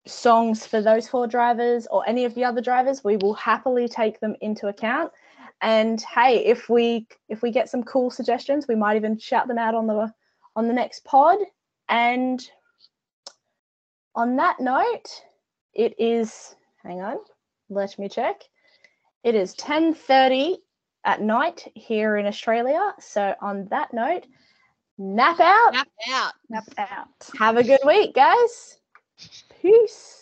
songs 0.05 0.67
for 0.67 0.81
those 0.81 1.07
four 1.07 1.25
drivers 1.25 1.87
or 1.89 2.03
any 2.05 2.25
of 2.25 2.35
the 2.35 2.43
other 2.43 2.59
drivers. 2.59 3.01
We 3.01 3.15
will 3.15 3.33
happily 3.33 3.87
take 3.87 4.19
them 4.19 4.35
into 4.41 4.67
account. 4.67 5.13
And 5.61 6.01
hey, 6.01 6.45
if 6.45 6.69
we 6.69 7.07
if 7.29 7.41
we 7.41 7.51
get 7.51 7.69
some 7.69 7.83
cool 7.83 8.09
suggestions, 8.09 8.67
we 8.67 8.75
might 8.75 8.95
even 8.95 9.17
shout 9.17 9.47
them 9.47 9.57
out 9.57 9.75
on 9.75 9.88
the 9.88 10.11
on 10.55 10.67
the 10.67 10.73
next 10.73 11.03
pod. 11.05 11.38
And 11.89 12.41
on 14.15 14.35
that 14.38 14.59
note, 14.59 15.23
it 15.73 15.93
is 15.99 16.55
hang 16.83 17.01
on, 17.01 17.17
let 17.69 17.97
me 17.99 18.09
check. 18.09 18.41
It 19.23 19.35
is 19.35 19.55
10:30 19.55 20.57
at 21.05 21.21
night 21.21 21.67
here 21.75 22.17
in 22.17 22.25
Australia. 22.25 22.93
So 22.99 23.35
on 23.41 23.67
that 23.69 23.93
note, 23.93 24.25
nap 24.97 25.39
out. 25.39 25.73
Nap 25.73 25.88
out. 26.09 26.33
Nap 26.49 26.67
out. 26.77 27.29
Have 27.38 27.57
a 27.57 27.63
good 27.63 27.81
week, 27.85 28.15
guys. 28.15 28.79
Peace. 29.61 30.20